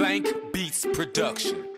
Blank 0.00 0.50
Beats 0.50 0.86
Production. 0.94 1.69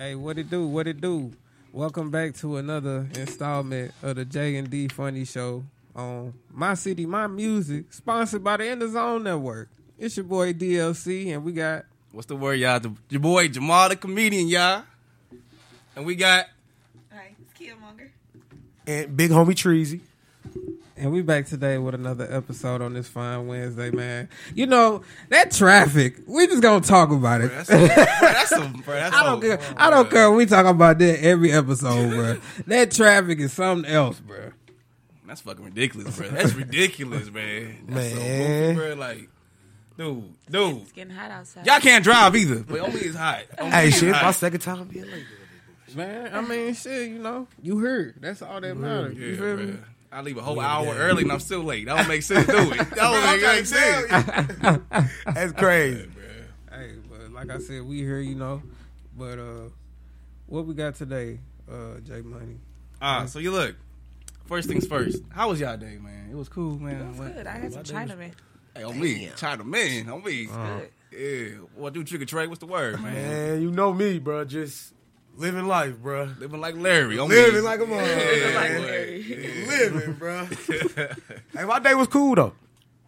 Hey, 0.00 0.14
what 0.14 0.38
it 0.38 0.48
do? 0.48 0.66
What 0.66 0.86
it 0.86 1.02
do? 1.02 1.30
Welcome 1.74 2.10
back 2.10 2.32
to 2.36 2.56
another 2.56 3.06
installment 3.16 3.92
of 4.02 4.16
the 4.16 4.24
J 4.24 4.56
and 4.56 4.70
D 4.70 4.88
Funny 4.88 5.26
Show 5.26 5.62
on 5.94 6.32
My 6.50 6.72
City, 6.72 7.04
My 7.04 7.26
Music, 7.26 7.92
sponsored 7.92 8.42
by 8.42 8.56
the 8.56 8.70
In 8.70 8.78
the 8.78 8.88
Zone 8.88 9.24
Network. 9.24 9.68
It's 9.98 10.16
your 10.16 10.24
boy 10.24 10.54
DLC, 10.54 11.34
and 11.34 11.44
we 11.44 11.52
got 11.52 11.84
What's 12.12 12.28
the 12.28 12.36
word, 12.36 12.54
y'all? 12.54 12.80
The- 12.80 12.94
Your 13.10 13.20
boy 13.20 13.48
Jamal 13.48 13.90
the 13.90 13.96
comedian, 13.96 14.48
y'all. 14.48 14.84
And 15.94 16.06
we 16.06 16.14
got 16.14 16.46
Hi, 17.12 17.34
it's 17.38 17.60
Killmonger. 17.60 18.08
and 18.86 19.14
big 19.14 19.30
homie 19.32 19.54
Treasy. 19.54 20.00
And 21.00 21.10
we 21.12 21.22
back 21.22 21.46
today 21.46 21.78
with 21.78 21.94
another 21.94 22.26
episode 22.30 22.82
on 22.82 22.94
this 22.94 23.08
fine 23.08 23.46
Wednesday, 23.46 23.90
man. 23.90 24.28
You 24.54 24.66
know 24.66 25.02
that 25.30 25.50
traffic. 25.50 26.16
We 26.26 26.46
just 26.46 26.62
gonna 26.62 26.84
talk 26.84 27.10
about 27.10 27.40
it. 27.40 27.50
that's 27.50 27.68
bro, 27.68 27.86
that's 27.86 28.50
some 28.50 28.72
bro, 28.84 28.94
that's 28.94 29.14
I 29.16 29.24
don't 29.24 29.40
some- 29.42 29.58
care. 29.58 29.74
I 29.76 29.90
don't 29.90 30.10
care. 30.10 30.30
We 30.30 30.46
talk 30.46 30.66
about 30.66 30.98
that 30.98 31.24
every 31.24 31.52
episode, 31.52 32.10
bro. 32.10 32.38
that 32.66 32.90
traffic 32.90 33.40
is 33.40 33.52
something 33.52 33.90
else, 33.90 34.20
bro. 34.20 34.52
That's 35.26 35.40
fucking 35.42 35.64
ridiculous, 35.64 36.16
bro. 36.16 36.28
That's 36.28 36.54
ridiculous, 36.54 37.30
man. 37.30 37.84
That's 37.88 38.10
so 38.10 38.16
Man. 38.18 38.74
goofy, 38.74 38.86
bro. 38.88 38.94
Like, 38.94 39.28
dude, 39.96 40.24
dude. 40.50 40.76
It's 40.82 40.92
getting 40.92 41.14
hot 41.14 41.30
outside. 41.30 41.66
Y'all 41.66 41.80
can't 41.80 42.02
drive 42.04 42.34
either, 42.36 42.64
but 42.64 42.80
only 42.80 43.00
it's 43.00 43.16
hot. 43.16 43.42
Only 43.58 43.70
Hey, 43.72 43.90
shit, 43.90 44.12
hot. 44.12 44.24
my 44.24 44.30
second 44.32 44.60
time 44.60 44.88
being 44.88 45.04
late. 45.10 45.24
Man, 45.96 46.32
I 46.34 46.40
mean, 46.40 46.72
shit, 46.74 47.10
you 47.10 47.18
know, 47.18 47.48
you 47.62 47.78
heard. 47.78 48.14
That's 48.20 48.42
all 48.42 48.60
that 48.60 48.76
matters. 48.76 49.16
Yeah, 49.18 49.26
you 49.26 49.36
feel 49.36 49.56
bro. 49.56 49.66
me? 49.66 49.76
I 50.12 50.22
leave 50.22 50.36
a 50.38 50.42
whole 50.42 50.58
hour 50.60 50.94
early 50.94 51.22
and 51.22 51.30
I'm 51.32 51.38
still 51.40 51.62
late. 51.62 51.86
That 51.86 51.96
don't 51.98 52.08
make 52.08 52.22
sense, 52.22 52.46
do 52.46 52.72
it? 52.72 52.76
That 52.90 52.94
don't 52.96 53.22
make, 53.22 53.42
make 53.42 53.66
sense. 53.66 55.14
That's 55.34 55.52
crazy. 55.52 56.08
Hey, 56.70 56.94
but 57.08 57.32
like 57.32 57.50
I 57.50 57.58
said, 57.58 57.82
we 57.84 57.98
here, 57.98 58.18
you 58.20 58.34
know. 58.34 58.62
But 59.16 59.38
uh 59.38 59.68
what 60.46 60.66
we 60.66 60.74
got 60.74 60.96
today, 60.96 61.38
uh, 61.70 62.00
J 62.04 62.22
Money? 62.22 62.56
Ah, 63.00 63.26
so 63.26 63.38
you 63.38 63.52
look. 63.52 63.76
First 64.46 64.68
things 64.68 64.84
first. 64.86 65.22
How 65.30 65.48
was 65.50 65.60
y'all 65.60 65.76
day, 65.76 65.98
man? 66.02 66.28
It 66.30 66.34
was 66.34 66.48
cool, 66.48 66.76
man. 66.78 67.00
It 67.00 67.08
was 67.10 67.18
What- 67.18 67.34
good. 67.36 67.46
I 67.46 67.52
had 67.58 67.72
some 67.72 67.84
Chinaman. 67.84 68.32
Hey, 68.74 68.82
on 68.82 69.00
me, 69.00 69.30
China 69.36 69.64
man, 69.64 70.08
on 70.08 70.22
me. 70.24 70.46
Good. 70.46 70.90
Yeah, 71.12 71.56
what 71.74 71.92
do 71.92 72.02
trick 72.04 72.22
or 72.22 72.24
trade? 72.24 72.48
What's 72.48 72.60
the 72.60 72.66
word, 72.66 73.00
man? 73.00 73.14
Man, 73.14 73.62
you 73.62 73.70
know 73.70 73.92
me, 73.92 74.18
bro. 74.20 74.44
Just 74.44 74.92
living 75.36 75.66
life, 75.66 75.96
bro. 75.98 76.28
Living 76.38 76.60
like 76.60 76.76
Larry, 76.76 77.18
on 77.18 77.28
Living 77.28 77.54
me. 77.54 77.60
like 77.60 77.80
a 77.80 77.86
mother. 77.86 78.02
Yeah, 78.02 78.54
Like 78.56 78.72
boy. 78.76 78.80
Larry. 78.82 79.64
Living, 79.68 80.12
bro. 80.14 80.44
hey, 81.56 81.64
my 81.64 81.78
day 81.78 81.94
was 81.94 82.08
cool 82.08 82.34
though. 82.34 82.52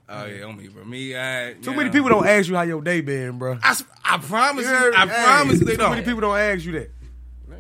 Oh 0.08 0.26
yeah, 0.26 0.44
on 0.44 0.56
me, 0.56 0.68
bro. 0.68 0.84
Me, 0.84 1.16
I 1.16 1.54
Too 1.54 1.70
yeah. 1.70 1.76
many 1.76 1.90
people 1.90 2.08
don't 2.10 2.26
ask 2.26 2.48
you 2.48 2.56
how 2.56 2.62
your 2.62 2.82
day 2.82 3.00
been, 3.00 3.38
bro. 3.38 3.58
I, 3.62 3.70
s- 3.70 3.84
I 4.04 4.18
promise 4.18 4.66
you, 4.66 4.70
Yeah, 4.70 4.90
I 4.94 5.06
hey, 5.06 5.24
promise 5.24 5.58
you 5.60 5.64
they 5.64 5.72
Too 5.72 5.76
don't. 5.78 5.86
Too 5.90 5.94
many 5.94 6.04
people 6.04 6.20
don't 6.20 6.36
ask 6.38 6.64
you 6.64 6.72
that. 6.72 6.90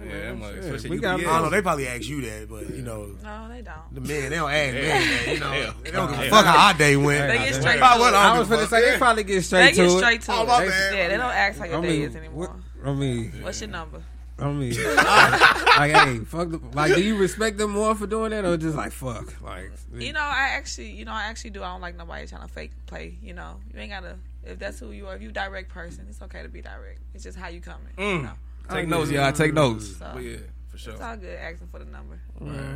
Yeah, 0.04 0.30
I'm 0.30 0.40
like, 0.40 0.54
Shit, 0.54 0.64
especially 0.64 0.90
we 0.90 0.96
we 0.96 1.00
got- 1.02 1.20
I 1.20 1.22
don't 1.22 1.42
know. 1.44 1.50
They 1.50 1.62
probably 1.62 1.86
ask 1.86 2.02
you 2.08 2.20
that, 2.22 2.48
but 2.50 2.68
you 2.70 2.82
know, 2.82 3.14
No, 3.22 3.48
they 3.48 3.62
don't. 3.62 3.94
the 3.94 4.00
men 4.00 4.30
they 4.30 4.36
don't 4.36 4.50
ask 4.50 4.74
men. 4.74 4.84
that, 4.84 5.32
You 5.32 5.38
know, 5.40 5.50
Hell. 5.50 5.74
they 5.84 5.90
don't 5.92 6.10
give 6.10 6.18
a 6.18 6.28
fuck 6.28 6.44
how 6.44 6.66
our 6.66 6.74
day 6.74 6.96
went. 6.96 7.28
They 7.28 7.38
get 7.38 7.54
straight 7.54 7.74
to 7.76 7.80
what. 7.80 8.12
I 8.12 8.24
I 8.24 8.28
don't 8.30 8.38
was 8.40 8.48
give 8.48 8.58
a 8.58 8.62
finna 8.62 8.68
fuck. 8.68 8.70
say 8.80 8.90
they 8.90 8.98
probably 8.98 9.24
get 9.24 9.42
straight. 9.44 9.60
They 9.60 9.72
straight 9.72 9.86
get 9.86 9.92
to 9.92 9.98
straight 9.98 10.14
it. 10.16 10.22
to 10.22 10.32
Oh, 10.32 10.42
it. 10.42 10.46
my 10.48 10.60
They- 10.60 10.68
bad. 10.68 10.94
Yeah, 10.96 11.08
they 11.08 11.16
don't 11.16 11.30
ask 11.32 11.58
how 11.60 11.64
your 11.66 11.78
I 11.78 11.82
day 11.82 12.00
is 12.02 12.16
anymore. 12.16 12.38
what- 12.48 12.88
I 12.90 12.92
mean, 12.92 13.32
What's 13.42 13.60
your 13.60 13.70
number? 13.70 14.02
I 14.38 14.50
mean, 14.50 14.70
like, 14.96 15.90
hey, 15.92 16.18
fuck. 16.24 16.50
The, 16.50 16.60
like, 16.72 16.94
do 16.94 17.02
you 17.02 17.16
respect 17.16 17.58
them 17.58 17.70
more 17.72 17.94
for 17.94 18.06
doing 18.06 18.30
that, 18.30 18.44
or 18.44 18.56
just 18.56 18.76
like 18.76 18.92
fuck? 18.92 19.40
Like, 19.42 19.70
You 19.94 20.12
know, 20.12 20.20
I 20.20 20.48
actually, 20.52 20.90
you 20.90 21.04
know, 21.04 21.12
I 21.12 21.24
actually 21.24 21.50
do. 21.50 21.62
I 21.62 21.68
don't 21.72 21.80
like 21.80 21.96
nobody 21.96 22.26
trying 22.26 22.42
to 22.42 22.48
fake 22.48 22.72
play. 22.86 23.16
You 23.22 23.34
know, 23.34 23.56
you 23.72 23.80
ain't 23.80 23.90
gotta. 23.90 24.16
If 24.44 24.58
that's 24.58 24.80
who 24.80 24.90
you 24.90 25.06
are, 25.06 25.14
if 25.14 25.22
you 25.22 25.30
direct 25.30 25.68
person, 25.68 26.06
it's 26.08 26.20
okay 26.22 26.42
to 26.42 26.48
be 26.48 26.60
direct. 26.62 26.98
It's 27.14 27.22
just 27.24 27.38
how 27.38 27.48
you 27.48 27.60
coming. 27.60 27.86
You 27.96 28.04
Mm. 28.04 28.22
know, 28.24 28.32
Take 28.70 28.88
notes, 28.88 29.10
y'all. 29.10 29.32
Take 29.32 29.54
notes. 29.54 29.96
So- 29.98 30.10
But 30.14 30.22
yeah, 30.24 30.36
for 30.70 30.78
sure. 30.78 30.94
it's 30.94 31.02
all 31.02 31.16
good 31.16 31.38
asking 31.38 31.68
for 31.68 31.78
the 31.78 31.84
number. 31.84 32.18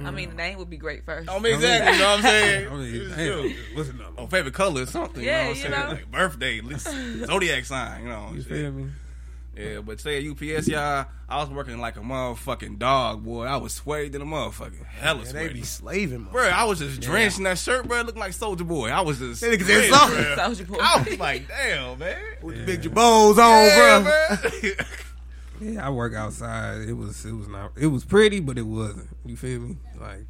I 0.06 0.10
mean, 0.12 0.28
the 0.30 0.36
name 0.36 0.58
would 0.58 0.70
be 0.70 0.76
great 0.76 1.04
first. 1.04 1.28
I 1.28 1.38
mean, 1.40 1.54
exactly. 1.54 1.92
You 1.94 1.98
know 1.98 2.08
what 2.10 2.16
I'm 2.18 2.22
saying? 2.22 2.68
I 2.68 2.74
mean, 2.76 2.94
It's 2.94 3.16
damn, 3.16 3.56
what's 3.76 3.88
the 3.88 3.94
number? 3.96 4.20
Oh, 4.20 4.26
favorite 4.28 4.54
color 4.54 4.82
or 4.82 4.86
something. 4.86 5.24
Yeah, 5.24 5.48
you 5.52 5.64
know 5.64 5.70
what 5.70 5.72
I'm 5.72 5.72
you 5.72 5.76
saying? 5.76 5.88
know. 5.88 5.92
Like 5.94 6.10
birthday, 6.12 7.24
zodiac 7.26 7.64
sign. 7.64 8.02
You 8.04 8.08
know. 8.10 8.32
You 8.34 8.42
feel 8.42 8.70
me? 8.72 8.86
Yeah, 9.56 9.80
but 9.80 10.00
say 10.00 10.18
at 10.24 10.30
UPS, 10.30 10.68
y'all, 10.68 11.06
I 11.28 11.40
was 11.40 11.48
working 11.48 11.78
like 11.78 11.96
a 11.96 12.00
motherfucking 12.00 12.78
dog, 12.78 13.24
boy. 13.24 13.44
I 13.44 13.56
was 13.56 13.72
sweaty 13.72 14.08
than 14.10 14.20
a 14.22 14.26
motherfucking 14.26 14.84
hella 14.84 15.16
Man, 15.16 15.24
they 15.24 15.30
sweaty. 15.30 15.54
be 15.54 15.62
slaving, 15.62 16.24
bro. 16.24 16.32
Bro, 16.32 16.42
I 16.50 16.64
was 16.64 16.78
just 16.78 17.00
drenched 17.00 17.38
in 17.38 17.44
that 17.44 17.58
shirt, 17.58 17.88
bro. 17.88 18.02
Looking 18.02 18.20
like 18.20 18.34
Soldier 18.34 18.64
Boy. 18.64 18.90
I 18.90 19.00
was 19.00 19.18
just. 19.18 19.40
They 19.40 19.56
niggas 19.56 19.64
drenched, 19.66 19.88
in 19.88 19.92
something. 19.94 20.36
Soldier 20.36 20.64
Boy. 20.66 20.78
I 20.80 21.02
was 21.02 21.18
like, 21.18 21.48
damn, 21.48 21.98
man. 21.98 22.18
With 22.42 22.58
the 22.58 22.64
big 22.66 22.82
jabos 22.82 23.38
on, 23.38 23.64
Yeah, 23.66 24.36
bro. 24.60 24.70
Yeah, 25.58 25.86
I 25.86 25.90
work 25.90 26.12
outside. 26.14 26.82
It 26.86 26.92
was 26.92 27.24
it 27.24 27.32
was 27.32 27.48
not 27.48 27.72
it 27.76 27.86
was 27.86 28.04
pretty, 28.04 28.40
but 28.40 28.58
it 28.58 28.66
wasn't. 28.66 29.08
You 29.24 29.36
feel 29.36 29.60
me? 29.60 29.76
Like 29.98 30.26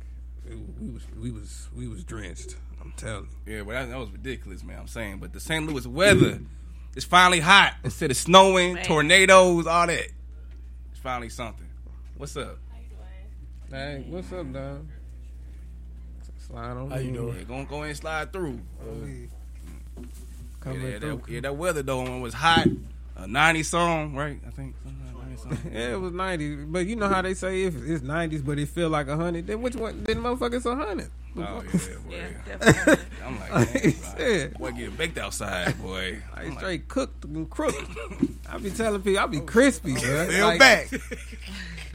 it, 0.48 0.56
we 0.80 0.88
was 0.90 1.02
we 1.20 1.30
was 1.32 1.68
we 1.74 1.88
was 1.88 2.04
drenched. 2.04 2.54
I'm 2.80 2.92
telling 2.96 3.26
you. 3.44 3.56
yeah, 3.56 3.62
but 3.64 3.72
that, 3.72 3.88
that 3.88 3.98
was 3.98 4.10
ridiculous, 4.12 4.62
man. 4.62 4.78
I'm 4.78 4.86
saying, 4.86 5.18
but 5.18 5.32
the 5.32 5.40
St. 5.40 5.66
Louis 5.66 5.84
weather 5.84 6.38
is 6.96 7.04
finally 7.04 7.40
hot 7.40 7.74
instead 7.84 8.10
of 8.10 8.16
snowing, 8.16 8.74
Man. 8.74 8.84
tornadoes, 8.84 9.66
all 9.66 9.86
that. 9.86 10.00
It's 10.90 11.00
finally 11.02 11.28
something. 11.28 11.66
What's 12.16 12.36
up? 12.36 12.58
Hey, 13.70 14.04
what's 14.08 14.32
up, 14.32 14.50
dog? 14.52 14.86
Slide 16.46 16.70
on. 16.76 16.90
How 16.90 16.98
you 16.98 17.12
doing? 17.12 17.36
Yeah, 17.38 17.42
go, 17.44 17.64
go 17.64 17.82
and 17.82 17.96
slide 17.96 18.32
through. 18.32 18.60
Uh, 18.80 18.84
Coming 20.60 20.82
Yeah, 20.82 20.98
through. 20.98 21.16
that, 21.26 21.28
yeah, 21.30 21.40
that 21.40 21.56
weather 21.56 21.82
though 21.82 22.02
when 22.02 22.12
it 22.12 22.20
was 22.20 22.34
hot, 22.34 22.68
a 23.16 23.26
90 23.26 23.62
song, 23.64 24.14
right? 24.14 24.40
I 24.46 24.50
think 24.50 24.74
something 24.82 25.16
like 25.16 25.26
90 25.28 25.42
song. 25.42 25.58
Yeah, 25.72 25.92
it 25.94 26.00
was 26.00 26.12
90. 26.12 26.54
But 26.66 26.86
you 26.86 26.96
know 26.96 27.08
how 27.08 27.22
they 27.22 27.34
say 27.34 27.64
if 27.64 27.74
it's 27.76 28.02
90s, 28.04 28.44
but 28.44 28.58
it 28.58 28.68
feel 28.68 28.88
like 28.88 29.08
100, 29.08 29.46
then 29.46 29.60
which 29.60 29.74
one? 29.76 30.04
Then 30.04 30.18
motherfuckers 30.18 30.64
100. 30.64 31.10
Oh, 31.38 31.42
oh 31.42 31.62
yeah, 31.62 31.78
boy. 32.06 32.16
Yeah, 32.16 32.56
definitely. 32.58 33.04
I'm 33.24 33.40
like, 33.40 33.72
damn, 34.16 34.50
he 34.52 34.58
boy, 34.58 34.70
getting 34.72 34.96
baked 34.96 35.18
outside, 35.18 35.80
boy. 35.80 36.22
I 36.34 36.44
like, 36.44 36.58
straight 36.58 36.88
cooked 36.88 37.24
and 37.24 37.50
crooked. 37.50 37.86
I 38.50 38.58
be 38.58 38.70
telling 38.70 39.02
people 39.02 39.22
I 39.22 39.26
be 39.26 39.40
crispy, 39.40 39.94
bro. 39.94 40.26
Feel 40.28 40.46
Like, 40.46 40.58
back. 40.58 40.88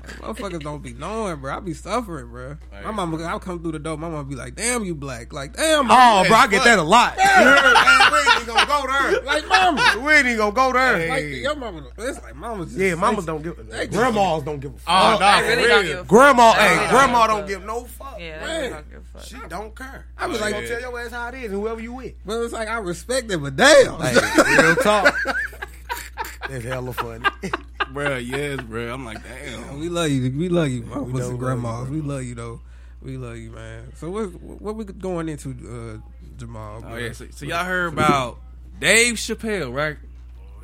Motherfuckers 0.01 0.61
don't 0.61 0.81
be 0.81 0.93
knowing, 0.93 1.39
bro. 1.41 1.55
I 1.55 1.59
be 1.59 1.73
suffering, 1.73 2.27
bro. 2.29 2.57
Right. 2.71 2.83
My 2.85 2.91
mama, 2.91 3.23
I'll 3.23 3.39
come 3.39 3.61
through 3.61 3.73
the 3.73 3.79
door. 3.79 3.97
My 3.97 4.09
mama 4.09 4.23
be 4.23 4.35
like, 4.35 4.55
"Damn, 4.55 4.83
you 4.83 4.95
black." 4.95 5.31
Like, 5.31 5.53
damn, 5.55 5.81
Oh, 5.81 5.83
mama. 5.83 6.27
bro, 6.27 6.37
I 6.37 6.47
get 6.47 6.63
that 6.63 6.79
a 6.79 6.83
lot. 6.83 7.15
You 7.17 7.23
heard? 7.23 7.73
Man, 7.73 8.11
we 8.11 8.19
ain't 8.37 8.47
gonna 8.47 8.65
go 8.65 8.87
there. 8.87 9.21
like 9.25 9.47
mama. 9.47 10.01
We 10.03 10.13
ain't 10.13 10.25
even 10.25 10.37
gonna 10.37 10.51
go 10.53 10.73
there. 10.73 11.07
Like 11.09 11.25
your 11.25 11.55
mama. 11.55 11.87
It's 11.97 12.21
like 12.21 12.35
mama. 12.35 12.65
Just 12.65 12.77
Yeah, 12.77 12.95
mamas 12.95 13.25
don't 13.25 13.41
give. 13.43 13.57
They- 13.69 13.87
Grandmas 13.87 14.43
don't 14.43 14.59
give 14.59 14.71
a 14.71 14.75
oh, 14.75 14.77
fuck. 14.79 15.15
Oh, 15.15 15.19
nah, 15.19 15.41
They 15.41 15.55
really 15.55 15.67
don't 15.67 15.83
give 15.85 15.93
a 15.93 15.97
fuck. 15.99 16.07
Grandma, 16.07 16.53
hey, 16.53 16.69
really 16.69 16.79
don't 16.79 16.89
grandma 16.89 17.27
don't 17.27 17.47
give 17.47 17.63
no 17.65 17.83
fuck. 17.85 18.17
Yeah, 18.19 18.39
Man. 18.45 18.71
don't 18.71 18.89
give 18.89 18.99
a 18.99 19.17
fuck. 19.19 19.23
She 19.27 19.37
don't 19.49 19.75
care. 19.75 20.05
I 20.17 20.27
be 20.27 20.33
She 20.35 20.39
like, 20.41 20.53
gonna 20.53 20.67
tell 20.67 20.81
your 20.81 20.99
ass 20.99 21.11
how 21.11 21.27
it 21.29 21.35
is, 21.35 21.51
and 21.51 21.61
whoever 21.61 21.79
you 21.81 21.93
with. 21.93 22.13
But 22.25 22.41
it's 22.41 22.53
like 22.53 22.67
I 22.67 22.77
respect 22.79 23.31
it, 23.31 23.37
but 23.37 23.55
damn. 23.55 23.99
Hey, 24.01 24.15
real 24.57 24.75
talk. 24.77 25.15
That's 26.49 26.65
hella 26.65 26.91
funny. 26.93 27.25
bro, 27.93 28.17
yes, 28.17 28.61
bro. 28.61 28.93
I'm 28.93 29.05
like, 29.05 29.23
damn. 29.23 29.79
we 29.79 29.89
love 29.89 30.09
you. 30.09 30.31
We 30.31 30.49
love 30.49 30.69
you, 30.69 30.83
mamas 30.83 31.13
know 31.13 31.29
and 31.29 31.39
grandmas. 31.39 31.63
love 31.71 31.87
you, 31.89 32.01
we 32.01 32.01
love 32.07 32.23
you 32.23 32.35
though. 32.35 32.61
We 33.01 33.17
love 33.17 33.37
you, 33.37 33.51
man. 33.51 33.91
So 33.95 34.09
what 34.11 34.25
what 34.41 34.75
we 34.75 34.85
going 34.85 35.29
into, 35.29 35.49
uh, 35.49 36.11
Jamal? 36.37 36.83
Oh 36.85 36.95
yeah, 36.95 37.11
so, 37.13 37.25
so 37.31 37.45
y'all 37.45 37.65
heard 37.65 37.93
about 37.93 38.39
Dave 38.79 39.15
Chappelle, 39.15 39.73
right? 39.73 39.97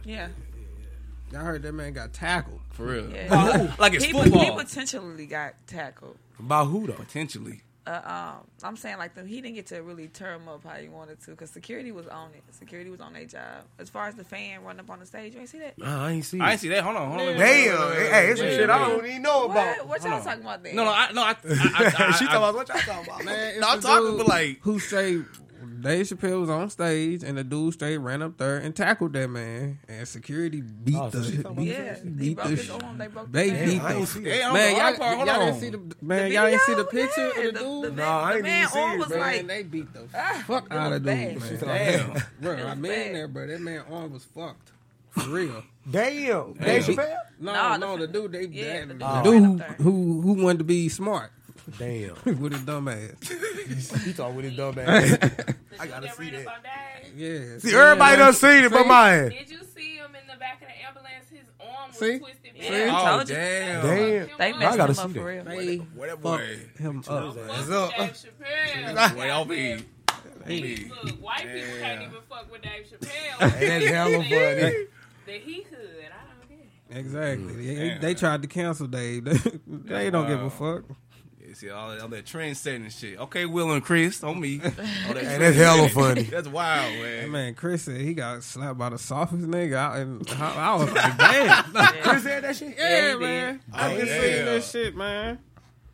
Yeah, 0.06 0.29
Y'all 1.31 1.41
heard 1.44 1.62
that 1.63 1.74
man 1.74 1.94
got 1.94 2.13
tackled. 2.13 2.62
For 2.71 2.85
real. 2.85 3.09
yeah. 3.09 3.74
Like 3.79 3.94
it's 3.95 4.06
he, 4.06 4.13
football. 4.13 4.44
he 4.44 4.51
potentially 4.51 5.25
got 5.25 5.56
tackled. 5.68 6.15
About 6.39 6.65
who 6.65 6.88
though? 6.88 6.94
Potentially. 6.94 7.62
Uh, 7.88 8.36
um, 8.39 8.48
I'm 8.63 8.75
saying 8.75 8.98
like 8.98 9.13
them, 9.13 9.25
he 9.25 9.39
didn't 9.39 9.56
get 9.56 9.68
to 9.68 9.81
really 9.81 10.10
tear 10.10 10.34
him 10.34 10.50
up 10.50 10.63
how 10.66 10.75
he 10.75 10.89
wanted 10.89 11.22
to 11.22 11.31
because 11.31 11.50
security 11.50 11.94
was 11.94 12.06
on 12.07 12.31
it. 12.31 12.44
Security 12.51 12.89
was 12.89 13.00
on 13.00 13.13
their 13.13 13.24
job. 13.24 13.63
As 13.80 13.89
far 13.89 14.07
as 14.07 14.16
the 14.16 14.25
fan 14.25 14.62
running 14.63 14.81
up 14.81 14.89
on 14.89 15.00
the 15.00 15.06
stage, 15.06 15.34
you 15.34 15.39
ain't 15.39 15.48
see 15.50 15.60
that. 15.60 15.78
Nah, 15.78 16.06
I 16.07 16.12
ain't 16.12 16.25
see. 16.25 16.39
I 16.42 16.51
ain't 16.51 16.60
see 16.60 16.68
that. 16.69 16.84
Hold 16.84 16.98
on, 16.98 17.07
hold 17.07 17.22
on. 17.22 17.38
Damn, 17.38 17.39
hey, 17.39 18.10
hey, 18.10 18.28
it's 18.28 18.39
some 18.42 18.50
shit 18.50 18.69
I 18.69 18.78
don't 18.89 19.06
even 19.06 19.22
know 19.22 19.45
about. 19.45 19.78
What? 19.88 19.88
What 19.88 20.04
y'all 20.04 20.22
talking 20.22 20.42
about 20.42 20.63
there? 20.63 20.74
No, 20.74 20.84
no, 20.84 20.92
I, 20.92 21.12
no, 21.13 21.22
I, 21.24 21.30
I, 21.30 21.34
I, 21.45 22.07
I, 22.07 22.12
she 22.19 22.25
talking 22.25 22.38
about 22.38 22.56
what 22.56 22.68
y'all 22.68 22.78
talking 22.80 23.06
about, 23.06 23.24
Man, 23.24 23.60
No, 23.62 23.68
I'm 23.69 23.80
talking, 23.80 24.07
dude 24.10 24.18
but 24.18 24.28
like- 24.28 24.60
who 24.62 24.80
straight 24.80 25.22
Dave 25.81 26.05
Chappelle 26.08 26.41
was 26.41 26.50
on 26.50 26.70
stage 26.70 27.24
and 27.24 27.38
the 27.38 27.43
dude 27.43 27.74
straight 27.74 27.98
ran 27.98 28.22
up 28.22 28.38
there 28.38 28.58
and 28.58 28.75
tackled 28.75 29.13
that 29.13 29.29
man 29.29 29.79
and 29.88 30.08
security 30.08 30.62
beat 30.62 30.96
Oh, 30.96 31.10
so 31.10 31.20
the 31.20 31.31
she 31.31 31.38
talking 31.38 31.51
about 31.51 31.65
Yeah, 31.65 31.96
he 32.03 32.10
beat 32.10 32.36
broke 32.38 32.48
the 32.50 32.58
sh- 32.58 32.70
arm. 32.70 32.98
They 32.98 33.08
broke. 33.08 33.31
they 33.31 33.50
the 33.50 33.65
beat 33.65 33.77
man. 33.84 33.86
I 33.86 34.00
the 34.00 34.05
see 34.08 34.24
Hey, 34.24 34.38
that. 34.39 34.46
I'm 34.48 34.53
man 34.53 34.72
y'all, 34.72 34.79
hard 34.81 34.98
part. 34.98 35.15
Hold 35.17 35.27
y'all 35.27 35.39
on. 35.41 35.46
didn't 35.48 35.60
see 35.62 35.70
the 35.70 35.96
man 36.05 36.24
The 36.29 36.36
y'all 36.36 36.46
didn't 36.50 36.62
see 36.62 36.74
the 36.75 36.84
picture 36.86 37.22
Yeah, 37.22 37.27
of 37.27 37.36
the 37.36 37.41
the- 37.41 37.60
dude 37.60 37.84
the 37.84 37.89
No, 37.89 37.96
man- 37.96 38.08
I 38.08 38.29
the 38.29 38.36
ain't 38.36 38.43
man 38.43 38.60
even 38.62 38.72
see 38.72 38.79
arm 38.79 38.91
it, 38.91 38.98
was 39.00 39.08
bro. 39.08 39.17
man 39.20 39.27
like 39.38 39.48
they 39.48 39.63
beat 39.63 39.93
the 39.93 40.08
Ah, 40.15 40.43
fuck 40.48 40.67
out 40.72 40.89
was 40.91 40.96
of 40.98 41.03
dude 41.03 41.05
bad. 41.05 41.39
man 41.39 41.60
Damn. 41.60 42.24
bro 42.41 42.51
I 42.53 42.63
was 42.70 42.75
mean 42.77 42.91
bad. 42.91 43.15
there 43.15 43.27
bro 43.27 43.48
that 43.48 43.62
man 43.62 43.81
arm 43.91 44.13
was 44.13 44.24
fucked 44.25 44.72
for 45.12 45.29
real 45.29 45.63
Damn, 45.89 46.53
Dave 46.53 46.84
Chappelle. 46.84 47.15
no 47.39 47.53
Nah, 47.53 47.77
no 47.77 47.98
the- 47.98 48.08
the 48.08 48.13
dude 48.13 48.31
they 48.34 48.46
yeah, 48.48 48.86
that- 48.86 48.88
the 48.89 48.93
dude 48.93 49.00
the 49.00 49.05
ran 49.05 49.24
dude 49.24 49.36
up 49.36 49.41
who, 49.41 49.58
there. 49.58 49.75
who 49.79 50.22
who 50.22 50.43
wanted 50.43 50.58
to 50.60 50.63
be 50.65 50.89
smart 50.89 51.31
Damn, 51.77 52.15
with 52.39 52.53
his 52.53 52.62
dumb 52.62 52.88
ass 52.88 53.12
he 54.05 54.13
talking 54.13 54.36
with 54.38 54.45
his 54.45 54.55
dumb 54.55 54.79
ass. 54.79 54.88
I 54.89 55.15
I 55.79 55.88
gotta 55.88 56.07
gotta 56.07 56.12
see 56.15 56.29
that. 56.29 56.45
yeah 57.15 57.57
See, 57.59 57.75
everybody 57.75 58.17
done 58.17 58.33
seen 58.33 58.63
it, 58.63 58.71
but 58.71 58.83
See? 58.83 58.88
my 58.88 59.13
ass. 59.15 59.31
Did 59.33 59.50
you 59.50 59.59
see 59.75 59.95
him 59.97 60.15
in 60.15 60.27
the 60.31 60.39
back 60.39 60.62
of 60.62 60.67
the 60.69 60.86
ambulance? 60.88 61.29
His 61.29 61.41
arm 61.59 61.89
was 61.89 61.97
See? 62.00 62.19
twisted 62.19 62.51
Yeah, 62.55 62.86
back. 62.88 63.03
Oh, 63.05 63.17
told 63.17 63.29
you. 63.29 63.36
damn. 63.36 63.81
Damn. 63.86 64.38
They 64.38 64.53
I 64.65 64.77
gotta 64.77 64.83
him 64.83 64.93
see 64.95 65.01
up 65.01 65.07
that. 65.13 65.19
for 65.19 65.25
real. 65.25 65.43
they 65.43 65.75
Where 65.77 66.09
that 66.09 66.21
boy? 66.21 66.59
him 66.77 67.00
up 67.00 67.05
Fuck 67.05 67.36
That's 67.36 67.67
with 67.67 67.75
up. 67.75 67.91
Dave 67.97 68.12
Chappelle. 68.13 69.15
Boy, 69.15 69.29
I'll 69.29 69.45
be. 69.45 69.83
He- 70.47 70.89
Look, 71.03 71.21
white 71.21 71.39
people 71.43 71.77
can't 71.81 72.01
even 72.03 72.13
fuck 72.29 72.50
with 72.50 72.62
Dave 72.62 72.86
Chappelle. 72.89 73.50
Hey, 73.51 73.67
that's 73.67 73.86
hella 73.88 74.12
funny. 74.24 74.29
that 74.29 75.41
he 75.41 75.62
could. 75.63 75.77
I 76.05 76.24
don't 76.39 76.50
get. 76.89 76.97
Exactly. 76.97 77.53
Mm. 77.53 78.00
They, 78.01 78.07
they 78.07 78.13
tried 78.13 78.41
to 78.43 78.47
cancel 78.47 78.88
Dave. 78.88 79.25
they 79.67 80.09
don't 80.09 80.27
give 80.27 80.41
a 80.41 80.50
fuck. 80.50 80.83
Yeah, 81.48 81.54
see 81.54 81.70
all 81.70 81.89
that, 81.92 82.01
all 82.01 82.08
that 82.10 82.25
trend 82.25 82.58
setting 82.58 82.89
shit. 82.89 83.18
Okay, 83.20 83.46
Will 83.46 83.72
and 83.72 83.84
Chris 83.84 84.22
on 84.24 84.39
me. 84.39 84.60
Oh, 84.66 84.68
all 85.08 85.13
that 85.13 85.24
Hey, 85.24 85.38
that's 85.38 85.56
hella 85.58 85.88
funny. 85.89 86.22
That's 86.30 86.48
wild, 86.48 86.94
man. 86.94 87.22
That 87.24 87.30
man, 87.30 87.54
Chris 87.56 87.84
said 87.84 88.01
he 88.01 88.13
got 88.13 88.44
slapped 88.44 88.77
by 88.77 88.89
the 88.89 88.98
softest 88.98 89.44
nigga. 89.48 89.77
I, 89.77 90.00
and 90.00 90.30
I, 90.32 90.56
I 90.72 90.75
was 90.75 90.92
like, 90.92 91.18
damn. 91.18 91.63
Chris 92.04 92.24
said 92.24 92.44
that 92.44 92.56
shit. 92.56 92.75
yeah, 92.77 92.89
Yeah, 93.08 93.12
he 93.13 93.20
man. 93.20 93.60
I 93.74 93.94
Oh, 93.94 93.98
just 93.98 94.12
yeah. 94.12 94.22
seen 94.22 94.46
that 94.46 94.63
shit, 94.63 94.96
man. 94.96 95.39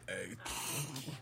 Hey, 0.08 0.28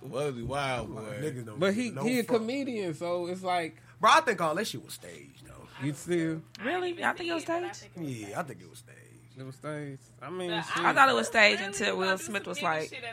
was 0.01 0.35
he 0.35 0.41
wild, 0.43 0.93
boy? 0.95 1.01
Niggas 1.21 1.45
don't 1.45 1.59
But 1.59 1.75
give 1.75 1.83
he 1.83 1.91
no 1.91 2.03
he 2.03 2.19
a 2.19 2.23
fuck. 2.23 2.37
comedian, 2.37 2.93
so 2.93 3.27
it's 3.27 3.43
like 3.43 3.75
Bro, 3.99 4.11
I 4.13 4.21
think 4.21 4.41
all 4.41 4.55
that 4.55 4.65
shit 4.65 4.83
was 4.83 4.93
staged 4.95 5.45
though. 5.45 5.85
you 5.85 5.93
still 5.93 6.41
Really? 6.63 7.03
I 7.03 7.13
think 7.13 7.29
it 7.29 7.33
was 7.33 7.43
staged. 7.43 7.87
Yeah, 7.95 8.39
I 8.39 8.43
think 8.43 8.61
it 8.61 8.69
was 8.69 8.79
staged. 8.79 9.37
it 9.39 9.43
was 9.45 9.55
staged. 9.55 10.01
I 10.21 10.29
mean, 10.31 10.49
The 10.51 10.61
shit. 10.63 10.83
I 10.85 10.93
thought 10.93 11.09
it 11.09 11.15
was 11.15 11.27
staged 11.27 11.59
Really? 11.59 11.67
until 11.73 11.97
Will 11.97 12.05
gonna 12.05 12.17
do 12.17 12.23
Smith 12.23 12.43
some 12.43 12.49
was 12.49 12.57
nigga 12.59 12.63
like, 12.63 13.03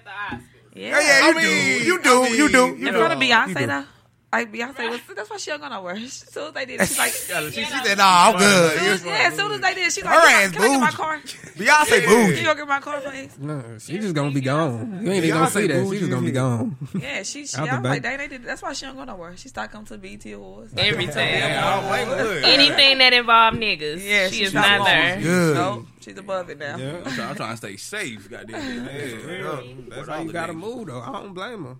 shit 0.74 0.82
at 0.84 0.94
the 0.94 1.00
Oscars. 1.00 1.00
yeah. 1.00 1.00
Yeah, 1.00 1.00
yeah, 1.00 1.18
you 1.20 1.30
I 1.30 1.34
mean, 1.34 1.44
do, 1.44 1.84
you 1.84 2.02
do, 2.02 2.10
I 2.10 2.28
mean, 2.28 2.38
you 2.38 2.48
do, 2.48 2.66
you 2.78 2.88
In 2.88 2.94
do. 2.94 2.98
front 2.98 3.12
of 3.12 3.18
Beyonce 3.18 3.66
though. 3.66 3.84
Like 4.30 4.52
Beyonce 4.52 4.90
was. 4.90 5.00
That's 5.16 5.30
why 5.30 5.38
she 5.38 5.50
don't 5.50 5.60
go 5.60 5.68
nowhere. 5.70 5.94
As 5.94 6.12
soon 6.12 6.48
as 6.48 6.52
they 6.52 6.66
did, 6.66 6.80
she's 6.80 6.98
like, 6.98 7.12
she, 7.50 7.50
she 7.50 7.64
said, 7.64 7.96
"Nah, 7.96 8.04
I'm 8.32 8.36
good." 8.38 8.76
yeah. 9.06 9.26
As 9.26 9.34
soon 9.34 9.52
as 9.52 9.60
they 9.62 9.72
did, 9.74 9.90
she's 9.90 10.04
like, 10.04 10.14
Her 10.14 10.20
can, 10.20 10.28
I- 10.28 10.42
ass 10.42 10.52
can 10.52 10.62
I 10.62 10.68
get 10.68 10.80
my 10.80 10.90
car? 10.90 11.18
Beyonce 11.18 12.04
Can 12.04 12.26
bougie. 12.28 12.40
you 12.40 12.44
go 12.44 12.54
get 12.54 12.68
my 12.68 12.78
car, 12.80 13.00
please? 13.00 13.38
No, 13.38 13.62
she 13.78 13.98
just 13.98 14.14
gonna 14.14 14.30
be 14.30 14.42
gone. 14.42 15.00
You 15.02 15.12
ain't 15.12 15.24
even 15.24 15.30
gonna 15.38 15.50
see 15.50 15.66
that. 15.66 15.88
She 15.90 15.98
just 16.00 16.10
gonna 16.10 16.26
be 16.26 16.32
gone. 16.32 16.76
Yeah, 17.00 17.22
she. 17.22 17.46
she 17.46 17.56
I 17.56 17.62
was 17.62 17.70
like, 17.72 17.82
back. 17.82 18.02
dang, 18.02 18.18
they 18.18 18.28
did. 18.28 18.44
That's 18.44 18.60
why 18.60 18.74
she 18.74 18.84
don't 18.84 18.96
go 18.96 19.04
nowhere. 19.04 19.34
She 19.38 19.48
started 19.48 19.72
coming 19.72 19.86
to 19.86 19.96
BET 19.98 20.26
Awards. 20.34 20.74
Every 20.76 21.06
time. 21.06 21.16
I 21.18 21.80
don't 21.80 21.88
blame 21.88 22.08
her. 22.18 22.34
Look, 22.34 22.44
Anything 22.44 22.98
that 22.98 23.12
involve 23.14 23.54
niggas, 23.54 24.06
Yeah, 24.06 24.28
she 24.28 24.36
she's 24.36 24.48
is 24.48 24.54
not 24.54 24.78
not 24.80 24.86
there. 24.88 25.20
Good. 25.22 25.56
Nope, 25.56 25.86
she's 26.00 26.18
above 26.18 26.50
it 26.50 26.58
now. 26.58 26.76
Yeah, 26.76 26.96
I'm 27.04 27.12
trying, 27.14 27.28
I'm 27.30 27.36
trying 27.36 27.50
to 27.52 27.56
stay 27.56 27.76
safe. 27.76 28.28
Goddamn. 28.30 28.88
Yeah. 28.88 29.60
that's 29.88 30.08
how 30.08 30.20
you 30.20 30.32
gotta 30.32 30.52
move 30.52 30.88
though. 30.88 31.00
I 31.00 31.12
don't 31.12 31.32
blame 31.32 31.64
her. 31.64 31.76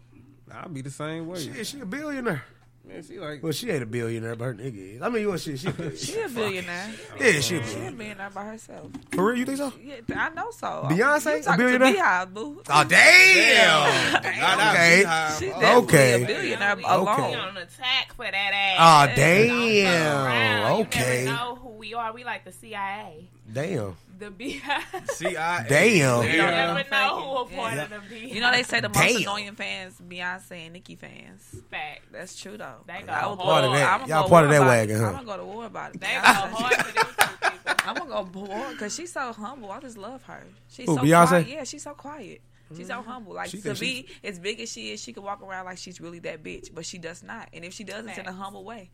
I'll 0.52 0.68
be 0.68 0.82
the 0.82 0.90
same 0.90 1.26
way. 1.26 1.40
Shit, 1.40 1.66
she 1.66 1.80
a 1.80 1.86
billionaire. 1.86 2.42
Man, 2.88 3.02
she 3.02 3.18
like 3.18 3.42
Well, 3.42 3.52
she 3.52 3.70
ain't 3.70 3.82
a 3.82 3.86
billionaire, 3.86 4.34
but 4.34 4.44
her 4.46 4.54
nigga 4.54 4.96
is. 4.96 5.02
I 5.02 5.08
mean, 5.10 5.28
what 5.28 5.40
shit? 5.40 5.58
She, 5.58 5.68
She 5.96 6.20
a 6.22 6.28
billionaire. 6.28 6.90
yeah, 7.20 7.32
she 7.32 7.38
a 7.38 7.40
She 7.42 7.56
a 7.56 7.60
billionaire. 7.60 7.92
billionaire 7.92 8.30
by 8.30 8.44
herself. 8.46 8.90
For 9.12 9.26
real, 9.26 9.38
you 9.38 9.44
think 9.44 9.58
so? 9.58 9.72
Yeah, 9.82 9.96
I 10.16 10.30
know 10.30 10.50
so. 10.50 10.86
Beyonce, 10.90 11.32
you 11.34 11.38
a 11.38 11.42
talking 11.42 11.64
billionaire? 11.66 11.92
to 11.92 11.98
BeyHive, 11.98 12.32
boo. 12.34 12.62
Oh 12.70 12.84
damn! 12.84 14.24
Okay. 14.68 15.04
She's 15.38 15.52
Okay. 15.52 15.60
definitely 15.60 16.22
a 16.22 16.26
billionaire 16.26 16.76
We 16.76 16.84
alone. 16.84 17.34
on 17.36 17.56
attack 17.58 18.14
for 18.14 18.24
that 18.24 18.34
ass. 18.34 19.10
Oh 19.10 19.14
damn! 19.14 20.26
around. 20.26 20.80
Okay. 20.86 21.20
You 21.20 21.24
never 21.26 21.36
know 21.38 21.54
who 21.56 21.68
we 21.70 21.94
are. 21.94 22.12
We 22.12 22.24
like 22.24 22.44
the 22.44 22.52
CIA. 22.52 23.28
Damn. 23.52 23.96
The 24.18 24.30
BeyHive. 24.30 25.10
CIA. 25.12 25.66
Damn. 25.68 26.22
You 26.24 26.28
Yeah. 26.30 26.74
never 26.74 26.90
know 26.90 27.20
who 27.46 27.54
a 27.54 27.56
part 27.56 27.78
of 27.78 27.90
the 27.90 27.96
BeyHive. 27.96 28.34
You 28.34 28.40
know 28.40 28.50
they 28.52 28.62
say 28.64 28.80
the 28.80 28.88
most 28.88 28.98
Damn. 28.98 29.16
annoying 29.22 29.52
fans, 29.54 29.94
Beyonce 30.06 30.64
and 30.64 30.72
Nicki 30.72 30.96
fans. 30.96 31.56
Fact. 31.70 32.00
That's 32.12 32.38
true 32.40 32.56
though. 32.56 32.77
They 32.86 33.02
go 33.02 33.12
I 33.12 33.26
would 33.26 33.38
hard. 33.38 33.38
Part 33.38 33.64
of 33.64 33.72
that. 33.72 33.92
I'ma 33.92 34.06
Y'all 34.06 34.22
go 34.22 34.28
part 34.28 34.44
of 34.44 34.50
that 34.50 34.60
wagon, 34.60 35.00
huh? 35.00 35.06
I'm 35.06 35.12
gonna 35.12 35.26
go 35.26 35.36
to 35.36 35.44
war 35.44 35.66
about 35.66 35.94
it. 35.94 36.00
They 36.00 36.06
go 36.14 36.20
hard 36.20 36.86
for 36.86 36.92
them 36.92 37.06
two 37.18 37.50
people. 37.50 37.74
I'm 37.84 37.94
gonna 37.94 38.10
go 38.10 38.24
to 38.24 38.50
war 38.50 38.66
because 38.70 38.94
she's 38.94 39.12
so 39.12 39.32
humble. 39.32 39.70
I 39.70 39.80
just 39.80 39.98
love 39.98 40.22
her. 40.24 40.42
She's 40.68 40.86
Who, 40.86 40.96
so 40.96 41.02
Beyonce? 41.02 41.28
quiet. 41.28 41.48
Yeah, 41.48 41.64
she's 41.64 41.82
so 41.82 41.94
quiet. 41.94 42.40
She's 42.76 42.88
so 42.88 42.94
mm-hmm. 42.94 43.10
humble. 43.10 43.34
Like 43.34 43.50
She 43.50 43.58
to 43.58 43.74
think 43.74 43.80
be 43.80 44.08
as 44.22 44.38
big 44.38 44.60
as 44.60 44.70
she 44.70 44.92
is, 44.92 45.00
she 45.00 45.12
can 45.12 45.22
walk 45.22 45.42
around 45.42 45.64
like 45.64 45.78
she's 45.78 46.00
really 46.00 46.18
that 46.20 46.42
bitch, 46.42 46.74
but 46.74 46.84
she 46.84 46.98
does 46.98 47.22
not. 47.22 47.48
And 47.52 47.64
if 47.64 47.72
she 47.72 47.84
does, 47.84 48.04
it's 48.04 48.18
in 48.18 48.26
a 48.26 48.32
humble 48.32 48.64
way. 48.64 48.90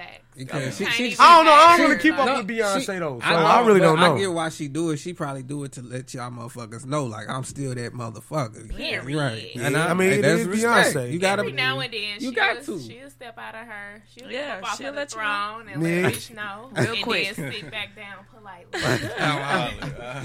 Fact. 0.00 0.20
you 0.36 0.46
can't. 0.46 0.72
She, 0.72 0.84
she, 0.86 1.16
I 1.18 1.36
don't 1.36 1.44
know. 1.46 1.52
I 1.52 1.68
don't 1.68 1.76
She- 1.76 1.82
really 1.90 2.02
keep 2.02 2.18
up 2.18 2.26
No, 2.26 2.36
with 2.38 2.48
Beyonce 2.48 2.80
she- 2.80 2.98
though, 2.98 3.20
so 3.20 3.26
I, 3.26 3.34
I, 3.58 3.60
know, 3.60 3.66
really 3.66 3.80
don't 3.80 3.98
know. 4.00 4.14
I 4.14 4.18
get 4.18 4.32
why 4.32 4.48
she 4.48 4.68
do 4.68 4.90
it. 4.90 4.96
She 4.98 5.12
probably 5.12 5.42
do 5.42 5.64
it 5.64 5.72
to 5.72 5.82
let 5.82 6.14
y'all 6.14 6.30
motherfuckers 6.30 6.86
know, 6.86 7.04
like 7.04 7.28
I'm 7.28 7.44
still 7.44 7.74
that 7.74 7.92
motherfucker. 7.92 8.74
Period. 8.74 9.04
Right. 9.16 9.50
Yeah, 9.54 9.66
And 9.66 9.76
I 9.76 9.92
mean, 9.94 10.10
hey, 10.10 10.18
it 10.18 10.22
that's 10.22 10.40
is 10.40 10.46
respect. 10.46 10.96
Beyonce. 10.96 11.12
You 11.12 11.18
gotta. 11.18 11.40
Every 11.40 11.52
now 11.52 11.80
and 11.80 11.92
then, 11.92 12.00
You 12.14 12.18
she'll, 12.20 12.32
got 12.32 12.62
to. 12.62 12.80
she'll 12.80 13.10
step 13.10 13.38
out 13.38 13.54
of 13.54 13.66
her. 13.66 14.02
She'll 14.14 14.30
Yeah, 14.30 14.58
step 14.58 14.64
off 14.64 14.78
she'll 14.78 14.86
of 14.88 14.94
the 14.94 15.00
let 15.00 15.12
you 15.12 15.18
know. 15.18 15.22
throne 15.24 15.68
and 15.68 15.82
Yeah. 15.82 16.02
let 16.02 16.14
bitch 16.14 16.34
know. 16.34 16.70
Real 16.82 16.92
and 16.94 17.02
quick. 17.02 17.36
then 17.36 17.52
sit 17.52 17.70
back 17.70 17.96
down 17.96 18.24
politely. 18.34 18.80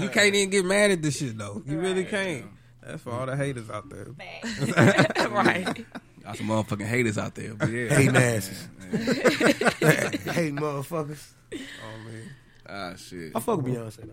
You 0.02 0.08
can't 0.10 0.34
even 0.34 0.50
get 0.50 0.64
mad 0.64 0.90
at 0.90 1.02
this 1.02 1.18
shit 1.18 1.36
though. 1.36 1.62
You 1.66 1.78
really 1.78 2.04
can't. 2.04 2.46
That's 2.82 3.02
for 3.02 3.10
all 3.10 3.26
the 3.26 3.36
haters 3.36 3.68
out 3.70 3.88
there. 3.90 4.06
Right. 5.30 5.84
Got 6.22 6.36
some 6.38 6.46
motherfucking 6.48 6.86
haters 6.86 7.18
out 7.18 7.34
there. 7.34 7.54
But 7.54 7.70
yeah. 7.70 7.88
Hating 7.94 8.16
asses. 8.16 8.68
Hating 10.32 10.56
motherfuckers. 10.56 11.22
Oh 11.52 12.04
man. 12.04 12.30
Ah, 12.68 12.94
shit. 12.96 13.32
I 13.34 13.40
fuck 13.40 13.62
with 13.62 13.74
Beyonce 13.74 14.06
though. 14.06 14.12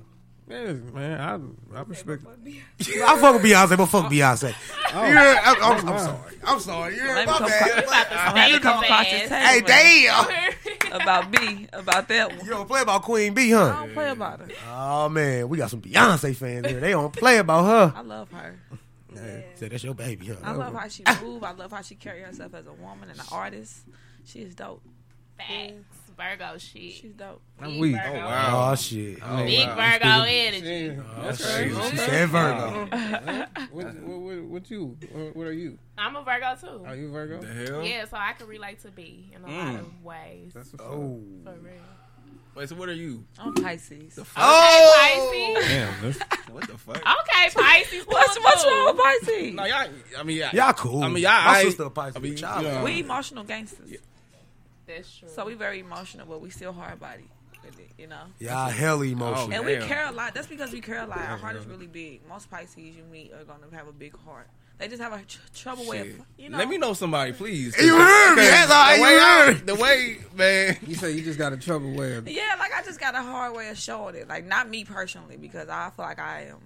Yeah, 0.49 0.73
man, 0.73 1.19
I 1.21 1.77
I 1.79 1.81
respect. 1.83 2.23
I 2.27 3.17
fuck 3.19 3.33
with 3.41 3.43
Beyonce, 3.43 3.77
but 3.77 3.85
fuck 3.87 4.11
Beyonce. 4.11 4.53
Oh, 4.93 5.05
You 5.07 5.13
heard- 5.15 5.37
I'm, 5.43 5.61
I'm, 5.63 5.89
I'm 5.89 5.99
sorry. 5.99 6.37
I'm 6.43 6.59
sorry. 6.59 6.95
You 6.95 7.01
heard 7.01 7.15
Let 7.15 7.27
me 7.27 7.31
my 7.31 7.37
come 7.39 7.47
bad. 7.47 7.85
I'm 8.11 8.51
to 8.53 8.59
come 8.59 8.83
across 8.83 9.09
this 9.09 9.29
Hey, 9.29 9.61
table 9.61 9.67
damn. 10.91 11.01
about 11.01 11.31
B, 11.31 11.67
about 11.73 12.07
that 12.09 12.29
one. 12.35 12.45
You 12.45 12.51
don't 12.51 12.67
play 12.67 12.81
about 12.81 13.03
Queen 13.03 13.33
Bee, 13.33 13.53
I 13.53 13.57
huh? 13.69 13.79
don't 13.85 13.93
play 13.93 14.09
about 14.09 14.39
her. 14.41 14.47
Oh 14.69 15.09
man, 15.09 15.47
we 15.49 15.57
got 15.57 15.69
some 15.71 15.81
Beyonce 15.81 16.35
fans 16.35 16.67
here. 16.67 16.79
They 16.81 16.91
don't 16.91 17.13
play 17.13 17.37
about 17.37 17.63
her. 17.65 17.93
I 17.97 18.01
love 18.01 18.29
her. 18.31 18.59
Say 19.55 19.69
that's 19.69 19.83
your 19.83 19.93
baby, 19.95 20.29
I 20.43 20.51
love 20.51 20.73
how 20.73 20.87
she 20.89 21.03
move. 21.23 21.43
I 21.43 21.51
love 21.51 21.71
how 21.71 21.81
she 21.81 21.95
carry 21.95 22.21
herself 22.21 22.53
as 22.53 22.65
a 22.67 22.73
woman 22.73 23.09
and 23.09 23.19
an 23.19 23.25
artist. 23.31 23.77
She 24.25 24.39
is 24.39 24.55
dope. 24.55 24.81
Facts. 25.37 26.03
Virgo 26.15 26.57
shit. 26.57 26.93
She's 26.93 27.13
dope. 27.13 27.41
I'm 27.59 27.71
Big 27.71 27.81
weak. 27.81 27.95
Virgo. 27.95 28.19
Oh, 28.19 28.25
wow. 28.25 28.71
Oh 28.71 28.75
shit. 28.75 29.19
Oh, 29.21 29.27
oh 29.39 29.45
Big 29.45 29.67
wow. 29.67 29.75
Virgo 29.75 30.23
energy. 30.27 31.01
Oh, 31.17 31.33
shit. 31.33 31.91
She 31.91 31.97
said 31.97 32.29
Virgo. 32.29 32.87
What, 33.71 33.95
what, 33.95 34.19
what, 34.19 34.43
what 34.43 34.71
you? 34.71 34.95
What, 35.11 35.35
what 35.35 35.47
are 35.47 35.53
you? 35.53 35.79
I'm 35.97 36.15
a 36.15 36.23
Virgo 36.23 36.55
too. 36.59 36.85
Are 36.85 36.95
you 36.95 37.09
Virgo? 37.09 37.41
The 37.41 37.71
hell? 37.71 37.83
Yeah, 37.83 38.05
so 38.05 38.17
I 38.17 38.33
can 38.33 38.47
relate 38.47 38.79
to 38.83 38.91
B 38.91 39.31
in 39.33 39.43
a 39.43 39.47
lot 39.47 39.75
of 39.75 39.81
mm. 39.81 40.03
ways. 40.03 40.51
That's 40.53 40.71
what's 40.71 40.83
Oh. 40.83 41.19
For 41.43 41.53
real. 41.53 41.73
Wait, 42.55 42.69
so 42.69 42.75
what 42.75 42.87
are 42.87 42.93
you? 42.93 43.25
I'm 43.39 43.53
Pisces. 43.55 44.19
Oh. 44.37 45.53
Okay, 45.55 45.55
Pisces. 45.57 46.19
Damn, 46.29 46.53
What 46.53 46.67
the 46.67 46.77
fuck? 46.77 46.97
Okay, 46.97 47.49
Pisces. 47.55 48.05
What's, 48.05 48.39
what's 48.39 48.63
wrong 48.63 48.95
with 48.95 49.03
Pisces? 49.03 49.53
No, 49.55 49.65
y'all. 49.65 49.87
I 50.19 50.23
mean, 50.23 50.37
y'all. 50.37 50.49
Y'all 50.53 50.73
cool. 50.73 51.03
I 51.03 51.07
mean, 51.07 51.23
y'all. 51.23 51.31
My 51.31 51.51
I- 51.57 51.63
sister 51.63 51.83
a 51.83 51.89
Pisces. 51.89 52.15
I 52.15 52.19
mean, 52.19 52.35
Child. 52.35 52.63
you 52.63 52.71
know. 52.71 52.83
We 52.83 52.99
emotional 52.99 53.43
gangsters. 53.43 53.97
That's 54.87 55.17
true. 55.17 55.29
So 55.29 55.45
we 55.45 55.53
very 55.53 55.79
emotional, 55.79 56.25
but 56.27 56.41
we 56.41 56.49
still 56.49 56.73
hard 56.73 56.99
body. 56.99 57.29
it, 57.63 57.73
You 57.97 58.07
know? 58.07 58.23
Yeah, 58.39 58.69
hell 58.69 58.71
hella 58.71 58.99
oh, 58.99 59.03
emotional. 59.03 59.53
And 59.53 59.65
we 59.65 59.75
Damn. 59.75 59.87
care 59.87 60.07
a 60.07 60.11
lot. 60.11 60.33
That's 60.33 60.47
because 60.47 60.71
we 60.71 60.81
care 60.81 61.01
a 61.03 61.07
lot. 61.07 61.19
Our 61.19 61.37
heart 61.37 61.55
is 61.55 61.65
really 61.65 61.87
big. 61.87 62.27
Most 62.27 62.49
Pisces 62.49 62.77
you 62.95 63.03
meet 63.11 63.31
are 63.33 63.43
going 63.43 63.61
to 63.69 63.75
have 63.75 63.87
a 63.87 63.93
big 63.93 64.17
heart. 64.17 64.49
They 64.79 64.87
just 64.87 65.01
have 65.01 65.13
a 65.13 65.23
tr- 65.23 65.39
trouble 65.53 65.87
way 65.87 65.99
of, 65.99 66.07
you 66.37 66.49
know. 66.49 66.57
Let 66.57 66.67
me 66.67 66.77
know 66.77 66.93
somebody, 66.93 67.31
please. 67.31 67.77
You 67.79 67.95
heard 67.95 68.35
me. 68.35 68.41
That's 68.41 68.71
all 68.71 68.95
The 68.97 69.01
way, 69.03 69.17
I, 69.19 69.53
the 69.53 69.75
way, 69.75 70.17
man. 70.35 70.77
you 70.85 70.95
say 70.95 71.11
you 71.11 71.21
just 71.21 71.37
got 71.37 71.53
a 71.53 71.57
trouble 71.57 71.91
with. 71.93 72.27
Yeah, 72.27 72.55
like 72.57 72.73
I 72.73 72.81
just 72.83 72.99
got 72.99 73.13
a 73.15 73.21
hard 73.21 73.55
way 73.55 73.69
of 73.69 73.77
showing 73.77 74.15
it. 74.15 74.27
Like 74.27 74.45
not 74.45 74.67
me 74.67 74.83
personally, 74.83 75.37
because 75.37 75.69
I 75.69 75.91
feel 75.95 76.03
like 76.03 76.19
I 76.19 76.47
am, 76.49 76.59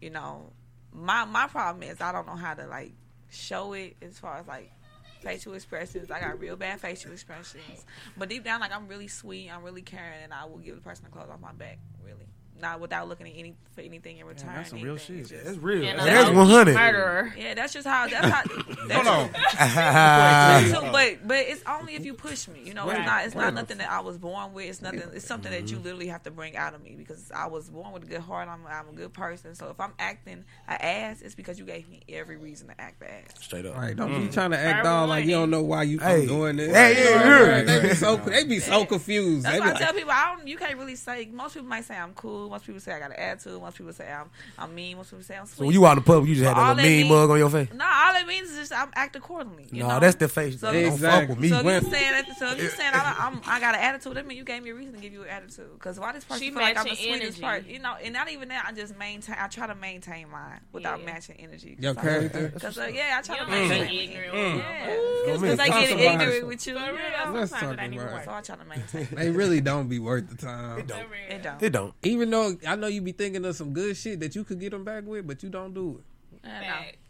you 0.00 0.10
know, 0.10 0.50
my 0.92 1.26
my 1.26 1.46
problem 1.46 1.82
is 1.82 2.00
I 2.00 2.12
don't 2.12 2.26
know 2.26 2.34
how 2.34 2.54
to 2.54 2.66
like 2.66 2.92
show 3.28 3.74
it 3.74 3.96
as 4.02 4.18
far 4.18 4.38
as 4.38 4.46
like 4.46 4.72
facial 5.20 5.54
expressions. 5.54 6.10
I 6.10 6.20
got 6.20 6.38
real 6.40 6.56
bad 6.56 6.80
facial 6.80 7.12
expressions, 7.12 7.84
but 8.16 8.28
deep 8.28 8.44
down, 8.44 8.60
like 8.60 8.72
I'm 8.72 8.88
really 8.88 9.08
sweet, 9.08 9.50
I'm 9.50 9.62
really 9.62 9.82
caring, 9.82 10.22
and 10.22 10.32
I 10.32 10.44
will 10.44 10.58
give 10.58 10.76
the 10.76 10.82
person 10.82 11.04
the 11.04 11.10
clothes 11.10 11.30
off 11.32 11.40
my 11.40 11.52
back, 11.52 11.78
really, 12.04 12.26
not 12.60 12.80
without 12.80 13.08
looking 13.08 13.26
at 13.26 13.32
any 13.36 13.54
for 13.74 13.80
anything 13.80 14.18
in 14.18 14.26
return. 14.26 14.54
that's 14.54 14.70
some 14.70 14.82
real 14.82 14.96
shit. 14.96 15.16
It's 15.16 15.30
just- 15.30 15.44
That's 15.44 15.58
real. 15.58 15.84
And 15.84 15.98
That's 15.98 16.30
one 16.30 16.46
hundred. 16.46 16.74
Murderer. 16.74 17.34
yeah, 17.36 17.54
that's 17.54 17.72
just 17.72 17.86
how. 17.86 18.08
That's 18.08 18.26
how. 18.26 18.42
That's 18.88 19.08
Hold 19.08 19.30
on. 19.56 20.70
So, 20.70 20.92
but 20.92 21.26
but 21.26 21.38
it's 21.38 21.62
only 21.66 21.94
if 21.94 22.04
you 22.04 22.14
push 22.14 22.48
me. 22.48 22.60
You 22.64 22.74
know, 22.74 22.86
Right. 22.86 22.98
it's 22.98 23.06
not 23.06 23.24
it's 23.26 23.34
not 23.34 23.54
nothing 23.54 23.78
that 23.78 23.90
I 23.90 24.00
was 24.00 24.18
born 24.18 24.52
with. 24.52 24.66
It's 24.66 24.82
nothing. 24.82 25.02
It's 25.14 25.26
something 25.26 25.50
that 25.50 25.70
you 25.70 25.76
mm-hmm. 25.76 25.84
literally 25.84 26.06
have 26.08 26.22
to 26.24 26.30
bring 26.30 26.56
out 26.56 26.74
of 26.74 26.82
me 26.82 26.94
because 26.96 27.30
I 27.34 27.46
was 27.46 27.68
born 27.70 27.92
with 27.92 28.04
a 28.04 28.06
good 28.06 28.20
heart. 28.20 28.48
I'm 28.48 28.66
I'm 28.66 28.88
a 28.88 28.92
good 28.92 29.12
person. 29.12 29.54
So 29.54 29.68
if 29.68 29.80
I'm 29.80 29.92
acting 29.98 30.44
an 30.68 30.76
ass, 30.80 31.22
it's 31.22 31.34
because 31.34 31.58
you 31.58 31.64
gave 31.64 31.88
me 31.88 32.02
every 32.08 32.36
reason 32.36 32.68
to 32.68 32.80
act 32.80 33.00
the 33.00 33.10
ass. 33.10 33.34
Straight 33.40 33.66
up. 33.66 33.76
Right, 33.76 33.96
don't 33.96 34.08
be 34.08 34.28
mm. 34.28 34.32
trying 34.32 34.50
to 34.50 34.58
act 34.58 34.84
Verbal 34.84 34.90
all 34.90 35.06
like 35.06 35.24
you 35.24 35.32
don't 35.32 35.50
know 35.50 35.62
why 35.62 35.82
you 35.84 35.98
Hey. 35.98 36.26
doing 36.26 36.56
this. 36.56 36.74
Hey, 36.74 36.94
yeah, 36.94 37.10
you 37.10 37.16
Right, 37.16 37.24
heard 37.24 37.48
right. 37.48 37.66
They 37.66 37.88
be 37.88 37.94
so 37.94 38.16
they 38.16 38.44
be 38.44 38.58
so 38.58 38.84
confused. 38.84 39.44
That's 39.44 39.60
why 39.60 39.66
I 39.66 39.72
like, 39.72 39.80
tell 39.80 39.92
people 39.92 40.10
I 40.12 40.34
don't. 40.36 40.46
You 40.46 40.56
can't 40.56 40.78
really 40.78 40.96
say. 40.96 41.28
Most 41.32 41.54
people 41.54 41.68
might 41.68 41.84
say 41.84 41.96
I'm 41.96 42.14
cool. 42.14 42.49
Most 42.50 42.66
people 42.66 42.80
say 42.80 42.92
I 42.92 42.98
got 42.98 43.10
an 43.12 43.16
attitude. 43.16 43.60
Most 43.60 43.76
people 43.78 43.92
say 43.92 44.10
I'm 44.12 44.28
I'm 44.58 44.74
mean. 44.74 44.96
Most 44.96 45.10
people 45.10 45.24
say 45.24 45.36
I'm 45.36 45.46
So 45.46 45.56
sweet. 45.56 45.66
when 45.66 45.74
you 45.74 45.86
out 45.86 45.92
in 45.92 45.98
the 45.98 46.02
public, 46.04 46.28
you 46.28 46.34
just 46.34 46.46
had 46.48 46.56
All 46.56 46.74
that 46.74 46.76
that 46.76 46.82
little 46.82 46.90
mean 46.98 47.08
mean- 47.08 47.12
mug 47.12 47.30
on 47.30 47.38
your 47.38 47.50
face. 47.50 47.68
no, 47.74 47.84
all 47.84 48.14
it 48.16 48.26
means 48.26 48.50
is 48.50 48.58
just 48.58 48.72
I'm 48.72 48.90
act 48.94 49.16
accordingly. 49.16 49.66
You 49.72 49.82
No, 49.84 49.88
know? 49.88 50.00
that's 50.00 50.16
the 50.16 50.28
face. 50.28 50.60
So- 50.60 50.72
Don't 50.72 50.98
fuck 50.98 51.28
with 51.28 51.38
me. 51.38 51.48
So 51.48 51.58
if 51.60 51.64
When- 51.64 51.84
you 51.84 51.90
saying 51.90 52.12
that, 52.12 52.36
so 52.38 52.50
if 52.52 52.62
you 52.62 52.68
saying 52.68 52.92
I, 52.94 53.16
I'm, 53.18 53.40
I 53.46 53.60
got 53.60 53.74
an 53.74 53.80
attitude, 53.80 54.14
that 54.16 54.26
mean 54.26 54.36
you 54.38 54.44
gave 54.44 54.62
me 54.62 54.70
a 54.70 54.74
reason 54.74 54.94
to 54.94 55.00
give 55.00 55.12
you 55.12 55.22
an 55.22 55.28
attitude. 55.28 55.72
Because 55.74 55.98
why 55.98 56.12
this 56.12 56.24
person 56.24 56.42
She 56.42 56.50
feel 56.50 56.60
like 56.60 56.76
I'm 56.78 56.84
the 56.84 56.94
sweetest 56.96 57.22
energy. 57.22 57.40
part, 57.40 57.66
you 57.66 57.78
know? 57.78 57.94
And 58.02 58.12
not 58.12 58.30
even 58.30 58.48
that, 58.48 58.64
I 58.66 58.72
just 58.72 58.96
maintain. 58.98 59.36
I 59.38 59.46
try 59.48 59.66
to 59.66 59.74
maintain 59.74 60.28
mine 60.30 60.60
without 60.72 61.00
Yeah. 61.00 61.06
matching 61.06 61.36
energy. 61.38 61.76
your 61.78 61.94
character. 61.94 62.50
Because 62.52 62.76
uh, 62.78 62.90
yeah, 62.92 63.16
I 63.18 63.22
try 63.22 63.38
to 63.38 63.44
to 63.44 63.50
maintain. 63.50 63.88
be 63.88 64.00
ignorant. 64.04 64.34
Yeah, 64.34 64.86
Don't 65.26 65.40
because 65.40 65.58
I 65.60 65.68
get 65.68 65.92
about 65.92 66.20
ignorant 66.22 66.46
with 66.46 66.66
you. 66.66 66.74
For 66.74 66.80
real, 66.80 66.94
Yeah. 66.96 67.30
Let's 67.30 67.50
talk 67.52 67.62
it 67.62 67.78
ain't 67.80 67.94
even 67.94 68.06
about 68.06 68.14
work. 68.16 68.24
So 68.24 68.32
I 68.32 68.40
try 68.40 68.56
to 68.56 68.64
maintain. 68.64 69.08
They 69.12 69.30
really 69.30 69.60
don't 69.60 69.88
be 69.88 69.98
worth 69.98 70.28
the 70.28 70.36
time. 70.36 70.78
It 70.78 70.86
don't. 70.86 71.08
For. 71.08 71.14
It 71.14 71.42
don't. 71.42 71.62
It 71.62 71.70
don't. 71.70 71.94
Even 72.02 72.30
though 72.30 72.39
I 72.66 72.76
know 72.76 72.86
you 72.86 73.00
be 73.02 73.12
thinking 73.12 73.44
of 73.44 73.56
some 73.56 73.72
good 73.72 73.96
shit 73.96 74.20
that 74.20 74.34
you 74.34 74.44
could 74.44 74.60
get 74.60 74.70
them 74.72 74.84
back 74.84 75.04
with, 75.06 75.26
but 75.26 75.42
you 75.42 75.48
don't 75.48 75.72
do 75.74 76.00
it. 76.00 76.04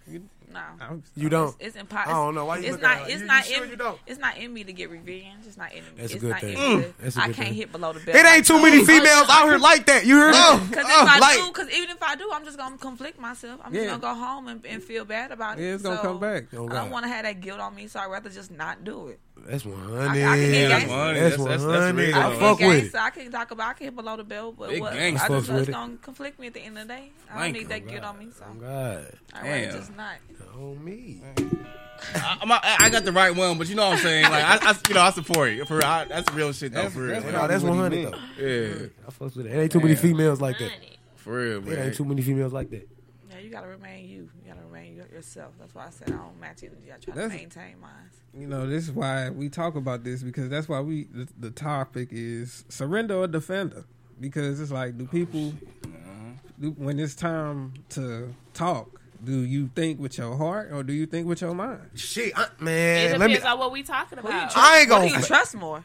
no, 0.07 0.21
no. 0.53 0.61
I'm, 0.81 1.03
You 1.15 1.29
don't. 1.29 1.55
It's 1.61 1.77
impossible. 1.77 2.13
I 2.13 2.25
don't 2.25 2.35
know. 2.35 2.45
Why 2.47 2.59
you 2.59 2.73
It's 2.75 2.83
not. 2.83 3.03
at 3.03 3.11
It's 3.11 3.21
you- 3.21 3.27
not 3.27 3.49
you 3.49 3.55
sure 3.55 3.65
in. 3.65 3.71
you 3.71 3.77
don't? 3.77 3.99
It's 4.07 4.19
not 4.19 4.37
in 4.39 4.53
me 4.53 4.65
to 4.65 4.73
get 4.73 4.91
revenge. 4.91 5.47
It's 5.47 5.57
not 5.57 5.71
in 5.73 5.85
me. 5.85 5.91
That's 5.97 6.13
a 6.13 6.15
it's 6.17 6.21
good 6.25 6.31
not 6.31 6.41
thing. 6.41 6.57
in 6.59 6.79
me. 6.79 6.83
to- 6.83 6.89
mm, 6.89 6.93
That's 6.99 7.17
a 7.17 7.21
I 7.23 7.27
good 7.29 7.37
can't 7.37 7.49
thing. 7.49 7.55
hit 7.57 7.71
below 7.73 7.93
the 7.93 8.01
belt. 8.01 8.17
It 8.17 8.27
ain't 8.27 8.45
too 8.47 8.61
many 8.61 8.85
females 8.85 9.29
out 9.31 9.45
here 9.49 9.59
like 9.59 9.87
that. 9.87 10.05
You 10.05 10.17
heard 10.17 10.33
me? 10.33 10.67
Because 10.69 10.85
if 10.87 10.91
oh, 10.91 11.07
I 11.09 11.19
like, 11.21 11.39
do, 11.39 11.47
because 11.47 11.71
even 11.71 11.91
if 11.91 12.03
I 12.03 12.17
do, 12.17 12.29
I'm 12.35 12.45
just 12.45 12.59
gonna 12.59 12.79
conflict 12.79 13.21
myself. 13.21 13.61
I'm 13.63 13.73
just 13.73 13.87
gonna 13.87 14.01
go 14.01 14.15
home 14.15 14.49
and, 14.49 14.67
and 14.67 14.83
feel 14.83 15.05
bad 15.05 15.31
about 15.31 15.59
it. 15.61 15.63
Yeah, 15.63 15.75
it's 15.75 15.83
gonna 15.85 15.97
So, 15.99 16.03
come 16.03 16.19
back. 16.19 16.47
Oh, 16.57 16.67
I 16.69 16.73
don't 16.73 16.91
want 16.91 17.05
to 17.05 17.09
have 17.11 17.25
that 17.25 17.41
guilt 17.41 17.61
on 17.61 17.75
me, 17.77 17.87
so 17.87 18.01
I'd 18.01 18.11
rather 18.11 18.31
just 18.31 18.51
not 18.51 18.83
do 18.83 19.09
it. 19.09 19.21
That's 19.47 19.64
one 19.64 19.97
I- 19.97 20.04
I 20.04 20.06
can 20.06 20.14
get 20.14 20.70
hundred. 20.70 20.70
That's 20.70 20.87
That's- 20.87 21.38
one 21.38 21.49
that's- 21.49 21.64
that's 21.66 21.85
hundred. 21.85 22.14
I 22.14 22.18
I 22.26 22.30
can 22.30 22.40
fuck 22.40 22.59
get 22.59 22.68
with 22.68 22.76
it. 22.85 22.92
gangsta, 22.92 23.00
I 23.00 23.11
can 23.11 23.30
talk 23.32 23.50
about. 23.50 23.68
I 23.68 23.73
can 23.75 23.85
hit 23.87 23.97
below 23.97 24.16
the 24.16 24.25
belt, 24.25 24.54
but 24.59 24.68
Big 24.70 24.80
what? 24.80 24.92
I 24.92 25.11
just 25.11 25.28
with 25.30 25.50
it's 25.61 25.68
it. 25.68 25.73
gonna 25.73 25.97
conflict 25.97 26.38
me 26.38 26.47
at 26.49 26.54
the 26.54 26.61
end 26.61 26.78
of 26.78 26.87
the 26.87 26.94
day. 26.94 27.11
I 27.28 27.32
don't 27.32 27.38
Thank 27.42 27.54
need 27.54 27.62
you. 27.62 27.68
that 27.68 27.82
oh 27.87 27.90
guilt 27.90 28.04
on 28.04 28.18
me, 28.18 28.28
so 28.38 28.44
Oh 28.49 28.54
God, 28.61 29.12
I'd 29.35 29.42
rather 29.66 29.78
just 29.78 29.97
not. 29.97 30.14
on 30.56 30.85
me. 30.85 31.20
I, 32.14 32.38
I'm 32.40 32.49
not- 32.49 32.64
I 32.64 32.88
got 32.90 33.04
the 33.04 33.12
right 33.12 33.35
one, 33.35 33.59
but 33.59 33.68
you 33.68 33.75
know 33.75 33.85
what 33.88 33.94
I'm 33.99 34.02
saying. 34.02 34.25
Like, 34.25 34.44
I, 34.44 34.70
I 34.70 34.75
you 34.88 34.94
know, 34.94 35.00
I 35.02 35.11
support 35.11 35.50
it. 35.50 35.66
For 35.68 35.76
real, 35.76 35.85
I, 35.87 36.04
that's 36.06 36.32
real 36.32 36.52
shit 36.52 36.73
though. 36.73 36.76
That's- 36.76 36.94
For 36.94 37.00
real, 37.02 37.12
that's 37.12 37.25
man. 37.25 37.35
No, 37.35 37.47
that's 37.49 37.62
100 37.62 38.04
though. 38.04 38.18
yeah, 38.38 38.87
I 39.06 39.11
fucks 39.11 39.37
with 39.37 39.47
it. 39.47 39.50
There 39.50 39.61
ain't 39.62 39.73
too 39.73 39.80
many 39.80 39.94
females 39.97 40.40
like 40.40 40.59
that. 40.59 40.70
For 41.16 41.35
real, 41.37 41.61
There 41.61 41.85
ain't 41.85 41.94
too 41.97 42.04
many 42.04 42.23
females 42.23 42.52
like 42.52 42.70
that. 42.70 42.88
Yeah, 43.30 43.38
you 43.38 43.50
gotta 43.50 43.68
remain 43.68 44.09
you. 44.09 44.30
You 44.44 44.52
gotta 44.54 44.64
remain 44.66 44.97
your- 44.97 45.06
yourself. 45.21 45.53
That's 45.59 45.75
why 45.75 45.87
I 45.87 45.91
said 45.91 46.09
I 46.09 46.17
don't 46.17 46.41
match 46.41 46.62
energy. 46.62 46.93
I 46.93 46.99
try 46.99 47.15
That's- 47.15 47.33
to 47.33 47.37
maintain 47.37 47.81
mine. 47.81 48.11
You 48.33 48.47
know, 48.47 48.67
this 48.67 48.85
is 48.85 48.93
why 48.93 49.31
we 49.31 49.49
talk 49.49 49.75
about 49.75 50.05
this 50.05 50.23
because 50.23 50.49
that's 50.49 50.69
why 50.69 50.81
we 50.81 51.05
the, 51.12 51.29
the 51.39 51.50
topic 51.50 52.09
is 52.12 52.65
surrender 52.69 53.17
or 53.17 53.27
defender 53.27 53.85
because 54.21 54.61
it's 54.61 54.71
like 54.71 54.97
do 54.97 55.05
oh, 55.05 55.07
people 55.09 55.53
uh-huh. 55.85 56.33
do, 56.61 56.71
when 56.73 57.00
it's 57.00 57.17
time 57.17 57.75
to 57.91 58.33
talk 58.55 59.00
do 59.25 59.41
you 59.41 59.69
think 59.75 60.00
with 60.00 60.17
your 60.17 60.37
heart 60.37 60.71
or 60.73 60.83
do 60.83 60.93
you 60.93 61.07
think 61.07 61.27
with 61.27 61.41
your 61.41 61.55
mind? 61.55 61.91
Shit, 61.95 62.39
uh, 62.39 62.43
I, 62.43 62.45
It 62.45 62.61
man. 62.61 63.11
Let 63.19 63.29
me. 63.29 63.35
depends 63.35 63.53
on 63.53 63.59
what 63.59 63.73
we 63.73 63.83
talking 63.83 64.19
Who 64.19 64.29
you 64.29 64.35
about. 64.35 64.50
trust? 64.53 64.57
I 64.57 64.81
ain't 64.81 64.89
gonna. 64.89 65.09
do 65.09 65.15
you 65.15 65.23
trust 65.23 65.57
more? 65.57 65.85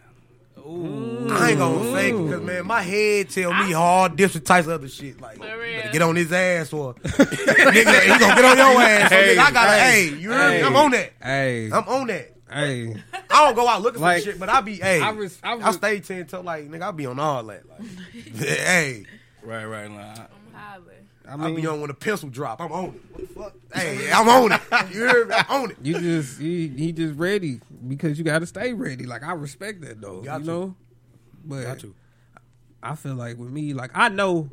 I 0.67 1.49
ain't 1.51 1.59
gonna 1.59 1.93
fake 1.93 2.13
it 2.15 2.23
because 2.23 2.41
man, 2.41 2.65
my 2.65 2.81
head 2.81 3.29
tell 3.29 3.53
me 3.53 3.71
hard 3.71 4.15
different 4.15 4.47
types 4.47 4.65
of 4.67 4.73
other 4.73 4.87
shit. 4.87 5.21
Like, 5.21 5.37
For 5.37 5.43
real. 5.43 5.77
better 5.81 5.91
get 5.91 6.01
on 6.01 6.15
his 6.15 6.31
ass 6.31 6.73
or 6.73 6.95
nigga, 6.95 7.73
he 7.73 8.19
gonna 8.19 8.35
get 8.35 8.45
on 8.45 8.57
your 8.57 8.81
ass. 8.81 9.09
So, 9.09 9.15
Hey, 9.15 9.35
nigga, 9.35 9.39
I 9.39 9.51
gotta. 9.51 9.71
hey, 9.71 10.09
Hey, 10.09 10.15
you 10.17 10.31
heard 10.31 10.49
me? 10.51 10.57
hey. 10.57 10.63
I'm 10.63 10.75
on 10.75 10.91
that. 10.91 11.13
Hey, 11.21 11.65
I'm 11.71 11.87
on 11.87 12.07
that. 12.07 12.31
hey, 12.51 12.95
I 13.29 13.45
don't 13.45 13.55
go 13.55 13.67
out 13.67 13.81
looking 13.83 14.01
Like, 14.01 14.23
for 14.23 14.31
shit, 14.31 14.39
but 14.39 14.49
I 14.49 14.61
be. 14.61 14.75
Hey, 14.77 15.01
I 15.01 15.09
I, 15.09 15.11
res- 15.11 15.39
I 15.43 15.53
res- 15.55 15.75
stay 15.75 15.99
ten 15.99 16.25
till 16.25 16.41
like 16.41 16.67
nigga. 16.69 16.81
I 16.81 16.91
be 16.91 17.05
on 17.05 17.19
all 17.19 17.43
that. 17.43 17.63
Like, 17.69 17.81
hey, 18.35 19.05
Right, 19.43 19.65
right. 19.65 19.91
Like, 19.91 20.17
I'm 20.17 20.27
hollering. 20.53 21.04
I 21.27 21.33
I 21.33 21.35
mean 21.37 21.55
be 21.55 21.67
on 21.67 21.79
when 21.81 21.87
the 21.89 21.93
pencil 21.93 22.29
drop. 22.29 22.61
I'm 22.61 22.71
on 22.71 22.85
it. 22.85 22.91
What 23.11 23.21
the 23.21 23.27
fuck? 23.27 23.53
Hey, 23.81 24.11
I'm 24.11 24.27
on 24.29 24.51
it. 24.51 24.61
You 24.93 25.01
heard 25.01 25.29
me? 25.29 25.35
I'm 25.37 25.63
on 25.63 25.71
it. 25.71 25.77
you 25.81 25.99
just 25.99 26.39
he, 26.39 26.67
he 26.69 26.91
just 26.91 27.15
ready 27.17 27.59
because 27.87 28.17
you 28.17 28.23
got 28.23 28.39
to 28.39 28.45
stay 28.45 28.73
ready. 28.73 29.05
Like 29.05 29.23
I 29.23 29.33
respect 29.33 29.81
that 29.81 30.01
though, 30.01 30.21
Got 30.21 30.41
you 30.41 30.45
to. 30.45 30.51
know. 30.51 30.75
But 31.43 31.63
Got 31.63 31.79
to. 31.79 31.95
I 32.83 32.95
feel 32.95 33.15
like 33.15 33.37
with 33.37 33.49
me, 33.49 33.73
like 33.73 33.91
I 33.95 34.09
know, 34.09 34.49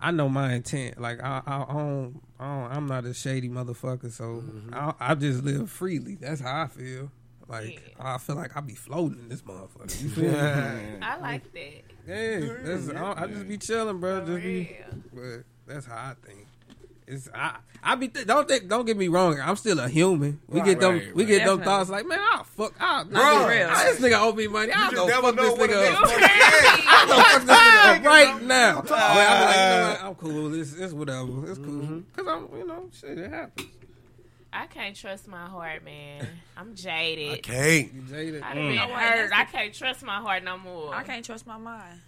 I 0.00 0.10
know 0.10 0.28
my 0.28 0.52
intent. 0.54 1.00
Like 1.00 1.22
I, 1.22 1.42
I, 1.46 1.62
I 1.62 1.72
don't, 1.72 2.20
I 2.38 2.44
don't, 2.44 2.72
I'm 2.76 2.86
not 2.86 3.04
a 3.06 3.14
shady 3.14 3.48
motherfucker, 3.48 4.10
so 4.12 4.24
Mm-hmm. 4.44 4.74
I, 4.74 4.94
I 5.00 5.14
just 5.14 5.42
live 5.44 5.70
freely. 5.70 6.16
That's 6.16 6.40
how 6.40 6.62
I 6.62 6.66
feel. 6.66 7.10
Like 7.48 7.96
I 7.98 8.18
feel 8.18 8.36
like 8.36 8.56
I 8.56 8.60
be 8.60 8.74
floating 8.76 9.18
in 9.18 9.28
this 9.28 9.42
motherfucker. 9.42 10.00
You 10.02 10.08
feel 10.10 10.30
me? 10.32 10.38
I 11.02 11.18
like 11.18 11.52
that. 11.52 11.82
Yeah, 12.10 12.54
that's, 12.64 12.88
I, 12.90 13.22
I 13.22 13.26
just 13.28 13.46
be 13.48 13.56
chilling, 13.58 13.98
bro. 14.00 14.26
Just 14.26 14.42
be, 14.42 14.76
but 15.12 15.44
that's 15.66 15.86
how 15.86 15.94
I 15.96 16.14
think. 16.26 16.46
It's 17.06 17.28
I 17.34 17.56
I 17.82 17.94
be 17.96 18.06
th- 18.08 18.26
don't 18.26 18.46
think 18.46 18.68
don't 18.68 18.84
get 18.84 18.96
me 18.96 19.08
wrong. 19.08 19.40
I'm 19.40 19.56
still 19.56 19.80
a 19.80 19.88
human. 19.88 20.40
We 20.48 20.60
get 20.60 20.78
them 20.78 20.94
Right, 20.94 21.14
we 21.14 21.24
right. 21.24 21.28
get 21.28 21.46
them 21.46 21.60
thoughts 21.62 21.90
like 21.90 22.06
man, 22.06 22.20
I'll 22.20 22.44
fuck, 22.44 22.72
I'll, 22.78 23.04
Bro, 23.04 23.48
real. 23.48 23.68
this 23.68 24.00
nigga 24.00 24.20
owe 24.20 24.32
me 24.32 24.46
money. 24.46 24.72
You 24.72 24.90
go 24.94 25.08
fuck 25.08 25.34
this 25.36 25.54
nigga 25.54 25.92
up. 25.92 26.04
I'll 26.86 27.06
go 27.08 27.14
fuck 27.22 27.42
this 27.42 27.50
nigga 27.50 27.98
up 27.98 28.04
right 28.04 28.42
now. 28.42 28.82
But 28.82 28.92
I'm 28.92 29.16
like, 29.16 29.56
you 29.56 29.62
know 29.62 29.88
what? 29.90 30.04
I'm 30.04 30.14
cool. 30.14 30.54
It's, 30.60 30.74
it's 30.74 30.92
whatever. 30.92 31.50
It's 31.50 31.58
cool. 31.58 32.02
Cause 32.16 32.26
I'm 32.28 32.48
you 32.58 32.66
know 32.66 32.88
shit. 32.92 33.18
It 33.18 33.30
happens. 33.32 33.68
I 34.52 34.66
can't 34.66 34.96
trust 34.96 35.28
my 35.28 35.46
heart, 35.46 35.84
man. 35.84 36.26
I'm 36.56 36.74
jaded. 36.74 37.32
I 37.32 37.38
can't. 37.38 37.92
You 37.92 38.02
jaded. 38.02 38.42
I 38.42 38.54
mm. 38.54 38.76
done 38.76 38.88
been 38.88 38.96
hurt. 38.96 39.30
I 39.32 39.44
can't 39.44 39.72
trust 39.72 40.02
my 40.02 40.16
heart 40.16 40.42
no 40.42 40.58
more. 40.58 40.94
I 40.94 41.02
can't 41.04 41.24
trust 41.24 41.46
my 41.46 41.58
mind 41.58 42.00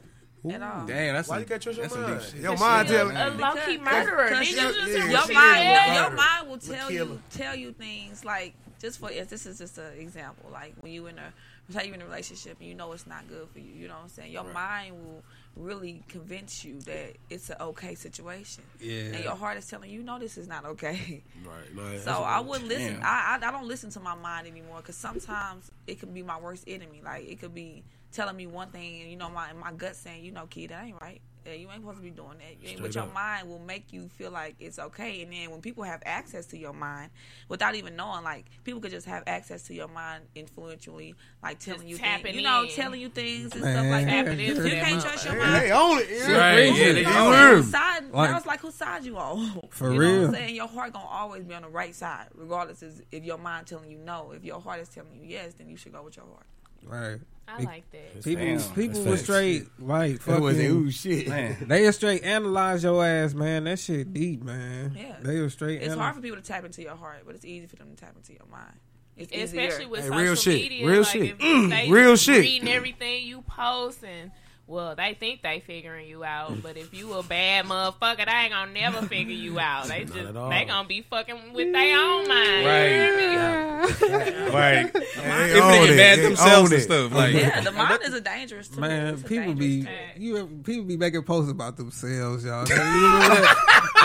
at 0.51 0.63
all. 0.63 0.87
damn, 0.87 1.15
that's 1.15 1.29
Why 1.29 1.37
some- 1.37 1.41
you 1.41 1.47
can't 1.47 1.63
trust 1.63 1.79
your 1.79 1.85
that's 1.85 1.95
some 1.95 2.03
mind? 2.03 2.21
deep 2.21 2.31
shit. 2.31 2.41
Your 2.41 2.57
mind 2.57 2.89
a, 2.89 2.93
tell 2.93 3.11
a 3.11 3.31
low 3.37 3.55
key 3.65 3.79
murderer. 3.79 4.29
because 4.29 4.49
Niggas 4.49 4.57
your- 4.57 4.89
yeah, 4.89 5.11
Your 5.11 5.35
mind, 5.35 5.89
will, 5.89 5.95
your 5.95 6.11
mind 6.11 6.49
will 6.49 6.59
tell 6.59 6.91
you 6.91 7.23
tell 7.31 7.57
you 7.57 7.73
things 7.73 8.25
like 8.25 8.55
just 8.81 8.99
for 8.99 9.11
if 9.11 9.29
this 9.29 9.47
is 9.47 9.59
just 9.59 9.79
an 9.79 9.97
example. 9.99 10.51
Like 10.53 10.75
when 10.81 10.93
you 10.93 11.07
in 11.07 11.19
a 11.19 11.33
say 11.71 11.87
you 11.87 11.95
in 11.95 12.03
a 12.03 12.05
relationship 12.05 12.57
and 12.59 12.69
you 12.69 12.75
know 12.75 12.93
it's 12.93 13.07
not 13.07 13.29
good 13.29 13.49
for 13.51 13.61
you. 13.61 13.73
You 13.73 13.89
know 13.89 13.95
what 13.95 14.03
I'm 14.05 14.09
saying? 14.09 14.33
Your 14.33 14.45
mind 14.45 14.97
will 14.97 15.23
really 15.57 16.03
convince 16.09 16.65
you 16.65 16.81
that 16.81 17.17
it's 17.31 17.51
an 17.51 17.57
okay 17.61 17.95
situation. 17.95 18.65
Yeah. 18.81 19.15
And 19.15 19.25
your 19.25 19.35
heart 19.37 19.59
is 19.59 19.67
telling 19.67 19.91
you, 19.91 20.03
no, 20.03 20.19
this 20.19 20.39
is 20.39 20.49
not 20.49 20.65
okay. 20.65 21.23
Right. 21.45 21.75
No, 21.75 21.99
So 21.99 22.11
I 22.23 22.41
wouldn't 22.41 22.69
listen. 22.69 23.01
I, 23.03 23.39
I 23.43 23.47
I 23.47 23.51
don't 23.51 23.67
listen 23.67 23.91
to 23.91 24.01
my 24.01 24.15
mind 24.15 24.47
anymore 24.47 24.79
because 24.79 24.97
sometimes 24.97 25.71
it 25.87 26.01
could 26.01 26.15
be 26.15 26.23
my 26.23 26.39
worst 26.41 26.65
enemy. 26.67 27.03
Like 27.05 27.29
it 27.29 27.41
could 27.41 27.55
be 27.55 27.83
telling 28.13 28.37
me 28.37 28.47
one 28.47 28.69
thing 28.69 29.03
and 29.03 29.11
you 29.11 29.17
know 29.17 29.29
my 29.29 29.53
my 29.53 29.73
gut 29.73 29.97
saying, 29.97 30.25
you 30.25 30.31
know, 30.33 30.47
kid, 30.47 30.71
that 30.71 30.85
ain't 30.85 31.01
right. 31.01 31.21
Yeah, 31.47 31.55
you 31.55 31.69
ain't 31.71 31.81
supposed 31.81 31.97
to 31.99 32.03
be 32.05 32.11
doing 32.11 32.39
that. 32.39 32.63
You 32.63 32.71
ain't, 32.71 32.81
but 32.81 32.95
your 32.95 33.05
up. 33.05 33.13
mind 33.15 33.49
will 33.49 33.59
make 33.59 33.93
you 33.93 34.09
feel 34.17 34.31
like 34.31 34.55
it's 34.61 34.79
okay. 34.79 35.23
And 35.23 35.33
then 35.33 35.51
when 35.51 35.61
people 35.61 35.83
have 35.85 36.01
access 36.07 36.47
to 36.47 36.57
your 36.59 36.73
mind 36.73 37.11
without 37.49 37.75
even 37.75 37.97
knowing, 37.97 38.23
like 38.23 38.47
people 38.65 38.81
could 38.81 38.93
just 38.93 39.07
have 39.07 39.25
access 39.27 39.63
to 39.65 39.75
your 39.75 39.89
mind 39.89 40.23
influentially, 40.37 41.15
like 41.43 41.59
telling 41.59 41.89
you 41.89 41.97
tapping 41.99 42.25
things, 42.25 42.37
you 42.37 42.43
know, 42.43 42.63
in. 42.63 42.69
telling 42.71 43.01
you 43.01 43.09
things 43.09 43.53
and 43.53 43.63
Man. 43.63 43.75
stuff 43.75 43.87
like 43.91 44.07
that. 44.07 44.39
You 44.39 44.55
can't 44.55 45.03
that 45.03 45.03
trust 45.11 45.25
your 45.25 45.35
motherfucker. 45.35 45.39
mind. 45.39 45.63
Hey, 45.65 45.71
own 45.73 45.99
it. 45.99 46.07
Yeah. 46.11 46.33
Right, 46.39 46.55
crazy. 46.55 46.81
yeah, 46.81 46.93
they- 46.93 46.99
You 47.01 47.05
No, 47.07 47.33
heard 47.33 47.57
whose 47.57 47.67
me. 47.67 47.73
side, 47.73 48.05
Like- 48.13 48.31
that 48.31 48.35
was 48.37 48.47
like 48.47 48.61
whose 48.61 48.75
side 48.75 49.05
you 49.05 49.19
on. 49.19 49.63
For 49.71 49.93
you 49.93 49.99
Know 49.99 50.07
what 50.07 50.13
real. 50.19 50.25
I'm 50.29 50.35
saying? 50.35 50.55
Your 50.55 50.69
heart 50.69 50.93
gonna 50.93 51.05
always 51.07 51.45
be 51.45 51.55
on 51.55 51.63
the 51.63 51.69
right 51.69 51.95
side, 51.95 52.29
regardless 52.35 52.83
is 52.83 53.03
if 53.11 53.25
your 53.25 53.39
mind 53.39 53.67
telling 53.67 53.91
you 53.91 53.99
no. 53.99 54.33
If 54.33 54.45
your 54.45 54.61
heart 54.61 54.81
is 54.81 54.89
telling 54.89 55.13
you 55.15 55.23
yes, 55.25 55.55
then 55.55 55.69
you 55.69 55.77
should 55.77 55.93
go 55.93 56.03
with 56.03 56.17
your 56.17 56.27
heart. 56.27 56.47
Right. 56.85 57.19
I 57.49 57.63
like 57.65 57.91
that. 57.93 58.23
People 58.25 58.45
Damn, 58.47 58.59
people 58.61 58.87
that's 58.95 58.99
was 58.99 59.05
facts. 59.21 59.23
straight 59.25 59.67
like 59.79 60.25
That 60.25 60.41
was 60.41 60.57
fucking. 60.57 60.71
ooh 60.71 60.91
shit. 60.91 61.29
Man. 61.29 61.57
They 61.69 61.85
a 61.87 61.93
straight 61.93 62.23
analyze 62.25 62.83
your 62.83 63.05
ass, 63.05 63.35
man. 63.35 63.65
That 63.65 63.79
shit 63.79 64.13
deep, 64.15 64.43
man. 64.43 64.95
Yeah. 64.97 65.17
They 65.21 65.39
a 65.39 65.51
straight. 65.51 65.83
It's 65.83 65.93
ana- 65.93 66.01
hard 66.01 66.15
for 66.17 66.23
people 66.23 66.39
to 66.39 66.43
tap 66.43 66.65
into 66.65 66.81
your 66.83 66.97
heart, 66.97 67.23
but 67.27 67.35
it's 67.35 67.45
easy 67.45 67.67
for 67.67 67.77
them 67.77 67.91
to 67.91 67.97
tap 67.97 68.15
into 68.17 68.33
your 68.33 68.47
mind. 68.51 68.73
It's 69.19 69.31
Especially 69.31 69.67
easier. 69.85 69.89
with 69.89 70.01
Hey, 70.01 70.07
social 70.07 70.19
real 70.23 70.35
shit. 70.35 70.55
media, 70.63 70.87
Real 70.87 71.01
like 71.03 71.07
shit. 71.13 71.39
Mm, 71.39 71.69
they 71.71 71.91
real 71.91 72.17
shit. 72.17 72.41
reading 72.41 72.69
everything 72.69 73.27
you 73.27 73.43
post 73.43 74.03
and 74.03 74.31
well, 74.67 74.95
they 74.95 75.15
think 75.15 75.43
they 75.43 75.61
figuring 75.61 76.07
you 76.09 76.25
out, 76.25 76.63
but 76.63 76.77
if 76.77 76.95
you 76.95 77.13
a 77.15 77.23
bad 77.23 77.67
motherfucker, 77.67 78.25
they 78.25 78.33
ain't 78.33 78.53
gonna 78.53 78.73
never 78.73 79.07
figure 79.07 79.35
you 79.35 79.59
out. 79.59 79.87
They 79.87 80.05
just 80.05 80.17
at 80.17 80.37
all. 80.37 80.49
they 80.51 80.65
gonna 80.65 80.87
be 80.89 81.03
fucking 81.03 81.53
with 81.53 81.73
their 81.73 81.99
own 81.99 82.29
mind. 82.29 82.67
Right. 82.67 82.85
You 82.87 82.93
hear 82.93 83.17
me? 83.17 84.51
Right. 84.53 84.91
Hey, 84.93 85.51
If 85.51 85.55
they 85.55 85.61
own 85.61 85.73
get 85.73 85.91
it. 85.91 85.97
mad 85.97 86.19
Hey, 86.19 86.23
themselves 86.25 86.71
own 86.71 86.75
and 86.75 86.83
stuff. 86.83 87.13
Like, 87.13 87.35
yeah, 87.35 87.61
the 87.61 87.73
mind 87.73 88.01
is 88.05 88.15
a 88.15 88.21
dangerous 88.21 88.69
tool. 88.69 88.81
Man, 88.81 89.15
It's 89.15 89.23
people 89.25 89.55
be 89.55 89.83
tool. 89.83 89.93
you 90.17 90.47
people 90.65 90.85
be 90.85 90.97
making 90.97 91.23
posts 91.25 91.51
about 91.51 91.77
themselves, 91.77 92.45
y'all. 92.45 92.67
You 92.69 92.77
know 92.77 93.19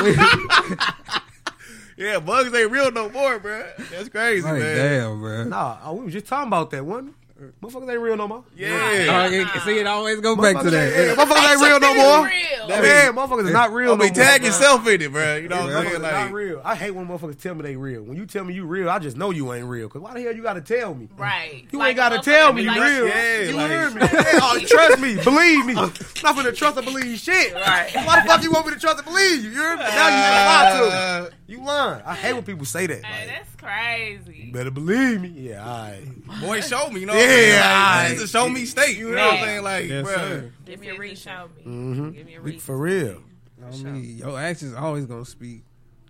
what? 0.08 0.96
yeah, 1.98 2.20
bugs 2.20 2.54
ain't 2.54 2.72
real 2.72 2.92
no 2.92 3.10
more, 3.10 3.40
bro. 3.40 3.66
That's 3.92 4.10
crazy, 4.10 4.44
like, 4.44 4.60
man. 4.60 4.76
damn, 4.78 5.20
bro. 5.20 5.44
Nah, 5.46 5.78
oh, 5.84 5.94
we 5.94 6.06
was 6.06 6.14
just 6.14 6.28
talking 6.28 6.48
about 6.48 6.72
that 6.72 6.86
one. 6.86 7.14
Motherfuckers 7.62 7.92
ain't 7.92 8.00
real 8.02 8.18
no 8.18 8.28
more. 8.28 8.44
Yeah. 8.56 9.28
Oh, 9.30 9.32
it- 9.32 9.62
see, 9.64 9.78
it 9.80 9.86
always 9.88 10.20
go 10.22 10.36
back 10.36 10.56
to 10.58 10.64
Motherfuckers 10.64 10.74
ain't- 10.74 11.18
that. 11.18 11.28
Motherfuckers 11.28 11.52
ain't 11.52 11.62
real 11.62 11.80
no 11.80 11.94
more. 11.94 12.26
Real. 12.28 12.68
Man, 12.68 13.14
motherfuckers 13.16 13.46
is 13.48 13.54
not 13.54 13.72
real 13.72 13.92
I 13.92 13.96
no 13.96 13.98
mean, 13.98 14.08
more. 14.14 14.16
tag 14.26 14.42
bro. 14.42 14.48
yourself 14.48 14.88
in 14.88 15.02
it, 15.02 15.12
bro. 15.12 15.36
You 15.38 15.48
know 15.48 15.62
what 15.62 15.76
I'm 15.76 15.86
Motherfuckers 15.86 15.90
saying? 15.92 16.02
not 16.02 16.32
real. 16.34 16.62
I 16.66 16.76
hate 16.76 16.92
when 16.92 17.08
motherfuckers 17.08 17.40
tell 17.42 17.56
me 17.56 17.62
they 17.62 17.76
real. 17.76 18.02
When 18.04 18.18
you 18.18 18.26
tell 18.26 18.44
me 18.44 18.54
you 18.56 18.66
real, 18.66 18.90
I 18.90 19.00
just 19.00 19.16
know 19.18 19.30
you 19.32 19.54
ain't 19.54 19.66
real. 19.68 19.88
Cause 19.88 20.02
why 20.02 20.14
the 20.16 20.22
hell 20.22 20.36
you 20.36 20.42
gotta 20.44 20.62
tell 20.62 20.94
me? 20.96 21.08
Right. 21.18 21.66
You 21.72 21.80
Like 21.80 21.90
ain't 21.90 21.98
gotta 21.98 22.20
tell 22.20 22.52
me 22.54 22.64
you 22.64 22.68
like, 22.70 22.82
real. 22.82 23.08
Yeah, 23.08 23.42
you 23.44 23.56
like- 23.56 23.72
heard 23.72 23.96
me. 23.96 24.02
Yeah, 24.12 24.40
oh, 24.42 24.60
trust 24.68 25.00
me, 25.00 25.16
believe 25.24 25.66
me. 25.66 25.76
I'm 25.76 25.94
not 26.24 26.36
gonna 26.36 26.52
trust 26.52 26.78
or 26.78 26.82
believe 26.82 27.20
shit. 27.20 27.54
Right. 27.54 27.90
Why 27.94 28.22
the 28.22 28.28
fuck 28.28 28.44
you 28.44 28.52
want 28.52 28.66
me 28.68 28.74
to 28.74 28.80
trust 28.80 28.98
and 28.98 29.06
believe 29.06 29.44
you? 29.44 29.52
You 29.52 29.58
heard 29.58 29.78
me? 29.78 29.86
Now 29.86 30.08
you 30.10 30.16
lie 30.26 30.90
to 30.90 30.96
uh, 30.98 31.30
me. 31.30 31.37
You 31.48 31.64
lying. 31.64 32.02
I 32.06 32.14
hate 32.16 32.34
when 32.34 32.44
people 32.44 32.66
say 32.66 32.88
that. 32.88 33.06
Hey, 33.06 33.28
Like, 33.28 33.38
that's 33.38 33.56
crazy. 33.56 34.44
you 34.48 34.52
better 34.54 34.70
believe 34.72 35.22
me. 35.22 35.30
Yeah, 35.30 35.66
all 35.66 35.82
right. 35.92 36.42
boy, 36.42 36.62
show 36.62 36.90
me. 36.90 37.00
You 37.02 37.06
know 37.06 37.14
Yeah, 37.14 37.20
what 37.22 37.30
I'm 37.30 37.30
saying? 37.30 37.60
Like, 37.60 38.06
aight. 38.08 38.12
It's 38.12 38.22
a 38.24 38.28
show 38.28 38.50
me 38.50 38.66
state. 38.66 38.98
You 38.98 39.12
know 39.12 39.26
what 39.26 39.34
I'm 39.40 39.46
saying? 39.46 39.64
Like, 39.64 39.86
Yes, 39.88 40.04
bro. 40.06 40.16
sir. 40.16 40.52
Give 40.66 40.80
me 40.82 40.88
a 40.88 40.92
This 40.92 41.00
reason. 41.00 41.32
show 41.32 41.50
me. 41.56 41.64
Mm-hmm. 41.64 42.10
Give 42.12 42.26
me 42.26 42.36
a 42.36 42.42
reason. 42.42 42.60
For 42.60 42.78
real. 42.78 43.24
I 43.66 43.76
mean, 43.78 44.18
your 44.18 44.40
actions 44.40 44.74
always 44.74 45.06
gonna 45.06 45.26
speak. 45.26 45.64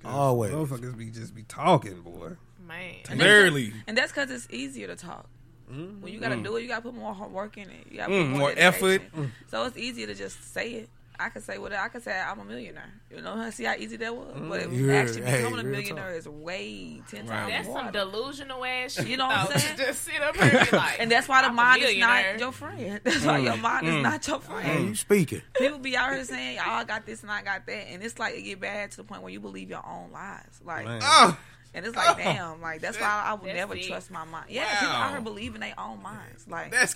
Always. 0.04 0.52
Motherfuckers 0.54 0.98
be 0.98 1.10
just 1.12 1.34
be 1.36 1.44
talking, 1.44 2.02
boy. 2.02 2.32
Man. 2.68 2.96
Literally. 3.16 3.74
And 3.88 3.98
that's 3.98 4.12
because 4.12 4.30
it's 4.32 4.48
easier 4.50 4.88
to 4.88 4.96
talk. 4.96 5.28
When 5.70 6.02
you 6.08 6.20
gotta 6.20 6.38
do 6.38 6.56
it, 6.56 6.62
you 6.62 6.68
gotta 6.70 6.82
put 6.82 6.96
more 6.96 7.14
hard 7.14 7.32
work 7.32 7.58
in 7.58 7.70
it. 7.70 7.88
You 7.92 7.98
gotta 7.98 8.12
Mm, 8.14 8.32
put 8.32 8.40
more 8.40 8.54
effort. 8.56 8.98
dedication. 9.00 9.32
So 9.52 9.64
it's 9.66 9.78
easier 9.78 10.08
to 10.08 10.16
just 10.16 10.54
say 10.54 10.72
it. 10.72 10.90
I 11.20 11.30
could 11.30 11.44
say 11.44 11.58
what 11.58 11.74
I 11.74 11.88
could 11.88 12.04
say. 12.04 12.16
I'm 12.20 12.40
a 12.40 12.46
millionaire. 12.46 12.92
You 13.10 13.22
know, 13.22 13.50
see 13.50 13.64
how 13.64 13.74
easy 13.76 13.98
that 13.98 14.16
was. 14.16 14.34
But 14.36 14.62
mm, 14.62 14.66
it, 14.66 14.72
Yeah, 14.86 14.94
actually 14.94 15.22
hey, 15.24 15.38
becoming 15.38 15.60
a 15.60 15.64
real 15.64 15.72
millionaire 15.80 16.14
is 16.16 16.28
way 16.28 17.02
ten 17.10 17.26
Right. 17.28 17.52
times 17.52 17.66
That's 17.68 17.68
some 17.74 17.92
delusional 17.92 18.64
ass 18.64 18.94
shit. 18.94 19.08
You 19.08 19.18
know 19.18 19.26
what 19.28 19.52
I'm 19.52 19.60
saying? 19.60 19.78
Just 19.78 20.04
sit 20.04 20.22
up 20.22 20.36
here 20.36 20.58
and 20.60 20.70
be 20.70 20.78
like, 20.78 21.00
and 21.00 21.10
that's 21.12 21.28
why 21.28 21.42
the 21.42 21.48
I'm 21.48 21.56
mind 21.56 21.82
is 21.82 21.98
not 21.98 22.40
your 22.40 22.52
friend. 22.52 23.02
That's 23.04 23.26
why 23.26 23.40
mm, 23.40 23.44
your 23.46 23.58
mind 23.58 23.88
is 23.88 23.94
mm. 23.96 24.02
not 24.04 24.28
your 24.28 24.40
Hey, 24.40 24.46
friend. 24.46 24.88
you 24.90 24.96
speaking. 24.96 25.42
People 25.58 25.80
be 25.80 25.98
out 25.98 26.14
here 26.14 26.24
saying, 26.24 26.58
"Y'all 26.58 26.86
got 26.86 27.06
this 27.06 27.24
and 27.24 27.32
I 27.32 27.42
got 27.42 27.66
that," 27.66 27.88
and 27.90 28.04
it's 28.04 28.20
like 28.20 28.36
it 28.36 28.44
get 28.44 28.60
bad 28.60 28.92
to 28.92 28.98
the 28.98 29.04
point 29.04 29.22
where 29.24 29.32
you 29.32 29.40
believe 29.40 29.70
your 29.72 29.86
own 29.88 30.12
lies. 30.12 30.62
Like, 30.64 30.86
Oh, 31.02 31.38
and 31.74 31.86
it's 31.86 31.96
like, 31.96 32.10
oh. 32.10 32.16
damn, 32.18 32.62
like 32.62 32.82
that's 32.82 33.00
why 33.00 33.24
I 33.26 33.34
would 33.34 33.48
That's 33.48 33.56
never 33.58 33.76
it. 33.76 33.84
trust 33.88 34.12
my 34.12 34.24
mind. 34.26 34.46
Yeah, 34.50 34.80
people 34.80 34.94
out 34.96 35.08
Wow. 35.08 35.12
here 35.14 35.22
believe 35.22 35.56
in 35.56 35.62
their 35.62 35.80
own 35.80 36.02
minds. 36.04 36.46
Like, 36.48 36.72
that's 36.72 36.94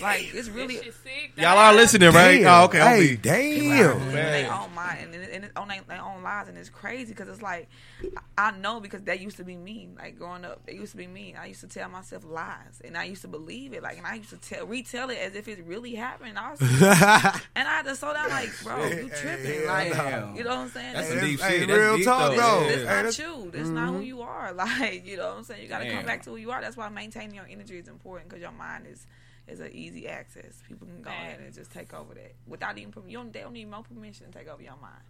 Like 0.00 0.34
it's 0.34 0.48
really 0.48 0.76
sick. 0.76 1.32
Y'all 1.36 1.58
are 1.58 1.74
listening, 1.74 2.10
right? 2.12 2.38
Damn. 2.42 2.60
Oh, 2.62 2.64
okay. 2.64 2.78
Hey, 2.78 3.06
Hey, 3.08 3.16
damn. 3.16 4.00
in 4.00 4.12
their 4.14 4.52
own 4.52 4.74
mind 4.74 5.14
and, 5.14 5.24
and 5.24 5.44
it's 5.44 5.56
on 5.56 5.68
their, 5.68 5.80
their 5.88 6.02
own 6.02 6.22
lives 6.22 6.48
and 6.48 6.56
it's 6.58 6.68
crazy 6.68 7.12
because 7.12 7.28
it's 7.28 7.42
like 7.42 7.68
I 8.16 8.20
I 8.36 8.50
know 8.58 8.80
because 8.80 9.02
that 9.04 9.20
used 9.20 9.36
to 9.38 9.44
be 9.44 9.56
me 9.56 9.88
like 9.96 10.18
growing 10.18 10.44
up 10.44 10.64
that 10.66 10.74
used 10.74 10.92
to 10.92 10.96
be 10.98 11.06
me 11.06 11.34
I 11.38 11.46
used 11.46 11.60
to 11.60 11.66
tell 11.66 11.88
myself 11.88 12.24
lies 12.24 12.80
and 12.84 12.96
I 12.96 13.04
used 13.04 13.22
to 13.22 13.28
believe 13.28 13.72
it 13.72 13.82
like 13.82 13.96
and 13.98 14.06
I 14.06 14.14
used 14.16 14.30
to 14.30 14.36
tell 14.36 14.66
retell 14.66 15.10
it 15.10 15.18
as 15.18 15.34
if 15.34 15.48
it 15.48 15.64
really 15.64 15.94
happened 15.94 16.38
I 16.38 16.50
was, 16.50 16.60
and 16.60 16.72
I 16.82 17.42
had 17.76 17.84
to 17.86 17.96
slow 17.96 18.12
down 18.12 18.28
like 18.30 18.50
bro 18.62 18.84
you 18.86 19.08
tripping 19.08 19.62
Yeah, 19.62 19.72
like 19.72 19.92
damn. 19.92 20.36
you 20.36 20.44
know 20.44 20.50
what 20.50 20.58
I'm 20.58 20.68
saying 20.70 20.94
That's 20.94 21.08
That's- 21.08 21.20
some 21.22 21.30
deep 21.30 21.40
Hey, 21.40 21.58
shit. 21.60 21.68
That's 21.68 21.78
real 21.80 21.96
deep, 21.96 22.04
talk, 22.06 22.30
though. 22.30 22.36
though. 22.36 22.60
Yeah. 22.60 22.68
That's 22.68 22.74
Hey, 22.76 22.84
not 22.84 22.88
that's- 22.88 23.18
you. 23.18 23.50
That's 23.52 23.68
not 23.68 23.88
who 23.88 23.94
mm-hmm. 23.94 24.02
you 24.02 24.22
are. 24.22 24.52
Like, 24.64 25.06
you 25.06 25.16
know 25.16 25.28
what 25.30 25.38
I'm 25.38 25.44
saying? 25.44 25.62
You 25.62 25.68
got 25.68 25.80
to 25.80 25.90
come 25.90 26.04
back 26.06 26.22
to 26.24 26.30
who 26.30 26.36
you 26.36 26.50
are. 26.50 26.60
That's 26.60 26.76
why 26.76 26.88
maintaining 26.88 27.34
your 27.34 27.46
energy 27.50 27.76
is 27.78 27.88
important 27.88 28.28
because 28.28 28.40
your 28.42 28.52
mind 28.52 28.86
is 28.90 29.06
is 29.48 29.60
an 29.60 29.70
easy 29.72 30.08
access. 30.08 30.62
People 30.68 30.86
can 30.86 31.02
go 31.02 31.10
ahead 31.10 31.38
and 31.40 31.52
just 31.54 31.70
take 31.72 31.92
over 31.92 32.14
that 32.14 32.32
without 32.46 32.78
even. 32.78 32.92
You 33.08 33.18
don't, 33.18 33.32
they 33.32 33.40
don't 33.40 33.52
need 33.52 33.70
more 33.70 33.82
permission 33.82 34.26
to 34.30 34.38
take 34.38 34.48
over 34.48 34.62
your 34.62 34.76
mind. 34.80 35.02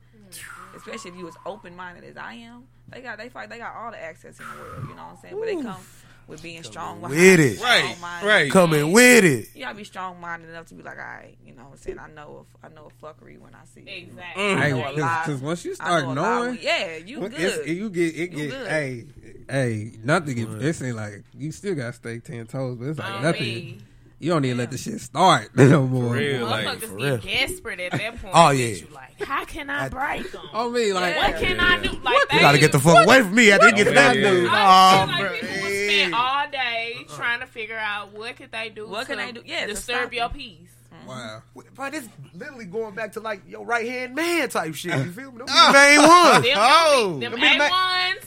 Especially 0.77 1.11
if 1.13 1.17
you 1.17 1.29
as 1.29 1.35
open 1.47 1.77
minded 1.77 2.05
as 2.05 2.17
I 2.17 2.35
am. 2.35 2.65
They 2.89 3.01
got 3.01 3.19
they 3.19 3.29
fight. 3.29 3.49
They 3.51 3.59
got 3.59 3.75
all 3.75 3.91
the 3.91 4.03
access 4.03 4.39
in 4.41 4.47
the 4.47 4.63
world. 4.63 4.85
You 4.89 4.95
know 4.97 5.03
what 5.03 5.11
I'm 5.13 5.17
saying? 5.19 5.37
But 5.39 5.47
they 5.47 5.63
come 5.63 5.81
with 6.27 6.43
being 6.43 6.63
strong 6.63 7.01
with 7.03 7.13
it. 7.13 7.61
Right, 7.61 7.97
right. 8.25 8.51
Coming 8.51 8.93
with 8.93 9.25
it. 9.25 9.49
You 9.55 9.61
gotta 9.65 9.77
be 9.77 9.85
strong 9.85 10.21
minded 10.21 10.49
enough 10.49 10.67
to 10.67 10.75
be 10.75 10.83
like, 10.83 10.97
all 10.99 11.05
right, 11.05 11.37
you 11.45 11.55
know 11.55 11.65
what 11.65 11.73
I'm 11.73 11.77
saying? 11.79 11.99
I 11.99 12.09
know 12.09 12.47
if 12.49 12.65
I 12.65 12.75
know 12.75 12.89
a 12.89 13.05
fuckery 13.05 13.39
when 13.39 13.55
I 13.55 13.65
see 13.67 13.81
it. 13.83 13.89
Exactly. 14.09 14.43
Mm. 14.43 14.59
Hey, 14.61 14.71
know 14.71 14.79
a 14.79 14.93
lie. 14.99 15.23
because 15.27 15.41
once 15.43 15.65
you 15.65 15.75
start 15.75 16.05
know 16.05 16.09
lie 16.09 16.15
knowing, 16.15 16.49
when- 16.57 16.59
yeah, 16.63 16.97
you 16.97 17.21
when 17.21 17.31
good. 17.31 17.67
you 17.69 17.91
get 17.91 18.07
it 18.17 18.31
You 18.33 18.49
get 18.49 18.51
good. 18.51 18.69
hey 18.69 19.05
hey 19.51 19.93
nothing. 20.03 20.37
Get, 20.37 20.49
it 20.63 20.75
seems 20.75 20.97
like 20.97 21.23
you 21.37 21.53
still 21.53 21.75
got 21.75 21.89
to 21.89 21.93
stay 21.93 22.19
ten 22.21 22.47
toes, 22.47 22.77
but 22.79 22.89
it's 22.89 22.99
like 22.99 23.13
On 23.13 23.23
nothing. 23.23 23.43
me. 23.43 23.79
You 24.25 24.31
don't 24.31 24.45
even 24.47 24.57
let 24.59 24.71
the 24.71 24.79
shit 24.79 25.01
start 25.01 25.51
no 25.57 25.87
more. 25.87 26.15
real. 26.15 26.47
like, 26.47 26.67
Motherfuckers 26.67 26.81
for 26.89 26.97
get 26.97 27.05
real. 27.05 27.17
desperate 27.19 27.81
at 27.81 27.93
that 27.93 28.23
point. 28.23 28.35
Oh, 28.35 28.51
yeah. 28.51 28.67
You 28.69 28.87
like, 28.95 29.21
how 29.23 29.45
can 29.45 29.69
I 29.69 29.89
break 29.91 30.33
them? 30.33 30.41
On 30.41 30.49
oh, 30.67 30.71
me, 30.71 30.93
like 30.95 31.17
what 31.17 31.37
can 31.37 31.61
I 31.61 31.79
do? 31.83 31.91
Like, 32.03 32.15
You 32.17 32.27
they 32.33 32.39
gotta 32.41 32.59
get 32.59 32.73
the 32.73 32.81
fuck 32.81 33.07
away 33.07 33.21
from 33.23 33.35
me 33.35 33.51
after 33.53 33.69
you 33.69 33.75
get 33.77 33.85
to 33.85 33.91
that 33.91 34.15
dude. 34.15 34.49
I 34.51 35.03
Oh, 35.03 35.07
feel 35.07 35.25
like 35.27 35.41
people 35.41 35.49
Hey. 35.67 35.99
spend 36.01 36.15
all 36.15 36.51
day 36.51 36.95
uh-uh. 37.09 37.17
trying 37.17 37.41
to 37.41 37.47
figure 37.47 37.77
out 37.77 38.13
what 38.15 38.37
could 38.37 38.51
they 38.51 38.71
do. 38.71 38.89
What 38.89 39.07
can 39.07 39.19
they 39.19 39.33
do? 39.33 39.43
Yeah, 39.45 39.67
disturb 39.67 40.13
your 40.15 40.25
you. 40.25 40.31
peace. 40.31 40.71
Mm-hmm. 40.95 41.07
wow. 41.09 41.43
But 41.77 41.93
it's 41.95 42.09
literally 42.33 42.65
going 42.65 42.95
back 42.95 43.13
to 43.13 43.21
like 43.21 43.43
your 43.47 43.65
right 43.67 43.87
hand 43.87 44.15
man 44.15 44.49
type 44.49 44.75
shit. 44.75 44.95
You 45.05 45.13
feel 45.13 45.33
me? 45.33 45.39
Them 45.39 45.47
the 45.49 45.73
main 45.73 45.99
ones. 45.99 46.45
Them, 46.45 46.57
Oh. 46.57 47.19
them, 47.21 47.21
Them 47.21 47.33
them 47.33 47.41
be 47.41 47.59
the 47.59 47.67
A 47.67 47.71
ones. 47.71 48.25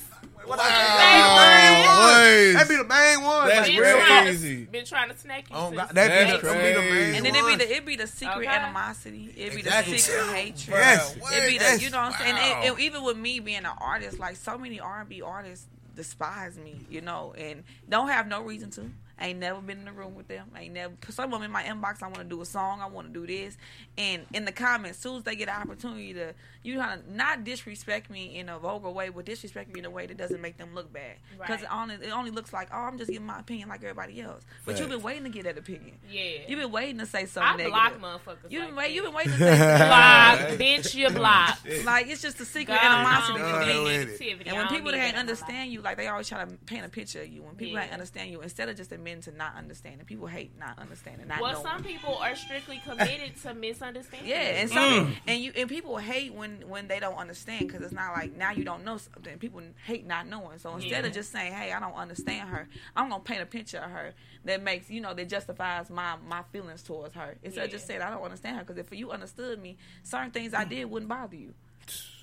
What 0.48 0.60
Wow. 0.60 0.66
I 0.68 0.70
say? 0.70 2.54
Boys. 2.54 2.54
That 2.56 2.70
be 2.70 2.76
the 2.78 2.84
main 2.84 3.24
one. 3.24 3.48
That's 3.48 3.68
like, 3.68 3.72
Been 3.78 3.82
real 3.82 3.98
trying, 4.06 4.24
crazy. 4.24 4.66
to, 4.66 4.72
been 4.72 4.86
trying 4.86 5.10
to 5.10 5.18
snake 5.18 5.50
you. 5.50 5.56
Oh, 5.56 5.70
sis. 5.70 5.78
God, 5.78 5.90
that 5.90 6.08
be 6.08 6.32
That's 6.32 6.42
the, 6.42 6.48
them 6.48 6.58
be 6.58 6.74
the 6.74 6.80
main 6.82 6.90
crazy. 6.92 7.18
And 7.18 7.26
then 7.26 7.36
it 7.36 7.46
be 7.46 7.56
the 7.66 7.76
it 7.76 7.86
be 7.86 7.96
the 7.96 8.08
secret 8.08 8.38
Okay. 8.38 8.48
animosity. 8.48 9.34
It'd 9.38 9.54
be 9.54 9.60
Exactly. 9.60 9.94
the 9.94 10.00
secret 10.00 10.28
hatred. 10.36 10.68
Yes. 10.70 11.16
It'd 11.16 11.50
be 11.50 11.58
the 11.58 11.80
you 11.84 11.90
know 11.90 11.98
what 11.98 12.14
I'm 12.14 12.20
saying. 12.22 12.36
Wow. 12.36 12.62
And, 12.64 12.70
and 12.72 12.80
even 12.80 13.04
with 13.04 13.18
me 13.18 13.40
being 13.40 13.60
an 13.60 13.66
artist, 13.80 14.20
like 14.20 14.36
so 14.38 14.58
many 14.58 14.80
R&B 14.80 15.22
artists 15.22 15.66
despise 15.96 16.58
me, 16.58 16.80
you 16.90 17.02
know, 17.02 17.34
and 17.38 17.64
don't 17.90 18.08
have 18.10 18.28
no 18.28 18.42
reason 18.42 18.70
to. 18.72 18.90
I 19.20 19.28
ain't 19.30 19.40
never 19.40 19.60
been 19.62 19.80
in 19.80 19.86
the 19.86 19.92
room 19.92 20.16
with 20.16 20.28
them. 20.28 20.48
I 20.56 20.62
ain't 20.64 20.74
never. 20.74 20.94
Cause 21.02 21.16
some 21.16 21.26
of 21.26 21.32
them 21.40 21.44
in 21.44 21.52
my 21.52 21.64
inbox, 21.64 22.04
I 22.04 22.08
want 22.08 22.20
to 22.20 22.24
do 22.24 22.42
a 22.42 22.46
song. 22.46 22.82
I 22.82 22.86
want 22.88 23.12
to 23.12 23.14
do 23.14 23.26
this, 23.26 23.58
and 23.98 24.24
in 24.34 24.46
the 24.46 24.52
comments, 24.52 25.00
soon 25.00 25.18
as 25.18 25.24
they 25.24 25.36
get 25.36 25.50
an 25.50 25.56
opportunity 25.62 26.14
to, 26.14 26.34
you 26.64 26.78
kind 26.80 27.00
of 27.00 27.08
not 27.08 27.44
disrespect 27.44 28.10
me 28.10 28.38
in 28.38 28.50
a 28.50 28.60
vulgar 28.60 28.90
way, 28.90 29.10
but 29.10 29.26
disrespect 29.26 29.74
me 29.74 29.80
in 29.80 29.86
a 29.86 29.90
way 29.90 30.06
that 30.06 30.18
doesn't 30.18 30.42
make 30.42 30.58
them 30.58 30.76
look 30.76 30.92
bad. 30.94 31.16
Because 31.32 31.50
Right. 31.50 31.64
it 31.64 31.74
only 31.74 31.96
it 31.96 32.12
only 32.12 32.32
looks 32.32 32.54
like, 32.54 32.70
oh, 32.72 32.78
I'm 32.78 32.98
just 32.98 33.10
giving 33.12 33.26
my 33.26 33.40
opinion 33.40 33.70
like 33.70 33.82
everybody 33.84 34.22
else. 34.22 34.44
But 34.66 34.80
you've 34.80 34.90
been 34.90 35.02
waiting 35.02 35.24
to 35.24 35.30
get 35.30 35.44
that 35.46 35.58
opinion. 35.58 35.98
Yeah. 36.10 36.42
You've 36.48 36.60
been 36.60 36.72
waiting 36.72 37.00
to 37.00 37.06
say 37.06 37.26
something. 37.26 37.66
I 37.68 37.70
something 37.70 38.00
block 38.00 38.22
motherfuckers. 38.22 38.52
You've 38.52 38.62
like 38.62 38.70
been 38.70 38.76
wait, 38.78 38.92
you've 38.94 39.06
been 39.06 39.14
waiting 39.14 39.32
to 39.34 39.38
say 39.40 39.58
something 39.58 39.88
block, 39.88 40.40
negative. 40.40 40.60
bitch. 40.86 40.96
You 40.96 41.10
block. 41.10 41.58
Like 41.86 42.08
it's 42.08 42.22
just 42.22 42.40
a 42.40 42.46
secret 42.46 42.76
God, 42.76 42.84
animosity 42.84 43.42
I 43.42 43.52
for 43.52 43.60
don't 43.60 43.68
me. 43.68 43.74
need 43.74 43.84
with 43.84 44.22
it. 44.22 44.22
negativity. 44.22 44.42
And 44.42 44.50
I 44.50 44.54
when 44.54 44.68
don't 44.68 44.76
people 44.76 44.92
that 44.92 44.98
ain't 44.98 45.04
that 45.04 45.10
in 45.10 45.16
my 45.16 45.20
understand 45.22 45.72
you, 45.72 45.82
like 45.82 45.98
they 45.98 46.08
always 46.08 46.28
try 46.28 46.44
to 46.44 46.52
paint 46.66 46.86
a 46.86 46.90
picture 46.90 47.22
of 47.22 47.28
you. 47.30 47.42
When 47.44 47.56
people 47.56 47.76
Yeah. 47.76 47.84
ain't 47.86 47.94
understand 47.94 48.30
you, 48.32 48.42
instead 48.42 48.68
of 48.70 48.76
just 48.76 48.92
admitting 48.92 49.07
to 49.16 49.32
not 49.32 49.56
understanding, 49.56 50.06
people 50.06 50.28
hate 50.28 50.52
not 50.60 50.78
understanding, 50.80 51.28
not. 51.28 51.42
Well, 51.42 51.54
knowing. 51.54 51.66
some 51.66 51.84
people 51.84 52.16
are 52.16 52.36
strictly 52.36 52.82
committed 52.86 53.36
to 53.44 53.54
misunderstanding. 53.54 54.30
Yeah, 54.30 54.38
and 54.38 54.70
some 54.70 55.08
mm. 55.08 55.16
and 55.26 55.42
you 55.42 55.52
and 55.56 55.70
people 55.70 55.98
hate 55.98 56.34
when 56.34 56.68
when 56.68 56.88
they 56.88 57.00
don't 57.00 57.16
understand 57.18 57.68
because 57.68 57.82
it's 57.82 57.94
not 57.94 58.14
like 58.14 58.36
now 58.36 58.52
you 58.52 58.64
don't 58.64 58.84
know 58.84 58.98
something. 58.98 59.38
People 59.40 59.62
hate 59.86 60.06
not 60.06 60.28
knowing. 60.28 60.60
So 60.60 60.76
instead 60.76 61.04
Yeah. 61.04 61.08
of 61.08 61.14
just 61.14 61.32
saying, 61.32 61.54
"Hey, 61.54 61.72
I 61.72 61.80
don't 61.80 61.96
understand 61.96 62.50
her," 62.50 62.68
I'm 62.96 63.10
gonna 63.10 63.24
paint 63.24 63.42
a 63.42 63.46
picture 63.46 63.80
of 63.80 63.92
her 63.92 64.14
that 64.46 64.62
makes 64.62 64.90
you 64.90 65.02
know 65.02 65.14
that 65.14 65.30
justifies 65.30 65.90
my 65.90 66.18
my 66.28 66.44
feelings 66.52 66.84
towards 66.84 67.14
her. 67.16 67.38
Instead 67.44 67.66
of 67.66 67.72
just 67.72 67.88
saying, 67.88 68.02
"I 68.02 68.10
don't 68.10 68.24
understand 68.24 68.58
her," 68.58 68.64
because 68.64 68.78
if 68.78 68.92
you 68.92 69.12
understood 69.12 69.62
me, 69.62 69.78
certain 70.04 70.32
things 70.32 70.54
I 70.54 70.66
mm. 70.66 70.70
did 70.70 70.86
wouldn't 70.86 71.10
bother 71.10 71.36
you. 71.36 71.54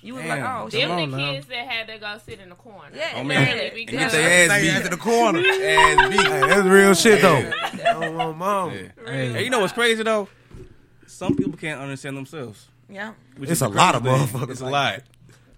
You 0.01 0.13
would 0.15 0.21
Damn. 0.23 0.29
like, 0.29 0.39
"Oh, 0.41 0.69
Come. 0.69 0.97
Them 0.99 1.11
the 1.11 1.17
now. 1.17 1.31
kids 1.31 1.47
that 1.47 1.67
had 1.67 1.87
to 1.87 1.97
go 1.97 2.17
sit 2.23 2.39
in 2.39 2.49
the 2.49 2.55
corner. 2.55 2.89
Yeah, 2.93 3.13
Oh, 3.15 3.23
man. 3.23 3.47
really, 3.47 3.67
And 3.67 3.75
because 3.75 3.99
get 3.99 4.11
their 4.11 4.51
ass 4.51 4.61
beat. 4.61 4.69
ass 4.69 4.83
to 4.83 4.89
the 4.89 4.97
corner. 4.97 5.39
Ass 5.47 6.09
beat. 6.09 6.29
that's 6.49 6.67
real 6.67 6.93
shit 6.93 7.21
though. 7.21 7.51
Oh, 7.87 8.11
my 8.13 8.31
mom. 8.31 8.71
Yeah. 8.71 8.81
Hey, 9.05 9.31
Hey, 9.33 9.43
you 9.45 9.49
know 9.49 9.59
what's 9.59 9.73
crazy 9.73 10.03
though? 10.03 10.27
Some 11.07 11.35
people 11.35 11.53
can't 11.57 11.81
understand 11.81 12.17
themselves. 12.17 12.67
yeah, 12.89 13.13
which 13.37 13.49
It's 13.49 13.59
is 13.59 13.61
a 13.63 13.69
lot 13.69 13.95
of 13.95 14.03
thing. 14.03 14.11
motherfuckers 14.13 14.49
It's 14.51 14.61
a 14.61 14.65
lot. 14.65 15.01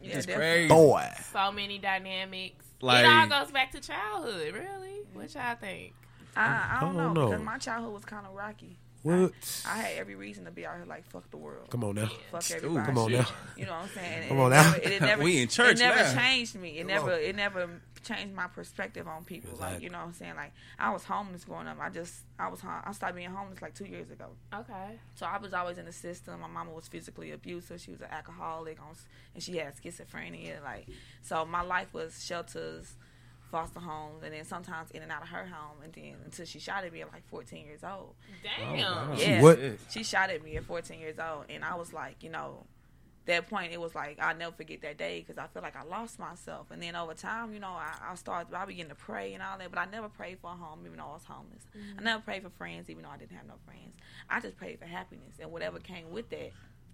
yeah, 0.02 0.18
It's 0.18 0.26
definitely. 0.26 0.68
crazy. 0.68 0.68
Boy. 0.70 1.10
So 1.34 1.52
many 1.52 1.78
dynamics. 1.78 2.66
Like- 2.80 3.04
it 3.06 3.10
all 3.10 3.28
goes 3.28 3.52
back 3.52 3.72
to 3.72 3.82
childhood, 3.82 4.54
really. 4.54 5.02
What 5.14 5.34
y'all 5.34 5.56
think? 5.60 5.94
I, 6.36 6.78
I 6.78 6.78
don't 6.80 6.90
I 7.00 7.04
don't 7.04 7.14
know, 7.14 7.14
know. 7.24 7.30
because 7.32 7.44
my 7.44 7.58
childhood 7.58 7.94
was 7.94 8.06
kind 8.06 8.26
of 8.28 8.34
rocky. 8.36 8.78
What? 9.08 9.62
I 9.68 9.78
had 9.78 9.98
every 9.98 10.16
reason 10.16 10.46
to 10.46 10.52
be 10.52 10.66
out 10.66 10.76
here 10.78 10.86
like 10.86 11.06
fuck 11.10 11.30
the 11.32 11.38
world, 11.38 11.70
Come 11.70 11.84
on 11.84 11.96
now. 11.96 12.10
fuck 12.32 12.50
everybody. 12.52 12.86
Come 12.86 12.98
on 12.98 13.12
now. 13.12 13.26
You 13.56 13.66
know 13.66 13.72
what 13.74 13.82
I'm 13.84 13.90
saying? 13.90 14.20
And 14.20 14.28
Come 14.30 14.38
it 14.38 14.42
on 14.42 14.50
now. 14.52 14.64
Never, 14.72 14.78
it 14.90 15.02
never, 15.02 15.24
We 15.24 15.42
in 15.42 15.48
church 15.48 15.72
It 15.76 15.80
never 15.80 16.04
now. 16.04 16.14
changed 16.22 16.56
me. 16.56 16.70
It 16.78 16.80
Come 16.82 16.88
never. 16.88 17.14
on. 17.14 17.20
It 17.20 17.36
never 17.36 17.70
changed 18.04 18.34
my 18.36 18.48
perspective 18.48 19.08
on 19.08 19.24
people. 19.26 19.58
Like 19.60 19.82
you 19.82 19.90
know 19.90 19.98
what 19.98 20.08
I'm 20.08 20.14
saying? 20.14 20.36
Like 20.36 20.54
I 20.80 20.92
was 20.92 21.04
homeless 21.04 21.44
growing 21.46 21.68
up. 21.68 21.78
I 21.82 21.90
just 21.90 22.14
I 22.40 22.48
was 22.50 22.62
hom- 22.62 22.84
I 22.86 22.92
started 22.94 23.16
being 23.16 23.30
homeless 23.30 23.62
like 23.62 23.74
two 23.76 23.86
years 23.86 24.10
ago. 24.12 24.28
Okay. 24.54 25.00
So 25.16 25.26
I 25.26 25.38
was 25.40 25.54
always 25.54 25.78
in 25.78 25.86
the 25.86 25.92
system. 25.94 26.40
My 26.42 26.48
mama 26.48 26.72
was 26.72 26.88
physically 26.88 27.32
abusive. 27.32 27.82
She 27.82 27.92
was 27.92 28.02
an 28.02 28.08
alcoholic, 28.12 28.80
on, 28.82 28.96
and 29.34 29.44
she 29.44 29.58
had 29.58 29.74
schizophrenia. 29.76 30.64
Like 30.64 30.88
so, 31.22 31.46
my 31.46 31.62
life 31.64 31.94
was 31.94 32.24
shelters, 32.24 32.94
foster 33.52 33.80
homes, 33.80 34.24
and 34.24 34.34
then 34.34 34.46
sometimes 34.46 34.92
in 34.92 35.02
and 35.02 35.12
out 35.12 35.22
of 35.22 35.30
her 35.30 35.46
home, 35.46 35.78
and 35.84 35.94
then 35.94 36.16
until 36.26 36.46
she 36.46 36.60
shot 36.60 36.84
at 36.84 36.94
me 36.94 37.02
at 37.02 37.12
like 37.12 37.28
14 37.28 37.66
years 37.66 37.84
old. 37.84 38.16
Damn. 38.44 38.80
Oh, 38.80 39.10
wow. 39.10 39.16
Yeah, 39.18 39.42
What? 39.42 39.60
she 39.90 40.04
shot 40.04 40.30
at 40.30 40.44
me 40.44 40.58
at 40.58 40.64
14 40.64 41.00
years 41.00 41.18
old, 41.20 41.46
and 41.50 41.64
I 41.64 41.76
was 41.76 41.94
like, 41.94 42.24
you 42.24 42.30
know, 42.30 42.66
that 43.28 43.50
point 43.50 43.74
it 43.74 43.80
was 43.80 43.94
like 43.94 44.18
I'll 44.20 44.36
never 44.36 44.56
forget 44.56 44.82
that 44.82 44.98
day 44.98 45.20
because 45.20 45.38
I 45.38 45.48
feel 45.48 45.62
like 45.62 45.76
I 45.76 45.84
lost 45.84 46.18
myself. 46.18 46.72
And 46.72 46.82
then 46.82 46.96
over 46.96 47.14
time, 47.14 47.54
you 47.54 47.60
know, 47.60 47.68
I, 47.68 47.94
I 48.12 48.16
started, 48.16 48.54
I 48.56 48.66
began 48.66 48.88
to 48.88 48.96
pray 48.96 49.34
and 49.34 49.44
all 49.44 49.58
that, 49.58 49.70
but 49.70 49.80
I 49.80 49.86
never 49.86 50.08
prayed 50.08 50.40
for 50.42 50.52
a 50.52 50.56
home 50.56 50.80
even 50.86 50.98
though 50.98 51.06
I 51.06 51.14
was 51.14 51.26
homeless. 51.26 51.64
I 51.74 51.78
mm-hmm. 51.78 52.04
never 52.04 52.22
prayed 52.22 52.44
for 52.44 52.50
friends 52.50 52.90
even 52.90 53.04
though 53.04 53.10
I 53.10 53.18
didn't 53.18 53.36
have 53.36 53.46
no 53.46 53.56
friends. 53.66 53.96
I 54.30 54.40
just 54.40 54.58
prayed 54.58 54.80
for 54.80 54.86
happiness, 54.86 55.36
and 55.40 55.52
whatever 55.52 55.80
came 55.80 56.10
with 56.12 56.30
that 56.30 56.52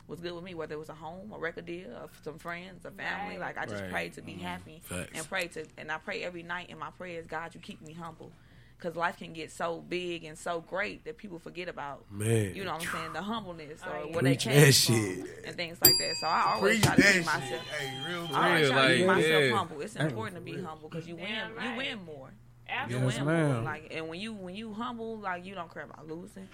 was 0.07 0.19
good 0.19 0.33
with 0.33 0.43
me, 0.43 0.53
whether 0.53 0.75
it 0.75 0.79
was 0.79 0.89
a 0.89 0.93
home, 0.93 1.31
a 1.33 1.37
record 1.39 1.65
deal, 1.65 1.89
or 1.91 2.09
some 2.23 2.37
friends, 2.37 2.83
a 2.85 2.91
family. 2.91 3.37
Right. 3.37 3.55
Like 3.55 3.57
I 3.57 3.65
just 3.65 3.81
Right. 3.83 3.91
prayed 3.91 4.13
to 4.13 4.21
be 4.21 4.33
mm-hmm. 4.33 4.41
happy 4.41 4.81
Facts. 4.83 5.11
and 5.17 5.27
pray 5.29 5.47
to, 5.47 5.65
and 5.77 5.91
I 5.91 5.97
pray 5.97 6.23
every 6.23 6.43
night 6.43 6.69
in 6.69 6.77
my 6.77 6.91
prayers, 6.91 7.25
God, 7.27 7.55
you 7.55 7.61
keep 7.61 7.81
me 7.81 7.93
humble. 7.93 8.31
Because 8.77 8.97
life 8.97 9.17
can 9.17 9.31
get 9.31 9.49
so 9.49 9.79
big 9.79 10.25
and 10.25 10.37
so 10.37 10.59
great 10.59 11.05
that 11.05 11.15
people 11.17 11.39
forget 11.39 11.69
about 11.69 12.03
Man. 12.11 12.53
you 12.53 12.65
know 12.65 12.73
what 12.73 12.83
I'm 12.85 12.91
saying, 12.91 13.13
the 13.13 13.21
humbleness 13.21 13.79
or 13.85 13.95
Oh, 13.95 14.05
yeah. 14.07 14.13
where 14.13 14.23
they 14.23 14.35
came 14.35 14.53
that 14.59 14.73
from 14.75 14.95
shit. 14.95 15.43
and 15.45 15.55
things 15.55 15.77
like 15.81 15.93
that. 15.99 16.15
So 16.19 16.27
I 16.27 16.53
always 16.55 16.79
Preach 16.79 16.83
try 16.83 16.95
to 16.97 17.01
that 17.01 17.07
keep 17.13 17.23
shit. 17.23 17.25
myself. 17.25 17.61
Hey, 17.79 18.11
real 18.11 18.27
I 18.33 18.47
always 18.49 18.61
Real, 18.63 18.71
try 18.73 18.87
to 18.89 18.97
keep 18.97 19.05
myself 19.07 19.43
yeah. 19.43 19.55
humble. 19.55 19.81
It's 19.81 19.95
important 19.95 20.35
to 20.35 20.41
be 20.41 20.61
humble 20.61 20.89
because 20.89 21.07
you 21.07 21.15
win. 21.15 21.25
Right. 21.55 21.69
You 21.71 21.77
win 21.77 22.03
more. 22.03 22.27
You 22.67 22.73
Absolutely. 22.75 23.07
Yes, 23.07 23.17
win 23.19 23.25
more. 23.25 23.53
ma'am. 23.53 23.63
Like, 23.63 23.87
and 23.91 24.07
when 24.09 24.19
you 24.19 24.33
when 24.33 24.55
you 24.55 24.73
humble, 24.73 25.17
like 25.19 25.45
you 25.45 25.55
don't 25.55 25.73
care 25.73 25.83
about 25.83 26.05
losing. 26.09 26.49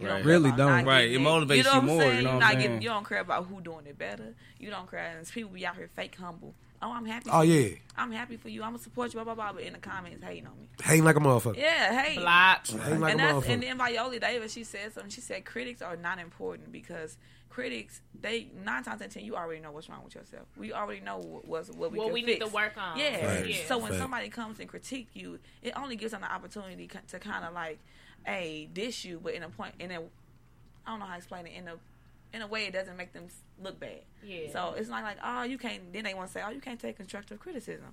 You 0.00 0.06
Right. 0.08 0.22
care 0.22 0.24
Really 0.24 0.52
don't. 0.52 0.84
Right, 0.84 1.10
it 1.10 1.18
motivates 1.20 1.56
you, 1.56 1.62
know 1.64 1.74
you 1.74 1.80
more, 1.82 2.00
saying? 2.02 2.16
you 2.18 2.22
know 2.24 2.34
what 2.34 2.42
I'm 2.44 2.58
getting- 2.58 2.82
You 2.82 2.88
don't 2.88 3.06
care 3.08 3.20
about 3.20 3.46
who 3.46 3.60
doing 3.60 3.86
it 3.86 3.98
better. 3.98 4.34
You 4.58 4.70
don't 4.70 4.88
care. 4.90 5.00
And 5.16 5.28
people 5.28 5.50
be 5.50 5.66
out 5.66 5.76
here 5.76 5.88
fake 5.96 6.14
humble. 6.16 6.54
Oh, 6.80 6.92
I'm 6.92 7.04
happy. 7.06 7.28
Oh 7.30 7.38
for 7.40 7.44
you. 7.44 7.60
yeah. 7.60 7.76
I'm 7.96 8.12
happy 8.12 8.36
for 8.36 8.48
you. 8.48 8.62
I'm 8.62 8.70
gonna 8.70 8.78
support 8.78 9.12
you. 9.12 9.14
Blah 9.20 9.24
blah 9.24 9.34
blah. 9.34 9.52
But 9.52 9.64
in 9.64 9.72
the 9.72 9.80
comments, 9.80 10.22
hating 10.24 10.46
on 10.46 10.52
me. 10.60 10.68
Hating 10.80 11.02
like 11.04 11.16
a 11.16 11.20
motherfucker. 11.20 11.56
Yeah, 11.56 12.00
hey. 12.00 12.16
Block. 12.18 12.66
Hating 12.68 13.00
like 13.00 13.12
and 13.12 13.20
a 13.20 13.24
that's 13.24 13.46
motherfucker. 13.46 13.50
and 13.50 13.62
then 13.64 13.78
Viola 13.78 14.18
Davis, 14.20 14.52
she 14.52 14.62
said 14.62 14.92
something. 14.92 15.10
She 15.10 15.20
said 15.20 15.44
critics 15.44 15.82
are 15.82 15.96
not 15.96 16.20
important 16.20 16.70
because 16.70 17.16
critics, 17.48 18.00
they 18.20 18.46
nine 18.64 18.84
times 18.84 19.00
out 19.00 19.06
of 19.08 19.12
ten, 19.14 19.24
you 19.24 19.34
already 19.34 19.60
know 19.60 19.72
what's 19.72 19.88
wrong 19.88 20.04
with 20.04 20.14
yourself. 20.14 20.46
We 20.56 20.72
already 20.72 21.00
know 21.00 21.18
what 21.18 21.48
what's 21.48 21.70
what 21.70 21.90
we 21.90 21.98
What 21.98 22.04
can 22.06 22.12
we 22.14 22.22
fix. 22.22 22.38
need 22.38 22.46
to 22.46 22.52
work 22.54 22.74
on. 22.78 22.96
Yeah. 22.96 23.16
Facts. 23.16 23.48
Yeah. 23.48 23.56
So 23.66 23.78
when 23.78 23.88
Facts. 23.88 23.98
somebody 24.00 24.28
comes 24.28 24.60
and 24.60 24.68
critique 24.68 25.08
you, 25.14 25.40
it 25.62 25.72
only 25.76 25.96
gives 25.96 26.12
them 26.12 26.20
the 26.20 26.32
opportunity 26.32 26.88
to 27.08 27.18
kind 27.18 27.44
of 27.44 27.52
like, 27.54 27.80
a 28.28 28.68
dish 28.72 29.04
you, 29.04 29.20
but 29.20 29.34
in 29.34 29.42
a 29.42 29.48
point, 29.48 29.74
in 29.80 29.90
a, 29.90 30.00
I 30.86 30.90
don't 30.90 31.00
know 31.00 31.06
how 31.06 31.12
to 31.12 31.18
explain 31.18 31.46
it 31.46 31.54
in 31.56 31.66
a. 31.66 31.74
In 32.30 32.42
a 32.42 32.46
way, 32.46 32.66
it 32.66 32.74
doesn't 32.74 32.98
make 32.98 33.14
them 33.14 33.28
look 33.58 33.80
bad. 33.80 34.02
Yeah. 34.22 34.52
So 34.52 34.74
it's 34.76 34.90
not 34.90 35.02
like, 35.02 35.16
oh, 35.24 35.44
you 35.44 35.56
can't. 35.56 35.90
Then 35.94 36.04
they 36.04 36.12
want 36.12 36.28
to 36.28 36.32
say, 36.34 36.42
oh, 36.46 36.50
you 36.50 36.60
can't 36.60 36.78
take 36.78 36.98
constructive 36.98 37.40
criticism. 37.40 37.86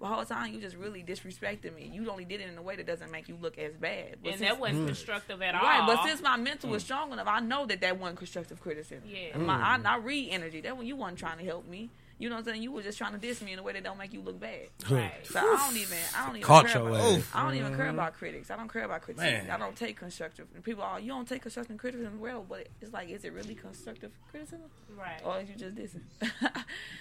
But 0.00 0.08
the 0.08 0.14
whole 0.16 0.24
time 0.24 0.52
you 0.52 0.60
just 0.60 0.74
really 0.74 1.04
disrespected 1.04 1.72
me. 1.72 1.88
You 1.94 2.10
only 2.10 2.24
did 2.24 2.40
it 2.40 2.48
in 2.48 2.58
a 2.58 2.62
way 2.62 2.74
that 2.74 2.84
doesn't 2.84 3.12
make 3.12 3.28
you 3.28 3.38
look 3.40 3.58
as 3.58 3.74
bad. 3.74 4.16
But 4.24 4.30
and 4.30 4.38
since- 4.40 4.50
that 4.50 4.58
wasn't 4.58 4.80
mm. 4.80 4.86
constructive 4.86 5.40
at 5.40 5.54
all. 5.54 5.62
Right, 5.62 5.86
but 5.86 6.04
since 6.04 6.20
my 6.20 6.36
mental 6.36 6.68
was 6.70 6.82
mm. 6.82 6.86
strong 6.86 7.12
enough, 7.12 7.28
I 7.28 7.38
know 7.38 7.64
that 7.66 7.80
that 7.80 7.96
wasn't 8.00 8.18
constructive 8.18 8.60
criticism. 8.60 9.08
Yeah. 9.08 9.34
And 9.34 9.46
my, 9.46 9.54
I, 9.54 9.78
mm. 9.78 9.86
I 9.86 9.98
read 9.98 10.30
energy. 10.32 10.62
That 10.62 10.76
when 10.76 10.88
you 10.88 10.96
wasn't 10.96 11.20
trying 11.20 11.38
to 11.38 11.44
help 11.44 11.68
me. 11.68 11.90
You 12.18 12.30
know 12.30 12.36
what 12.36 12.40
I'm 12.40 12.44
saying? 12.46 12.62
You 12.62 12.72
were 12.72 12.82
just 12.82 12.96
trying 12.96 13.12
to 13.12 13.18
diss 13.18 13.42
me 13.42 13.52
in 13.52 13.58
a 13.58 13.62
way 13.62 13.74
that 13.74 13.84
don't 13.84 13.98
make 13.98 14.12
you 14.14 14.22
look 14.22 14.40
bad. 14.40 14.68
right. 14.90 15.12
So 15.24 15.38
I 15.38 15.42
don't 15.42 15.76
even, 15.76 15.98
I 16.16 16.26
don't 16.26 16.36
even 16.36 16.46
Caught 16.46 16.66
care 16.68 16.80
about. 16.80 16.94
ass. 16.94 17.28
I 17.34 17.42
don't 17.42 17.54
even 17.56 17.76
care 17.76 17.86
mm-hmm. 17.86 17.94
about 17.94 18.14
critics. 18.14 18.50
I 18.50 18.56
don't 18.56 18.72
care 18.72 18.84
about 18.84 19.02
criticism. 19.02 19.46
Man. 19.46 19.50
I 19.50 19.58
don't 19.58 19.76
take 19.76 19.98
constructive. 19.98 20.46
People 20.62 20.82
are, 20.82 20.98
you 20.98 21.08
don't 21.08 21.28
take 21.28 21.42
constructive 21.42 21.76
criticism 21.76 22.18
well, 22.18 22.44
but 22.48 22.68
it's 22.80 22.92
like, 22.92 23.10
is 23.10 23.24
it 23.24 23.34
really 23.34 23.54
constructive 23.54 24.12
criticism, 24.30 24.62
right. 24.98 25.20
or 25.24 25.40
is 25.40 25.48
you 25.50 25.56
just 25.56 25.74
dissing? 25.74 26.00
so 26.22 26.28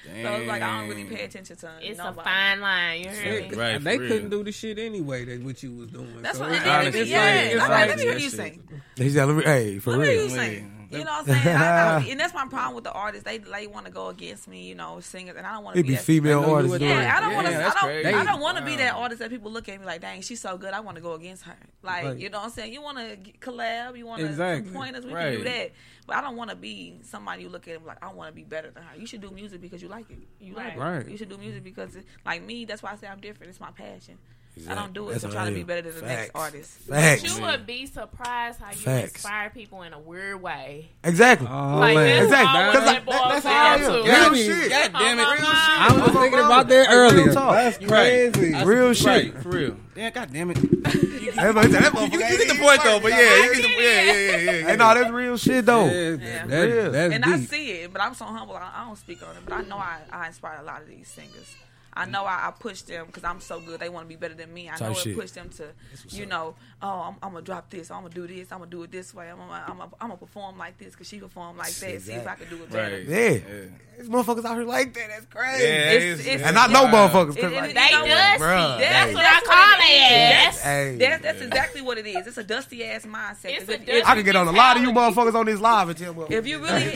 it's 0.05 0.47
like 0.47 0.61
I 0.61 0.81
don't 0.81 0.89
really 0.89 1.05
pay 1.05 1.23
attention 1.23 1.55
to. 1.55 1.71
It's 1.81 1.97
nobody. 1.97 2.19
a 2.19 2.23
fine 2.23 2.59
line. 2.59 3.01
You 3.03 3.09
hear 3.09 3.41
me? 3.41 3.55
Right, 3.55 3.69
And 3.75 3.85
they 3.85 3.97
real. 3.97 4.09
couldn't 4.09 4.29
do 4.29 4.43
the 4.43 4.51
shit 4.51 4.77
anyway 4.79 5.23
that 5.23 5.41
what 5.41 5.63
you 5.63 5.71
was 5.75 5.87
doing. 5.91 6.21
That's 6.21 6.37
so 6.37 6.43
what. 6.43 6.53
it's 6.53 6.59
And 6.61 6.67
then, 6.69 6.77
like- 6.77 6.87
if- 6.89 6.95
it's 6.95 7.09
yeah, 7.09 7.19
like- 7.19 7.29
I'm 7.29 7.45
it's 7.45 7.55
like, 7.59 7.69
like- 7.69 7.87
let 7.89 7.97
me 7.97 8.03
hear 8.03 8.13
you 8.13 8.19
shit. 8.19 8.31
sing. 8.31 8.69
He 8.97 9.09
said, 9.09 9.43
hey, 9.45 9.79
for 9.79 9.91
Let 9.91 9.99
me 9.99 10.05
hear 10.07 10.15
you 10.23 10.35
real. 10.35 10.65
Sing. 10.95 10.99
You 10.99 11.05
know 11.05 11.11
what 11.11 11.29
I'm 11.29 11.43
saying? 11.43 11.55
I, 11.57 11.97
I, 11.97 11.99
and 12.11 12.19
that's 12.19 12.33
my 12.33 12.47
problem 12.47 12.75
with 12.75 12.83
the 12.85 12.91
artists. 12.91 13.23
They 13.25 13.37
they 13.37 13.67
want 13.67 13.85
to 13.85 13.91
go 13.91 14.07
against 14.09 14.47
me, 14.47 14.63
you 14.63 14.75
know, 14.75 14.99
singers, 14.99 15.35
and 15.37 15.45
I 15.45 15.53
don't 15.53 15.63
want 15.63 15.75
to 15.77 15.83
be 15.83 15.89
be 15.89 15.95
female 15.95 16.41
I 16.43 16.49
artists 16.49 16.71
would 16.71 16.79
doing 16.79 16.91
do 16.93 16.97
it. 16.99 17.03
Yeah, 17.03 17.17
I 17.17 17.21
don't 17.21 17.33
want 17.33 17.47
to. 17.47 17.55
I 17.55 17.61
don't. 17.69 17.73
crazy. 17.81 18.09
I 18.09 18.23
don't 18.23 18.41
want 18.41 18.57
to 18.57 18.65
be 18.65 18.75
that 18.77 18.95
artist 18.95 19.19
that 19.19 19.29
people 19.29 19.51
look 19.51 19.69
at 19.69 19.79
me 19.79 19.85
like, 19.85 20.01
"Dang, 20.01 20.21
she's 20.21 20.41
so 20.41 20.57
good. 20.57 20.73
I 20.73 20.79
want 20.79 20.95
to 20.95 21.01
go 21.01 21.13
against 21.13 21.43
her." 21.43 21.55
Like, 21.83 22.03
Right. 22.05 22.17
you 22.17 22.29
know 22.29 22.39
what 22.39 22.45
I'm 22.45 22.51
saying? 22.51 22.73
You 22.73 22.81
want 22.81 22.97
to 22.97 23.17
collab. 23.39 23.97
You 23.97 24.05
want 24.05 24.21
to 24.21 24.27
Exactly. 24.27 24.71
point 24.73 24.95
us. 24.95 25.03
We 25.05 25.11
can 25.11 25.31
do 25.33 25.43
that. 25.43 25.71
But 26.07 26.17
I 26.17 26.21
don't 26.21 26.35
want 26.35 26.51
to 26.51 26.55
be 26.55 26.99
somebody 27.03 27.41
you 27.43 27.49
look 27.49 27.67
at 27.67 27.77
and 27.77 27.85
like, 27.85 28.03
I 28.03 28.13
want 28.13 28.29
to 28.29 28.35
be 28.35 28.43
better 28.43 28.69
than 28.69 28.83
her. 28.83 28.95
You 28.97 29.07
should 29.07 29.21
do 29.21 29.31
music 29.31 29.59
because 29.59 29.81
you 29.81 29.87
like 29.87 30.09
it. 30.11 30.19
You 30.39 30.53
like 30.53 30.77
Right. 30.77 30.97
it. 30.97 30.99
Right. 30.99 31.07
You 31.09 31.17
should 31.17 31.29
do 31.29 31.37
music 31.37 31.63
because, 31.63 31.95
it, 31.95 32.05
like 32.25 32.43
me, 32.43 32.65
that's 32.65 32.83
why 32.83 32.91
I 32.91 32.95
say 32.95 33.07
I'm 33.07 33.19
different. 33.19 33.49
It's 33.49 33.59
my 33.59 33.71
passion. 33.71 34.19
I 34.69 34.73
don't 34.73 34.93
do 34.93 35.09
it 35.09 35.11
That's 35.11 35.23
to 35.23 35.27
how 35.27 35.33
try 35.33 35.49
to 35.49 35.51
be 35.55 35.63
better 35.63 35.81
than 35.81 35.95
the 36.01 36.07
next 36.07 36.31
artist. 36.33 36.71
Facts. 36.87 37.23
You 37.23 37.41
would 37.43 37.65
be 37.67 37.85
surprised 37.85 38.59
how 38.61 38.69
you 38.71 38.77
Facts. 38.77 39.11
inspire 39.15 39.49
people 39.49 39.81
in 39.81 39.91
a 39.91 39.99
weird 39.99 40.41
way. 40.41 40.87
Exactly. 41.03 41.47
Oh, 41.51 41.77
like 41.77 41.95
man. 41.95 42.05
that's 42.05 42.23
Exactly. 42.25 42.61
all 42.61 42.71
Cause 42.71 42.85
that 42.85 43.05
that- 43.05 43.29
that's 43.29 43.45
how 43.45 43.73
I 43.73 43.77
to. 43.77 43.83
am. 43.85 44.05
God, 44.05 44.31
Real 44.31 44.43
shit. 44.61 44.69
God 44.69 44.91
damn 44.93 45.19
it. 45.19 45.23
Real 45.23 45.35
shit. 45.35 45.45
I 45.47 45.87
was 45.93 45.95
Real 46.01 46.05
thinking 46.21 46.39
talk. 46.39 46.45
about 46.45 46.67
that 46.69 46.87
Real 46.89 46.97
earlier. 46.99 47.33
talk. 47.33 47.51
That's 47.53 47.77
Right. 47.83 48.33
crazy. 48.33 48.63
Real 48.65 48.93
shit. 48.93 49.05
Right, 49.07 49.43
for 49.43 49.49
real. 49.49 49.77
Yeah, 49.95 50.09
god 50.11 50.31
damn 50.33 50.51
it. 50.51 50.57
Everybody 50.57 51.71
said, 51.71 51.83
that 51.83 51.93
You, 51.93 51.99
motherfucker 51.99 52.11
you 52.13 52.19
get 52.37 52.47
the 52.47 52.55
point 52.61 52.83
though, 52.83 52.99
but 53.01 53.11
yeah, 53.11 53.43
you 53.43 53.55
get 53.55 53.61
the 53.61 53.69
yeah, 53.69 54.01
yeah, 54.01 54.11
yeah, 54.13 54.51
yeah. 54.51 54.67
Hey, 54.67 54.75
no, 54.77 54.93
that's 54.93 55.11
real 55.11 55.37
shit 55.37 55.65
though. 55.65 55.85
Yeah, 55.85 56.09
Yeah. 56.19 56.45
that- 56.47 56.63
Real. 56.63 56.91
that's 56.91 57.13
and 57.13 57.25
I 57.25 57.39
see 57.41 57.71
it, 57.71 57.91
but 57.93 58.01
I'm 58.01 58.13
so 58.13 58.23
humble. 58.25 58.55
I, 58.55 58.71
I 58.73 58.85
don't 58.85 58.97
speak 58.97 59.21
on 59.21 59.35
it, 59.35 59.41
but 59.45 59.53
I 59.53 59.61
know 59.63 59.77
I, 59.77 59.97
I 60.11 60.27
inspire 60.27 60.59
a 60.61 60.63
lot 60.63 60.81
of 60.81 60.87
these 60.87 61.07
singers. 61.09 61.55
I 61.97 62.05
know 62.05 62.25
I, 62.25 62.47
I 62.49 62.51
push 62.51 62.81
them 62.81 63.05
because 63.07 63.23
I'm 63.23 63.39
so 63.39 63.59
good. 63.61 63.79
They 63.79 63.87
want 63.87 64.05
to 64.05 64.09
be 64.09 64.17
better 64.17 64.33
than 64.33 64.53
me. 64.53 64.67
I 64.67 64.73
Type 64.73 64.81
know 64.81 64.91
it 64.91 64.97
shit. 64.97 65.15
push 65.17 65.31
them 65.31 65.49
to, 65.51 65.67
you 66.09 66.25
know, 66.25 66.55
oh, 66.81 66.87
I'm, 67.07 67.15
I'm 67.23 67.31
gonna 67.31 67.41
drop 67.41 67.69
this. 67.69 67.89
I'm 67.89 68.01
gonna 68.03 68.13
do 68.13 68.27
this. 68.27 68.51
I'm 68.51 68.59
gonna 68.59 68.69
do 68.69 68.83
it 68.83 68.91
this 68.91 69.13
way. 69.13 69.29
I'm 69.31 69.37
gonna, 69.37 69.63
I'm 69.67 69.77
gonna, 69.77 69.89
I'm 70.01 70.07
gonna 70.09 70.17
perform 70.17 70.57
like 70.57 70.77
this 70.77 70.91
because 70.91 71.07
she 71.07 71.19
perform 71.19 71.55
like 71.57 71.71
that. 71.73 72.01
See 72.01 72.11
if 72.13 72.27
I 72.27 72.35
can 72.35 72.49
do 72.49 72.57
it 72.63 72.69
better. 72.71 72.95
Right. 72.97 73.05
Yeah. 73.07 73.29
Yeah. 73.29 73.65
These 73.97 74.09
motherfuckers 74.09 74.43
out 74.43 74.55
here 74.55 74.65
like 74.65 74.93
that. 74.93 75.07
That's 75.07 75.25
crazy. 75.27 75.63
Yeah, 75.63 75.69
It's- 75.69 76.19
it's- 76.19 76.27
it's- 76.27 76.41
And 76.49 76.57
I 76.57 76.67
know 76.67 76.83
Wow. 76.83 77.07
motherfuckers. 77.07 77.35
'cause 77.35 77.37
It- 77.37 77.53
it- 77.53 77.55
like, 77.55 77.73
They 77.75 77.89
You 77.91 77.99
know 77.99 78.05
dusty. 78.07 78.43
Bruh, 78.43 78.79
That's 78.79 79.09
hey. 79.09 79.15
what 79.15 79.25
I 79.25 79.41
call 79.45 79.79
it. 79.79 80.09
That's, 80.43 80.61
Hey. 80.61 80.95
that's, 80.99 81.23
that's 81.23 81.41
exactly 81.41 81.81
what 81.81 81.97
it 81.97 82.05
is. 82.05 82.27
It's 82.27 82.37
a 82.37 82.43
dusty 82.43 82.83
ass 82.83 83.05
mindset. 83.05 83.45
It's 83.45 83.65
'Cause 83.65 83.75
a 83.75 83.77
dusty- 83.77 84.03
I 84.03 84.15
can 84.15 84.25
get 84.25 84.35
on 84.35 84.49
a 84.49 84.51
lot 84.51 84.75
of 84.75 84.83
you 84.83 84.91
motherfuckers 84.91 85.33
on 85.35 85.45
this 85.45 85.61
live 85.61 85.87
and 85.87 85.97
tell 85.97 86.25
if 86.29 86.45
you 86.45 86.59
really, 86.59 86.83
if, 86.83 86.95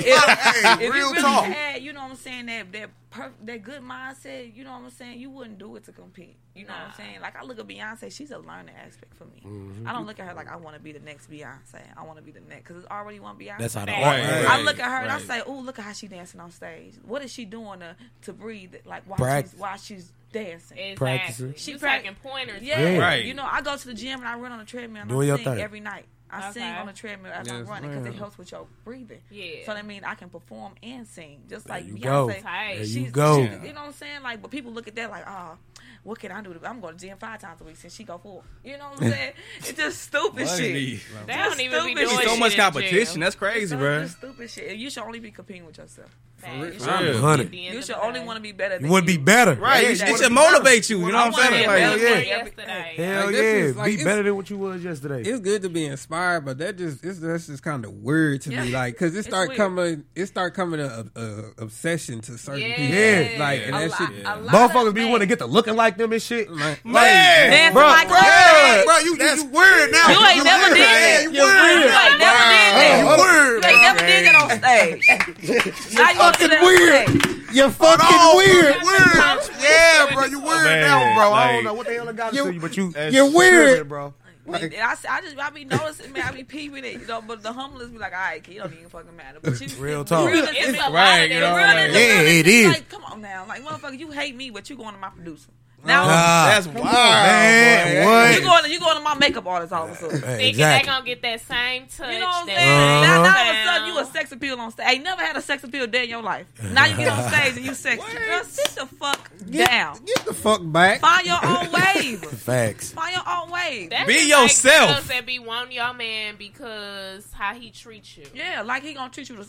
if 0.82 0.82
you 0.82 0.92
really 0.92 1.22
had, 1.54 1.82
you 1.82 1.94
know 1.94 2.02
what 2.02 2.12
I'm 2.12 2.18
saying, 2.18 2.48
that 2.48 2.70
that 2.74 2.90
per, 3.10 3.32
that 3.46 3.64
good 3.64 3.82
mindset, 3.82 4.56
you 4.56 4.64
know 4.64 4.72
what 4.72 4.84
I'm 4.84 4.90
saying, 4.92 5.20
you 5.20 5.30
wouldn't 5.30 5.58
do 5.58 5.76
it 5.76 5.84
to 5.86 5.92
compete. 5.92 6.38
You 6.56 6.66
know 6.66 6.74
what 6.74 6.90
I'm 6.90 6.94
saying? 6.96 7.22
Like 7.22 7.36
I 7.36 7.44
look 7.44 7.58
at 7.60 7.68
Beyonce, 7.68 8.12
she's 8.12 8.32
a 8.32 8.38
learning 8.38 8.76
aspect 8.86 9.14
for 9.16 9.26
me. 9.26 9.42
Mm-hmm. 9.46 9.88
I 9.88 9.94
don't 9.94 10.06
look 10.06 10.20
at 10.20 10.28
her 10.28 10.34
like 10.34 10.50
I 10.52 10.58
want 10.58 10.76
to 10.76 10.82
be 10.82 10.92
the 10.92 11.00
next 11.00 11.30
Beyonce. 11.32 11.82
I 11.96 12.04
want 12.04 12.18
to 12.18 12.24
be 12.24 12.32
the 12.32 12.42
next 12.42 12.64
because 12.68 12.78
it's 12.84 12.92
already 12.92 13.20
one 13.20 13.38
Beyonce. 13.38 13.60
That's 13.60 13.74
how 13.76 13.86
the 13.86 13.92
Right. 13.94 14.22
Right. 14.24 14.46
I 14.50 14.62
look 14.62 14.80
at 14.80 14.86
her 14.86 15.04
and 15.04 15.12
I 15.12 15.20
say, 15.20 15.42
"Oh, 15.46 15.60
look 15.60 15.80
at 15.80 15.86
how 15.86 15.94
she 15.94 16.08
dancing 16.08 16.40
on 16.42 16.52
stage. 16.52 16.96
What 17.06 17.24
is 17.24 17.32
she 17.32 17.46
doing 17.46 17.80
to 17.80 17.96
to 18.24 18.34
breathe? 18.34 18.76
Like 18.86 19.04
while 19.08 19.18
Practice. 19.18 19.52
she's 19.54 19.60
while 19.60 19.78
she's 19.78 20.12
dancing." 20.34 20.96
Practicing. 20.98 21.46
Exactly. 21.52 21.60
She 21.60 21.72
You 21.74 21.80
prac- 21.80 22.02
taking 22.02 22.16
pointers. 22.16 22.62
Yeah, 22.62 22.82
Yeah. 22.82 22.98
Right. 23.00 23.24
You 23.26 23.34
know, 23.34 23.48
I 23.50 23.62
go 23.62 23.78
to 23.78 23.88
the 23.88 23.94
gym 23.94 24.20
and 24.20 24.28
I 24.28 24.38
run 24.38 24.52
on 24.52 24.60
the 24.60 24.66
treadmill 24.66 25.02
and 25.04 25.10
Doing 25.10 25.32
I 25.32 25.38
sing 25.38 25.60
every 25.60 25.80
night. 25.80 26.06
I 26.32 26.52
sing 26.52 26.64
on 26.64 26.86
the 26.88 26.94
treadmill 26.94 27.32
as 27.32 27.48
I'm 27.50 27.66
running 27.66 27.90
because 27.92 28.06
it 28.06 28.16
helps 28.16 28.38
with 28.38 28.52
your 28.52 28.68
breathing. 28.84 29.22
Yeah. 29.32 29.66
So 29.66 29.74
that 29.74 29.86
means 29.86 30.04
I 30.06 30.16
can 30.16 30.30
perform 30.30 30.74
and 30.84 31.08
sing, 31.08 31.42
just 31.50 31.68
like 31.68 31.86
you 31.86 31.98
go. 31.98 32.28
Beyonce. 32.28 32.42
Tight. 32.42 32.74
There 32.76 32.84
you 32.84 32.86
She's- 32.86 33.12
go. 33.12 33.38
she- 33.38 33.68
you 33.68 33.74
know 33.74 33.82
what 33.82 33.88
I'm 33.88 33.94
saying? 33.94 34.24
Like, 34.24 34.42
but 34.42 34.52
people 34.52 34.72
look 34.72 34.88
at 34.88 34.96
that 34.96 35.10
like, 35.10 35.24
oh, 35.28 35.58
what 36.04 36.20
can 36.20 36.32
I 36.32 36.42
do? 36.42 36.54
To, 36.54 36.68
I'm 36.70 36.80
going 36.80 36.98
to 36.98 37.06
gym 37.08 37.18
five 37.18 37.40
times 37.40 37.62
a 37.62 37.64
week 37.64 37.76
since 37.78 37.94
she 37.96 38.04
go 38.04 38.18
four. 38.18 38.42
You 38.64 38.78
know 38.78 38.90
what 38.92 39.02
I'm 39.04 39.12
saying? 39.12 39.34
it's 39.60 39.74
just 39.74 40.02
stupid 40.04 40.46
What 40.48 40.58
shit. 40.58 40.74
be- 40.74 41.02
They 41.28 41.34
Just 41.34 41.50
don't 41.58 41.60
even 41.62 41.86
be 41.86 41.94
doing 41.96 42.10
shit. 42.10 42.28
So 42.30 42.38
much 42.38 42.52
shit 42.52 42.60
in 42.60 42.66
competition. 42.66 43.20
That's 43.22 43.36
crazy, 43.36 43.62
It's 43.64 43.74
bro. 43.74 44.02
just 44.04 44.18
stupid 44.18 44.50
shit. 44.50 44.78
You 44.78 44.90
should 44.90 45.04
only 45.04 45.20
be 45.20 45.32
competing 45.32 45.66
with 45.66 45.78
yourself. 45.78 46.10
Facts. 46.38 46.56
You 46.56 46.80
should, 46.80 47.02
real. 47.02 47.20
Hundred. 47.20 47.46
At 47.48 47.52
the 47.52 47.66
end 47.68 47.76
you 47.76 47.82
should 47.82 47.96
only 47.96 48.22
want 48.22 48.38
to 48.38 48.42
be 48.42 48.54
better. 48.54 48.76
You 48.76 48.80
than 48.84 48.90
want 48.90 49.02
to 49.04 49.08
be 49.08 49.14
you. 49.20 49.20
better. 49.26 49.56
Right. 49.56 49.84
Yeah, 49.84 49.90
It, 49.90 49.98
you 50.00 50.06
it 50.06 50.10
wanna 50.12 50.24
should 50.24 50.32
motivate 50.32 50.90
you. 50.90 51.00
You 51.06 51.12
know 51.12 51.18
what 51.18 51.26
I'm 51.28 51.34
saying? 51.34 51.64
be 51.64 51.68
Like, 51.68 51.80
yeah. 52.02 52.18
Yesterday. 52.20 52.94
Hell 52.96 53.26
Like, 53.26 53.36
yeah. 53.36 53.60
just 53.62 53.78
like- 53.78 53.98
be 53.98 54.04
better 54.06 54.24
than 54.24 54.36
what 54.38 54.50
you 54.50 54.58
was 54.58 54.82
yesterday. 54.84 55.30
It's 55.30 55.40
good 55.42 55.62
to 55.64 55.70
be 55.70 55.86
inspired, 55.86 56.46
but 56.46 56.58
that 56.60 56.78
just 56.78 57.04
it's 57.04 57.20
that's 57.20 57.48
just 57.48 57.62
kind 57.62 57.84
of 57.84 57.92
weird 57.92 58.40
to 58.44 58.52
me, 58.52 58.72
like 58.72 58.94
because 58.94 59.18
it 59.18 59.24
start 59.26 59.54
coming, 59.56 60.06
it 60.16 60.28
start 60.28 60.54
coming 60.54 60.80
a, 60.80 61.06
a, 61.14 61.22
a 61.22 61.44
obsession 61.64 62.22
to 62.22 62.38
certain 62.38 62.62
Yeah. 62.62 62.76
people, 62.78 62.96
Yeah. 62.96 63.36
like 63.38 63.62
and 63.66 63.76
A 63.76 63.80
that 63.80 63.90
lot- 63.90 63.98
shit, 64.14 64.26
a 64.26 64.30
Motherfuckers 64.50 64.94
be 64.94 65.02
men- 65.02 65.12
want 65.12 65.22
to 65.22 65.28
get 65.28 65.40
to 65.40 65.46
looking 65.46 65.76
like 65.76 65.98
them 66.00 66.12
and 66.14 66.22
shit. 66.22 66.50
like, 66.50 66.84
Man. 66.84 67.52
Dancing 67.52 67.74
Bro, 67.76 67.88
like 67.88 68.08
bro, 68.08 68.18
that. 68.18 68.84
bro, 68.86 68.98
you, 69.00 69.16
you, 69.16 69.36
you 69.36 69.46
weird 69.54 69.92
now. 69.92 70.10
You 70.10 70.26
ain't 70.26 70.44
never 70.44 70.74
did 70.74 70.82
Yeah, 70.82 71.20
it. 71.20 71.24
you 71.24 71.30
You 71.32 71.44
weird. 71.46 71.86
ain't 71.86 72.20
never 72.20 72.44
did 72.50 72.72
Hey, 72.74 72.90
that. 72.90 73.00
you 73.00 73.06
weird. 73.24 73.64
You 73.64 73.70
ain't 73.70 73.82
never 73.86 74.00
did 74.08 74.26
that 74.26 74.36
on 74.36 74.50
stage. 74.58 75.06
You 75.90 76.18
gonna 76.18 76.38
do 76.38 76.48
that 76.48 76.60
on 76.60 76.66
weird. 76.66 77.54
You're 77.54 77.70
fucking 77.70 78.38
weird. 78.38 78.76
Weird. 78.84 79.40
Yeah, 79.62 80.14
bro, 80.14 80.26
you 80.26 80.40
weird 80.40 80.64
Man, 80.66 80.82
now, 80.82 81.16
bro. 81.16 81.34
I 81.34 81.52
don't 81.54 81.64
know 81.64 81.74
what 81.74 81.88
the 81.88 81.94
hell 81.94 82.10
I 82.10 82.14
got 82.14 82.30
to 82.32 82.36
You- 82.36 82.44
tell 82.44 82.54
you, 82.54 82.60
but 82.60 82.78
you, 82.78 82.94
you're 83.12 83.32
weird, 83.32 83.88
bro. 83.90 84.14
And 84.52 84.74
I, 84.74 84.96
I 85.08 85.22
just 85.22 85.38
I 85.38 85.52
be 85.52 85.64
noticing, 85.64 86.12
man. 86.12 86.24
I 86.26 86.32
be 86.32 86.44
peeping 86.44 86.84
it, 86.84 86.94
you 87.02 87.06
know. 87.06 87.22
But 87.22 87.44
the 87.44 87.54
humblest 87.54 87.94
be 87.94 88.00
like, 88.00 88.14
all 88.14 88.18
right, 88.20 88.44
kid, 88.44 88.56
you 88.56 88.62
don't 88.62 88.74
even 88.74 88.90
fucking 88.90 89.16
matter. 89.16 89.38
But 89.44 89.62
you, 89.62 89.68
Real 89.78 90.04
talk. 90.04 90.28
real 90.32 90.44
It's 90.50 90.78
Right, 90.90 91.30
you 91.30 91.40
know, 91.40 91.56
real 91.56 91.68
like- 91.68 91.92
Yeah, 91.92 92.22
it 92.22 92.48
is. 92.48 92.68
Like, 92.70 92.90
come 92.90 93.04
on 93.04 93.22
now, 93.22 93.46
like 93.48 93.64
motherfucker, 93.64 94.00
you 94.00 94.10
hate 94.10 94.36
me, 94.36 94.50
but 94.50 94.68
you 94.70 94.76
going 94.76 94.96
to 94.96 95.00
my 95.00 95.10
producer. 95.10 95.50
Now 95.86 96.08
Nah. 96.08 96.46
That's 96.48 96.68
wild, 96.68 96.84
Man, 96.86 98.04
boy. 98.04 98.10
what? 98.10 98.36
you 98.36 98.42
going 98.42 98.64
to 98.66 98.70
you 98.72 98.80
going 98.80 98.98
to 98.98 99.04
my 99.04 99.16
makeup 99.16 99.46
artist 99.48 99.72
all 99.74 99.86
of 99.86 99.92
a 99.92 99.96
sudden. 99.96 100.18
Hey, 100.22 100.22
Thinking 100.22 100.38
they 100.38 100.50
exactly. 100.50 100.88
gonna 100.90 101.06
get 101.06 101.22
that 101.22 101.42
same 101.42 101.88
touch. 101.88 102.14
You 102.14 102.20
know 102.20 102.26
what 102.26 102.42
I'm 102.42 102.48
that 102.48 102.56
saying? 102.58 102.68
same 102.68 103.02
Now, 103.02 103.02
now 103.02 103.20
all 103.22 103.28
of 103.28 103.34
a 103.34 103.64
sound. 103.64 103.66
sudden 103.66 103.88
you 103.88 104.00
a 104.00 104.06
sex 104.06 104.32
appeal 104.32 104.60
on 104.60 104.72
stage. 104.72 104.86
Ain't 104.90 105.04
never 105.04 105.22
had 105.22 105.38
a 105.38 105.42
sex 105.42 105.64
appeal 105.64 105.88
day 105.88 106.04
in 106.04 106.10
your 106.10 106.22
life. 106.24 106.48
Now 106.74 106.86
you 106.86 106.98
get 106.98 107.08
on 107.10 107.30
stage 107.32 107.58
and 107.58 107.66
you 107.66 107.74
sexy. 107.74 108.18
Girl, 108.18 108.44
sit 108.44 108.68
the 108.76 108.86
fuck 108.86 109.32
down. 109.50 110.00
get 110.06 110.26
the 110.26 110.34
fuck 110.34 110.62
back. 110.66 111.00
Find 111.02 111.26
your 111.26 111.40
own 111.46 111.72
wave. 111.96 112.20
Facts. 112.26 112.92
Find 112.92 113.14
your 113.16 113.24
own 113.28 113.50
wave. 113.52 113.90
That's 113.92 114.06
Be 114.08 114.14
just 114.16 114.30
like 114.32 114.42
yourself. 114.44 114.92
girls 114.96 115.08
that 115.08 115.26
be 115.26 115.40
wanting 115.40 115.72
your 115.74 115.94
man 115.94 116.36
because 116.38 117.32
how 117.32 117.54
he 117.54 117.70
treats 117.72 118.18
you. 118.18 118.26
Yeah, 118.34 118.62
like 118.64 118.84
he 118.84 118.94
gonna 118.94 119.10
treat 119.10 119.30
you 119.30 119.38
the 119.38 119.48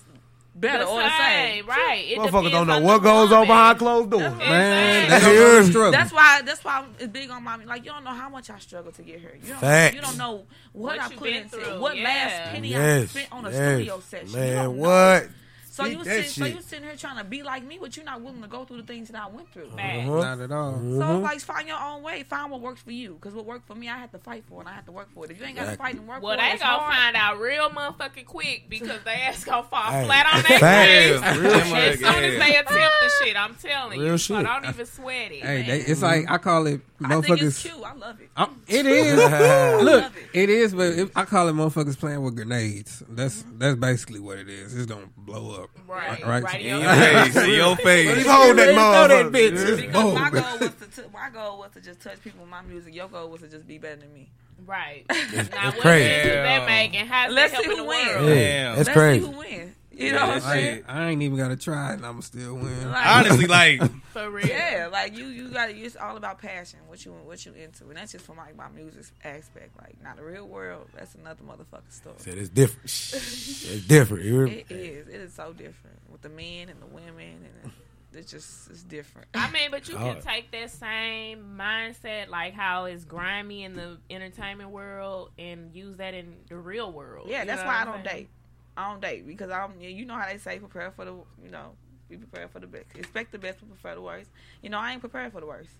better 0.54 0.84
The 0.84 0.90
or 0.90 1.02
the 1.02 1.10
same. 1.18 1.66
right? 1.66 2.04
It 2.08 2.18
Motherfuckers 2.18 2.50
don't 2.50 2.66
know 2.66 2.80
what 2.80 3.02
goes 3.02 3.32
on 3.32 3.46
behind 3.46 3.78
closed 3.78 4.10
doors. 4.10 4.24
Exactly. 4.24 4.46
Man, 4.48 5.08
That's 5.08 5.24
that's 5.24 5.36
it. 5.36 5.62
the 5.64 5.64
struggle. 5.70 5.92
That's 5.92 6.12
why. 6.12 6.42
That's 6.42 6.64
why 6.64 6.84
it's 6.98 7.12
big 7.12 7.30
on 7.30 7.42
mommy. 7.44 7.64
Like 7.66 7.84
you 7.84 7.90
don't 7.90 8.04
know 8.04 8.10
how 8.10 8.28
much 8.28 8.50
I 8.50 8.58
struggle 8.58 8.92
to 8.92 9.02
get 9.02 9.20
here. 9.20 9.38
You 9.42 9.48
don't. 9.50 9.58
Facts. 9.60 9.94
You 9.94 10.00
don't 10.02 10.18
know 10.18 10.32
what, 10.72 10.96
What 10.96 11.00
I 11.00 11.08
you 11.08 11.16
put 11.16 11.24
been 11.24 11.34
into 11.42 11.48
through, 11.56 11.80
what 11.80 11.96
yeah. 11.96 12.04
last 12.04 12.50
penny 12.52 12.74
I 12.74 12.78
Yes. 12.78 13.10
spent 13.10 13.32
on 13.32 13.46
a 13.46 13.50
yes. 13.50 13.74
studio 13.76 14.00
session. 14.00 14.28
You 14.30 14.36
Man, 14.36 14.54
don't 14.64 14.76
know. 14.76 14.82
what? 14.82 15.28
So 15.72 15.85
Speak 15.85 15.98
you 15.98 16.04
that 16.04 16.24
sit, 16.24 16.30
so 16.30 16.44
you 16.46 16.61
sitting 16.62 16.85
here 16.85 16.96
trying 16.96 17.18
to 17.18 17.22
be 17.22 17.44
like 17.44 17.64
me, 17.64 17.78
but 17.80 17.96
you're 17.96 18.04
not 18.04 18.20
willing 18.22 18.42
to 18.42 18.48
go 18.48 18.64
through 18.64 18.78
the 18.78 18.83
things 18.83 19.09
that 19.09 19.22
I 19.22 19.28
went 19.28 19.52
through. 19.52 19.70
Facts. 19.70 20.09
Uh-huh. 20.09 20.20
Not 20.20 20.40
at 20.40 20.50
all. 20.50 20.72
So 20.80 21.18
like 21.20 21.38
find 21.38 21.68
your 21.68 21.78
own 21.80 22.02
way. 22.02 22.24
Find 22.24 22.50
what 22.50 22.61
works 22.61 22.83
for 22.83 22.90
you. 22.90 23.14
Because 23.14 23.35
what 23.35 23.46
worked 23.46 23.68
for 23.68 23.76
me, 23.76 23.88
I 23.88 23.96
had 23.96 24.11
to 24.11 24.18
fight 24.18 24.42
for, 24.48 24.59
and 24.59 24.68
I 24.68 24.72
had 24.72 24.85
to 24.87 24.92
work 24.92 25.09
for 25.14 25.26
it. 25.26 25.30
If 25.30 25.38
you 25.38 25.46
ain't 25.46 25.54
got 25.56 25.70
to 25.70 25.76
fight 25.76 25.94
and 25.94 26.09
work 26.09 26.22
Well, 26.24 26.33
for 26.37 26.42
it, 26.42 26.42
well, 26.42 26.48
they 26.48 26.54
it's 26.54 26.62
gonna 26.64 26.78
hard. 26.83 26.92
find 26.94 27.16
out 27.16 27.38
real 27.38 27.70
motherfucking 27.70 28.26
quick 28.26 28.64
because 28.68 28.98
they 29.04 29.12
ass 29.12 29.44
gonna 29.44 29.62
fall 29.62 29.92
Hey, 29.92 30.04
flat 30.06 30.26
on 30.35 30.42
their 30.42 30.59
face. 30.59 31.22
As 31.22 31.98
soon 32.00 32.24
as 32.24 32.38
they 32.40 32.56
attempt 32.56 32.94
the 33.02 33.11
shit, 33.24 33.37
I'm 33.37 33.54
telling 33.54 34.00
Real 34.00 34.11
you. 34.12 34.18
shit. 34.18 34.37
So 34.38 34.42
don't 34.42 34.64
even 34.68 34.87
sweat 34.87 35.30
it. 35.30 35.42
Hey, 35.44 35.62
they, 35.62 35.78
it's 35.83 36.02
like 36.02 36.28
I 36.28 36.38
call 36.38 36.66
it 36.66 36.80
I 37.02 37.20
think 37.20 37.40
it's 37.42 37.62
motherfuckers. 37.62 37.62
cute. 37.72 37.84
I 37.84 37.94
love 37.94 38.20
it. 38.20 38.30
Uh, 38.36 38.46
it 38.68 38.86
is. 38.86 39.16
Look, 39.84 40.12
it. 40.16 40.40
it 40.42 40.50
is, 40.50 40.74
but 40.74 40.86
it, 40.86 41.10
I 41.16 41.24
call 41.24 41.48
it 41.48 41.52
motherfuckers 41.54 41.98
playing 41.98 42.22
with 42.22 42.36
grenades. 42.36 43.02
That's 43.08 43.44
that's 43.58 43.76
basically 43.78 44.20
what 44.20 44.38
it 44.38 44.48
is. 44.48 44.74
It's 44.76 44.86
gonna 44.86 45.08
blow 45.16 45.62
up. 45.62 45.70
Right, 45.88 46.24
right. 46.24 46.42
right 46.44 46.60
in 46.60 46.76
In 46.76 46.80
your 46.80 46.84
your 46.84 46.94
face. 46.94 47.36
In 47.44 47.50
your 47.50 47.76
face. 47.76 48.26
Hold 48.26 48.58
that 48.58 48.64
Throw 48.64 48.74
that 49.08 49.10
motherfucker. 49.10 49.30
bitch. 49.32 49.76
Because 49.76 50.14
my 50.14 50.30
goal 50.30 50.58
was 50.60 50.74
to 50.74 51.02
t- 51.02 51.08
my 51.12 51.30
goal 51.30 51.58
was 51.58 51.70
to 51.72 51.80
just 51.80 52.00
touch 52.00 52.20
people 52.22 52.40
with 52.42 52.50
my 52.50 52.62
music. 52.62 52.94
Your 52.94 53.08
goal 53.08 53.28
was 53.30 53.40
to 53.42 53.48
just 53.48 53.66
be 53.66 53.78
better 53.78 53.96
than 54.00 54.12
me. 54.12 54.30
Right. 54.66 55.04
now, 55.10 55.16
what 55.16 55.78
crazy. 55.80 56.04
difference 56.04 56.24
does 56.24 56.26
Yeah. 56.26 56.58
that 56.58 56.66
make 56.66 56.94
how's 56.94 57.32
Let's 57.32 57.56
see 57.56 57.64
who 57.64 57.84
wins. 57.84 58.08
Yeah, 58.10 58.74
that's 58.74 58.88
Let's 58.88 58.90
crazy. 58.90 59.24
see 59.24 59.32
who 59.32 59.38
wins. 59.38 59.72
You 60.00 60.12
know 60.12 60.26
what 60.26 60.34
I'm 60.36 60.40
saying? 60.40 60.76
shit. 60.76 60.84
I 60.88 61.08
ain't 61.10 61.22
even 61.22 61.36
gotta 61.36 61.56
try, 61.56 61.92
and 61.92 62.04
I'ma 62.06 62.20
still 62.20 62.54
win. 62.54 62.90
Like, 62.90 63.06
Honestly, 63.06 63.46
like 63.46 63.80
For 64.12 64.30
real. 64.30 64.46
Yeah, 64.46 64.88
like 64.90 65.16
you, 65.16 65.26
you 65.26 65.48
got 65.50 65.70
it's 65.70 65.96
all 65.96 66.16
about 66.16 66.38
passion. 66.40 66.80
What 66.88 67.04
you, 67.04 67.12
what 67.12 67.44
you 67.46 67.52
into, 67.52 67.84
and 67.88 67.96
that's 67.96 68.12
just 68.12 68.24
from 68.24 68.36
like 68.38 68.56
my 68.56 68.68
music 68.68 69.04
aspect. 69.24 69.78
Like, 69.80 70.02
not 70.02 70.16
the 70.16 70.24
real 70.24 70.46
world. 70.46 70.88
That's 70.96 71.14
another 71.14 71.42
motherfucking 71.44 71.92
story. 71.92 72.14
Said 72.18 72.38
it's 72.38 72.48
different. 72.48 72.84
it's 72.86 73.86
different. 73.86 74.24
You 74.24 74.32
hear 74.32 74.46
me? 74.46 74.64
It 74.68 74.74
is. 74.74 75.08
It 75.08 75.14
is 75.20 75.34
so 75.34 75.52
different 75.52 75.98
with 76.10 76.22
the 76.22 76.28
men 76.28 76.68
and 76.70 76.80
the 76.82 76.86
women, 76.86 77.46
and 77.62 77.72
it's 78.12 78.32
just 78.32 78.68
it's 78.70 78.82
different. 78.82 79.28
I 79.34 79.48
mean, 79.52 79.70
but 79.70 79.88
you 79.88 79.94
can 79.94 80.16
Oh. 80.16 80.20
take 80.20 80.50
that 80.50 80.70
same 80.70 81.56
mindset, 81.56 82.28
like 82.28 82.54
how 82.54 82.86
it's 82.86 83.04
grimy 83.04 83.62
in 83.62 83.76
the 83.76 83.98
entertainment 84.10 84.70
world, 84.70 85.30
and 85.38 85.72
use 85.74 85.98
that 85.98 86.14
in 86.14 86.34
the 86.48 86.56
real 86.56 86.90
world. 86.90 87.28
Yeah, 87.30 87.44
that's 87.44 87.62
why 87.62 87.82
I 87.82 87.84
don't 87.84 88.04
saying? 88.04 88.16
date. 88.16 88.28
I 88.76 88.90
don't 88.90 89.00
date 89.00 89.26
because 89.26 89.50
I'm. 89.50 89.72
You 89.80 90.04
know 90.04 90.14
how 90.14 90.26
they 90.28 90.38
say 90.38 90.59
prepare 90.59 90.90
for 90.92 91.04
the. 91.04 91.12
You 91.44 91.50
know, 91.50 91.72
be 92.09 92.16
prepared 92.16 92.50
for 92.50 92.61
the 92.61 92.66
best. 92.66 92.87
Expect 92.94 93.33
the 93.33 93.38
best, 93.38 93.59
but 93.61 93.68
prepare 93.70 93.94
the 93.94 94.02
worst. 94.02 94.30
You 94.62 94.70
know, 94.70 94.78
I 94.78 94.92
ain't 94.92 95.00
prepared 95.00 95.33
for 95.33 95.40
the 95.40 95.46
worst 95.46 95.70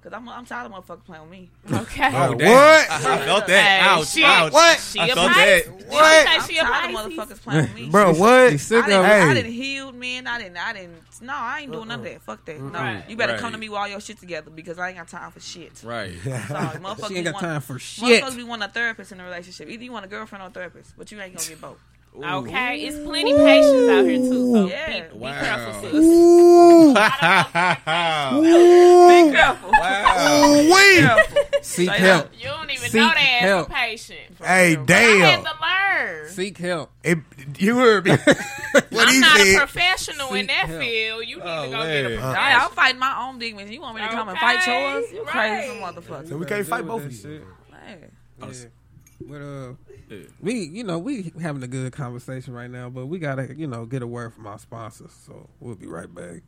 because 0.00 0.16
I'm. 0.16 0.28
I'm 0.28 0.44
tired 0.44 0.70
of 0.70 0.72
motherfuckers 0.72 1.04
playing 1.04 1.22
with 1.22 1.30
me. 1.30 1.50
Okay. 1.72 2.10
oh, 2.12 2.32
What? 2.32 2.40
I, 2.42 2.96
I 2.96 3.24
felt 3.24 3.46
that. 3.46 3.80
Hey, 3.82 3.88
ouch, 3.88 4.08
she- 4.08 4.24
ouch. 4.24 4.52
What? 4.52 4.78
She 4.80 4.98
I 4.98 5.06
a 5.06 5.14
felt 5.14 5.32
that. 5.34 5.66
What? 5.88 6.14
she 6.26 6.26
say 6.26 6.26
I'm 6.36 6.48
she 6.48 6.58
a 6.58 6.62
tired 6.62 6.94
of 6.94 7.12
motherfuckers 7.12 7.42
playing 7.42 7.62
with 7.62 7.74
me. 7.74 7.88
Bro, 7.90 8.12
You 8.12 8.20
what? 8.20 8.60
sick 8.60 8.84
I 8.84 8.86
didn't, 8.88 9.04
Hey. 9.04 9.20
I 9.22 9.34
didn't 9.34 9.52
healed 9.52 9.94
man. 9.94 10.26
I 10.26 10.38
didn't. 10.42 10.56
I 10.56 10.72
didn't. 10.72 10.96
No, 11.20 11.32
I 11.34 11.60
ain't 11.60 11.72
doing 11.72 11.88
none 11.88 12.00
of 12.00 12.04
that. 12.04 12.20
Fuck 12.22 12.44
that. 12.46 12.60
No, 12.60 12.70
Right. 12.78 13.04
you 13.08 13.16
better 13.16 13.32
Right. 13.34 13.40
come 13.40 13.52
to 13.52 13.58
me 13.58 13.68
with 13.68 13.78
all 13.78 13.86
your 13.88 14.00
shit 14.00 14.18
together 14.18 14.50
because 14.50 14.78
I 14.78 14.88
ain't 14.88 14.98
got 14.98 15.06
time 15.08 15.30
for 15.30 15.38
shit. 15.40 15.82
Right. 15.84 16.12
Sorry, 16.24 16.38
motherfuckers 16.78 17.08
She 17.08 17.14
ain't 17.16 17.24
got 17.26 17.34
want- 17.34 17.44
time 17.46 17.60
for 17.60 17.78
shit. 17.78 18.22
Motherfuckers 18.24 18.36
be 18.36 18.42
want 18.44 18.62
a 18.64 18.68
therapist 18.68 19.12
in 19.12 19.20
a 19.20 19.24
relationship. 19.24 19.68
Either 19.68 19.84
you 19.84 19.92
want 19.92 20.04
a 20.04 20.08
girlfriend 20.08 20.42
or 20.42 20.48
a 20.48 20.50
therapist, 20.50 20.94
but 20.98 21.10
you 21.12 21.20
ain't 21.20 21.36
gonna 21.36 21.48
get 21.48 21.60
both. 21.60 21.78
Okay, 22.14 22.80
it's 22.82 22.98
plenty 22.98 23.32
patience 23.34 23.88
out 23.88 24.04
here 24.04 24.18
too. 24.18 24.52
So 24.52 24.66
Yeah. 24.68 25.08
be, 25.08 25.14
be 25.14 25.18
Wow. 25.18 25.40
careful, 25.40 25.72
sis. 25.80 25.94
Ooh. 25.94 26.92
Be 26.92 26.94
careful. 29.36 29.70
wow. 29.70 30.68
Wait. 30.72 30.98
careful. 30.98 31.38
Seek 31.62 31.88
Straight 31.88 32.00
help. 32.00 32.30
You 32.38 32.44
don't 32.48 32.70
even 32.70 32.88
Seek 32.90 33.00
know 33.00 33.08
that 33.08 33.16
as 33.18 33.48
help. 33.48 33.68
a 33.68 33.72
patient. 33.72 34.20
Hey, 34.38 34.44
I 34.46 34.68
had 34.76 34.86
damn. 34.86 35.44
to 35.44 35.50
learn. 35.60 36.28
Seek 36.28 36.58
help. 36.58 36.90
It, 37.02 37.18
you 37.58 37.76
heard 37.78 38.04
me. 38.04 38.10
what 38.90 39.08
I'm 39.08 39.14
he 39.14 39.20
not 39.20 39.40
a 39.40 39.44
said. 39.44 39.58
professional 39.58 40.34
in 40.34 40.46
that 40.48 40.66
help. 40.66 40.80
field. 40.82 41.26
You 41.26 41.36
need 41.36 41.42
Oh, 41.46 41.64
to 41.64 41.70
go 41.70 41.78
man. 41.78 42.02
get 42.10 42.12
a 42.12 42.22
Uh, 42.22 42.34
Hey. 42.34 42.54
I'm 42.54 42.70
fighting 42.72 43.00
my 43.00 43.26
own 43.26 43.38
demons. 43.38 43.70
You 43.70 43.80
want 43.80 43.96
me 43.96 44.02
to 44.02 44.08
come 44.08 44.28
and 44.28 44.38
fight 44.38 44.66
yours? 44.66 45.04
You 45.12 45.22
crazy 45.24 45.54
right. 45.56 45.66
some 45.66 45.78
motherfucker. 45.78 46.28
So 46.28 46.36
we 46.36 46.44
can't 46.46 46.66
fight 46.66 46.86
both 46.86 47.04
of 47.04 47.12
you. 47.12 47.18
shit. 47.18 47.42
Man. 47.70 48.10
Yeah. 48.40 48.68
But 49.20 49.40
uh, 49.42 49.72
Yeah. 50.12 50.26
we 50.40 50.54
you 50.64 50.84
know 50.84 50.98
we 50.98 51.32
having 51.40 51.62
a 51.62 51.66
good 51.68 51.92
conversation 51.92 52.52
right 52.54 52.70
now, 52.70 52.88
but 52.90 53.06
we 53.06 53.18
gotta 53.18 53.54
you 53.56 53.66
know 53.66 53.86
get 53.86 54.02
a 54.02 54.06
word 54.06 54.34
from 54.34 54.46
our 54.46 54.58
sponsors. 54.58 55.12
So 55.26 55.48
we'll 55.60 55.74
be 55.74 55.86
right 55.86 56.12
back. 56.12 56.42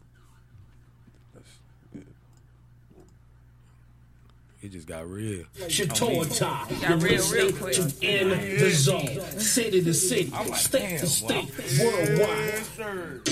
It 4.62 4.72
just 4.72 4.86
got 4.86 5.06
real. 5.06 5.44
Shator 5.66 6.38
Top. 6.38 6.70
got 6.70 6.80
You're 6.88 6.96
real, 6.96 7.30
real 7.30 7.46
listening 7.50 7.56
quick. 7.56 7.74
to 7.74 8.06
In 8.06 8.28
the 8.58 8.70
Zone. 8.70 9.20
City 9.38 9.82
to 9.84 9.92
city, 9.92 10.32
state 10.54 11.00
to 11.00 11.06
state, 11.06 11.50
worldwide. 11.78 13.24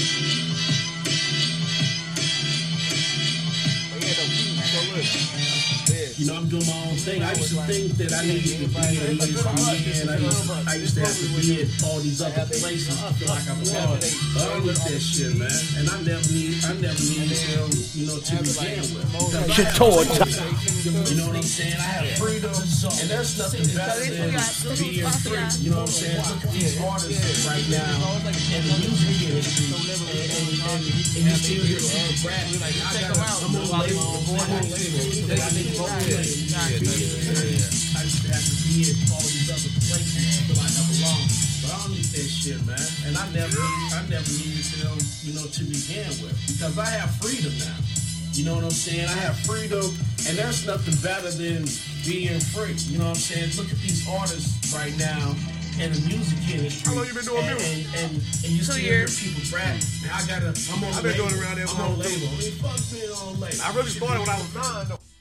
You 6.23 6.31
know, 6.31 6.39
I'm 6.39 6.47
doing 6.47 6.63
my 6.71 6.87
own 6.87 6.95
thing. 6.95 7.19
I 7.19 7.35
used 7.35 7.51
to 7.51 7.59
think 7.67 7.99
that 7.99 8.15
I 8.15 8.23
needed 8.23 8.63
to 8.63 8.71
be 8.71 8.79
in 9.11 9.19
ESPN. 9.19 10.07
I 10.07 10.23
used, 10.23 10.71
I 10.71 10.75
used 10.79 10.95
to 10.95 11.03
have 11.03 11.19
to 11.19 11.27
be 11.35 11.67
in 11.67 11.69
all 11.83 11.99
these 11.99 12.23
other 12.23 12.47
places 12.47 12.95
to 12.95 13.11
feel 13.19 13.27
like 13.27 13.43
I 13.43 13.59
belong. 13.59 13.99
But 13.99 14.07
I 14.39 14.55
don't 14.55 14.71
that 14.71 15.03
shit, 15.03 15.35
man. 15.35 15.51
And 15.83 15.91
I 15.91 15.99
never 16.07 16.23
need, 16.31 16.63
I 16.63 16.79
never 16.79 17.03
needed 17.11 17.35
to, 17.35 17.67
you 17.99 18.07
know, 18.07 18.23
to 18.23 18.35
begin 18.39 18.87
with. 18.95 19.03
You 20.87 21.19
know 21.19 21.27
what 21.27 21.43
I'm 21.43 21.43
saying? 21.43 21.75
I 21.75 22.07
have 22.07 22.23
freedom, 22.23 22.55
and 22.55 23.07
there's 23.11 23.35
nothing 23.43 23.67
better 23.75 24.07
than 24.07 24.31
being 24.79 25.11
free. 25.27 25.43
You 25.59 25.75
know 25.75 25.83
what 25.83 25.91
I'm 25.91 25.99
saying? 26.07 26.23
Look 26.23 26.47
at 26.47 26.55
these 26.55 26.79
artists 26.79 27.51
right 27.51 27.67
now 27.67 28.23
in 28.23 28.63
the 28.63 28.79
music 28.79 29.27
industry, 29.27 29.75
and, 29.75 30.87
you 30.87 31.35
still 31.35 31.67
hear 31.67 31.83
people 31.83 32.15
rap. 32.31 32.47
Like, 32.63 32.79
I 32.79 33.11
got, 33.11 33.19
I'm 33.43 33.59
a 33.59 33.67
label, 33.75 34.23
I'm 34.23 34.39
on 34.39 34.71
label 34.71 35.03
I 36.13 36.69
need 36.69 36.85
to 36.85 36.85
go 36.85 37.33
with. 37.33 37.97
I 37.97 38.05
used 38.05 38.21
to 38.21 38.29
have 38.29 38.45
to 38.45 38.57
be 38.69 38.85
in 38.85 38.97
all 39.09 39.25
these 39.25 39.49
other 39.49 39.73
places 39.89 40.33
feel 40.45 40.59
like 40.61 40.75
I 40.77 40.83
belong. 40.93 41.25
But 41.63 41.69
I 41.73 41.77
don't 41.81 41.95
need 41.97 42.11
that 42.13 42.29
shit, 42.29 42.61
man. 42.67 42.89
And 43.07 43.17
I 43.17 43.25
never, 43.33 43.63
I 43.97 44.05
never 44.11 44.31
needed 44.37 44.67
them, 44.83 44.99
you 45.25 45.33
know, 45.33 45.47
to 45.47 45.63
begin 45.65 46.11
with 46.21 46.37
because 46.51 46.77
I 46.77 46.89
have 47.01 47.11
freedom 47.23 47.55
now. 47.59 47.79
You 48.33 48.45
know 48.49 48.57
what 48.57 48.65
I'm 48.65 48.73
saying? 48.73 49.09
I 49.09 49.19
have 49.29 49.37
freedom, 49.45 49.85
and 50.25 50.33
there's 50.41 50.65
nothing 50.65 50.97
better 51.05 51.29
than 51.29 51.69
being 52.09 52.41
free. 52.41 52.73
You 52.89 52.97
know 52.97 53.13
what 53.13 53.21
I'm 53.21 53.29
saying? 53.29 53.53
Look 53.61 53.69
at 53.69 53.77
these 53.85 54.09
artists 54.09 54.73
right 54.73 54.97
now 54.97 55.37
in 55.77 55.93
the 55.93 56.01
music 56.09 56.41
industry. 56.49 56.81
How 56.89 56.97
long 56.97 57.07
you 57.09 57.13
been 57.13 57.29
doing 57.29 57.45
and, 57.45 57.61
music? 57.61 57.93
And, 57.93 58.09
and, 58.09 58.13
and 58.17 58.51
you 58.57 58.65
still 58.65 58.81
hear 58.81 59.05
years. 59.05 59.21
people 59.21 59.45
rap. 59.53 59.77
Man, 60.01 60.13
I 60.17 60.25
gotta, 60.25 60.49
I'm 60.73 60.81
on 60.81 60.97
I've 60.97 61.05
been 61.05 61.13
label. 61.13 61.29
doing 61.29 61.45
around 61.45 61.57
there 61.61 61.69
I'm 61.69 61.81
on 61.93 61.99
label. 62.01 62.29
I 62.33 62.41
mean, 62.41 62.57
fuck 62.57 62.81
being 62.89 63.13
on 63.13 63.37
label. 63.37 63.61
I 63.61 63.69
really 63.77 63.93
started 63.93 64.21
when 64.25 64.33
I 64.33 64.41
was 64.41 64.55
nine, 64.57 64.89
though. 64.89 65.12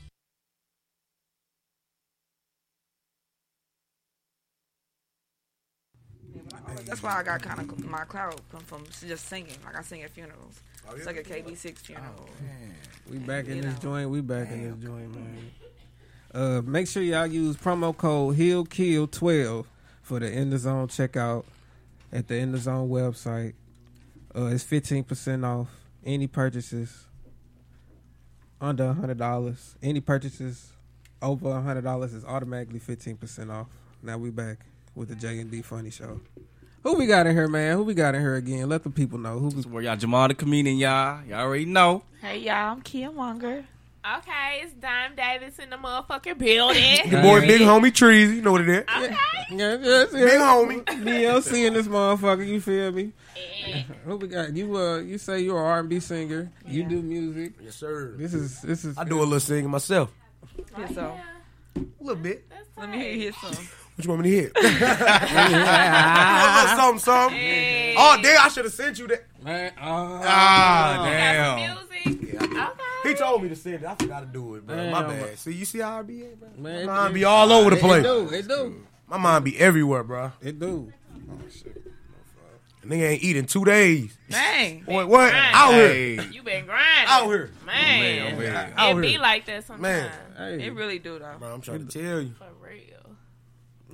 That's 6.85 7.03
why 7.03 7.19
I 7.19 7.23
got 7.23 7.41
kind 7.41 7.59
of 7.59 7.85
my 7.89 8.03
cloud 8.05 8.39
come 8.51 8.61
from 8.61 8.83
just 9.07 9.27
singing. 9.27 9.55
Like 9.65 9.77
I 9.77 9.81
sing 9.81 10.03
at 10.03 10.11
funerals. 10.11 10.59
Oh, 10.89 10.95
It's 10.95 11.05
like 11.05 11.17
a 11.17 11.23
KB6 11.23 11.77
funeral. 11.77 12.29
We 13.09 13.17
back 13.17 13.47
in 13.47 13.57
You 13.57 13.61
this 13.63 13.73
know. 13.75 13.79
joint. 13.81 14.09
We 14.09 14.21
back 14.21 14.49
in 14.51 14.63
this 14.63 14.83
joint, 14.85 15.13
man. 15.15 15.51
Uh, 16.33 16.61
make 16.65 16.87
sure 16.87 17.03
y'all 17.03 17.27
use 17.27 17.57
promo 17.57 17.95
code 17.95 18.37
HillKill12 18.37 19.65
for 20.01 20.19
the 20.19 20.31
In 20.31 20.49
the 20.49 20.57
Zone 20.57 20.87
checkout 20.87 21.43
at 22.11 22.27
the 22.27 22.37
In 22.37 22.51
the 22.53 22.57
Zone 22.57 22.89
website. 22.89 23.53
Uh, 24.33 24.45
it's 24.45 24.63
fifteen 24.63 25.03
percent 25.03 25.43
off 25.43 25.67
any 26.05 26.25
purchases 26.27 27.05
under 28.61 28.93
hundred 28.93 29.17
dollars. 29.17 29.75
Any 29.83 29.99
purchases 29.99 30.71
over 31.21 31.59
hundred 31.61 31.83
dollars 31.83 32.13
is 32.13 32.23
automatically 32.23 32.79
fifteen 32.79 33.17
percent 33.17 33.51
off. 33.51 33.67
Now 34.01 34.17
we 34.17 34.29
back 34.29 34.59
with 34.95 35.09
the 35.09 35.15
J 35.15 35.39
and 35.39 35.51
D 35.51 35.61
Funny 35.61 35.89
Show. 35.89 36.21
Who 36.83 36.95
we 36.95 37.05
got 37.05 37.27
in 37.27 37.35
here, 37.35 37.47
man? 37.47 37.77
Who 37.77 37.83
we 37.83 37.93
got 37.93 38.15
in 38.15 38.21
here 38.21 38.35
again? 38.35 38.67
Let 38.67 38.83
the 38.83 38.89
people 38.89 39.19
know 39.19 39.37
who 39.37 39.49
was. 39.49 39.67
Where 39.67 39.83
y'all 39.83 39.95
Jamal 39.95 40.27
the 40.27 40.33
comedian, 40.33 40.77
y'all. 40.77 41.23
Y'all 41.25 41.39
already 41.41 41.65
know. 41.65 42.03
Hey 42.21 42.39
y'all, 42.39 42.71
I'm 42.73 42.81
Kim 42.81 43.15
Munger. 43.15 43.65
Okay, 44.17 44.61
it's 44.63 44.73
Dime 44.73 45.15
Davis 45.15 45.59
in 45.59 45.69
the 45.69 45.75
motherfucking 45.75 46.39
building. 46.39 46.97
Your 47.11 47.21
boy, 47.21 47.41
big 47.41 47.61
homie 47.61 47.93
Trees. 47.93 48.33
You 48.33 48.41
know 48.41 48.51
what 48.53 48.61
it 48.61 48.69
is. 48.69 48.79
okay. 48.97 49.15
Yeah, 49.51 49.73
yeah, 49.79 50.05
Big 50.11 50.39
homie. 50.39 50.83
DLC 50.85 51.67
in 51.67 51.73
this 51.73 51.87
motherfucker. 51.87 52.47
You 52.47 52.59
feel 52.59 52.91
me? 52.91 53.11
Who 54.05 54.17
we 54.17 54.27
got? 54.27 54.55
You 54.55 54.75
uh, 54.75 54.97
you 55.01 55.19
say 55.19 55.41
you're 55.41 55.59
an 55.59 55.65
R 55.65 55.79
and 55.81 55.89
B 55.89 55.99
singer. 55.99 56.51
You 56.65 56.83
do 56.83 56.99
music. 57.03 57.53
Yes, 57.61 57.75
sir. 57.75 58.15
This 58.17 58.33
is 58.33 58.59
this 58.61 58.85
is. 58.85 58.97
I 58.97 59.03
do 59.03 59.19
a 59.19 59.23
little 59.23 59.39
singing 59.39 59.69
myself. 59.69 60.11
Here 60.75 60.87
some. 60.87 61.11
A 61.75 61.79
little 61.99 62.21
bit. 62.21 62.51
Let 62.75 62.89
me 62.89 62.97
hear 62.97 63.31
his 63.31 63.35
some. 63.37 63.67
What 63.95 64.05
you 64.05 64.09
want 64.09 64.21
me 64.23 64.29
to 64.31 64.35
hear? 64.35 64.51
a 64.55 64.59
little 66.63 66.77
something, 66.77 66.99
something. 66.99 67.37
Hey. 67.37 67.95
Oh, 67.97 68.17
damn, 68.21 68.45
I 68.45 68.47
should 68.49 68.65
have 68.65 68.73
sent 68.73 68.97
you 68.99 69.07
that. 69.07 69.25
Man, 69.43 69.71
Ah, 69.77 70.93
Got 70.95 71.03
damn. 71.05 71.55
music. 71.57 72.41
Okay. 72.41 73.09
He 73.09 73.13
told 73.15 73.43
me 73.43 73.49
to 73.49 73.55
send 73.55 73.75
it. 73.75 73.83
I 73.85 73.95
forgot 73.95 74.19
to 74.21 74.25
do 74.27 74.55
it, 74.55 74.65
bro. 74.65 74.75
My 74.91 75.01
Damn. 75.01 75.09
bad. 75.09 75.39
See, 75.39 75.53
you 75.53 75.65
see 75.65 75.79
how 75.79 75.99
I 75.99 76.01
be 76.03 76.23
at, 76.23 76.39
bro? 76.39 76.49
man, 76.57 76.85
My 76.85 76.93
mind 76.95 77.13
be 77.15 77.23
all 77.25 77.51
over 77.51 77.69
the 77.71 77.75
place. 77.77 78.05
It 78.05 78.07
place. 78.07 78.29
do. 78.29 78.35
It 78.35 78.47
do. 78.47 78.85
My 79.07 79.17
mind 79.17 79.43
be 79.45 79.59
everywhere, 79.59 80.03
bro. 80.03 80.31
It 80.41 80.59
do. 80.59 80.91
Nigga 82.85 83.09
ain't 83.11 83.23
eating 83.23 83.45
two 83.45 83.63
days. 83.63 84.17
Dang. 84.29 84.81
Boy, 84.81 85.05
what? 85.05 85.31
Right. 85.31 85.51
Out 85.53 85.73
here. 85.73 86.21
You 86.31 86.41
been 86.41 86.65
grinding. 86.65 87.07
Out 87.07 87.25
here. 87.27 87.51
Man. 87.65 88.35
Man, 88.35 88.39
man. 88.39 88.73
Out 88.75 88.97
It 88.97 89.01
be 89.01 89.17
like 89.19 89.45
that 89.45 89.65
sometimes. 89.65 89.81
Man. 89.83 90.11
Hey, 90.59 90.65
It 90.65 90.73
really 90.73 90.97
do 90.97 91.19
though. 91.19 91.35
Bro, 91.39 91.53
I'm 91.53 91.61
trying 91.61 91.85
to 91.87 91.99
tell 92.01 92.21
you. 92.21 92.33
For 92.39 92.47
real. 92.59 92.90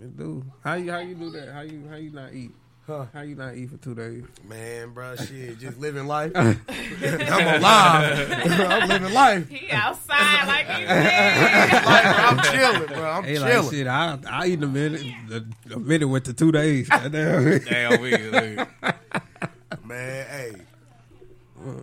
It 0.01 0.17
do. 0.17 0.43
How 0.63 0.73
you 0.75 0.91
how 0.91 0.99
you 0.99 1.15
do 1.15 1.29
that? 1.31 1.49
How 1.53 1.62
you 1.62 1.88
how 1.89 1.95
you 1.95 2.12
not 2.12 2.33
eat? 2.33 2.51
Huh. 2.86 3.05
How 3.13 3.19
you 3.21 3.36
not 3.36 3.55
eat 3.57 3.69
for 3.69 3.75
two 3.77 3.93
days? 3.93 4.23
Man, 4.47 4.93
bro, 4.93 5.15
shit, 5.17 5.60
just 5.60 5.77
living 5.81 6.07
life. 6.07 6.31
I'm 6.36 6.57
alive. 6.69 8.31
I'm 8.45 8.87
living 8.89 9.13
life. 9.13 9.50
He 9.50 9.69
outside 9.71 10.48
like 10.48 10.67
he 10.67 10.85
said. 10.85 11.83
Like, 11.83 12.04
bro, 12.04 12.13
I'm 12.23 12.39
chilling, 12.39 12.87
bro. 12.87 13.10
I'm 13.12 13.23
Hey, 13.25 13.39
like 13.39 13.52
chilling. 13.52 13.69
shit. 13.71 13.87
I 13.87 14.17
I 14.29 14.48
eat 14.48 14.63
a 14.63 14.67
minute. 14.67 15.02
A, 15.31 15.73
a 15.73 15.79
minute 15.79 16.08
went 16.08 16.25
to 16.25 16.33
two 16.33 16.52
days. 16.54 16.87
Goddamn. 16.87 17.60
Damn, 17.65 18.02
we, 18.02 18.12
look. 18.17 18.69
Man, 19.85 20.25
hey. 20.27 20.54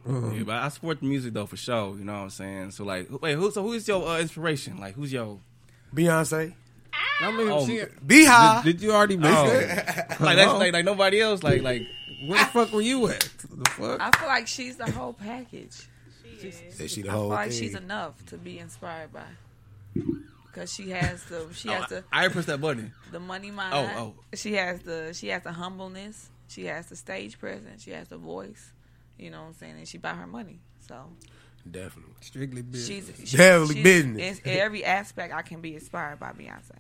Yeah, 0.07 0.43
but 0.47 0.55
I 0.63 0.69
support 0.69 1.01
the 1.01 1.07
music 1.07 1.35
though 1.35 1.45
for 1.47 1.57
sure. 1.59 1.99
You 1.99 2.05
know 2.05 2.13
what 2.15 2.19
I'm 2.21 2.31
saying? 2.31 2.71
So 2.71 2.85
like, 2.85 3.09
wait, 3.21 3.35
who? 3.35 3.51
So 3.51 3.63
who's 3.63 3.87
your 3.87 4.07
uh, 4.09 4.21
inspiration? 4.21 4.79
Like, 4.81 4.95
who's 4.95 5.13
your 5.13 5.39
Beyonce. 5.95 6.55
I 7.21 7.31
mean, 7.31 7.49
Oh, 7.49 7.67
she, 7.67 7.79
BeyHive. 8.05 8.65
did, 8.65 8.73
did 8.79 8.83
you 8.83 8.93
already 8.93 9.17
miss 9.17 9.31
Oh. 9.35 9.47
that? 9.47 10.17
like 10.21 10.37
that's 10.37 10.53
like 10.53 10.73
like 10.73 10.85
nobody 10.85 11.21
else? 11.21 11.43
Like 11.43 11.63
like 11.63 11.87
Where 12.27 12.39
the 12.39 12.45
fuck 12.51 12.73
were 12.73 12.81
you 12.81 13.07
at? 13.09 13.21
The 13.51 13.71
fuck? 13.71 14.01
I 14.01 14.11
feel 14.19 14.29
like 14.29 14.47
she's 14.47 14.77
the 14.77 14.91
whole 14.91 15.13
package. 15.13 15.89
She 16.41 16.49
is. 16.49 16.61
Said 16.77 16.91
she 16.91 17.03
the 17.03 17.09
I 17.09 17.13
feel 17.13 17.21
whole 17.21 17.29
like 17.31 17.51
thing. 17.51 17.59
she's 17.61 17.75
enough 17.75 18.25
to 18.27 18.37
be 18.39 18.59
inspired 18.59 19.13
by. 19.13 19.25
Because 20.47 20.73
she 20.73 20.91
has 20.91 21.25
the 21.25 21.49
she 21.55 21.69
has 21.69 21.85
oh, 21.85 21.95
the 21.97 22.05
I, 22.13 22.27
I 22.27 22.29
press 22.29 22.47
that 22.47 22.61
button. 22.61 22.93
the 23.11 23.21
money 23.21 23.51
oh, 23.51 23.55
mind. 23.55 23.91
Oh, 23.97 24.15
She 24.35 24.55
has 24.55 24.81
the 24.81 25.13
she 25.15 25.29
has 25.29 25.43
the 25.43 25.53
humbleness. 25.53 26.31
She 26.49 26.67
has 26.67 26.87
the 26.87 26.97
stage 26.97 27.39
presence. 27.39 27.83
She 27.83 27.91
has 27.93 28.09
the 28.09 28.19
voice. 28.19 28.73
You 29.19 29.31
know 29.31 29.41
what 29.43 29.49
I'm 29.49 29.55
saying? 29.55 29.75
And 29.79 29.89
she 29.89 29.99
buy 29.99 30.15
her 30.15 30.27
money. 30.27 30.61
So 30.87 30.97
Definitely. 31.71 32.15
Strictly 32.21 32.63
business. 32.63 32.87
she's, 33.17 33.19
she's 33.31 33.33
Definitely 33.39 33.75
she's- 33.77 33.85
business. 33.85 34.39
In, 34.41 34.51
in 34.53 34.59
every 34.59 34.85
aspect, 34.85 35.33
I 35.35 35.43
can 35.43 35.61
be 35.61 35.75
inspired 35.75 36.21
by 36.21 36.33
Beyonce. 36.33 36.71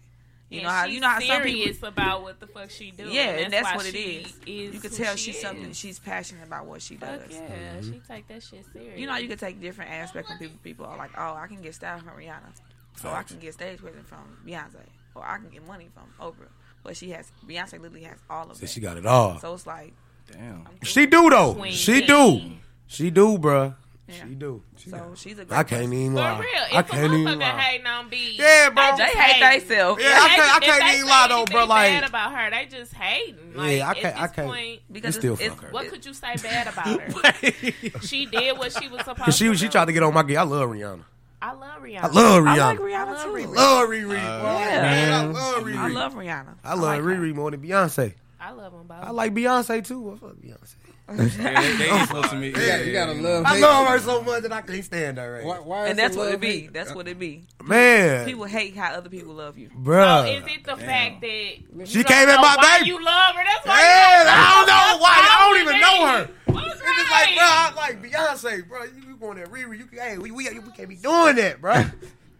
You 0.50 0.58
And 0.60 0.64
know 0.64 0.70
how 0.72 0.84
you 0.84 1.00
know 1.00 1.08
how 1.08 1.20
some 1.20 1.42
people. 1.42 1.88
about 1.88 2.22
what 2.22 2.38
the 2.38 2.46
fuck 2.46 2.70
she 2.70 2.90
do. 2.90 3.08
Yeah, 3.08 3.30
and 3.30 3.52
that's 3.52 3.64
why 3.64 3.76
what 3.76 3.86
it 3.86 3.94
is. 3.96 4.26
is. 4.46 4.74
You 4.74 4.78
can 4.78 4.90
tell 4.90 5.16
she 5.16 5.32
she's 5.32 5.40
something. 5.40 5.72
She's 5.72 5.98
passionate 5.98 6.46
about 6.46 6.66
what 6.66 6.82
she 6.82 6.96
does. 6.96 7.22
Fuck 7.22 7.30
yeah, 7.32 7.38
Mm-hmm. 7.80 7.92
she 7.92 8.00
take 8.06 8.28
that 8.28 8.42
shit 8.42 8.64
serious. 8.72 9.00
You 9.00 9.06
know, 9.06 9.16
you 9.16 9.26
can 9.26 9.38
take 9.38 9.60
different 9.60 9.90
aspects 9.90 10.30
from 10.30 10.38
people. 10.38 10.58
People 10.62 10.86
are 10.86 10.98
like, 10.98 11.10
oh, 11.16 11.34
I 11.34 11.46
can 11.48 11.62
get 11.62 11.74
style 11.74 11.98
from 11.98 12.08
Rihanna, 12.08 13.04
or 13.04 13.10
I 13.10 13.22
can 13.22 13.38
get 13.38 13.54
stage 13.54 13.78
presence 13.80 14.06
from 14.06 14.36
Beyonce, 14.46 14.76
or 15.14 15.24
I 15.26 15.38
can 15.38 15.48
get 15.48 15.66
money 15.66 15.88
from 15.94 16.04
Oprah. 16.24 16.48
But 16.84 16.96
she 16.98 17.10
has 17.10 17.32
Beyonce 17.48 17.80
literally 17.80 18.02
has 18.04 18.18
all 18.28 18.48
of 18.50 18.56
Said 18.58 18.64
it. 18.64 18.70
she 18.70 18.80
got 18.80 18.98
it 18.98 19.06
all. 19.06 19.38
So 19.38 19.54
it's 19.54 19.66
like 19.66 19.94
Damn. 20.30 20.66
She 20.82 21.06
do 21.06 21.30
though. 21.30 21.54
Queen 21.54 21.72
She 21.72 22.02
do. 22.06 22.40
She 22.86 23.10
do, 23.10 23.38
bruh. 23.38 23.74
Yeah. 24.06 24.14
She 24.28 24.34
do. 24.34 24.62
So 24.76 25.12
she's 25.16 25.38
a 25.38 25.46
great 25.46 25.56
I 25.58 25.62
can't 25.64 25.84
even 25.92 26.10
For 26.12 26.18
lie. 26.18 26.38
real, 26.38 26.48
I 26.72 26.80
if 26.80 26.88
a 26.88 26.92
can't 26.92 27.12
even 27.14 27.38
lie. 27.38 27.44
hating 27.58 27.86
on 27.86 28.10
B, 28.10 28.36
Yeah, 28.38 28.68
bro. 28.68 28.96
They 28.98 29.04
hate 29.04 29.60
themselves. 29.60 30.02
Yeah, 30.02 30.18
I 30.20 30.28
can't- 30.28 30.56
I 30.56 30.60
can't 30.60 30.94
even 30.96 31.08
lie 31.08 31.26
though, 31.28 31.44
bro, 31.46 31.64
like- 31.64 31.92
bad 32.00 32.08
about 32.10 32.34
her, 32.34 32.50
they 32.50 32.66
just 32.66 32.92
hating. 32.92 33.54
Like, 33.54 33.78
Yeah, 33.78 33.88
I 33.88 33.94
can't- 33.94 34.16
I 34.20 34.26
this 34.26 34.36
can't. 34.36 34.48
Point, 34.48 34.80
because 34.92 35.14
You 35.16 35.20
still 35.22 35.34
it's, 35.34 35.54
fuck 35.54 35.64
her. 35.64 35.70
what 35.70 35.88
could 35.88 36.04
you 36.04 36.12
say 36.12 36.34
bad 36.42 36.66
about 36.66 37.00
her? 37.00 38.00
she 38.02 38.26
did 38.26 38.58
what 38.58 38.72
she 38.78 38.88
was 38.88 39.00
supposed 39.00 39.24
Cause 39.24 39.36
she 39.38 39.54
she 39.56 39.68
tried 39.68 39.86
to 39.86 39.92
get 39.92 40.02
on 40.02 40.12
my 40.12 40.22
game. 40.22 40.36
I 40.38 40.42
love 40.42 40.68
Rihanna. 40.68 41.00
I 41.40 41.52
love 41.52 41.82
Rihanna. 41.82 42.02
I 42.02 42.06
love 42.08 42.42
Rihanna. 42.42 42.46
I 42.46 42.56
like 42.72 42.78
Rihanna. 42.78 42.80
Rihanna 42.80 43.06
love 43.14 43.22
too. 43.24 43.28
Riri. 43.30 43.54
Love 43.54 43.88
Riri. 43.88 44.40
bro. 44.40 44.58
Yeah. 44.58 44.82
Man, 44.82 45.12
I 45.12 45.24
love 45.26 45.62
Riri. 45.64 45.76
I 45.76 45.88
love 45.88 46.14
Rihanna. 46.14 46.54
I 46.64 46.70
love 46.74 46.82
like 46.82 47.00
her. 47.00 47.06
Riri 47.06 47.34
more 47.34 47.50
than 47.50 47.60
Beyonce. 47.62 48.14
I 48.40 48.50
love 48.50 48.72
them 48.72 48.86
both. 48.86 48.98
I 49.02 49.10
like 49.10 49.32
Beyonce 49.34 49.86
too. 49.86 50.00
Well, 50.00 50.16
fuck 50.16 50.32
Beyonce. 50.36 50.74
Yeah, 51.06 51.16
they, 51.16 51.76
they 51.76 51.90
oh, 51.90 52.00
influence 52.00 52.32
me. 52.32 52.46
You 52.46 52.52
gotta, 52.52 52.86
you 52.86 52.92
gotta 52.92 53.12
love. 53.12 53.44
I 53.46 53.58
love 53.58 53.86
her 53.88 53.98
so 53.98 54.22
much 54.22 54.42
that 54.42 54.52
I 54.52 54.62
can't 54.62 54.84
stand 54.84 55.18
her. 55.18 55.32
Right 55.32 55.44
Why, 55.44 55.58
why 55.58 55.86
And 55.88 55.98
that's 55.98 56.16
what 56.16 56.32
it 56.32 56.40
be. 56.40 56.60
hate? 56.60 56.72
That's 56.72 56.94
what 56.94 57.06
it 57.08 57.18
be. 57.18 57.42
Man, 57.62 58.24
People 58.26 58.44
hate 58.44 58.74
how 58.74 58.94
other 58.94 59.10
people 59.10 59.34
love 59.34 59.58
you. 59.58 59.68
So 59.84 60.24
is 60.24 60.44
it 60.46 60.64
the 60.64 60.76
fact 60.76 61.20
that 61.20 61.86
She 61.86 62.02
don't 62.02 62.06
came 62.06 62.28
at 62.28 62.40
my 62.40 62.56
baby. 62.78 62.88
You 62.88 63.04
love 63.04 63.34
her. 63.34 63.44
That's 63.44 63.66
why. 63.66 63.80
Yeah, 63.80 64.22
you 64.22 64.28
I 64.30 64.50
don't 64.54 64.66
know 64.66 65.02
why. 65.02 65.28
I 65.30 65.50
don't 65.50 65.60
even 65.60 65.80
know 65.80 66.06
her. 66.06 66.30
What's 66.52 66.80
It's 66.80 66.82
just 66.82 67.10
like, 67.10 67.34
bro, 67.34 67.44
I 67.44 67.72
like 67.76 68.02
Beyonce, 68.02 68.68
bro. 68.68 68.84
You, 68.84 69.08
you 69.08 69.16
going 69.16 69.38
at 69.38 69.50
Riri? 69.50 69.78
You, 69.78 69.88
hey, 69.92 70.16
we, 70.18 70.30
we 70.30 70.48
we 70.48 70.70
can't 70.72 70.88
be 70.88 70.96
doing 70.96 71.36
that, 71.36 71.60
bro. 71.60 71.84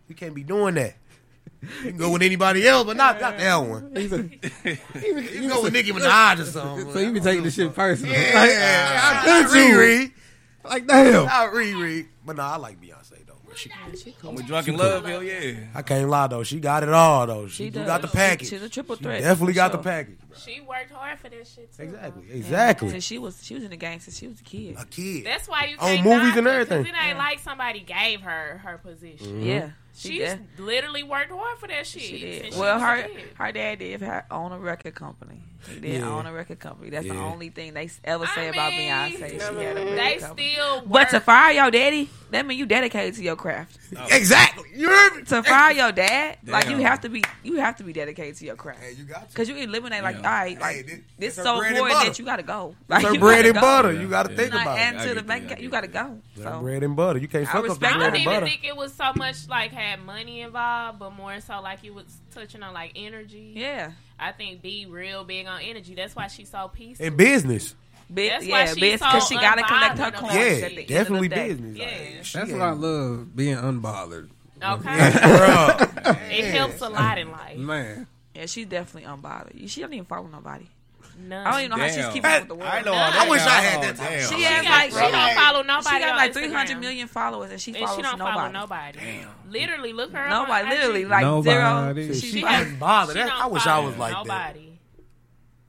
We 0.07 0.15
can't 0.15 0.35
be 0.35 0.43
doing 0.43 0.75
that. 0.75 0.97
You 1.83 1.91
can 1.91 1.97
go 1.99 2.11
with 2.11 2.23
anybody 2.23 2.67
else, 2.67 2.87
but 2.87 2.97
not, 2.97 3.21
not 3.21 3.39
that 3.39 3.57
one. 3.57 3.93
He's 3.95 4.13
a- 4.13 4.19
You 4.65 5.23
can 5.23 5.49
go 5.49 5.63
with 5.63 5.73
Nicki 5.73 5.93
Minaj 5.93 6.41
or 6.41 6.45
something. 6.45 6.93
so 6.93 6.99
you 6.99 7.13
be 7.13 7.21
taking 7.21 7.43
this 7.45 7.55
shit 7.55 7.75
personal. 7.75 8.13
Yeah, 8.13 8.21
Like, 8.35 8.51
I 8.51 9.23
I 9.23 9.27
not 9.43 9.51
could 9.51 9.59
you. 9.59 9.75
Riri. 9.77 10.13
Like 10.65 10.87
damn. 10.87 11.27
Not 11.27 11.53
Riri. 11.53 12.07
But 12.25 12.37
nah, 12.37 12.55
I 12.55 12.57
like 12.57 12.81
Beyonce 12.81 13.27
though. 13.27 13.35
bro. 13.45 13.55
She, 13.55 13.71
I'm 14.25 14.35
with 14.35 14.47
drunk 14.47 14.67
in 14.69 14.77
love. 14.79 15.05
Hell 15.05 15.23
yeah. 15.23 15.53
I 15.75 15.83
can't 15.83 16.09
lie 16.09 16.27
though. 16.27 16.43
She 16.43 16.59
got 16.59 16.83
it 16.83 16.89
all 16.89 17.27
though. 17.27 17.47
She, 17.49 17.65
She 17.65 17.71
does. 17.71 17.87
got 17.87 18.01
the 18.03 18.09
package. 18.09 18.49
She's 18.49 18.63
a 18.63 18.69
triple 18.71 18.97
She 18.97 19.03
threat. 19.05 19.21
definitely 19.23 19.53
got 19.53 19.73
sure. 19.73 19.77
the 19.83 19.85
package. 19.85 20.19
Bro. 20.27 20.39
She 20.39 20.61
worked 20.63 20.91
hard 20.91 21.19
for 21.19 21.29
this 21.29 21.53
shit 21.55 21.71
too. 21.77 21.83
Exactly. 21.83 22.23
Exactly. 22.33 22.89
Since 22.91 23.05
she 23.05 23.19
was 23.19 23.45
she 23.45 23.55
was 23.55 23.63
in 23.63 23.71
the 23.71 23.77
game 23.77 24.01
since 24.01 24.19
she 24.19 24.27
was 24.27 24.41
a 24.41 24.43
kid. 24.43 24.77
A 24.79 24.85
kid. 24.87 25.27
That's 25.27 25.47
why 25.47 25.67
you 25.67 25.77
On 25.79 25.97
can't 25.97 26.03
movies 26.05 26.37
and 26.37 26.47
everything. 26.47 26.79
everything. 26.79 26.85
'cause 26.95 27.03
It 27.05 27.09
ain't 27.09 27.19
like 27.19 27.39
somebody 27.41 27.81
gave 27.81 28.23
her 28.23 28.59
her 28.65 28.79
position. 28.79 29.43
Yeah. 29.43 29.71
She 29.97 30.19
did. 30.19 30.41
literally 30.59 31.03
worked 31.05 31.31
hard 31.31 31.59
for 31.59 31.69
that 31.69 31.87
shit. 31.87 32.03
She 32.03 32.19
did. 32.19 32.43
since 32.43 32.55
she 32.57 32.61
Well, 32.61 32.81
her 32.81 33.03
kid. 33.05 33.25
her 33.37 33.53
dad 33.53 33.79
did 33.79 34.01
her 34.01 34.27
own 34.31 34.53
a 34.53 34.59
record 34.59 34.95
company. 34.95 35.41
He 35.69 35.81
did 35.81 36.01
Yeah. 36.01 36.09
own 36.11 36.27
a 36.27 36.33
record 36.33 36.59
company. 36.59 36.91
That's 36.91 37.07
the 37.07 37.15
only 37.17 37.49
thing 37.49 37.75
they 37.75 37.89
ever 38.05 38.27
say 38.27 38.49
I 38.49 38.51
about 38.51 38.73
mean, 38.73 38.91
Beyonce. 38.91 39.31
She 39.31 39.39
had 39.39 39.55
a 39.55 39.55
record 39.57 39.99
They 39.99 40.17
company. 40.19 40.53
still 40.55 40.83
But 40.87 41.09
to 41.11 41.17
work- 41.17 41.23
fire 41.25 41.53
your 41.55 41.71
daddy, 41.71 42.11
that 42.31 42.45
means 42.45 42.59
you 42.59 42.67
dedicated 42.67 43.15
to 43.15 43.23
your 43.23 43.37
craft. 43.37 43.79
Exactly. 44.11 44.69
You 44.75 44.89
heard 44.89 45.17
me? 45.17 45.23
To 45.25 45.43
fire 45.43 45.73
your 45.73 45.93
dad, 45.93 46.39
like 46.47 46.69
you 46.69 46.79
have 46.79 47.01
to 47.03 47.09
be, 47.09 47.23
you 47.43 47.57
have 47.57 47.77
to 47.77 47.85
be 47.85 47.93
dedicated 47.93 48.37
to 48.37 48.45
your 48.47 48.57
craft. 48.57 48.81
Hey, 48.83 48.93
you 48.93 49.05
got 49.05 49.29
to. 49.31 49.37
Cause 49.37 49.49
you 49.49 49.57
eliminate 49.57 50.03
like, 50.03 50.17
Yeah. 50.17 50.29
all 50.29 50.35
right, 50.35 50.61
like 50.61 50.75
Hey, 50.77 50.83
this- 50.83 50.91
this 50.95 51.03
this 51.19 51.31
is 51.33 51.37
her 51.39 51.43
so 51.45 51.63
important 51.63 52.05
that 52.05 52.19
you 52.19 52.25
gotta 52.25 52.43
go. 52.43 52.75
Like 52.89 53.05
It's 53.05 53.15
her 53.15 53.19
bread 53.21 53.45
and 53.47 53.55
go. 53.55 53.61
butter. 53.61 53.93
Yeah. 53.93 54.01
You 54.01 54.09
got 54.09 54.25
to 54.25 54.31
Yeah. 54.33 54.37
think 54.37 54.55
Like, 54.55 54.63
about 54.67 54.79
add 54.79 54.95
it. 54.97 55.01
I 55.01 55.07
to 55.09 55.15
the 55.15 55.23
bank, 55.23 55.51
you, 55.51 55.57
you 55.65 55.71
gotta 55.71 55.87
go. 55.87 56.19
So 56.37 56.61
bread 56.61 56.83
and 56.83 56.97
butter. 56.97 57.19
You 57.19 57.29
can't 57.29 57.45
I 57.49 57.53
fuck 57.53 57.57
up 57.57 57.63
the 57.63 57.69
respect 57.71 57.95
I 57.95 57.99
bread 57.99 58.13
don't 58.13 58.21
even 58.21 58.33
butter. 58.35 58.47
think 58.47 58.65
it 58.65 58.77
was 58.77 58.93
so 58.95 59.13
much 59.17 59.49
like 59.49 59.73
had 59.73 60.03
money 60.05 60.41
involved, 60.43 60.99
but 60.99 61.11
more 61.15 61.41
so 61.41 61.61
like 61.61 61.85
you 61.85 61.95
was 61.95 62.05
touching 62.35 62.63
on 62.63 62.75
like 62.75 62.93
energy. 62.97 63.53
yeah, 63.57 63.93
I 64.19 64.33
think 64.33 64.61
B 64.63 64.87
real 64.89 65.25
big 65.25 65.47
on 65.47 65.61
energy. 65.63 65.95
That's 65.95 66.15
why 66.17 66.27
she's 66.29 66.51
so 66.51 66.69
peaceful. 66.73 67.07
In 67.07 67.17
business. 67.17 67.75
Big, 68.15 68.31
That's 68.31 68.47
why 68.47 68.67
she's 68.67 68.77
bitch, 68.77 68.99
so 69.01 69.07
because 69.07 69.29
she 69.29 69.35
gotta 69.37 69.63
collect 69.65 69.99
her 69.99 70.05
unbothered 70.11 70.15
coins. 70.15 70.35
Yeah, 70.35 70.41
at 70.41 70.71
the 70.71 70.79
end 70.79 70.89
definitely 70.89 71.27
of 71.27 71.31
the 71.31 71.37
day. 71.37 71.49
business. 71.49 71.77
Yeah. 71.77 71.85
Like, 71.87 72.15
That's 72.33 72.37
ain't- 72.37 72.53
what 72.53 72.63
I 72.63 72.71
love 72.71 73.37
being 73.37 73.57
unbothered. 73.57 74.29
Okay, 74.63 74.89
Bruh. 75.11 76.31
it 76.31 76.45
helps 76.55 76.81
a 76.81 76.89
lot 76.89 77.19
in 77.19 77.31
life. 77.31 77.59
Man, 77.59 78.07
Yeah, 78.35 78.47
she's 78.47 78.67
definitely 78.67 79.09
unbothered. 79.11 79.69
She 79.69 79.81
don't 79.81 79.93
even 79.93 80.07
follow 80.07 80.27
nobody. 80.29 80.67
None. 81.17 81.47
I 81.47 81.51
don't 81.53 81.61
even 81.61 81.71
know 81.71 81.85
how 81.85 81.89
she's 81.91 82.07
keeping 82.13 82.25
up 82.31 82.41
with 82.41 82.49
the 82.49 82.55
world. 82.57 82.71
I 82.73 82.81
know. 82.83 82.93
I 82.93 83.29
wish 83.29 83.41
I 83.43 83.61
had 83.61 83.79
Oh, 83.79 83.81
that 83.83 83.97
type 83.97 84.07
of 84.07 84.13
damn. 84.19 84.29
She 84.31 84.35
She, 84.37 84.43
has 84.43 84.63
got- 84.65 84.71
like 84.71 84.91
she 84.91 85.13
don't 85.13 85.35
follow 85.37 85.63
nobody. 85.63 85.89
She 85.97 85.99
got 86.01 86.17
like 86.17 86.33
300 86.33 86.81
million 86.81 87.09
followers 87.09 87.51
and 87.53 87.61
she 87.61 87.71
and 87.73 87.81
follows 87.85 87.97
she 87.97 88.03
don't 88.03 88.19
nobody. 88.19 88.37
follow 88.37 88.51
nobody. 88.51 88.99
Literally, 89.49 89.93
look 89.93 90.13
her 90.13 90.27
up. 90.29 90.49
Nobody, 90.49 90.67
on 90.67 90.73
IG. 90.73 90.79
literally, 90.79 91.05
like 91.05 91.23
Nobody. 91.23 92.03
zero. 92.03 92.15
She, 92.15 92.27
She, 92.27 92.41
has- 92.41 92.67
ain't 92.67 92.81
bothered. 92.81 93.17
That- 93.17 93.33
I 93.33 93.47
wish 93.47 93.67
I 93.67 93.79
was 93.81 93.97
like 93.97 94.27
that. 94.27 94.57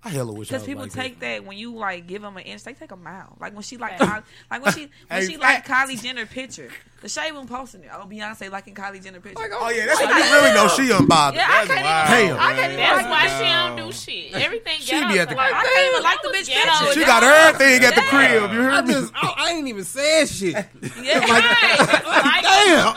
Nobody. 0.06 0.16
I 0.16 0.18
hella 0.18 0.34
wish 0.34 0.47
because 0.49 0.64
people 0.64 0.84
like 0.84 0.91
take 0.93 1.20
that. 1.20 1.39
that 1.41 1.45
when 1.45 1.58
you 1.58 1.76
like 1.76 2.08
give 2.08 2.22
them 2.22 2.38
an 2.38 2.43
inch, 2.43 2.64
they 2.64 2.74
take 2.74 2.91
a 2.91 2.95
mile. 2.95 3.36
Like 3.39 3.53
when 3.53 3.64
she 3.64 3.78
like, 3.78 3.97
Kylie, 3.97 4.24
like 4.51 4.64
when 4.64 4.74
she 4.74 4.82
when 5.08 5.22
Hey, 5.22 5.28
she 5.28 5.38
like. 5.38 5.66
Kylie 5.66 6.01
Jenner 6.01 6.26
picture. 6.26 6.70
The 7.01 7.10
Shade 7.10 7.34
Room 7.34 7.47
posting 7.47 7.84
it. 7.84 7.89
Oh, 7.93 8.06
Beyonce 8.08 8.49
liking 8.51 8.74
Kylie 8.74 9.03
Jenner 9.03 9.20
picture. 9.20 9.38
Oh, 9.53 9.66
oh 9.66 9.70
yeah, 9.70 9.86
that's 9.86 9.99
how 10.01 10.18
you 10.18 10.34
really 10.34 10.53
know 10.56 10.68
she 10.70 10.84
unbothered. 10.91 11.36
yeah, 11.36 11.45
I 11.47 11.66
can't 11.68 11.86
wild, 11.86 12.20
even. 12.20 12.28
Damn. 12.30 12.39
I 12.39 12.53
can't 12.53 12.72
even. 12.74 12.78
That's 12.78 13.01
like 13.03 13.10
why 13.12 13.28
she 13.28 13.45
don't 13.53 13.76
do 13.76 13.91
shit. 13.93 14.34
Everything 14.34 14.78
She 14.80 14.91
be 14.91 15.20
at 15.20 15.30
to 15.30 15.36
the- 15.36 15.41
her. 15.41 15.53
I 15.53 15.64
can't 15.64 15.91
even 15.91 16.03
like 16.03 16.22
the 16.24 16.30
bitch 16.30 16.47
ghetto. 16.47 16.86
picture. 16.86 16.99
She 16.99 17.06
got 17.06 17.24
everything 17.24 17.84
at 17.86 17.93
the 17.95 18.01
crib. 18.01 18.51
You 18.53 18.62
heard 18.62 18.88
me? 18.88 18.93
just 18.93 19.14
I, 19.16 19.34
I 19.38 19.51
ain't 19.51 19.68
even 19.68 19.84
said 19.84 20.26
shit. 20.26 20.53
Yeah, 21.03 21.20
Right. 21.20 21.78
Just 21.78 22.06
like 22.08 22.41
Damn. 22.43 22.95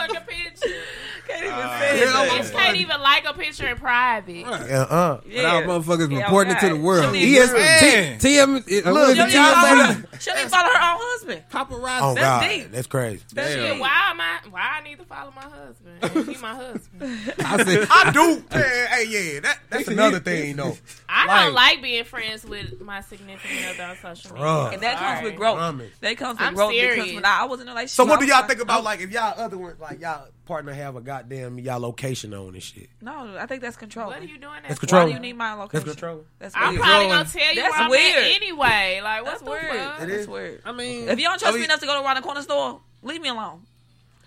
A 1.31 1.33
motherfucking 1.33 1.39
picture. 1.39 1.39
can't 1.39 1.45
even 1.45 1.55
Uh, 1.59 1.79
say 1.79 1.99
yeah, 2.01 2.05
that. 2.13 2.29
Bitch 2.31 2.53
can't 2.53 2.77
even 2.77 3.01
like 3.01 3.25
a 3.29 3.35
picture 3.35 3.69
in 3.69 3.77
private. 3.77 4.45
Uh-uh. 4.47 5.21
Yeah. 5.27 5.43
Now 5.43 5.61
motherfuckers 5.63 6.11
Yeah, 6.11 6.19
reporting 6.25 6.53
it 6.55 6.61
to 6.61 6.69
the 6.69 6.75
right. 6.75 6.83
world. 6.83 7.15
She 7.15 7.21
need- 7.25 7.39
ESPN, 7.39 8.19
TM, 8.19 8.57
uh, 8.87 8.93
what 8.93 9.11
is 9.11 9.19
Look, 9.19 9.29
it, 9.29 9.31
She 9.31 9.37
don't 9.37 9.47
even 9.47 9.55
follow 9.55 9.69
TMZ, 9.69 9.95
her- 10.13 10.19
she 10.21 10.31
don't 10.31 10.39
even 10.39 10.51
follow 10.51 10.69
her 10.69 10.93
own 10.93 10.99
husband. 11.01 11.43
paparazzi. 11.53 11.99
Oh 12.03 12.15
That's 12.15 12.25
God, 12.27 12.49
deep. 12.49 12.73
that's 12.73 12.87
crazy. 12.87 13.23
That's 13.33 13.55
Damn. 13.55 13.77
it. 13.77 13.81
Why 13.81 14.11
am 14.11 14.21
I? 14.21 14.39
Why 14.51 14.79
I 14.79 14.83
need 14.83 14.99
to 14.99 15.05
follow 15.05 15.33
my 15.37 15.43
husband? 15.43 16.29
He 16.29 16.37
my 16.43 16.55
husband. 16.55 17.35
I 17.45 17.65
said, 17.65 17.87
I 17.91 18.11
do. 18.13 18.43
Man, 18.51 18.87
hey, 18.89 19.05
yeah, 19.09 19.41
that, 19.41 19.59
that's 19.71 19.89
another 19.89 20.21
thing, 20.21 20.57
though. 20.57 20.77
I 21.09 21.27
Like- 21.27 21.45
don't 21.47 21.55
like 21.55 21.83
being 21.83 22.05
friends 22.05 22.45
with 22.45 22.81
my 22.81 23.01
significant 23.03 23.67
other 23.81 23.83
on 23.91 23.97
social 23.97 24.33
media. 24.33 24.47
Bruh. 24.47 24.73
And 24.75 24.83
that 24.83 24.99
comes 24.99 25.19
Sorry. 25.19 25.25
with 25.25 25.37
growth. 25.37 25.57
Promise. 25.57 25.91
That 26.01 26.17
comes 26.17 26.39
with 26.39 26.49
I'm 26.49 26.55
growth 26.55 26.71
because 26.73 26.95
serious. 26.97 27.15
when 27.15 27.25
I, 27.25 27.41
I 27.41 27.45
was 27.45 27.61
in 27.61 27.69
a 27.69 27.71
relationship. 27.71 27.91
So 27.97 28.05
what 28.05 28.21
do 28.21 28.27
y'all 28.27 28.47
think 28.47 28.61
about 28.61 28.85
like 28.85 29.01
if 29.01 29.11
y'all 29.11 29.35
other 29.39 29.59
one 29.59 29.75
like 29.81 30.01
y'all 30.01 30.29
partner 30.49 30.73
have 30.73 30.97
a 30.97 31.01
goddamn 31.01 31.59
y'all 31.61 31.79
location 31.79 32.35
on 32.35 32.55
and 32.55 32.63
shit? 32.63 32.89
No, 33.01 33.37
I 33.39 33.47
think 33.47 33.63
that's 33.63 33.77
control. 33.77 34.09
What 34.09 34.19
are 34.21 34.25
you 34.25 34.39
doing? 34.39 34.55
That 34.55 34.63
That's 34.69 34.75
for? 34.75 34.81
control. 34.81 35.03
Why 35.05 35.09
do 35.11 35.15
you 35.15 35.21
need 35.21 35.35
my 35.35 35.53
location? 35.55 35.87
That's 35.87 36.01
control. 36.01 36.25
That's 36.41 36.55
I'm 36.57 36.77
probably 36.77 37.09
gonna 37.09 37.29
tell 37.29 37.55
you 37.55 37.63
That's 37.63 37.73
where 37.75 37.83
I'm 37.85 37.91
weird. 37.91 38.17
at 38.17 38.23
anyway. 38.43 39.01
Like, 39.05 39.23
what's 39.25 39.41
That's 39.41 39.43
the 39.45 39.51
weird. 39.51 39.77
fuck? 39.77 39.97
It 40.03 40.07
That's 40.07 40.11
is. 40.23 40.27
weird. 40.29 40.63
I 40.65 40.73
mean, 40.73 41.09
If 41.09 41.19
you 41.19 41.25
don't 41.27 41.39
trust 41.39 41.45
I 41.45 41.51
mean- 41.53 41.61
me 41.61 41.65
enough 41.67 41.81
to 41.81 41.87
go 41.87 41.95
to 42.01 42.05
around 42.05 42.17
the 42.17 42.23
corner 42.23 42.43
store, 42.43 42.81
leave 43.03 43.21
me 43.21 43.29
alone. 43.29 43.63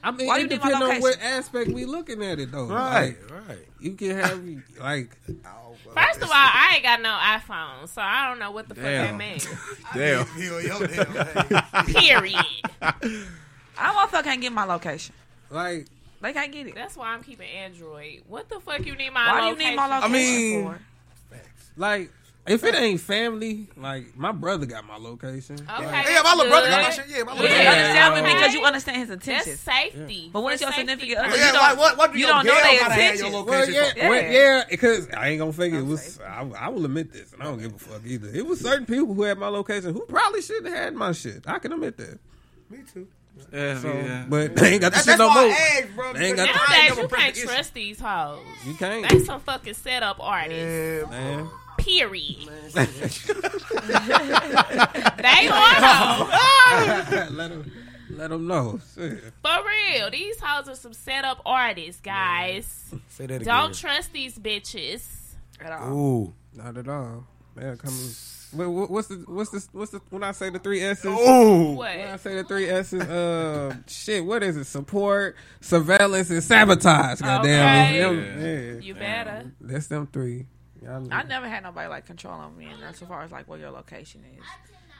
I 0.04 0.12
mean, 0.12 0.28
Why 0.28 0.38
it 0.38 0.42
you 0.44 0.48
need 0.48 0.62
my 0.62 0.70
depends 0.72 0.96
on 0.96 1.02
what 1.02 1.22
aspect 1.22 1.70
we 1.72 1.86
looking 1.86 2.24
at 2.24 2.40
it 2.40 2.52
though. 2.52 2.66
Right, 2.66 3.16
Like, 3.30 3.48
right. 3.50 3.60
you 3.80 3.94
can 3.94 4.18
have 4.18 4.44
me 4.44 4.60
like 4.80 5.16
First 5.94 6.22
of 6.22 6.30
all, 6.30 6.34
I 6.34 6.72
ain't 6.76 6.84
got 6.84 7.02
no 7.02 7.10
iPhone, 7.10 7.88
so 7.90 8.02
I 8.02 8.30
don't 8.30 8.40
know 8.40 8.52
what 8.52 8.70
the 8.70 8.76
fuck 8.76 8.84
that 8.86 9.08
Damn. 9.08 9.18
means. 9.18 9.46
Damn. 9.94 10.26
Yo, 10.38 10.58
yo, 10.60 10.88
damn. 10.88 11.86
Period. 11.86 12.46
I 12.82 12.94
motherfucker 13.78 14.24
can't 14.24 14.42
get 14.42 14.54
my 14.54 14.64
location. 14.64 15.14
like 15.50 15.88
They 16.22 16.34
can't 16.34 16.52
get 16.52 16.68
it. 16.68 16.76
That's 16.76 16.96
why 16.96 17.08
I'm 17.14 17.24
keeping 17.24 17.48
Android. 17.50 18.22
What 18.28 18.48
the 18.50 18.60
fuck 18.60 18.86
you 18.86 18.96
need 18.96 19.12
my 19.12 19.32
Why 19.32 19.40
do 19.42 19.46
you 19.48 19.52
location? 19.54 19.70
need 19.72 19.76
my 19.76 20.00
I 20.00 20.08
mean- 20.08 20.64
for? 20.66 20.80
like 21.78 22.12
If 22.48 22.64
it 22.64 22.74
ain't 22.74 23.00
family, 23.00 23.70
like 23.78 24.18
my 24.18 24.32
brother 24.32 24.66
got 24.66 24.84
my 24.86 24.98
location. 24.98 25.58
Okay, 25.62 25.84
Yeah, 26.14 26.22
my 26.24 26.34
little 26.34 26.50
brother 26.52 26.70
got 26.70 26.82
my 26.82 26.90
good. 26.90 26.96
shit. 26.96 27.06
Yeah, 27.08 27.24
my 27.24 27.34
You 27.36 27.42
little 27.42 27.56
Yeah. 27.58 27.64
brother. 27.64 27.78
understand 28.18 28.26
me 28.26 28.34
because 28.34 28.54
you 28.56 28.64
understand 28.64 28.98
his 28.98 29.10
That's 29.10 29.28
intentions. 29.28 29.60
safety. 29.60 30.30
But 30.34 30.42
what's 30.42 30.60
your 30.62 30.72
safety 30.72 30.82
significant 30.90 31.18
other? 31.20 31.38
Yeah, 31.38 31.52
like 31.52 31.78
what? 31.78 31.98
What 32.00 32.14
do 32.14 32.18
you 32.20 32.26
your 32.26 32.34
don't 32.36 32.46
know 32.48 32.54
girl 32.54 32.64
their 32.64 32.80
gotta 32.80 32.94
have 32.94 33.16
your 33.20 33.28
intentions. 33.28 33.46
Well, 33.46 33.70
yeah, 33.70 33.92
for? 33.94 33.98
Yeah. 34.00 34.32
yeah, 34.32 34.64
because 34.70 35.08
I 35.16 35.30
ain't 35.30 35.40
gonna 35.40 35.54
fake 35.54 35.74
it. 35.74 35.78
It 35.80 35.86
was 35.86 36.20
I, 36.20 36.50
I 36.60 36.70
will 36.70 36.84
admit 36.86 37.14
this, 37.14 37.32
and 37.32 37.44
I 37.44 37.46
don't 37.46 37.60
give 37.62 37.76
a 37.76 37.78
fuck 37.80 38.02
either. 38.06 38.30
It 38.34 38.46
was 38.46 38.60
certain 38.60 38.88
people 38.88 39.14
who 39.14 39.22
had 39.22 39.38
my 39.38 39.48
location 39.48 39.94
who 39.94 40.02
probably 40.08 40.42
shouldn't 40.42 40.66
have 40.68 40.76
had 40.78 40.96
my 40.96 41.12
shit. 41.12 41.44
I 41.48 41.60
can 41.60 41.72
admit 41.74 41.98
that. 41.98 42.20
Me 42.72 42.80
too. 42.92 43.08
Yeah, 43.52 43.80
So, 43.80 43.88
yeah. 43.92 44.26
but 44.30 44.56
they 44.56 44.74
ain't 44.74 44.82
got 44.82 44.92
the 44.92 44.96
That's, 44.98 45.06
shit 45.06 45.18
no 45.18 45.30
more. 45.32 45.44
I 45.44 45.82
asked, 45.84 45.96
bro. 45.96 46.14
They 46.14 46.28
ain't 46.28 46.38
got 46.38 46.48
because 46.48 46.68
the- 46.68 46.74
I 46.74 46.88
Nowadays, 46.90 47.02
you 47.02 47.08
can't 47.18 47.36
trust 47.36 47.74
these 47.74 48.00
hoes. 48.00 48.40
You 48.66 48.74
can't. 48.76 49.10
They 49.10 49.20
some 49.20 49.40
fucking 49.42 49.74
setup 49.74 50.18
artists. 50.20 50.64
Yeah, 50.64 51.10
man. 51.10 51.50
Period. 51.78 52.50
they 52.74 52.86
are 55.48 57.28
let 57.32 57.50
them 57.50 57.72
let 58.12 58.30
them 58.30 58.48
know. 58.48 58.80
For 58.96 59.10
real. 59.44 60.12
These 60.12 60.40
hoes 60.40 60.68
are 60.68 60.76
some 60.76 60.94
setup 60.94 61.42
artists, 61.46 62.02
guys. 62.02 62.94
Say 63.10 63.26
that 63.26 63.42
again. 63.42 63.48
Don't 63.48 63.74
trust 63.74 64.14
these 64.14 64.38
bitches. 64.38 65.04
At 65.60 65.72
all. 65.72 65.94
Ooh. 65.98 66.34
Not 66.54 66.78
at 66.78 66.88
all. 66.88 67.26
Man, 67.56 67.78
come. 67.78 67.98
What, 68.54 68.70
what- 68.70 68.90
what's 68.92 69.08
the 69.08 69.16
what's 69.28 69.50
the 69.52 69.68
what's 69.72 69.92
the 69.92 70.02
when 70.10 70.24
I 70.24 70.32
say 70.32 70.50
the 70.50 70.60
three 70.60 70.82
S's? 70.82 71.06
Ooh. 71.06 71.72
What? 71.74 71.96
When 71.98 72.08
I 72.10 72.18
say 72.18 72.36
the 72.36 72.44
three 72.44 72.68
S's, 72.70 73.02
uh, 73.02 73.76
shit, 73.88 74.26
what 74.26 74.44
is 74.44 74.58
it? 74.58 74.66
Support, 74.66 75.36
surveillance, 75.62 76.30
and 76.30 76.44
sabotage. 76.44 77.22
Goddamn, 77.22 77.46
Okay. 77.46 78.00
Them- 78.00 78.76
yeah. 78.76 78.82
You 78.82 78.94
better. 78.96 79.52
That's 79.62 79.88
them 79.88 80.08
three. 80.08 80.48
Y'all- 80.84 81.08
I 81.12 81.24
never 81.24 81.48
had 81.48 81.64
nobody 81.64 81.88
like 81.88 82.06
controlling 82.06 82.58
me, 82.58 82.66
and 82.66 82.82
that's 82.82 83.02
as 83.02 83.08
far 83.08 83.22
as 83.24 83.32
like 83.32 83.48
where 83.48 83.60
your 83.60 83.72
location 83.72 84.22
is. 84.38 84.44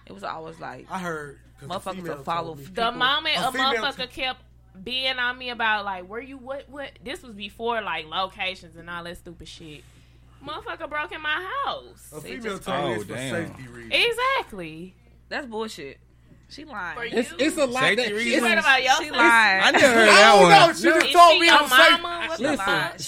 It 0.06 0.14
was 0.14 0.24
always 0.24 0.60
like 0.60 0.88
I 0.90 1.00
heard 1.00 1.40
motherfuckers 1.64 1.96
female 1.96 2.18
will 2.18 2.24
follow. 2.24 2.46
told 2.48 2.58
me. 2.60 2.66
The 2.66 2.70
people. 2.72 2.92
moment 2.92 3.38
A 3.38 3.48
a, 3.48 3.52
female 3.52 3.74
motherfucker 3.84 4.10
kept 4.10 4.42
being 4.84 5.18
on 5.18 5.38
me 5.38 5.50
about 5.50 5.86
like 5.86 6.08
where 6.08 6.22
you 6.22 6.38
what 6.38 6.70
what 6.70 6.92
this 7.04 7.22
was 7.24 7.34
before 7.34 7.82
like 7.82 8.06
locations 8.08 8.76
and 8.78 8.90
all 8.90 9.04
that 9.04 9.18
stupid 9.18 9.48
shit. 9.48 9.84
Motherfucker 10.46 10.90
broke 10.90 11.12
in 11.12 11.22
my 11.22 11.50
house. 11.66 12.12
A 12.16 12.22
female 12.22 12.42
just- 12.44 12.64
told 12.64 12.84
me 12.86 12.96
Oh, 12.96 13.00
for 13.00 13.06
damn. 13.06 13.48
safety 13.48 13.68
reasons. 13.68 13.94
Exactly. 13.94 14.96
That's 15.30 15.46
bullshit. 15.48 16.00
She 16.52 16.66
lying. 16.66 16.98
For 16.98 17.06
you. 17.06 17.18
It's, 17.18 17.34
it's 17.40 17.58
a 17.58 17.66
lot. 17.66 17.80
Safety 17.84 17.96
That, 18.04 18.12
reasons. 18.14 18.26
you 18.36 18.42
worried 18.42 18.58
it's, 18.58 18.62
about 18.68 18.84
your 18.84 18.92
She 18.96 19.04
safety? 19.06 19.18
lying. 19.18 19.64
I 19.64 19.72
never 19.72 19.88
heard 19.94 20.10
I 20.10 20.12
that 20.12 20.32
don't 20.34 20.42
one. 20.42 20.52
know. 20.52 20.74
She 20.74 20.84
No, 20.84 21.00
just 21.00 21.14
told 21.14 21.32
she 21.32 21.40
me 21.40 21.50
I'm 21.50 21.70
safe. 21.70 22.02
mama? 22.02 22.26
What 22.28 22.38
the 22.38 22.44
Listen, 22.44 22.60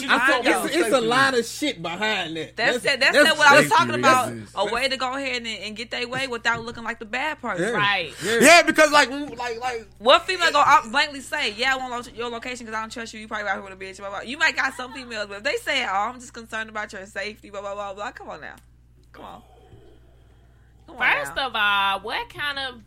I 0.10 0.40
lying, 0.40 0.66
it's, 0.66 0.76
it's 0.78 0.96
a 0.96 1.02
lot 1.02 1.34
of 1.38 1.46
shit 1.46 1.82
behind 1.82 2.38
that. 2.38 2.56
That's 2.56 2.80
that. 2.84 3.00
That's, 3.02 3.12
that's 3.18 3.28
that 3.30 3.38
what 3.38 3.48
I 3.52 3.56
was 3.56 3.64
safety 3.68 3.76
talking 3.78 3.96
about. 4.00 4.30
reasons. 4.32 4.52
A 4.56 4.66
way 4.74 4.88
to 4.88 4.96
go 4.98 5.14
ahead 5.18 5.36
and, 5.38 5.48
and 5.48 5.76
get 5.76 5.92
their 5.92 6.08
way 6.08 6.28
without 6.28 6.64
looking 6.64 6.84
like 6.86 7.00
the 7.00 7.06
bad 7.06 7.42
person. 7.42 7.66
Yeah. 7.66 7.72
Right. 7.72 8.14
Yeah. 8.24 8.38
Yeah, 8.40 8.62
because 8.64 8.92
like, 8.92 9.10
like, 9.10 9.60
like, 9.60 9.88
What 10.00 10.26
female 10.26 10.52
go 10.54 10.60
out 10.60 10.90
blankly 10.90 11.20
say, 11.20 11.52
"Yeah, 11.52 11.74
I 11.74 11.78
want 11.78 12.08
lo- 12.08 12.14
your 12.16 12.30
location 12.30 12.66
because 12.66 12.78
I 12.78 12.82
don't 12.82 12.92
trust 12.94 13.14
you. 13.14 13.20
You 13.20 13.28
probably 13.28 13.50
out 13.50 13.56
here 13.56 13.64
with 13.64 13.74
a 13.74 13.76
bitch." 13.76 13.98
Blah, 13.98 14.10
blah. 14.10 14.22
You 14.22 14.38
might 14.38 14.56
got 14.56 14.74
some 14.76 14.94
females, 14.94 15.28
but 15.28 15.38
if 15.40 15.44
they 15.44 15.58
say, 15.58 15.84
"Oh, 15.84 15.92
I'm 15.94 16.20
just 16.20 16.32
concerned 16.34 16.70
about 16.70 16.94
your 16.94 17.06
safety," 17.06 17.50
blah 17.50 17.60
blah 17.60 17.74
blah 17.74 17.94
blah. 17.94 18.12
Come 18.12 18.30
on 18.30 18.40
now, 18.40 18.56
come 19.12 19.26
on. 19.26 19.42
Come 20.88 20.98
on 20.98 21.02
First 21.20 21.36
now. 21.36 21.48
of 21.48 21.54
all, 21.56 22.00
what 22.02 22.30
kind 22.30 22.60
of 22.60 22.82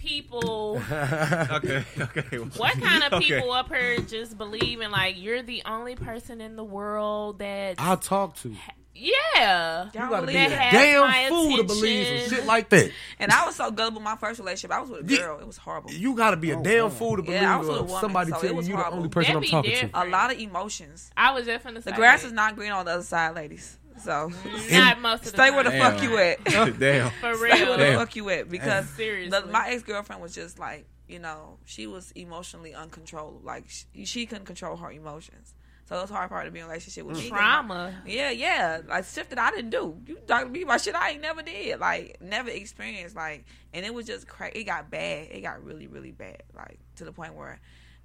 people 0.00 0.80
okay, 0.90 1.84
okay. 2.00 2.36
what 2.56 2.72
kind 2.80 3.04
of 3.04 3.12
Okay. 3.20 3.26
people 3.36 3.52
up 3.52 3.68
here 3.68 4.00
just 4.00 4.38
believing 4.38 4.90
like 4.90 5.20
you're 5.20 5.42
the 5.42 5.62
only 5.66 5.94
person 5.94 6.40
in 6.40 6.56
the 6.56 6.64
world 6.64 7.38
that 7.40 7.74
I'll 7.78 7.98
talk 7.98 8.36
to. 8.36 8.54
yeah 8.94 9.90
Y'all 9.94 10.08
gotta 10.10 10.26
be 10.26 10.32
a 10.32 10.48
that 10.48 10.50
that? 10.50 10.58
has 10.72 11.00
my 11.00 11.12
damn 11.22 11.28
fool 11.28 11.56
to 11.58 11.64
believe 11.64 12.06
some 12.28 12.38
shit 12.38 12.46
like 12.46 12.68
that. 12.70 12.90
And 13.18 13.30
I 13.30 13.44
was 13.46 13.56
so 13.56 13.70
gullible. 13.70 14.00
My 14.00 14.16
first 14.16 14.38
relationship, 14.40 14.74
I 14.76 14.80
was 14.80 14.90
with 14.90 15.08
a 15.08 15.12
Yeah. 15.12 15.18
girl. 15.20 15.38
It 15.40 15.46
was 15.46 15.56
horrible. 15.58 15.90
You 15.92 16.14
gotta 16.16 16.36
be 16.38 16.50
a 16.50 16.56
damn 16.62 16.90
fool 16.90 17.16
to 17.16 17.22
believe 17.22 17.42
Yeah, 17.42 17.54
I 17.54 17.58
was 17.58 17.68
with 17.68 17.76
a 17.76 17.80
uh, 17.80 17.84
woman, 17.84 18.00
somebody 18.00 18.30
so 18.30 18.40
telling 18.40 18.56
was 18.56 18.68
you 18.68 18.76
the 18.76 18.88
only 18.90 19.08
person 19.10 19.34
That 19.34 19.38
I'm 19.38 19.44
talking 19.44 19.70
different. 19.70 19.94
to. 19.94 20.02
A 20.02 20.06
lot 20.06 20.32
of 20.32 20.38
emotions. 20.40 21.10
I 21.16 21.32
was 21.32 21.44
just 21.46 21.64
finna 21.64 21.82
say 21.82 21.90
The 21.90 21.96
grass 21.96 22.24
is 22.24 22.32
not 22.32 22.56
green 22.56 22.72
on 22.72 22.84
the 22.86 22.92
other 22.92 23.02
side, 23.02 23.34
ladies. 23.34 23.76
So 23.98 24.30
not 24.70 25.00
most 25.02 25.18
of 25.20 25.22
the 25.24 25.28
stay 25.36 25.46
time. 25.46 25.54
where 25.54 25.64
the 25.64 25.70
Damn. 25.70 25.92
fuck 25.92 26.02
you 26.02 26.16
at. 26.18 26.44
Damn. 26.44 27.10
for 27.10 27.34
Stay 27.34 27.40
where 27.40 27.54
real. 27.56 27.72
the 27.72 27.76
Damn. 27.76 27.98
fuck 27.98 28.16
you 28.16 28.30
at 28.30 28.48
because 28.48 28.88
Seriously. 28.90 29.40
the, 29.40 29.46
my 29.46 29.68
ex 29.70 29.82
girlfriend 29.82 30.22
was 30.22 30.34
just 30.34 30.58
like 30.58 30.86
you 31.08 31.18
know 31.18 31.58
she 31.64 31.86
was 31.86 32.12
emotionally 32.12 32.74
uncontrollable. 32.74 33.40
Like 33.44 33.64
she, 33.68 34.04
she 34.04 34.26
couldn't 34.26 34.46
control 34.46 34.76
her 34.76 34.90
emotions. 34.90 35.54
So 35.86 35.96
that's 35.96 36.08
was 36.12 36.16
hard 36.16 36.28
part 36.28 36.44
to 36.44 36.52
be 36.52 36.60
in 36.60 36.66
a 36.66 36.68
relationship 36.68 37.04
with 37.04 37.16
me. 37.16 37.24
Mm. 37.30 37.36
Trauma. 37.36 37.94
Yeah, 38.06 38.30
yeah, 38.30 38.80
like 38.88 39.04
shit 39.06 39.28
that 39.30 39.40
I 39.40 39.50
didn't 39.50 39.70
do. 39.70 39.96
You 40.06 40.18
talking 40.24 40.46
to 40.46 40.52
me 40.52 40.62
about 40.62 40.80
shit 40.80 40.94
I 40.94 41.10
ain't 41.10 41.20
never 41.20 41.42
did, 41.42 41.80
like 41.80 42.16
never 42.20 42.48
experienced, 42.48 43.16
like, 43.16 43.44
and 43.74 43.84
it 43.84 43.92
was 43.92 44.06
just 44.06 44.28
crazy. 44.28 44.60
It 44.60 44.64
got 44.64 44.88
bad. 44.88 45.26
It 45.32 45.40
got 45.40 45.64
really, 45.64 45.88
really 45.88 46.12
bad, 46.12 46.44
like 46.56 46.78
to 46.94 47.04
the 47.04 47.10
point 47.10 47.34
where 47.34 47.58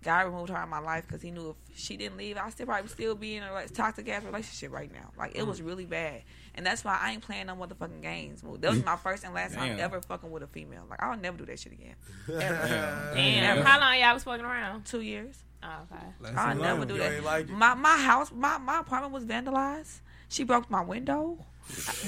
God 0.06 0.28
removed 0.28 0.50
her 0.50 0.56
out 0.56 0.64
of 0.64 0.70
my 0.70 0.80
life 0.80 1.06
because 1.08 1.22
He 1.22 1.32
knew 1.32 1.50
if 1.50 1.78
she 1.78 1.98
didn't 1.98 2.18
leave, 2.18 2.38
I 2.38 2.48
still 2.52 2.68
probably 2.68 2.88
still 2.90 3.16
be 3.16 3.36
in 3.36 3.44
a 3.44 3.52
like, 3.52 3.74
toxic 3.74 4.08
ass 4.08 4.24
relationship 4.24 4.72
right 4.72 4.92
now. 4.94 5.10
Like 5.18 5.36
it 5.36 5.46
was 5.46 5.60
mm. 5.60 5.66
really 5.66 5.86
bad, 5.86 6.22
and 6.54 6.64
that's 6.66 6.86
why 6.86 6.98
I 7.02 7.12
ain't 7.12 7.24
playing 7.24 7.48
no 7.48 7.56
motherfucking 7.56 8.04
games. 8.04 8.44
That 8.60 8.72
was 8.72 8.86
my 8.86 8.96
first 8.96 9.24
and 9.24 9.34
last 9.34 9.56
time 9.56 9.80
ever 9.80 10.00
fucking 10.02 10.30
with 10.30 10.44
a 10.44 10.48
female. 10.48 10.84
Like 10.88 11.02
I'll 11.02 11.18
never 11.18 11.38
do 11.38 11.46
that 11.48 11.60
shit 11.60 11.74
again. 11.74 11.96
Ever. 12.30 13.12
Damn. 13.16 13.66
How 13.66 13.80
long 13.80 14.00
y'all 14.00 14.14
was 14.14 14.24
fucking 14.24 14.46
around? 14.46 14.86
Two 14.86 15.02
years. 15.02 15.44
Oh, 15.64 15.68
okay. 15.92 16.36
I'll 16.38 16.56
never 16.56 16.80
lot. 16.80 16.88
do 16.88 16.98
that. 17.00 17.24
like 17.24 17.50
my 17.50 17.74
my 17.74 17.98
house, 17.98 18.32
my 18.32 18.60
my 18.60 18.82
apartment 18.82 19.12
was 19.12 19.26
vandalized. 19.26 20.02
She 20.30 20.44
broke 20.44 20.70
my 20.70 20.82
window, 20.82 21.40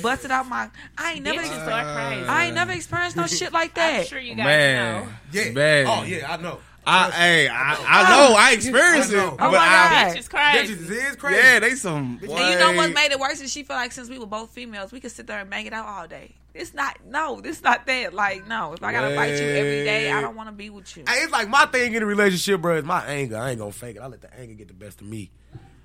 busted 0.02 0.32
out 0.32 0.48
my. 0.48 0.70
I 0.98 1.14
ain't 1.14 1.24
never. 1.24 1.42
Bitches 1.42 1.46
ex- 1.46 1.68
are 1.68 1.96
crazy. 1.96 2.28
I 2.28 2.46
ain't 2.46 2.56
never 2.56 2.72
experienced 2.72 3.18
no 3.18 3.26
shit 3.28 3.54
like 3.54 3.74
that. 3.76 3.90
I'm 3.90 3.98
that. 3.98 4.08
sure 4.08 4.20
you 4.20 4.34
oh, 4.34 4.38
guys 4.38 4.46
Man. 4.46 5.06
know. 5.06 5.14
Yeah. 5.32 5.52
Man. 5.52 5.88
Oh 5.88 6.04
yeah, 6.04 6.32
I 6.32 6.38
know. 6.38 6.60
I, 6.90 7.12
hey, 7.12 7.48
I, 7.50 7.76
I 7.76 8.10
know. 8.10 8.36
I 8.38 8.52
experienced 8.54 9.12
I 9.12 9.16
know. 9.16 9.28
it. 9.28 9.34
Oh 9.34 9.38
but 9.38 9.52
my 9.52 9.58
I, 9.58 10.06
God. 10.06 10.16
Bitches 10.16 10.30
crazy. 10.30 10.76
Bitches 10.76 11.10
is 11.10 11.16
crazy. 11.18 11.38
Yeah, 11.38 11.60
they 11.60 11.76
some. 11.76 12.20
And 12.22 12.32
you 12.32 12.60
know 12.60 12.74
what 12.74 12.94
made 12.94 13.12
it 13.12 13.20
worse 13.20 13.42
is 13.42 13.52
she 13.52 13.64
felt 13.64 13.78
like 13.78 13.92
since 13.92 14.10
we 14.10 14.18
were 14.18 14.26
both 14.26 14.52
females, 14.52 14.94
we 14.94 15.02
could 15.02 15.12
sit 15.12 15.28
there 15.28 15.40
and 15.40 15.50
bang 15.50 15.66
it 15.66 15.74
out 15.74 15.86
all 15.86 16.08
day. 16.08 16.36
It's 16.54 16.74
not 16.74 16.98
no, 17.06 17.42
this 17.42 17.62
not 17.62 17.86
that. 17.86 18.14
Like 18.14 18.48
no, 18.48 18.74
if 18.74 18.82
I 18.82 18.92
gotta 18.94 19.14
fight 19.16 19.34
you 19.34 19.48
every 19.48 19.84
day, 19.84 20.12
I 20.12 20.22
don't 20.22 20.36
want 20.36 20.48
to 20.50 20.54
be 20.54 20.70
with 20.70 20.96
you. 20.96 21.04
Hey, 21.08 21.20
it's 21.20 21.32
like 21.32 21.50
my 21.50 21.66
thing 21.66 21.94
in 21.94 22.02
a 22.02 22.06
relationship, 22.06 22.62
bro. 22.62 22.78
Is 22.78 22.86
my 22.86 23.06
anger. 23.06 23.38
I 23.38 23.52
ain't 23.52 23.60
gonna 23.60 23.72
fake 23.72 23.98
it. 23.98 24.00
I 24.00 24.08
let 24.08 24.22
the 24.22 24.34
anger 24.40 24.54
get 24.54 24.70
the 24.70 24.74
best 24.74 25.02
of 25.02 25.08
me. 25.08 25.30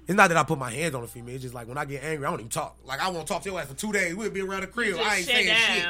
It's 0.06 0.16
not 0.16 0.28
that 0.28 0.36
I 0.36 0.44
put 0.44 0.58
my 0.58 0.70
hands 0.70 0.94
on 0.94 1.04
a 1.04 1.06
female. 1.06 1.34
It's 1.34 1.42
just 1.42 1.54
like 1.54 1.68
when 1.68 1.78
I 1.78 1.84
get 1.84 2.02
angry, 2.02 2.26
I 2.26 2.30
don't 2.30 2.40
even 2.40 2.50
talk. 2.50 2.76
Like 2.84 3.00
I 3.00 3.10
won't 3.10 3.26
talk 3.26 3.42
to 3.42 3.50
your 3.50 3.60
ass 3.60 3.66
for 3.66 3.74
two 3.74 3.92
days. 3.92 4.14
We'll 4.14 4.30
be 4.30 4.40
around 4.40 4.62
the 4.62 4.66
crib. 4.68 4.96
I 4.98 5.16
ain't 5.16 5.26
shut 5.26 5.34
saying 5.34 5.56
shit. 5.56 5.86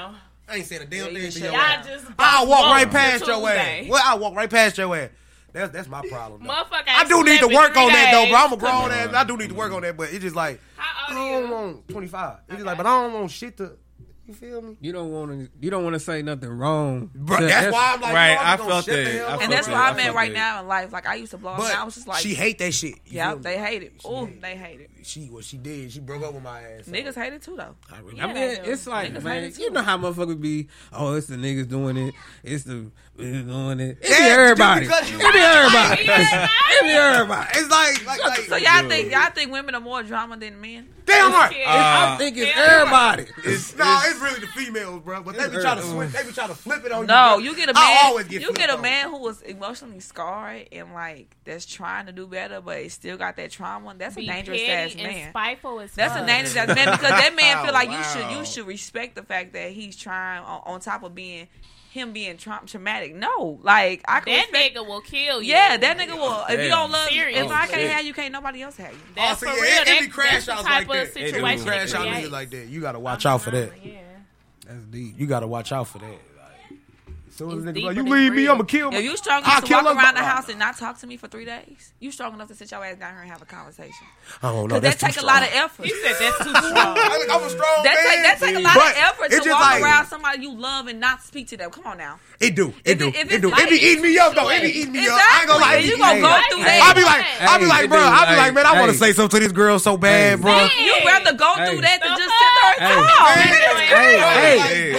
Down. 0.46 0.54
I 0.54 0.58
ain't 0.58 0.66
saying 0.66 0.82
a 0.82 0.86
damn 0.86 1.14
Yeah, 1.14 1.20
thing 1.20 1.30
to 1.32 1.40
your 1.40 1.54
ass. 1.54 1.86
Y'all 1.86 1.94
just 1.98 2.06
I'll 2.18 2.46
walk 2.46 2.66
right 2.70 2.90
past 2.90 3.26
your 3.26 3.36
ass. 3.48 3.54
Tuesday. 3.56 3.88
Well, 3.90 4.02
I'll 4.04 4.18
walk 4.18 4.34
right 4.34 4.50
past 4.50 4.78
your 4.78 4.94
ass. 4.96 5.10
That's 5.52 5.70
that's 5.72 5.88
my 5.88 6.00
problem. 6.08 6.42
Motherfucker 6.42 6.82
I 6.88 7.00
ain't 7.00 7.08
do 7.10 7.22
need 7.24 7.40
to 7.40 7.48
work 7.48 7.74
three 7.74 7.82
on 7.82 7.92
that 7.92 8.10
though, 8.12 8.28
bro. 8.30 8.38
I'm 8.38 8.52
a 8.52 8.56
grown 8.56 8.90
ass. 8.90 9.12
I 9.14 9.24
do 9.24 9.36
need 9.36 9.50
to 9.50 9.54
work 9.54 9.72
on 9.72 9.82
that, 9.82 9.96
but 9.98 10.10
it's 10.10 10.20
just 10.22 10.34
like 10.36 10.60
How 10.76 11.14
I 11.14 11.18
old 11.18 11.20
are 11.34 11.40
don't 11.40 11.48
you? 11.48 11.54
want 11.54 11.88
25. 11.88 12.36
It's 12.48 12.54
just 12.54 12.64
like, 12.66 12.76
but 12.78 12.86
I 12.86 13.02
don't 13.02 13.12
want 13.12 13.30
shit 13.30 13.56
to. 13.58 13.72
You 14.26 14.34
feel 14.34 14.62
me? 14.62 14.76
You 14.80 14.92
don't 14.92 15.10
want 15.10 15.30
to. 15.32 15.50
You 15.60 15.68
don't 15.70 15.82
want 15.84 15.92
to 15.94 16.00
say 16.00 16.22
nothing 16.22 16.48
wrong. 16.48 17.10
Bro, 17.14 17.40
to- 17.40 17.46
that's 17.46 17.70
why 17.72 17.92
I'm 17.94 18.00
like, 18.00 18.14
Right, 18.14 18.38
I'm 18.40 18.54
I 18.54 18.56
gonna 18.56 18.70
felt 18.70 18.86
that. 18.86 19.06
I 19.06 19.18
felt 19.28 19.42
and 19.42 19.52
that's 19.52 19.66
that. 19.66 19.72
where 19.72 19.82
I 19.82 19.90
I'm 19.90 19.98
at 19.98 20.14
right 20.14 20.32
that. 20.32 20.38
now 20.38 20.60
in 20.62 20.68
life. 20.68 20.92
Like 20.92 21.06
I 21.06 21.16
used 21.16 21.32
to 21.32 21.38
blog, 21.38 21.58
But 21.58 21.72
and 21.72 21.80
I 21.80 21.84
was 21.84 21.96
just 21.96 22.06
like, 22.06 22.22
she 22.22 22.32
hate 22.32 22.58
that 22.60 22.72
shit. 22.72 22.94
You 23.04 23.16
yeah, 23.18 23.34
they 23.34 23.58
hate 23.58 23.82
it. 23.82 23.92
Ooh, 24.06 24.32
they 24.40 24.56
hate 24.56 24.80
it. 24.80 24.90
She 25.04 25.26
what 25.26 25.44
she 25.44 25.56
did. 25.58 25.92
She 25.92 26.00
broke 26.00 26.22
up 26.22 26.34
with 26.34 26.42
my 26.42 26.60
ass. 26.62 26.86
so 26.86 26.92
Niggas 26.92 27.14
hate 27.14 27.32
it 27.32 27.42
too 27.42 27.56
though. 27.56 27.74
I 27.92 28.00
really- 28.00 28.20
I 28.20 28.26
mean, 28.26 28.34
they 28.34 28.60
it's 28.64 28.86
like, 28.86 29.12
Niggas 29.12 29.22
man, 29.22 29.44
it 29.44 29.58
you 29.58 29.70
know 29.70 29.82
how 29.82 29.98
motherfuckers 29.98 30.40
be. 30.40 30.68
Oh, 30.92 31.14
it's 31.14 31.26
the 31.26 31.36
niggas 31.36 31.68
doing 31.68 31.96
it. 31.96 32.14
It's 32.42 32.64
the 32.64 32.90
niggas 33.18 33.46
doing 33.46 33.80
it. 33.80 33.98
It 34.00 34.02
be 34.02 34.08
Yeah, 34.08 34.36
everybody. 34.38 34.86
It 34.86 34.88
be 34.88 35.38
everybody. 35.38 36.02
It 36.02 36.82
be 36.82 36.90
everybody. 36.90 37.50
It's 37.54 37.70
like, 37.70 38.06
like, 38.06 38.24
like 38.24 38.40
So 38.48 38.56
y'all 38.56 38.88
think 38.88 39.10
y'all 39.12 39.30
think 39.30 39.52
women 39.52 39.74
are 39.74 39.80
more 39.80 40.02
drama 40.02 40.36
than 40.36 40.60
men? 40.60 40.88
damn 41.04 41.32
right. 41.32 41.54
Yeah. 41.58 41.64
I 41.66 42.14
Uh, 42.14 42.18
think 42.18 42.36
it's 42.38 42.56
yeah. 42.56 42.62
everybody. 42.80 43.26
It's, 43.44 43.76
no, 43.76 44.00
it's 44.04 44.20
really 44.20 44.40
the 44.40 44.46
females, 44.46 45.02
bro. 45.02 45.22
But 45.22 45.34
they 45.36 45.48
be 45.48 45.56
It's 45.56 45.64
trying 45.64 45.76
to 45.78 45.82
her. 45.82 45.90
switch. 45.90 46.12
They 46.12 46.22
be 46.26 46.32
trying 46.32 46.48
to 46.48 46.54
flip 46.54 46.84
it 46.84 46.92
on 46.92 47.06
No, 47.06 47.38
you. 47.38 47.44
No, 47.44 47.50
you 47.50 47.56
get 47.56 47.68
a 47.68 47.72
I 47.76 47.80
man. 47.80 47.98
I 48.04 48.08
always 48.08 48.26
get 48.28 48.40
you 48.42 48.52
get 48.52 48.70
a 48.70 48.74
on. 48.76 48.82
man 48.82 49.10
who 49.10 49.18
was 49.18 49.42
emotionally 49.42 50.00
scarred 50.00 50.68
and 50.72 50.94
like 50.94 51.36
that's 51.44 51.66
trying 51.66 52.06
to 52.06 52.12
do 52.12 52.26
better, 52.26 52.60
but 52.60 52.80
he 52.82 52.88
still 52.88 53.16
got 53.16 53.36
that 53.36 53.50
trauma. 53.50 53.94
That's 53.98 54.16
a 54.16 54.24
dangerous 54.24 54.62
petty 54.62 54.91
ass 55.00 55.04
and 55.06 55.14
man. 55.16 55.30
spiteful 55.30 55.80
as 55.80 55.92
That's 55.92 56.14
fuck. 56.14 56.22
a 56.22 56.26
dangerous 56.26 56.56
ass 56.56 56.66
man 56.68 56.90
because 56.92 57.10
that 57.10 57.34
man 57.36 57.64
feel 57.64 57.72
like 57.74 57.90
you 57.90 58.02
should 58.12 58.30
you 58.38 58.44
should 58.44 58.66
respect 58.66 59.14
the 59.16 59.22
fact 59.22 59.52
that 59.54 59.70
he's 59.70 59.96
trying 59.96 60.42
on, 60.44 60.62
on 60.66 60.80
top 60.80 61.02
of 61.02 61.14
being 61.14 61.48
him 61.90 62.12
being 62.14 62.38
tra- 62.38 62.62
traumatic. 62.64 63.14
No, 63.14 63.58
like 63.62 64.02
I 64.08 64.20
can 64.20 64.32
That 64.34 64.46
respect. 64.50 64.76
nigga 64.76 64.86
will 64.86 65.02
kill 65.02 65.42
you. 65.42 65.50
yeah, 65.52 65.76
that 65.76 65.98
nigga 65.98 66.14
will. 66.14 66.44
If 66.48 66.62
you 66.62 66.68
don't 66.70 66.90
love, 66.90 67.08
Serious. 67.10 67.38
if 67.40 67.50
I 67.50 67.64
oh, 67.64 67.66
can't 67.66 67.70
shit. 67.82 67.90
have 67.90 68.04
you, 68.06 68.14
can't 68.14 68.32
nobody 68.32 68.62
else 68.62 68.76
have 68.78 68.92
you. 68.92 68.98
That's 69.14 69.42
Oh, 69.42 69.46
see, 69.46 69.52
for 69.52 69.56
yeah, 69.58 69.72
real. 69.72 69.82
it, 69.82 69.84
That- 69.86 69.96
it 69.96 70.00
be 70.04 70.08
crash 70.08 70.46
that's 70.46 70.62
the 70.62 70.68
type 70.68 70.88
like 70.88 71.08
of 71.08 71.08
that. 71.08 71.12
Situation 71.12 71.64
be 71.64 71.70
crash 71.70 71.94
out 71.94 72.06
niggas 72.06 72.30
like 72.30 72.50
that. 72.50 72.68
You 72.68 72.80
gotta 72.80 72.98
watch 72.98 73.26
out 73.26 73.42
for 73.42 73.50
that. 73.50 73.72
Yeah. 73.84 73.98
That's 74.66 74.84
deep. 74.86 75.14
You 75.18 75.26
gotta 75.26 75.46
watch 75.46 75.70
out 75.70 75.86
for 75.88 75.98
that. 75.98 76.18
Like, 77.32 77.38
Soon 77.38 77.50
as 77.50 77.56
It's 77.56 77.64
nigga 77.64 77.74
deeper 77.74 77.86
like, 77.86 77.96
you 77.96 78.02
than 78.02 78.12
leave 78.12 78.32
me. 78.34 78.46
I'ma 78.48 78.64
kill 78.64 78.92
If 78.92 79.02
you 79.04 79.16
strong 79.16 79.42
I'll 79.46 79.52
enough 79.58 79.64
to 79.64 79.72
walk 79.74 79.96
around 79.96 80.14
the 80.16 80.22
house 80.22 80.48
and 80.50 80.58
not 80.58 80.76
talk 80.76 80.98
to 80.98 81.06
me 81.06 81.16
for 81.16 81.28
three 81.28 81.46
days, 81.46 81.92
you 81.98 82.10
strong 82.12 82.34
enough 82.34 82.48
to 82.48 82.54
sit 82.54 82.70
your 82.70 82.84
ass 82.84 82.98
down 82.98 83.12
here 83.14 83.22
and 83.22 83.30
have 83.30 83.40
a 83.40 83.46
conversation. 83.46 84.06
I 84.42 84.52
don't 84.52 84.68
know. 84.68 84.74
That 84.80 84.98
That's 85.00 85.14
take 85.16 85.22
a 85.22 85.24
lot 85.26 85.42
of 85.42 85.48
effort. 85.54 85.86
He 85.86 85.92
said 86.02 86.12
that's 86.20 86.38
too 86.44 86.50
strong. 86.54 86.98
I'm 86.98 87.42
a 87.42 87.48
strong 87.48 87.84
That 87.84 87.96
take, 87.96 88.22
that 88.22 88.36
take 88.38 88.56
a 88.56 88.60
lot 88.60 88.74
But 88.74 88.92
of 88.92 88.98
effort 88.98 89.42
to 89.44 89.50
walk 89.50 89.60
like- 89.60 89.82
around 89.82 90.06
somebody 90.08 90.42
you 90.42 90.52
love 90.54 90.88
and 90.88 91.00
not 91.00 91.22
speak 91.22 91.48
to 91.48 91.56
them. 91.56 91.70
Come 91.70 91.86
on 91.86 91.96
now. 91.96 92.18
It 92.38 92.54
do. 92.54 92.68
It 92.84 92.92
If 92.92 92.98
do. 92.98 93.08
it- 93.08 93.14
if 93.16 93.32
It 93.32 93.40
do. 93.40 93.48
it's 93.48 93.60
It 93.62 93.70
be 93.70 93.76
eating 93.76 94.02
me 94.02 94.18
up 94.18 94.34
though. 94.34 94.50
It 94.50 94.60
be 94.62 94.68
eating 94.68 94.92
me 94.92 95.06
up. 95.08 95.18
I 95.18 95.38
ain't 95.40 95.48
gonna 95.48 95.60
lie. 95.64 95.76
You 95.76 95.96
gonna 95.96 96.20
go 96.20 96.28
through 96.52 96.64
that. 96.64 96.82
I 96.84 96.92
be 96.92 97.02
like, 97.02 97.24
I 97.48 97.58
be 97.58 97.64
like, 97.66 97.88
bro, 97.88 97.98
I 97.98 98.24
be 98.28 98.36
like, 98.36 98.38
like, 98.42 98.54
man, 98.54 98.66
I 98.66 98.78
want 98.78 98.92
to 98.92 98.98
say 98.98 99.12
something 99.14 99.40
to 99.40 99.44
this 99.46 99.52
girl 99.56 99.78
so 99.78 99.96
bad, 99.96 100.42
bro. 100.42 100.52
You 100.52 100.94
rather 101.06 101.32
go 101.32 101.54
through 101.64 101.80
that 101.80 101.96
than 102.02 102.12
just 102.18 102.28
sit 102.28 102.52
there 102.60 102.74
and 102.76 103.08
talk. 103.08 103.28
Hey, 103.92 104.18
hey, 104.20 104.92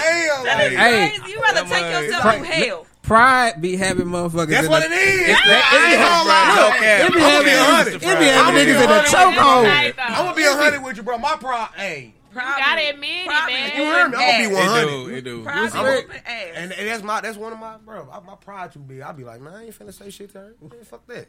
Damn. 0.44 0.72
Hey. 0.78 1.12
You 1.30 1.42
rather 1.42 1.64
take 1.68 1.84
yourself 1.84 2.23
mug- 2.24 2.46
hell. 2.46 2.88
Pride 3.04 3.62
be 3.62 3.76
having 3.76 4.08
motherfuckers. 4.08 4.48
That's 4.48 4.68
what 4.68 4.80
the- 4.88 4.96
it 4.96 4.98
is. 4.98 5.30
It's 5.30 5.42
that- 5.46 5.72
I 5.74 5.92
ain't 5.92 6.00
gonna 6.00 6.30
lie. 6.30 6.56
No. 6.56 7.06
It 7.06 7.14
be 7.14 7.20
I'm 7.20 7.30
having, 7.30 7.94
it 7.96 8.00
be 8.00 8.06
bro. 8.06 8.16
having 8.16 8.56
niggas 8.56 8.84
in 8.84 8.90
a 8.90 9.04
chokehold. 9.04 9.94
I'm 10.00 10.26
gonna 10.26 10.36
be 10.36 10.44
a 10.46 10.54
hundred 10.54 10.84
with 10.84 10.98
you, 10.98 11.04
bro. 11.04 11.18
My 11.18 11.36
pride, 11.36 11.68
hey. 11.76 12.14
You 12.34 12.40
gotta 12.40 12.90
admit 12.90 13.10
it, 13.12 13.28
man. 13.28 13.72
You 13.78 13.86
heard 13.92 14.10
me? 14.10 14.18
I'm 14.18 14.22
gonna 14.22 14.38
be 14.38 14.44
It 14.44 14.52
one 14.54 14.64
do. 14.66 14.70
hundred. 15.04 15.18
It 15.18 15.22
do. 15.24 15.44
Pride 15.44 15.72
be 16.08 16.16
ass. 16.16 16.48
And, 16.56 16.72
and 16.72 16.88
that's 16.90 17.04
my 17.04 17.22
that's 17.22 17.38
one 17.38 17.54
of 17.54 17.60
my 17.60 17.76
bro. 17.78 18.08
I, 18.12 18.20
my 18.26 18.36
pride 18.36 18.72
too 18.74 18.80
big. 18.80 19.02
I'll 19.02 19.14
be 19.14 19.24
like, 19.24 19.40
man, 19.42 19.54
I 19.54 19.66
ain't 19.66 19.78
finna 19.78 19.94
say 19.94 20.10
shit 20.10 20.32
to 20.32 20.40
her. 20.40 20.54
Man, 20.62 20.72
fuck 20.84 21.06
that. 21.08 21.28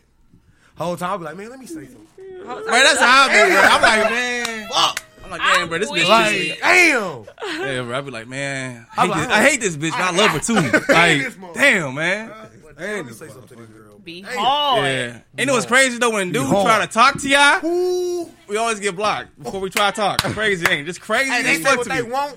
Whole 0.78 0.96
time 0.96 1.10
I'll 1.10 1.18
be 1.18 1.24
like, 1.24 1.36
man, 1.36 1.50
let 1.50 1.58
me 1.58 1.66
say 1.66 1.84
something. 1.86 2.06
Man, 2.18 2.64
that's 2.66 2.98
how 3.00 3.24
I 3.24 3.28
be. 3.28 3.54
I'm 3.54 3.82
like, 3.82 4.10
man, 4.10 4.68
fuck. 4.68 5.02
I'm 5.24 5.30
like, 5.30 5.40
damn, 5.40 5.68
bro, 5.68 5.78
this 5.78 5.90
bitch. 5.90 6.08
Like, 6.08 6.34
is- 6.34 6.58
damn. 6.58 7.24
Yeah, 7.60 7.82
bro. 7.82 7.98
I 7.98 8.00
be 8.02 8.10
like, 8.10 8.28
man, 8.28 8.86
I 8.96 9.00
hate, 9.02 9.08
like, 9.10 9.18
this, 9.28 9.28
I 9.36 9.42
hate 9.42 9.60
this 9.60 9.76
bitch, 9.76 9.90
but 9.90 10.00
I 10.00 10.10
love 10.10 10.30
her 10.30 10.38
too. 10.40 10.54
this 10.70 10.88
Like, 10.88 11.38
mother- 11.38 11.54
damn, 11.60 11.94
man. 11.94 12.32
Let 12.76 13.06
me 13.06 13.12
say 13.12 13.28
something 13.28 13.48
to 13.48 13.54
this 13.56 13.66
girl. 13.70 13.98
Be 14.00 14.20
hard. 14.22 14.84
Yeah. 14.84 15.20
And 15.38 15.48
it 15.48 15.52
was 15.52 15.64
crazy 15.64 15.96
though 15.98 16.10
when 16.10 16.30
dudes 16.32 16.50
hard. 16.50 16.66
try 16.66 16.84
to 16.84 16.92
talk 16.92 17.18
to 17.22 17.28
y'all, 17.28 18.28
we 18.48 18.56
always 18.58 18.78
get 18.80 18.94
blocked 18.96 19.42
before 19.42 19.60
we 19.60 19.70
try 19.70 19.90
to 19.90 19.96
talk. 19.96 20.18
Crazy, 20.22 20.66
ain't 20.68 20.82
it? 20.82 20.84
Just 20.84 21.00
crazy. 21.00 21.30
Hey, 21.30 21.42
they 21.42 21.54
say 21.62 21.74
what 21.76 21.84
to 21.84 21.88
they 21.88 22.02
me. 22.02 22.10
want. 22.10 22.36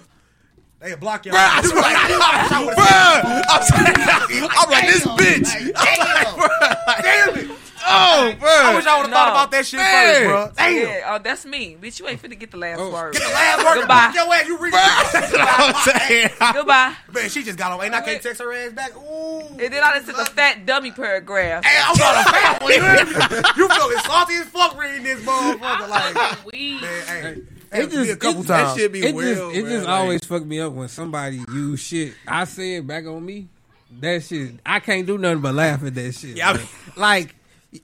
They 0.80 0.96
block 0.96 1.26
your 1.26 1.34
Bruh, 1.36 1.40
I 1.42 1.62
swear, 1.64 1.84
bruh, 2.76 3.44
I'm, 3.50 3.64
saying- 3.64 4.50
I'm 4.58 4.70
like 4.72 4.86
this 4.88 5.06
bitch. 5.08 5.74
I'm 5.76 6.00
like, 6.00 6.28
bruh, 6.28 6.88
like, 6.88 7.04
Damn 7.04 7.36
it. 7.38 7.52
Oh, 7.88 8.36
bro. 8.40 8.50
I 8.50 8.76
wish 8.76 8.86
I 8.86 8.98
would 8.98 9.06
have 9.08 9.12
thought 9.14 9.26
No. 9.28 9.32
about 9.32 9.52
that 9.52 9.66
shit 9.66 9.80
Man. 9.80 10.14
first, 10.16 10.26
bro. 10.28 10.52
Damn. 10.58 10.76
Yeah, 10.76 11.02
oh, 11.16 11.20
that's 11.24 11.46
me. 11.46 11.78
Bitch, 11.82 12.00
you 12.00 12.08
ain't 12.08 12.22
finna 12.22 12.38
get 12.40 12.52
the 12.52 12.58
last 12.58 12.80
Oh. 12.80 12.92
word. 12.92 13.14
Get 13.14 13.24
the 13.24 13.30
last 13.34 13.66
word. 13.66 13.80
Goodbye. 13.80 14.12
Fuck 14.14 14.16
your 14.16 14.34
ass. 14.34 14.48
You 14.48 14.58
read 14.58 14.74
That's 15.14 15.32
what 15.32 15.42
I'm 15.42 16.00
saying. 16.00 16.30
Goodbye. 16.54 16.94
Man, 17.14 17.30
she 17.30 17.44
just 17.44 17.58
got 17.58 17.72
away. 17.74 17.88
And 17.88 17.96
I 17.96 18.02
can't 18.02 18.22
text 18.22 18.42
her 18.42 18.54
ass 18.54 18.74
back. 18.74 18.96
Ooh. 18.98 19.40
And 19.60 19.74
then 19.74 19.84
I 19.84 19.96
just 20.00 20.08
took 20.08 20.18
a 20.18 20.26
fat 20.26 20.66
dummy 20.66 20.92
paragraph. 20.92 21.64
Hey, 21.66 21.78
I'm 21.84 21.98
not 21.98 22.28
a 22.28 22.30
fat 22.32 22.62
one. 22.62 22.72
You 22.74 22.82
hear 22.82 23.06
me? 23.06 23.12
You 23.58 23.70
feeling 23.70 23.98
salty 24.06 24.36
as 24.36 24.46
fuck 24.48 24.78
reading 24.80 25.04
this 25.04 25.22
motherfucker. 25.24 25.90
Like, 25.90 26.46
We 26.54 26.80
man, 26.82 27.06
hey. 27.08 27.36
It 27.70 27.80
It 27.80 27.84
just, 27.92 27.92
just 27.96 28.12
a 28.12 28.16
couple 28.16 28.44
it, 28.44 28.48
times. 28.48 28.74
That 28.76 28.80
shit 28.80 28.92
be 28.94 29.04
it 29.06 29.14
well, 29.14 29.26
just 29.52 29.58
it 29.58 29.64
man, 29.64 29.72
just 29.74 29.86
like- 29.88 30.00
always 30.00 30.24
fuck 30.24 30.46
me 30.46 30.60
up 30.62 30.72
when 30.72 30.88
somebody 30.88 31.42
use 31.52 31.82
shit 31.82 32.14
I 32.26 32.46
said 32.46 32.88
back 32.88 33.06
on 33.06 33.26
me. 33.26 33.50
That 34.00 34.24
shit 34.24 34.52
I 34.66 34.80
can't 34.80 35.06
do 35.06 35.18
nothing 35.18 35.42
but 35.42 35.54
laugh 35.54 35.84
at 35.84 35.94
that 35.96 36.14
shit. 36.14 36.38
Yeah, 36.38 36.50
I 36.50 36.54
bro. 36.54 36.62
mean- 36.62 36.70
like 36.96 37.36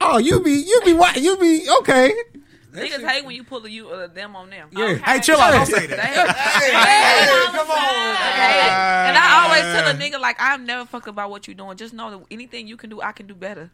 oh 0.01 0.17
you 0.17 0.39
be 0.41 0.51
you 0.53 0.81
be 0.85 0.93
what 0.93 1.15
you 1.17 1.37
be 1.37 1.67
okay. 1.79 2.13
Niggas 2.73 3.07
hate 3.07 3.23
when 3.23 3.35
you 3.35 3.43
pull 3.43 3.63
a, 3.65 3.69
you 3.69 3.87
uh, 3.89 4.07
them 4.07 4.35
on 4.35 4.49
them. 4.49 4.67
Yeah. 4.71 4.95
Hey, 4.95 5.19
chill 5.19 5.37
out. 5.39 5.51
Don't 5.51 5.67
say 5.67 5.85
that. 5.85 5.99
Hey, 5.99 6.15
Hey, 6.15 6.71
hey, 6.73 7.45
come 7.51 7.69
on. 7.69 7.77
Hey, 7.77 9.09
and 9.09 9.15
I 9.15 9.43
always 9.45 9.61
tell 9.61 9.87
a 9.87 9.93
nigga 9.93 10.19
like 10.19 10.37
I'm 10.39 10.65
never 10.65 10.83
fucked 10.85 11.07
about 11.07 11.29
what 11.29 11.47
you 11.47 11.53
doing. 11.53 11.77
Just 11.77 11.93
know 11.93 12.09
that 12.09 12.25
anything 12.31 12.67
you 12.67 12.75
can 12.75 12.89
do, 12.89 12.99
I 12.99 13.11
can 13.11 13.27
do 13.27 13.35
better. 13.35 13.69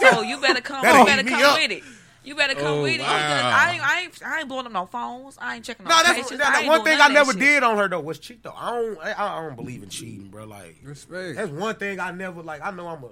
So 0.00 0.20
you 0.20 0.38
better 0.40 0.60
come. 0.60 0.82
That'll 0.82 1.00
you 1.00 1.06
better 1.06 1.24
come 1.28 1.42
up. 1.42 1.58
with 1.58 1.70
it. 1.70 1.82
You 2.22 2.34
better 2.34 2.54
come 2.54 2.78
Oh, 2.78 2.82
with 2.82 2.94
it. 2.94 3.00
wow. 3.00 3.06
I 3.08 3.72
ain't, 3.74 3.82
I 3.86 4.00
ain't, 4.00 4.22
I 4.26 4.38
ain't 4.40 4.48
blowing 4.48 4.64
up 4.64 4.72
no 4.72 4.86
phones. 4.86 5.36
I 5.38 5.56
ain't 5.56 5.64
checking 5.64 5.84
no, 5.84 5.90
No, 5.94 6.02
that's 6.02 6.14
patients. 6.14 6.38
that, 6.38 6.52
that 6.58 6.66
one 6.66 6.82
thing 6.82 6.98
I 6.98 7.08
never 7.08 7.32
shit. 7.32 7.40
did 7.40 7.62
on 7.62 7.76
her 7.76 7.86
though 7.86 8.00
was 8.00 8.18
cheat 8.18 8.42
though. 8.42 8.54
I 8.56 8.70
don't, 8.70 8.98
I, 8.98 9.14
I 9.38 9.42
don't 9.46 9.56
believe 9.56 9.82
in 9.82 9.90
cheating, 9.90 10.28
bro. 10.28 10.44
Like 10.44 10.76
respect. 10.82 11.36
that's 11.36 11.50
one 11.50 11.74
thing 11.76 12.00
I 12.00 12.12
never 12.12 12.42
like. 12.42 12.62
I 12.62 12.70
know 12.70 12.88
I'm 12.88 13.04
a, 13.04 13.08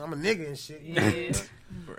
I'm 0.00 0.12
a 0.12 0.16
nigga 0.16 0.46
and 0.46 0.58
shit. 0.58 0.82
Yeah. 0.82 1.32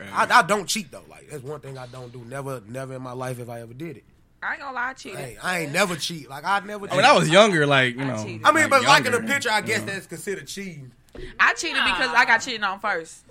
I, 0.14 0.40
I 0.40 0.42
don't 0.44 0.68
cheat 0.68 0.92
though. 0.92 1.04
Like 1.10 1.30
that's 1.30 1.44
one 1.44 1.60
thing 1.60 1.78
I 1.78 1.88
don't 1.88 2.12
do. 2.12 2.24
Never, 2.26 2.62
never 2.68 2.96
in 2.96 3.02
my 3.02 3.14
life 3.14 3.40
if 3.40 3.50
I 3.50 3.62
ever 3.62 3.74
did 3.74 3.98
it. 3.98 4.04
I 4.42 4.54
ain't 4.54 4.62
gonna 4.62 4.76
lie, 4.76 4.90
I 4.90 4.94
cheated. 4.94 5.20
Hey, 5.20 5.38
I 5.42 5.60
ain't 5.60 5.72
never 5.72 5.96
cheat. 5.96 6.30
Like 6.30 6.44
I 6.44 6.60
never. 6.60 6.86
When 6.88 7.06
I 7.06 7.14
was 7.14 7.30
younger, 7.30 7.66
like, 7.66 7.96
you 7.96 8.02
I 8.02 8.08
know. 8.08 8.24
cheated. 8.24 8.46
I 8.46 8.52
mean, 8.52 8.70
but 8.70 8.84
like 8.84 9.06
in 9.06 9.14
the 9.14 9.22
picture, 9.22 9.50
I 9.50 9.62
guess 9.62 9.80
you 9.80 9.86
know. 9.86 9.94
that's 9.94 10.08
considered 10.08 10.48
cheating. 10.48 10.92
I 11.40 11.54
cheated 11.54 11.84
because 11.84 12.14
I 12.14 12.26
got 12.26 12.40
cheated 12.40 12.64
on 12.64 12.80
first. 12.80 13.24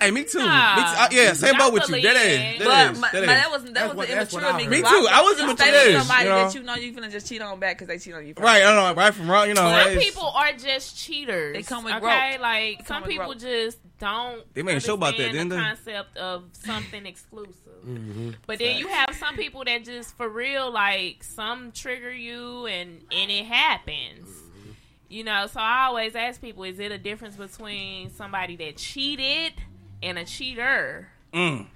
Hey, 0.00 0.10
me 0.10 0.24
too. 0.24 0.38
Nah. 0.38 0.76
Me 0.76 0.82
too. 0.82 0.88
Uh, 0.88 1.08
yeah, 1.12 1.32
same 1.34 1.56
boat 1.56 1.72
with 1.72 1.88
you. 1.88 2.02
That 2.02 2.16
is. 2.16 2.58
Believe. 2.58 2.58
That 2.58 2.64
But 2.64 2.92
is. 2.94 3.00
my, 3.00 3.10
That 3.12 3.14
my- 3.14 3.20
is. 3.22 3.26
that 3.42 3.50
was 3.50 3.62
that 3.64 3.74
That's 3.74 3.88
was 3.88 3.96
what- 3.96 4.08
the 4.08 4.14
what 4.14 4.32
immature 4.32 4.44
I 4.44 4.56
me. 4.56 4.66
Me 4.68 4.76
too. 4.82 4.82
would 5.00 5.12
I 5.12 5.22
was 5.22 5.38
you 5.38 5.44
immature 5.44 5.66
stay 5.66 5.94
with 5.94 5.98
somebody 6.02 6.24
you 6.24 6.30
know? 6.30 6.44
that 6.44 6.54
you 6.54 6.62
know 6.62 6.74
you 6.74 6.92
finna 6.92 7.10
just 7.12 7.28
cheat 7.28 7.42
on 7.42 7.60
back 7.60 7.76
because 7.78 7.88
they 7.88 7.98
cheat 7.98 8.14
on 8.14 8.26
you. 8.26 8.34
First. 8.34 8.44
Right, 8.44 8.62
I 8.64 8.74
don't 8.74 8.96
know, 8.96 9.00
right 9.02 9.14
from 9.14 9.30
wrong, 9.30 9.48
you 9.48 9.54
know. 9.54 9.60
Some 9.62 9.90
it's- 9.92 10.04
people 10.04 10.24
are 10.26 10.52
just 10.52 10.98
cheaters. 10.98 11.54
They 11.54 11.62
come 11.62 11.84
with 11.84 11.94
okay? 11.94 12.32
rope. 12.32 12.40
Like 12.40 12.78
come 12.78 13.02
some 13.02 13.02
people 13.08 13.26
rope. 13.26 13.38
just 13.38 13.78
don't. 14.00 14.54
They 14.54 14.62
made 14.62 14.76
a 14.76 14.80
show 14.80 14.94
about 14.94 15.16
that, 15.16 15.28
understand 15.28 15.32
didn't 15.32 15.48
the 15.50 15.56
they? 15.56 15.62
concept 15.62 16.16
of 16.16 16.44
something 16.64 17.06
exclusive. 17.06 17.54
Mm-hmm. 17.86 18.30
But 18.46 18.58
then 18.58 18.78
you 18.78 18.88
have 18.88 19.14
some 19.14 19.36
people 19.36 19.62
that 19.64 19.84
just 19.84 20.16
for 20.16 20.28
real, 20.28 20.70
like 20.72 21.22
some 21.22 21.70
trigger 21.72 22.12
you, 22.12 22.66
and 22.66 23.00
and 23.12 23.30
it 23.30 23.44
happens. 23.44 24.28
Mm-hmm. 24.28 24.70
You 25.08 25.24
know, 25.24 25.46
so 25.46 25.60
I 25.60 25.84
always 25.86 26.14
ask 26.16 26.40
people: 26.40 26.64
Is 26.64 26.78
it 26.80 26.90
a 26.92 26.98
difference 26.98 27.36
between 27.36 28.10
somebody 28.10 28.56
that 28.56 28.76
cheated 28.78 29.52
and 30.04 30.18
a 30.18 30.24
cheater? 30.24 31.08
Mm. 31.32 31.66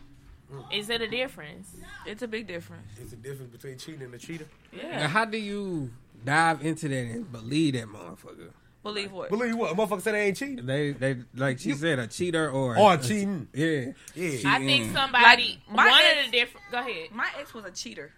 Is 0.72 0.88
it 0.88 1.00
a 1.02 1.08
difference? 1.08 1.70
It's 2.06 2.22
a 2.22 2.28
big 2.28 2.46
difference. 2.46 2.86
It's 3.00 3.10
the 3.10 3.16
difference 3.16 3.50
between 3.52 3.76
cheating 3.78 4.02
and 4.02 4.14
a 4.14 4.18
cheater. 4.18 4.46
Now, 4.72 4.82
Yeah. 4.82 5.08
how 5.08 5.24
do 5.24 5.36
you 5.36 5.90
dive 6.24 6.64
into 6.64 6.88
that 6.88 6.94
and 6.96 7.30
believe 7.30 7.74
that 7.74 7.86
motherfucker? 7.86 8.50
Believe 8.82 9.12
what? 9.12 9.28
Believe 9.28 9.56
what? 9.56 9.72
A 9.72 9.74
motherfucker 9.74 10.00
said 10.00 10.14
they 10.14 10.26
ain't 10.28 10.36
cheating. 10.36 10.64
They 10.64 10.92
they 10.92 11.16
like 11.34 11.58
she 11.58 11.72
said 11.72 11.98
a 11.98 12.06
cheater 12.06 12.50
or 12.50 12.78
Or 12.78 12.94
a- 12.94 12.98
cheating. 12.98 13.48
Yeah. 13.52 13.92
Yeah. 14.14 14.50
I 14.54 14.58
think 14.64 14.92
somebody 14.94 15.60
Like, 15.68 15.76
my 15.76 15.88
one 15.90 16.00
ex- 16.02 16.26
of 16.26 16.32
the 16.32 16.38
different. 16.38 16.66
Go 16.70 16.78
ahead. 16.78 17.10
My 17.12 17.28
ex 17.38 17.52
was 17.52 17.64
a 17.64 17.70
cheater 17.70 18.12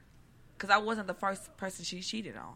because 0.57 0.71
I 0.71 0.79
wasn't 0.79 1.07
the 1.09 1.15
first 1.15 1.57
person 1.57 1.85
she 1.85 2.01
cheated 2.03 2.37
on. 2.37 2.55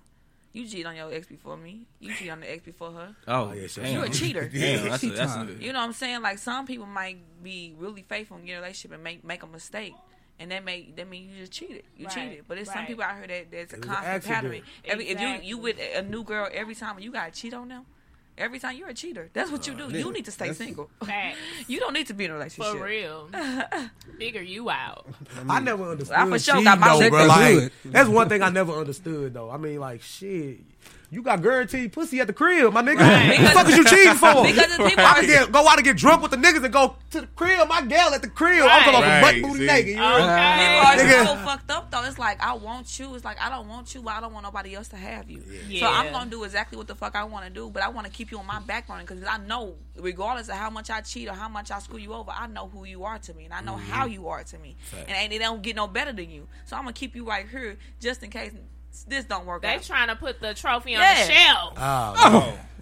You 0.54 0.68
cheated 0.68 0.86
on 0.86 0.94
your 0.94 1.12
ex 1.12 1.26
before 1.26 1.56
me. 1.56 1.88
You 1.98 2.14
cheated 2.14 2.32
on 2.32 2.40
the 2.40 2.50
ex 2.50 2.62
before 2.62 2.92
her. 2.92 3.16
Oh, 3.26 3.50
oh 3.50 3.52
yeah, 3.52 3.66
sure. 3.66 3.82
damn. 3.82 3.94
You 3.94 4.02
a 4.04 4.08
cheater. 4.08 4.48
Damn, 4.52 4.88
that's 4.88 5.02
a, 5.02 5.10
that's 5.10 5.34
a. 5.34 5.56
You 5.58 5.72
know 5.72 5.80
what 5.80 5.86
I'm 5.86 5.92
saying? 5.92 6.22
Like 6.22 6.38
some 6.38 6.64
people 6.64 6.86
might 6.86 7.18
be 7.42 7.74
really 7.76 8.02
faithful 8.02 8.36
in 8.36 8.46
your 8.46 8.58
relationship 8.60 8.94
and 8.94 9.02
make 9.02 9.24
make 9.24 9.42
a 9.42 9.48
mistake. 9.48 9.94
And 10.38 10.52
that 10.52 10.64
may 10.64 10.92
that 10.96 11.08
mean 11.08 11.28
you 11.28 11.40
just 11.40 11.50
cheated. 11.50 11.82
You 11.96 12.06
Right, 12.06 12.14
cheated. 12.14 12.44
But 12.46 12.54
there's 12.54 12.72
some 12.72 12.86
people 12.86 13.02
out 13.02 13.16
here 13.16 13.26
that 13.26 13.50
there's 13.50 13.72
a 13.72 13.76
It 13.76 13.80
was 13.80 13.88
an 13.88 13.94
constant 13.94 14.24
pattern. 14.24 14.62
Every 14.84 15.08
if 15.08 15.20
you 15.20 15.28
you 15.42 15.58
with 15.58 15.76
a 15.96 16.02
new 16.02 16.22
girl 16.22 16.48
every 16.52 16.76
time 16.76 17.00
you 17.00 17.10
gotta 17.10 17.32
cheat 17.32 17.52
on 17.52 17.66
them, 17.68 17.84
every 18.36 18.58
time 18.58 18.76
you're 18.76 18.88
a 18.88 18.94
cheater. 18.94 19.30
That's 19.32 19.50
what 19.50 19.66
you 19.66 19.74
oh, 19.74 19.88
do. 19.90 19.98
You 19.98 20.12
need 20.12 20.24
to 20.24 20.30
stay 20.30 20.48
that's- 20.48 20.58
single. 20.58 20.90
Facts. 21.04 21.38
You 21.66 21.80
don't 21.80 21.92
need 21.92 22.06
to 22.08 22.14
be 22.14 22.24
in 22.24 22.30
a 22.30 22.34
relationship. 22.34 22.72
For 22.72 22.84
real. 22.84 23.28
Figure 24.18 24.42
you 24.42 24.70
out. 24.70 25.06
I 25.48 25.60
never 25.60 25.90
understood. 25.90 26.16
I 26.16 26.28
for 26.28 26.38
sure 26.38 26.54
cheating, 26.54 26.64
got 26.64 26.78
my 26.78 26.88
though, 26.88 27.00
check 27.00 27.10
bro. 27.10 27.26
Like, 27.26 27.54
hood. 27.54 27.72
that's 27.86 28.08
one 28.08 28.28
thing 28.28 28.42
I 28.42 28.50
never 28.50 28.72
understood 28.72 29.34
though. 29.34 29.50
I 29.50 29.56
mean, 29.56 29.80
like 29.80 30.02
shit. 30.02 30.60
You 31.10 31.22
got 31.22 31.42
guaranteed 31.42 31.92
pussy 31.92 32.18
at 32.18 32.26
the 32.26 32.32
crib, 32.32 32.72
my 32.72 32.82
nigga. 32.82 32.98
Right. 32.98 33.38
What 33.38 33.46
the 33.46 33.50
fuck 33.50 33.68
is 33.68 33.76
you 33.76 33.84
cheating 33.84 34.14
for? 34.14 34.42
Because 34.44 34.76
the 34.76 34.84
people 34.84 35.04
I 35.04 35.20
can 35.20 35.26
get, 35.26 35.52
go 35.52 35.68
out 35.68 35.76
and 35.76 35.84
get 35.84 35.96
drunk 35.96 36.22
with 36.22 36.32
the 36.32 36.36
niggas 36.36 36.64
and 36.64 36.72
go 36.72 36.96
to 37.12 37.20
the 37.20 37.26
crib. 37.28 37.68
My 37.68 37.82
gal 37.82 38.12
at 38.14 38.22
the 38.22 38.28
crib. 38.28 38.64
I'm 38.64 38.82
talking 38.82 39.00
Right. 39.00 39.18
about 39.18 39.32
butt 39.34 39.42
booty 39.42 39.60
See? 39.60 39.66
naked. 39.66 39.88
You 39.90 39.96
know? 39.96 40.02
Uh-huh. 40.02 40.96
People 40.96 41.04
Okay. 41.04 41.20
are 41.20 41.26
so 41.26 41.36
fucked 41.44 41.70
up 41.70 41.90
though. 41.92 42.02
It's 42.02 42.18
like 42.18 42.42
I 42.42 42.54
want 42.54 42.98
you. 42.98 43.14
It's 43.14 43.24
like 43.24 43.40
I 43.40 43.48
don't 43.48 43.68
want 43.68 43.94
you, 43.94 44.02
but 44.02 44.14
I 44.14 44.20
don't 44.20 44.32
want 44.32 44.44
nobody 44.44 44.74
else 44.74 44.88
to 44.88 44.96
have 44.96 45.30
you. 45.30 45.40
So 45.40 45.52
Yeah. 45.68 45.88
I'm 45.88 46.10
gonna 46.10 46.30
do 46.30 46.42
exactly 46.42 46.76
what 46.78 46.88
the 46.88 46.96
fuck 46.96 47.14
I 47.14 47.22
want 47.22 47.44
to 47.44 47.50
do, 47.50 47.70
but 47.70 47.84
I 47.84 47.90
want 47.90 48.08
to 48.08 48.12
keep 48.12 48.32
you 48.32 48.38
on 48.40 48.46
my 48.46 48.58
back 48.58 48.88
burner 48.88 49.02
because 49.02 49.22
I 49.22 49.38
know, 49.38 49.76
regardless 49.96 50.48
of 50.48 50.56
how 50.56 50.70
much 50.70 50.90
I 50.90 51.00
cheat 51.00 51.28
or 51.28 51.34
how 51.34 51.48
much 51.48 51.70
I 51.70 51.78
screw 51.78 51.98
you 51.98 52.12
over, 52.12 52.32
I 52.32 52.48
know 52.48 52.66
who 52.66 52.84
you 52.86 53.04
are 53.04 53.18
to 53.20 53.34
me 53.34 53.44
and 53.44 53.54
I 53.54 53.60
know 53.60 53.74
mm-hmm. 53.74 53.90
how 53.92 54.06
you 54.06 54.26
are 54.28 54.42
to 54.42 54.58
me, 54.58 54.74
and 54.92 55.10
ain't 55.10 55.32
it 55.32 55.38
don't 55.38 55.62
get 55.62 55.76
no 55.76 55.86
better 55.86 56.12
than 56.12 56.28
you. 56.28 56.48
So 56.64 56.76
I'm 56.76 56.82
gonna 56.82 56.92
keep 56.94 57.14
you 57.14 57.24
right 57.24 57.48
here 57.48 57.76
just 58.00 58.24
in 58.24 58.30
case 58.30 58.50
this 59.02 59.24
don't 59.24 59.44
work 59.46 59.62
They 59.62 59.74
out. 59.74 59.82
trying 59.82 60.08
to 60.08 60.16
put 60.16 60.40
the 60.40 60.54
trophy 60.54 60.94
on 60.94 61.02
Yeah. 61.02 61.26
the 61.26 61.32
shelf. 61.32 61.74
Oh, 61.76 62.14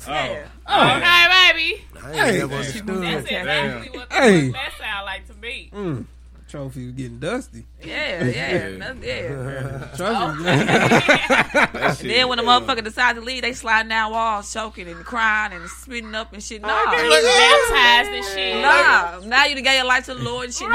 oh, 0.06 0.10
yeah. 0.12 0.46
Okay, 0.68 1.52
baby. 1.52 1.84
I 2.02 2.08
ain't 2.08 2.16
Hey. 2.16 2.38
never 2.38 2.54
understood. 2.56 2.86
That's 2.86 3.26
exactly 3.26 3.98
what 3.98 4.10
the 4.10 4.14
Hey. 4.16 4.50
fuck 4.52 4.60
that 4.62 4.78
sound 4.78 5.06
like 5.06 5.26
to 5.28 5.34
me. 5.34 5.70
Mm. 5.72 6.04
Trophy 6.48 6.84
was 6.86 6.94
getting 6.94 7.18
dusty. 7.18 7.66
Yeah, 7.84 8.24
yeah, 8.24 8.76
no- 8.76 8.96
yeah. 9.02 9.88
Trust 9.96 10.38
me. 10.38 10.44
Oh. 10.48 11.68
And 12.02 12.10
then 12.10 12.28
when 12.28 12.38
the 12.38 12.44
motherfucker 12.44 12.82
decide 12.82 13.14
to 13.16 13.20
leave, 13.20 13.42
they 13.42 13.52
sliding 13.52 13.88
down 13.88 14.12
walls, 14.12 14.52
choking 14.52 14.88
and 14.88 15.04
crying 15.04 15.52
and 15.52 15.68
spitting 15.68 16.14
up 16.14 16.32
and 16.32 16.42
shit. 16.42 16.60
Oh, 16.64 16.66
nah, 16.66 16.84
baptized 16.90 18.10
and 18.10 18.24
shit. 18.24 18.62
nah. 18.62 19.20
Now 19.28 19.44
you 19.46 19.54
done 19.54 19.64
gave 19.64 19.74
your 19.76 19.84
life 19.86 20.06
to 20.06 20.14
the 20.14 20.22
Lord 20.22 20.46
and 20.46 20.54
shit. 20.54 20.68
Nah, 20.68 20.74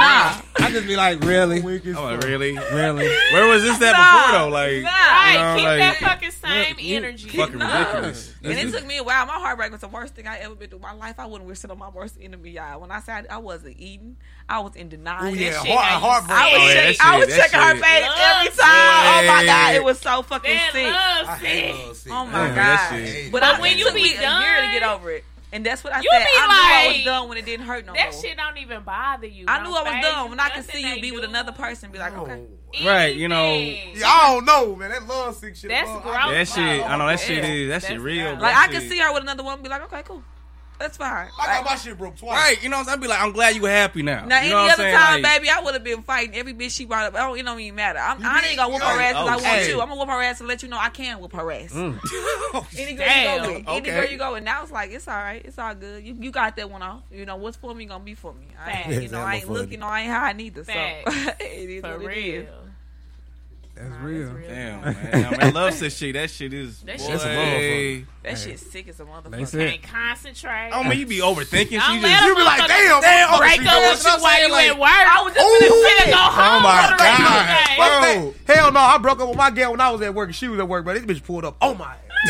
I 0.59 0.71
just 0.71 0.87
be 0.87 0.95
like, 0.95 1.23
really, 1.23 1.57
I'm 1.59 1.93
like, 1.95 2.23
really? 2.23 2.57
really. 2.57 3.07
Where 3.33 3.47
was 3.47 3.63
this 3.63 3.81
at 3.81 3.91
Nah. 3.93 4.27
before 4.27 4.39
though? 4.39 4.49
Like, 4.49 4.83
nah. 4.83 4.89
Right, 4.89 5.31
You 5.33 5.39
know, 5.39 5.55
keep 5.55 5.65
like- 5.65 5.79
that 5.79 5.95
fucking 5.99 6.31
same 6.31 6.75
energy. 6.79 7.29
fucking 7.29 7.59
ridiculous. 7.59 8.33
And 8.43 8.53
it 8.53 8.71
took 8.71 8.85
me 8.85 8.97
a 8.97 9.03
while. 9.03 9.25
My 9.25 9.33
heartbreak 9.33 9.71
was 9.71 9.81
the 9.81 9.87
worst 9.89 10.15
thing 10.15 10.27
I 10.27 10.37
ever 10.37 10.55
been 10.55 10.69
through 10.69 10.77
in 10.77 10.83
my 10.83 10.93
life. 10.93 11.15
I 11.19 11.25
wouldn't 11.25 11.47
wish 11.49 11.63
it 11.63 11.71
on 11.71 11.77
my 11.79 11.89
worst 11.89 12.17
enemy, 12.21 12.51
y'all. 12.51 12.79
When 12.79 12.91
I 12.91 12.99
said 13.01 13.27
I 13.29 13.37
wasn't 13.37 13.75
eating, 13.79 14.17
I 14.47 14.59
was 14.59 14.75
in 14.75 14.87
denial. 14.89 15.33
Ooh, 15.33 15.35
yeah, 15.37 15.61
shit 15.61 15.71
heart, 15.71 16.01
heartbreak. 16.01 16.37
I 16.39 16.53
was, 16.53 16.61
Oh, 16.61 16.65
yeah, 16.73 16.91
check- 16.97 17.05
I 17.07 17.17
was 17.19 17.27
checking 17.35 17.59
her 17.59 17.75
face 17.75 18.03
Love 18.03 18.17
every 18.19 18.57
time. 18.57 18.57
Oh 18.67 19.23
my 19.27 19.45
god, 19.45 19.75
it 19.75 19.83
was 19.83 19.99
so 19.99 20.21
fucking 20.23 20.53
That 20.53 20.71
sick. 20.71 20.85
love 20.93 21.39
sick. 21.39 21.95
sick. 21.95 22.11
Oh 22.13 22.25
my 22.25 22.49
god! 22.55 23.31
But, 23.31 23.31
But 23.31 23.43
I, 23.43 23.59
when 23.61 23.71
it 23.71 23.77
you 23.77 23.85
took 23.85 23.95
be 23.95 24.03
me 24.03 24.15
a 24.15 24.21
year 24.39 24.61
to 24.65 24.71
get 24.71 24.83
over 24.83 25.11
it, 25.11 25.23
and 25.53 25.65
that's 25.65 25.83
what 25.83 25.93
I 25.93 26.01
You 26.01 26.09
said. 26.11 26.19
be 26.19 26.25
I 26.37 26.47
knew 26.47 26.91
I 26.91 26.93
was 26.97 27.05
done 27.05 27.29
when 27.29 27.37
it 27.37 27.45
didn't 27.45 27.65
hurt 27.65 27.85
no 27.85 27.93
That 27.93 28.11
more. 28.11 28.21
shit 28.21 28.35
don't 28.37 28.57
even 28.57 28.81
bother 28.83 29.27
you. 29.27 29.45
I 29.47 29.63
knew 29.63 29.69
I 29.73 29.81
was 29.83 29.93
phase 29.93 30.03
done 30.03 30.29
when 30.29 30.39
I 30.39 30.49
could 30.49 30.65
see 30.65 30.81
you 30.81 30.95
they 30.95 31.01
be 31.01 31.11
with 31.11 31.23
another 31.23 31.51
person. 31.53 31.89
Be 31.91 31.99
like, 31.99 32.17
okay, 32.17 32.43
Right, 32.85 33.15
you 33.15 33.27
know. 33.29 33.53
Yeah, 33.57 34.05
I 34.07 34.33
don't 34.33 34.45
know, 34.45 34.75
man. 34.75 34.89
That 34.91 35.07
love 35.07 35.35
sick 35.37 35.55
shit. 35.55 35.69
That's 35.69 35.87
love, 35.89 36.03
gross. 36.03 36.15
That 36.31 36.47
shit, 36.49 36.83
I 36.85 36.97
know 36.97 37.07
that 37.07 37.19
shit 37.21 37.37
Yeah. 37.43 37.49
is 37.49 37.69
that 37.69 37.83
shit 37.89 37.99
real. 38.01 38.35
like 38.35 38.55
I 38.55 38.67
could 38.67 38.89
see 38.89 38.97
her 38.99 39.13
with 39.13 39.23
another 39.23 39.43
woman. 39.43 39.63
Be 39.63 39.69
like, 39.69 39.83
okay, 39.83 40.01
cool, 40.03 40.21
that's 40.79 40.97
fine. 40.97 41.27
I 41.39 41.45
got 41.45 41.63
Like, 41.63 41.65
my 41.65 41.75
shit 41.75 41.97
broke 41.97 42.15
twice. 42.17 42.37
Right, 42.37 42.63
you 42.63 42.69
know, 42.69 42.77
what 42.77 42.81
I'm 42.81 42.85
saying? 42.85 42.97
I'd 42.99 43.01
be 43.01 43.07
like, 43.07 43.21
I'm 43.21 43.31
glad 43.31 43.55
you 43.55 43.61
were 43.63 43.69
happy 43.69 44.03
now. 44.03 44.25
Now, 44.25 44.37
you 44.37 44.41
any 44.41 44.49
know 44.51 44.63
what 44.63 44.73
other 44.73 44.83
saying? 44.83 44.95
time, 44.95 45.21
Like, 45.21 45.35
baby, 45.35 45.49
I 45.49 45.61
would 45.61 45.73
have 45.73 45.83
been 45.83 46.03
fighting 46.03 46.35
every 46.35 46.53
bitch 46.53 46.71
she 46.71 46.85
brought 46.85 47.05
up. 47.05 47.15
Oh, 47.17 47.33
it 47.35 47.43
don't 47.43 47.59
even 47.59 47.75
matter. 47.75 47.99
I'm, 47.99 48.23
I 48.25 48.41
did? 48.41 48.49
ain't 48.49 48.57
gonna 48.57 48.73
whoop 48.73 48.81
her 48.81 49.01
ass 49.01 49.13
because 49.13 49.27
I 49.27 49.33
oh, 49.33 49.35
want 49.35 49.45
hey. 49.45 49.69
you. 49.69 49.81
I'm 49.81 49.87
gonna 49.89 49.99
whoop 49.99 50.09
her 50.09 50.21
ass 50.21 50.37
to 50.39 50.43
let 50.45 50.63
you 50.63 50.69
know 50.69 50.77
I 50.77 50.89
can 50.89 51.19
whoop 51.19 51.33
her 51.33 51.51
ass. 51.51 51.73
Mm. 51.73 51.99
Any 52.77 52.93
girl 52.93 53.05
Damn, 53.05 53.43
you 53.43 53.47
go 53.47 53.53
with, 53.53 53.67
any 53.67 53.89
girl 53.89 54.05
you 54.11 54.17
go 54.17 54.33
with. 54.33 54.43
Now 54.43 54.63
it's 54.63 54.71
like 54.71 54.91
it's 54.91 55.07
all 55.07 55.15
right, 55.15 55.41
it's 55.43 55.57
all 55.57 55.73
good. 55.75 56.03
You 56.05 56.15
you 56.19 56.31
got 56.31 56.55
that 56.55 56.69
one 56.69 56.81
off. 56.81 57.01
You 57.11 57.25
know 57.25 57.35
what's 57.35 57.57
for 57.57 57.73
me 57.73 57.85
gonna 57.85 58.03
be 58.03 58.13
for 58.13 58.33
me. 58.33 58.47
I 58.63 58.71
ain't, 58.71 58.85
Facts. 58.85 59.01
you 59.03 59.09
know 59.09 59.21
I 59.21 59.35
ain't 59.35 59.49
looking, 59.49 59.79
no, 59.79 59.87
I 59.87 60.01
ain't 60.01 60.11
high 60.11 60.33
neither. 60.33 60.63
So 60.63 60.73
Facts. 60.73 61.15
it 61.39 61.69
is 61.69 61.81
For 61.81 61.97
what 61.97 62.11
it 62.13 62.17
is. 62.17 62.47
Real. 63.79 63.89
That's 63.89 63.99
Nah, 64.01 64.05
real. 64.05 64.33
that's 64.33 64.47
Damn, 64.47 64.81
man. 64.81 65.25
I 65.39 65.45
mean, 65.45 65.53
love 65.53 65.73
sick 65.75 65.91
shit. 65.91 66.13
That 66.13 66.29
shit 66.29 66.53
is. 66.53 66.81
That 66.81 66.97
boy. 66.99 67.05
shit's 67.05 67.23
a 67.23 67.27
motherfucker. 67.27 68.05
That 68.23 68.37
shit 68.37 68.59
sick 68.59 68.87
as 68.87 68.99
a 68.99 69.03
motherfucker. 69.05 69.51
Can't 69.69 69.83
concentrate. 69.83 70.69
Oh, 70.73 70.81
I 70.81 70.89
mean, 70.89 70.99
you 70.99 71.05
be 71.05 71.19
overthinking. 71.19 71.71
You 71.71 71.79
just. 71.79 72.25
You 72.25 72.35
be 72.35 72.41
like, 72.41 72.61
motherfucker 72.61 72.67
damn, 72.67 73.01
damn. 73.01 73.37
break 73.39 73.59
up 73.65 73.91
with 73.91 74.03
you 74.03 74.11
I'm 74.11 74.21
while 74.21 74.41
you 74.47 74.51
like, 74.51 74.67
at 74.67 74.79
work. 74.79 74.89
I 74.89 75.21
was 75.23 75.33
just 75.33 75.45
Ooh. 75.45 75.85
finna 75.87 76.11
go 76.11 76.17
home. 76.17 76.57
Oh 76.57 76.59
my 76.61 76.87
for 76.87 76.97
the 76.97 77.03
rest 77.03 77.19
of 77.19 77.25
the 77.27 77.33
God. 77.33 78.01
day. 78.01 78.33
Bro. 78.47 78.55
Hell 78.55 78.71
no, 78.71 78.79
I 78.79 78.97
broke 78.97 79.19
up 79.21 79.27
with 79.29 79.37
my 79.37 79.51
girl 79.51 79.71
when 79.71 79.81
I 79.81 79.89
was 79.91 80.01
at 80.01 80.13
work 80.13 80.27
and 80.29 80.35
she 80.35 80.47
was 80.47 80.59
at 80.59 80.67
work, 80.67 80.85
but 80.85 80.93
this 80.95 81.05
bitch 81.19 81.23
pulled 81.23 81.45
up 81.45 81.57
on 81.61 81.77
my 81.77 81.95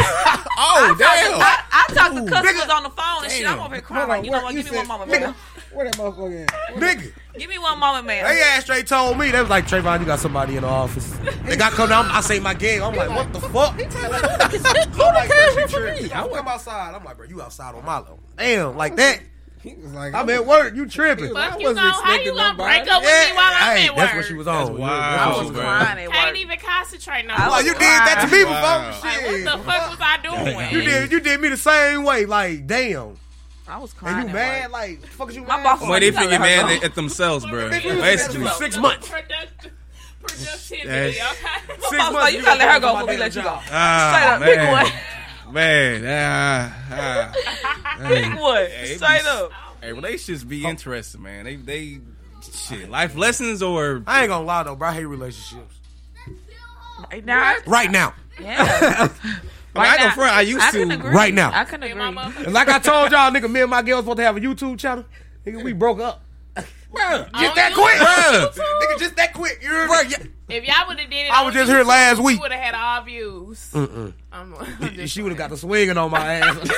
Oh, 0.60 0.96
damn. 1.00 1.40
I, 1.40 1.64
I 1.72 1.94
talked 1.94 2.16
to 2.16 2.22
Ooh, 2.24 2.28
customers 2.28 2.64
nigga. 2.64 2.76
on 2.76 2.84
the 2.84 2.90
phone 2.90 3.24
and 3.24 3.32
shit. 3.32 3.48
I'm 3.48 3.56
Damn. 3.58 3.66
over 3.66 3.76
here 3.76 3.82
crying. 3.82 4.10
Like, 4.10 4.26
you 4.26 4.32
know 4.32 4.38
what- 4.40 4.46
what? 4.46 4.56
Give 4.56 4.72
me 4.72 4.78
one 4.78 4.88
moment, 4.88 5.12
nigga, 5.12 5.22
man. 5.22 5.36
Where 5.78 5.86
that 5.86 5.96
motherfucker 5.96 6.42
at? 6.42 6.50
nigga. 6.74 7.12
Give 7.38 7.48
me 7.52 7.60
one 7.60 7.78
moment, 7.78 8.08
man. 8.08 8.24
They 8.24 8.42
ass 8.42 8.64
straight 8.64 8.88
told 8.88 9.20
me 9.20 9.30
they 9.30 9.40
was 9.40 9.50
like 9.52 9.68
Trayvon, 9.68 10.00
you 10.00 10.08
got 10.08 10.18
somebody 10.18 10.56
in 10.56 10.64
the 10.64 10.68
office. 10.68 11.08
They 11.44 11.56
got 11.56 11.74
come 11.74 11.90
down. 11.90 12.08
I 12.08 12.22
say 12.22 12.40
my 12.40 12.56
game. 12.56 12.82
I'm 12.82 12.96
like, 12.96 13.10
what 13.10 13.32
the 13.32 13.40
fuck? 13.40 13.74
I'm 13.80 15.14
like, 15.14 15.30
bro, 15.30 15.68
she 15.68 15.72
tripping. 15.72 16.12
I 16.14 16.28
come 16.28 16.48
outside. 16.48 16.96
I'm 16.96 17.04
like, 17.04 17.18
bro, 17.18 17.28
you 17.28 17.44
outside 17.44 17.76
on 17.76 17.86
my 17.86 17.98
level. 18.00 18.20
Damn, 18.38 18.76
like 18.76 18.96
that. 18.96 19.20
He 19.62 19.76
was 19.76 19.94
like, 19.94 20.16
I'm 20.16 20.28
at 20.32 20.48
work. 20.48 20.76
You 20.76 20.86
tripping? 20.90 21.36
I 21.38 21.52
Fuck 21.52 21.60
you 21.60 21.68
wasn't 21.68 21.86
gonna, 21.86 21.92
how 21.92 21.98
you 21.98 22.02
expecting 22.02 22.36
gonna 22.36 22.52
nobody. 22.54 22.80
break 22.80 22.92
up 22.92 23.02
with 23.04 23.30
me 23.30 23.36
while 23.36 23.54
I'm 23.54 23.78
hey, 23.78 23.86
at 23.86 23.90
work? 23.92 23.98
that's 23.98 24.16
what 24.16 24.26
she 24.26 24.34
was 24.34 24.48
on. 24.48 24.66
That's 24.66 24.80
wild, 24.80 24.82
that's 24.82 25.22
I 25.22 25.38
was 25.38 25.48
she 25.48 25.54
bro. 25.54 25.62
crying 25.62 26.06
at 26.06 26.12
Can't 26.12 26.38
even 26.38 26.58
concentrate 26.60 27.26
no 27.28 27.34
I 27.36 27.38
more. 27.38 27.50
Well, 27.50 27.66
you 27.66 27.74
did 27.74 27.82
that 27.82 28.26
to 28.26 28.36
me 28.36 28.44
before. 28.44 28.54
Wow. 28.56 29.00
Like, 29.04 29.26
what 29.26 29.44
the 29.44 29.64
fuck 29.64 29.90
was 29.92 30.00
I 30.02 30.18
doing? 30.24 30.72
You 30.72 30.82
did. 30.82 31.12
You 31.12 31.20
did 31.20 31.40
me 31.40 31.50
the 31.50 31.58
same 31.58 32.04
way. 32.04 32.26
Like, 32.26 32.66
damn. 32.66 33.18
I 33.68 33.78
was 33.80 33.94
crying. 33.94 34.22
And 34.22 34.30
you 34.30 34.38
at 34.38 34.42
mad? 34.42 34.64
work. 34.64 34.72
Like, 34.72 35.06
fuck 35.08 35.30
is 35.30 35.36
you 35.36 35.42
My 35.44 35.58
mad? 35.58 35.64
boss 35.64 35.80
for? 35.82 35.90
Well, 35.90 36.00
they 36.00 36.06
You 36.08 36.12
gotta 36.14 36.26
figure 36.30 36.38
her 36.38 36.64
mad 36.68 36.80
go. 36.82 36.86
at 36.86 36.96
themselves, 36.96 37.46
bro. 37.46 37.70
Bitch, 37.70 37.84
Basically. 38.02 38.48
six 38.50 38.78
months. 38.78 39.10
Product- 39.10 39.68
productivity, 40.22 40.88
That's- 40.88 41.16
okay? 41.16 41.74
Six 41.90 42.12
months. 42.12 42.34
you 42.34 42.42
gotta 42.44 42.60
let 42.60 42.72
her 42.74 42.80
go 42.80 42.94
before 42.94 43.08
we 43.10 43.18
let 43.18 43.36
you 43.36 43.42
go. 43.42 43.48
job. 43.50 43.64
Ah, 43.72 44.36
Straight 44.40 44.58
up, 44.60 44.82
pick 44.84 44.94
one. 45.46 45.54
Man, 45.54 46.04
ah, 46.08 46.74
ah. 46.92 47.34
Pick 48.08 48.40
one. 48.40 48.56
Hey, 48.66 48.92
it 48.92 48.98
Straight 48.98 49.22
be- 49.24 49.28
up. 49.30 49.52
Hey, 49.82 49.94
relationships 49.94 50.44
be 50.44 50.66
interesting, 50.66 51.22
man. 51.24 51.46
They, 51.46 51.56
they, 51.56 52.00
shit, 52.52 52.90
life 52.90 53.16
lessons 53.16 53.62
or 53.64 54.04
I 54.08 54.22
ain't 54.22 54.30
gonna 54.30 54.44
lie 54.46 54.64
though, 54.64 54.76
bro. 54.76 54.90
I 54.90 54.94
hate 54.94 55.06
relationships. 55.06 55.76
Right 57.12 57.24
now, 57.26 57.56
Right 57.66 57.92
now. 57.92 58.14
yeah. 58.42 59.08
I, 59.78 59.84
mean, 59.84 59.92
I 59.92 59.98
go 59.98 60.04
now, 60.06 60.14
front. 60.16 60.34
I 60.36 60.42
used 60.42 60.62
I 60.62 60.72
to. 60.72 60.82
agree. 60.94 61.12
Right 61.12 61.34
now. 61.34 61.52
I 61.54 61.66
can 61.66 61.82
Me 61.82 61.92
and 61.92 62.16
my 62.16 62.30
agree. 62.30 62.46
And 62.46 62.54
like 62.54 62.70
I 62.70 62.80
told 62.80 63.12
y'all, 63.12 63.30
nigga, 63.32 63.52
me 63.52 63.62
and 63.62 63.70
my 63.70 63.82
girl 63.82 63.98
was 63.98 64.06
supposed 64.06 64.18
to 64.18 64.24
have 64.24 64.38
a 64.38 64.40
YouTube 64.40 64.80
channel. 64.80 65.04
Nigga, 65.46 65.64
we 65.64 65.74
broke 65.74 66.00
up. 66.00 66.24
Bro, 66.90 67.26
just 67.38 67.56
that 67.56 67.74
quick. 67.74 67.96
Bruh. 67.96 68.54
Nigga, 68.82 68.98
just 69.00 69.16
that 69.18 69.34
quick. 69.34 69.60
You 69.62 69.70
hear 69.70 69.88
me? 69.88 69.94
If 70.50 70.66
y'all 70.66 70.88
would 70.88 70.98
have 71.00 71.10
did 71.10 71.26
it, 71.28 71.32
I 71.32 71.40
on 71.42 71.46
was 71.48 71.54
just 71.54 71.70
here 71.70 71.84
last 71.84 72.22
week. 72.24 72.40
Would 72.42 72.52
have 72.54 72.62
had 72.64 72.76
all 72.76 73.02
views. 73.04 73.70
I'm, 73.76 74.14
I'm 74.32 75.06
She 75.08 75.22
would 75.22 75.32
have 75.34 75.38
got 75.38 75.50
the 75.50 75.58
swinging 75.58 75.98
on 75.98 76.10
my 76.10 76.20
ass. 76.36 76.56
That's 76.56 76.70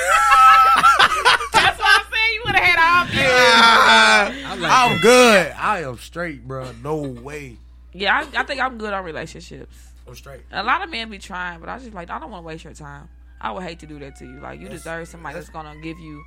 what 1.78 2.00
I'm 2.00 2.04
saying. 2.12 2.34
You 2.34 2.42
would 2.44 2.56
have 2.56 2.64
had 2.64 2.78
all 2.78 3.06
views. 3.06 3.24
Ah. 3.24 4.90
I'm 4.92 5.00
good. 5.00 5.52
I 5.52 5.82
am 5.84 5.96
straight, 5.98 6.46
bro. 6.46 6.72
No 6.82 6.96
way. 6.96 7.56
Yeah, 7.92 8.24
I, 8.34 8.40
I 8.40 8.42
think 8.44 8.60
I'm 8.60 8.78
good 8.78 8.92
on 8.92 9.04
relationships. 9.04 9.74
I'm 10.10 10.16
straight. 10.16 10.40
A 10.52 10.62
lot 10.62 10.82
of 10.82 10.90
men 10.90 11.08
be 11.08 11.18
trying, 11.18 11.60
but 11.60 11.68
I 11.68 11.78
just 11.78 11.94
like 11.94 12.10
I 12.10 12.18
don't 12.18 12.30
want 12.30 12.42
to 12.42 12.46
waste 12.46 12.64
your 12.64 12.74
time. 12.74 13.08
I 13.40 13.52
would 13.52 13.62
hate 13.62 13.78
to 13.80 13.86
do 13.86 13.98
that 14.00 14.16
to 14.16 14.26
you. 14.26 14.40
Like 14.40 14.60
you 14.60 14.68
deserve 14.68 15.08
somebody 15.08 15.34
that's 15.36 15.48
gonna 15.48 15.80
give 15.80 15.98
you 15.98 16.24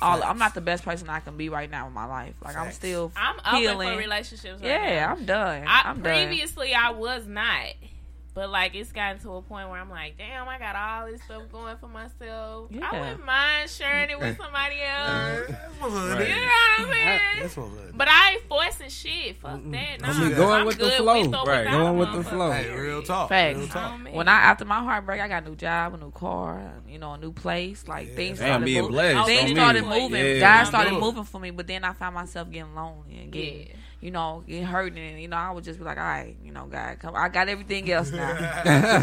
all. 0.00 0.22
I'm 0.22 0.38
not 0.38 0.54
the 0.54 0.60
best 0.60 0.84
person 0.84 1.08
I 1.08 1.20
can 1.20 1.36
be 1.36 1.48
right 1.48 1.70
now 1.70 1.86
in 1.86 1.92
my 1.92 2.06
life. 2.06 2.34
Like 2.42 2.56
I'm 2.56 2.72
still 2.72 3.12
I'm 3.16 3.38
open 3.40 3.60
healing. 3.60 3.92
for 3.92 3.98
relationships. 3.98 4.62
Right 4.62 4.68
yeah, 4.68 5.06
now. 5.06 5.12
I'm 5.12 5.24
done. 5.24 5.64
I, 5.66 5.82
I'm 5.84 6.00
done. 6.00 6.26
previously 6.28 6.74
I 6.74 6.90
was 6.90 7.26
not, 7.26 7.74
but 8.34 8.50
like 8.50 8.74
it's 8.74 8.92
gotten 8.92 9.20
to 9.22 9.32
a 9.34 9.42
point 9.42 9.68
where 9.68 9.80
I'm 9.80 9.90
like, 9.90 10.16
damn, 10.16 10.48
I 10.48 10.58
got 10.58 10.74
all 10.76 11.10
this 11.10 11.22
stuff 11.22 11.42
going 11.52 11.76
for 11.76 11.88
myself. 11.88 12.68
Yeah. 12.70 12.88
I 12.90 13.00
wouldn't 13.00 13.24
mind 13.26 13.68
sharing 13.68 14.10
it 14.10 14.18
with 14.18 14.36
somebody 14.38 14.76
else. 14.80 15.48
That's 15.48 15.80
my 15.80 15.88
hood. 15.88 16.28
You 16.28 16.34
know 16.34 16.40
what 16.40 16.78
I'm 16.78 16.92
saying? 16.92 17.20
That's 17.40 17.56
my 17.56 17.62
hood. 17.64 17.92
But 17.96 18.08
I 18.10 18.40
ain't 18.84 18.92
forcing 18.92 19.10
shit. 19.10 19.36
Fuck 19.36 19.60
that. 19.70 20.00
Nah, 20.00 20.08
I'm 20.08 20.34
going 20.34 20.60
I'm 20.60 20.66
with 20.66 20.78
the 20.78 20.90
flow. 20.90 21.44
Right. 21.44 21.70
Going 21.70 21.98
with 21.98 22.12
the 22.12 22.24
flow. 22.24 22.50
Hey, 22.50 22.70
real 22.70 23.02
talk. 23.02 23.28
Facts. 23.28 23.58
Real 23.58 23.68
talk. 23.68 24.00
Oh. 24.06 24.10
When 24.12 24.28
I 24.28 24.32
after 24.34 24.64
my 24.64 24.78
heartbreak, 24.82 25.20
I 25.20 25.28
got 25.28 25.44
a 25.44 25.48
new 25.48 25.56
job, 25.56 25.94
a 25.94 25.96
new 25.96 26.10
car, 26.10 26.62
you 26.88 26.98
know, 26.98 27.12
a 27.14 27.18
new 27.18 27.32
place. 27.32 27.86
Like 27.88 28.14
things 28.14 28.38
Damn, 28.38 28.48
started 28.48 28.64
being 28.64 28.80
moving. 28.82 28.92
blessed. 28.94 29.26
Things 29.26 29.50
started 29.50 29.84
moving. 29.84 30.24
Yeah. 30.24 30.40
Guys 30.40 30.68
started 30.68 30.94
moving 30.94 31.24
for 31.24 31.40
me, 31.40 31.50
but 31.50 31.66
then 31.66 31.84
I 31.84 31.92
found 31.92 32.14
myself 32.14 32.50
getting 32.50 32.74
lonely 32.74 33.18
and 33.18 33.32
getting, 33.32 33.60
Yeah. 33.68 33.74
You 34.04 34.10
know, 34.10 34.44
getting 34.46 34.64
hurting. 34.64 34.98
And 34.98 35.20
you 35.20 35.28
know, 35.28 35.36
I 35.38 35.50
would 35.50 35.64
just 35.64 35.78
be 35.78 35.84
like, 35.84 35.96
all 35.96 36.04
right, 36.04 36.36
you 36.44 36.52
know, 36.52 36.66
God, 36.66 36.98
come. 37.00 37.14
I 37.16 37.30
got 37.30 37.48
everything 37.48 37.90
else 37.90 38.12
now. 38.12 38.34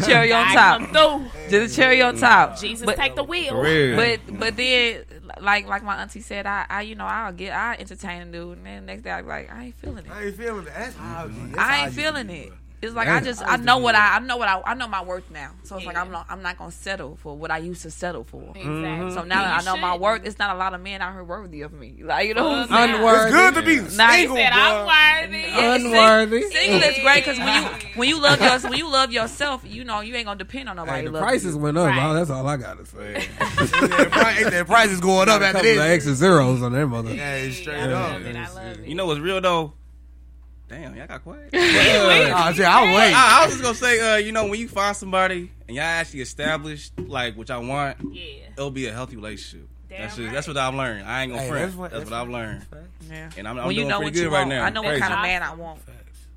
cherry 0.06 0.32
on 0.32 0.46
God 0.46 0.54
top. 0.54 0.92
come 0.92 1.28
through. 1.32 1.40
Just 1.50 1.72
a 1.74 1.76
cherry 1.76 2.00
on 2.02 2.16
top. 2.16 2.56
Jesus, 2.56 2.86
But- 2.86 2.96
take 2.96 3.16
the 3.16 3.24
wheel. 3.24 3.60
But 3.96 4.38
but 4.38 4.56
then 4.56 5.04
like 5.40 5.66
like 5.66 5.82
my 5.82 5.96
auntie 5.96 6.20
said, 6.20 6.46
I, 6.46 6.66
I 6.70 6.82
you 6.82 6.94
know 6.94 7.04
I'll 7.04 7.32
get 7.32 7.52
I 7.52 7.74
entertain 7.80 8.22
a 8.22 8.26
dude, 8.26 8.58
and 8.58 8.66
then 8.66 8.86
the 8.86 8.92
next 8.92 9.02
day 9.02 9.10
I 9.10 9.22
be 9.22 9.28
like 9.28 9.52
I 9.52 9.64
ain't 9.64 9.74
feeling 9.74 10.06
it. 10.06 10.12
I 10.12 10.26
ain't 10.26 10.36
feeling 10.36 10.66
it. 10.68 10.72
That's 10.72 10.94
how 10.94 11.24
I 11.24 11.26
be. 11.26 11.34
That's 11.34 11.58
how 11.58 11.74
I 11.74 11.84
ain't 11.86 11.94
feeling 11.94 12.30
it. 12.30 12.52
Bro. 12.82 12.88
It's 12.88 12.96
like 12.96 13.06
Yeah. 13.06 13.16
I 13.16 13.20
just 13.20 13.42
I 13.42 13.54
I 13.54 13.56
know 13.56 13.78
what 13.78 13.94
I 13.94 14.16
I 14.16 14.18
know 14.18 14.36
what 14.36 14.48
I 14.48 14.60
I 14.66 14.74
know 14.74 14.88
my 14.88 15.02
worth 15.04 15.30
now. 15.30 15.52
So 15.62 15.76
it's 15.76 15.86
like 15.86 15.96
I'm 15.96 16.10
not 16.10 16.26
I'm 16.28 16.42
not 16.42 16.58
gonna 16.58 16.70
settle 16.72 17.16
for 17.16 17.36
what 17.36 17.50
I 17.50 17.58
used 17.58 17.82
to 17.82 17.90
settle 17.90 18.24
for. 18.24 18.42
Exactly. 18.42 18.72
Mm-hmm. 18.72 19.14
So 19.14 19.22
now 19.24 19.42
that 19.42 19.60
I 19.60 19.64
know 19.64 19.76
my 19.76 19.88
shouldn't. 19.92 20.02
worth, 20.02 20.26
it's 20.26 20.38
not 20.38 20.54
a 20.54 20.58
lot 20.58 20.74
of 20.74 20.80
men 20.80 21.00
out 21.00 21.12
here 21.12 21.24
worthy 21.24 21.62
of 21.62 21.72
me. 21.72 22.00
Like 22.02 22.28
you 22.28 22.34
know 22.34 22.48
what 22.48 22.70
I'm 22.70 22.70
Well, 22.70 22.78
saying? 22.78 22.94
Unworthy. 22.96 23.22
It's 23.28 23.34
good 23.36 23.54
to 23.54 23.62
be 23.90 23.96
Nah, 23.96 24.06
he 24.12 24.18
single, 24.20 24.36
Said 24.36 24.52
I'm 24.52 24.84
bro. 24.84 24.86
worthy. 25.32 25.38
Yeah, 25.38 25.76
sing- 25.76 25.86
Unworthy. 25.86 26.42
Single 26.50 26.82
is 26.88 26.98
great 27.02 27.24
because 27.24 27.38
when 27.38 27.62
you 27.62 27.68
when 27.96 28.08
you 28.08 28.20
love 28.20 28.40
yourself 28.40 28.64
when 28.70 28.78
you 28.78 28.90
love 28.90 29.12
yourself, 29.12 29.62
you 29.64 29.84
know 29.84 30.00
you 30.00 30.14
ain't 30.16 30.26
gonna 30.26 30.38
depend 30.38 30.68
on 30.68 30.76
nobody. 30.76 31.02
Hey, 31.02 31.08
the 31.08 31.18
prices 31.20 31.54
you. 31.54 31.60
went 31.60 31.78
up. 31.78 31.86
Right. 31.88 32.12
That's 32.14 32.30
all 32.30 32.46
I 32.46 32.56
gotta 32.56 32.84
say. 32.86 33.26
the 33.38 34.08
price, 34.10 34.50
the 34.50 34.64
price 34.66 34.90
is 34.90 35.00
going 35.00 35.28
up 35.28 35.40
a 35.40 35.44
after 35.46 35.58
couple 35.58 35.70
of 35.70 35.76
this. 35.76 35.78
extra 35.96 36.14
zeros 36.14 36.62
on 36.62 36.72
that 36.72 36.86
mother. 36.86 37.14
Yeah, 37.14 37.50
straight 37.50 37.76
I 37.80 37.92
up. 37.92 38.10
I 38.22 38.48
love 38.54 38.78
it. 38.80 38.86
You 38.88 38.94
know 38.94 39.06
what's 39.06 39.20
real 39.20 39.40
though? 39.40 39.72
Damn, 40.72 40.96
y'all 40.96 41.06
got 41.06 41.22
quiet. 41.22 41.50
Shit, 41.52 41.60
I'll 42.66 42.86
wait. 42.96 43.12
I, 43.12 43.40
I 43.42 43.44
was 43.44 43.52
just 43.52 43.62
gonna 43.62 43.74
say, 43.74 44.14
uh, 44.14 44.16
you 44.16 44.32
know, 44.32 44.46
when 44.46 44.58
you 44.58 44.68
find 44.68 44.96
somebody 44.96 45.50
and 45.68 45.76
y'all 45.76 45.84
actually 45.84 46.22
established 46.22 46.98
like 46.98 47.36
what 47.36 47.50
y'all 47.50 47.62
want, 47.66 47.98
Yeah. 48.10 48.46
it'll 48.56 48.70
be 48.70 48.86
a 48.86 48.92
healthy 48.92 49.16
relationship. 49.16 49.68
Damn 49.90 50.00
that's 50.00 50.16
just, 50.16 50.24
right. 50.26 50.32
that's 50.32 50.48
what 50.48 50.56
I've 50.56 50.74
learned. 50.74 51.06
I 51.06 51.22
ain't 51.24 51.32
gonna 51.32 51.42
Hey, 51.42 51.48
front. 51.50 51.64
that's 51.66 51.76
what- 51.76 51.90
that's, 51.90 52.00
that's 52.04 52.10
what 52.10 52.20
I've 52.22 52.28
learned, 52.30 52.66
Yeah. 53.10 53.30
and 53.36 53.46
I'm, 53.46 53.58
I'm 53.58 53.66
when 53.66 53.74
you 53.74 53.82
doing 53.82 53.88
know 53.90 53.98
pretty 53.98 54.06
what 54.06 54.14
good 54.14 54.22
you 54.22 54.30
right 54.30 54.48
now. 54.48 54.64
I 54.64 54.70
know 54.70 54.80
what 54.80 54.98
kind 54.98 55.12
of 55.12 55.20
man 55.20 55.42
I 55.42 55.54
want, 55.54 55.80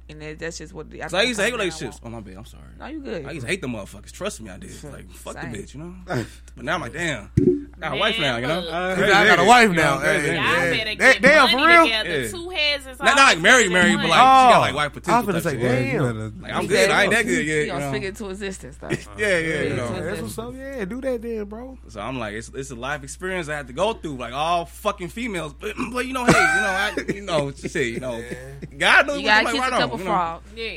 and 0.10 0.22
that's 0.38 0.58
just 0.58 0.74
what. 0.74 0.88
I 1.02 1.08
So 1.08 1.18
I 1.18 1.22
used 1.22 1.40
to 1.40 1.46
hate 1.46 1.54
what 1.54 1.62
kind 1.62 1.72
of 1.72 1.80
man 1.80 1.80
I 1.80 1.86
relationships. 1.86 2.02
Oh 2.04 2.10
my 2.10 2.20
bad, 2.20 2.36
I'm 2.36 2.46
sorry. 2.46 2.64
No, 2.78 2.86
you 2.88 3.00
good. 3.00 3.26
I 3.26 3.32
used 3.32 3.46
to 3.46 3.50
hate 3.52 3.62
the 3.62 3.68
motherfuckers. 3.68 4.12
Trust 4.12 4.42
me, 4.42 4.50
I 4.50 4.58
did. 4.58 4.84
Like 4.84 5.10
fuck 5.12 5.40
Same. 5.40 5.54
the 5.54 5.58
bitch, 5.60 5.74
you 5.76 5.80
know. 5.80 5.96
but 6.58 6.66
now 6.66 6.76
I'm 6.76 6.82
like, 6.82 6.92
damn. 6.94 7.64
Got 7.80 7.93
a 7.93 7.97
wife 7.97 8.19
now, 8.19 8.38
you 8.38 8.47
know. 8.47 8.59
Uh, 8.59 8.95
He 8.95 9.01
said, 9.01 9.09
I 9.11 9.26
got 9.28 9.39
a 9.39 9.43
wife 9.45 9.69
now. 9.71 9.95
know, 9.95 10.01
Hey, 10.01 10.19
hey, 10.21 10.78
hey. 10.86 10.95
get 10.95 11.21
damn, 11.21 11.51
money 11.51 11.53
for 11.63 11.67
real? 11.67 11.84
together. 11.84 12.21
Yeah. 12.21 12.28
Two 12.30 12.49
heads 12.49 12.88
is 12.88 12.99
Not, 12.99 13.05
not 13.05 13.15
like 13.17 13.28
always 13.38 13.43
married, 13.43 13.71
married, 13.71 13.95
but 13.97 14.09
one. 14.09 14.09
like 14.09 14.19
she 14.19 14.23
got 14.23 14.55
Oh. 14.55 14.59
like 14.61 14.76
wife 14.76 14.84
I 14.84 14.88
was 14.88 14.93
potential. 14.93 15.34
finna 15.34 15.43
type 15.43 15.43
say. 15.43 15.86
Yeah, 15.93 15.99
Damn. 15.99 16.41
Like 16.41 16.53
I'm 16.53 16.61
He 16.61 16.67
good. 16.67 16.78
said 16.78 16.91
I 16.91 17.03
ain't 17.03 17.11
that 17.13 17.26
good 17.26 17.45
yet. 17.45 17.55
You 17.55 17.61
You 17.61 17.67
gonna 17.67 17.80
know? 17.86 17.91
speak 17.91 18.03
it 18.03 18.07
into 18.07 18.30
existence, 18.30 18.78
though. 18.78 18.89
Yeah, 19.17 19.28
yeah, 19.28 19.38
you 19.38 19.67
Yeah, 19.69 19.76
know. 19.76 20.01
That's 20.03 20.21
what's 20.21 20.38
up. 20.39 20.53
Yeah, 20.55 20.86
do 20.86 21.01
that 21.01 21.21
then, 21.21 21.43
bro. 21.45 21.78
So 21.89 21.99
I'm 22.01 22.17
like, 22.19 22.34
it's 22.34 22.49
it's 22.49 22.71
a 22.71 22.76
life 22.76 23.03
experience 23.03 23.49
I 23.49 23.55
had 23.57 23.67
to 23.67 23.73
go 23.73 23.93
through, 23.93 24.17
like 24.17 24.34
all 24.34 24.65
fucking 24.65 25.09
females. 25.09 25.53
But, 25.53 25.76
but 25.93 26.05
you 26.05 26.13
know, 26.13 26.26
hey, 26.26 26.32
you 26.32 26.36
know, 26.38 26.41
I, 26.41 26.93
you 27.13 27.21
know, 27.21 27.51
shit, 27.51 27.88
you 27.88 27.99
know, 27.99 28.23
God 28.78 29.07
knows 29.07 29.19
You 29.19 29.26
what 29.28 29.43
gotta 29.43 29.45
like, 29.45 29.53
kiss 29.53 29.61
a 29.61 29.73
on, 29.73 29.80
couple 29.82 29.97
frogs. 29.99 30.49
Yeah. 30.55 30.71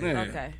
Yeah. 0.00 0.20
Okay. 0.28 0.54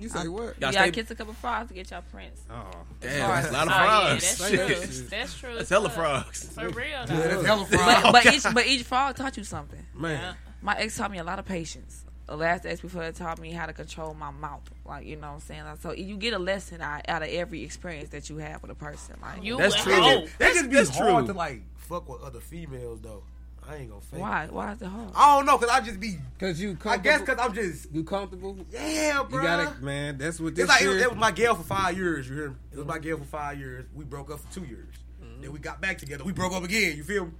You 0.00 0.08
say 0.08 0.28
what? 0.28 0.42
Y'all 0.42 0.48
You 0.54 0.60
gotta 0.60 0.72
stay- 0.72 0.90
kiss 0.92 1.10
a 1.10 1.14
couple 1.14 1.34
frogs 1.34 1.68
to 1.68 1.74
get 1.74 1.90
your 1.90 2.02
prince. 2.02 2.40
Oh, 2.50 2.64
Damn, 3.00 3.28
that's 3.30 3.48
a 3.48 3.52
lot 3.52 3.66
of 3.68 3.72
Oh, 3.72 3.76
yeah, 3.76 4.08
frogs. 4.08 4.38
that's 4.38 4.48
true. 4.50 5.08
That's 5.08 5.34
true. 5.38 5.48
That's 5.50 5.60
as 5.62 5.68
hella 5.68 5.90
frogs. 5.90 6.44
For 6.54 6.68
real, 6.70 6.86
Yeah, 6.88 7.04
that's 7.06 7.44
hella 7.46 7.66
But, 7.70 8.12
but 8.12 8.26
each 8.34 8.42
but 8.54 8.66
each 8.66 8.82
frog 8.84 9.16
taught 9.16 9.36
you 9.36 9.44
something. 9.44 9.84
man. 9.94 10.36
My 10.60 10.74
ex 10.76 10.96
taught 10.96 11.10
me 11.12 11.18
a 11.18 11.24
lot 11.24 11.38
of 11.38 11.44
patience. 11.44 12.04
The 12.26 12.36
last 12.36 12.66
ex 12.66 12.80
before 12.80 13.02
that 13.02 13.14
taught 13.14 13.38
me 13.40 13.52
how 13.52 13.64
to 13.66 13.72
control 13.72 14.12
my 14.12 14.30
mouth. 14.30 14.62
Like 14.84 15.06
you 15.06 15.16
know 15.16 15.28
what 15.28 15.34
I'm 15.34 15.40
saying. 15.40 15.64
Like, 15.64 15.80
so 15.80 15.92
you 15.92 16.16
get 16.16 16.34
a 16.34 16.38
lesson 16.38 16.80
out, 16.82 17.08
out 17.08 17.22
of 17.22 17.28
every 17.30 17.62
experience 17.64 18.10
that 18.10 18.28
you 18.28 18.36
have 18.38 18.60
with 18.60 18.70
a 18.70 18.74
person. 18.74 19.16
Like 19.22 19.42
You 19.44 19.56
That's 19.56 19.74
true. 19.82 19.94
hope. 19.94 20.28
That 20.38 20.52
just 20.54 20.68
be 20.68 20.76
That's 20.76 20.90
hard 20.90 21.24
true. 21.24 21.32
to 21.32 21.38
like 21.38 21.62
fuck 21.76 22.08
with 22.08 22.20
other 22.22 22.40
females 22.40 23.00
though. 23.00 23.22
I 23.68 23.76
ain't 23.76 23.90
gonna 23.90 24.00
fake. 24.00 24.20
why 24.20 24.46
why 24.50 24.72
is 24.72 24.80
it 24.80 24.86
hard? 24.86 25.10
I 25.14 25.36
don't 25.36 25.44
know, 25.46 25.58
cause 25.58 25.68
I 25.68 25.80
just 25.80 26.00
be. 26.00 26.16
Cause 26.38 26.58
you 26.58 26.78
I 26.86 26.96
guess 26.96 27.20
cause 27.20 27.36
I'm 27.38 27.52
just. 27.52 27.92
you 27.92 28.02
comfortable. 28.02 28.56
Yeah, 28.72 29.22
bro. 29.28 29.40
You 29.40 29.46
got 29.46 29.72
it, 29.76 29.82
man. 29.82 30.16
That's 30.16 30.40
what 30.40 30.54
this 30.54 30.62
It's 30.64 30.68
like 30.72 30.80
it 30.80 30.84
year. 30.84 30.94
was, 30.94 31.02
it 31.02 31.10
was 31.10 31.18
my 31.18 31.30
girl 31.32 31.54
for 31.54 31.62
five 31.64 31.96
years. 31.96 32.28
You 32.28 32.34
hear 32.34 32.48
me? 32.50 32.56
It 32.72 32.78
was 32.78 32.86
my 32.86 32.98
girl 32.98 33.18
for 33.18 33.24
five 33.24 33.58
years. 33.58 33.84
We 33.94 34.04
broke 34.04 34.30
up 34.30 34.40
for 34.40 34.52
two 34.52 34.64
years. 34.64 34.88
Mm-hmm. 35.22 35.42
Then 35.42 35.52
we 35.52 35.58
got 35.58 35.80
back 35.82 35.98
together. 35.98 36.24
We 36.24 36.32
broke 36.32 36.52
up 36.54 36.64
again. 36.64 36.96
You 36.96 37.04
feel 37.04 37.26
me? 37.26 37.32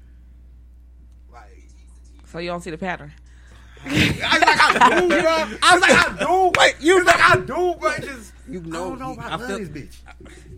Like 1.33 1.67
So 2.27 2.39
you 2.39 2.49
don't 2.51 2.61
see 2.61 2.71
the 2.71 2.79
pattern. 2.79 3.13
I 3.85 3.89
was 3.91 4.21
like 4.21 4.83
I 4.83 5.01
do, 5.01 5.09
bro. 5.23 5.59
I 5.63 5.75
was 5.75 5.81
like 5.83 6.11
I 6.11 6.17
do. 6.19 6.53
Wait, 6.59 6.75
you 6.81 7.05
like 7.05 7.21
I 7.21 7.37
do, 7.37 7.75
bro. 7.79 7.91
It 7.93 8.03
just 8.03 8.33
You 8.49 8.59
I 8.61 8.63
know, 8.65 8.91
don't 8.91 8.99
know. 8.99 9.13
If 9.13 9.19
I, 9.21 9.29
I 9.29 9.37
love 9.37 9.47
feel- 9.47 9.59
this 9.61 9.69
bitch. 9.69 9.97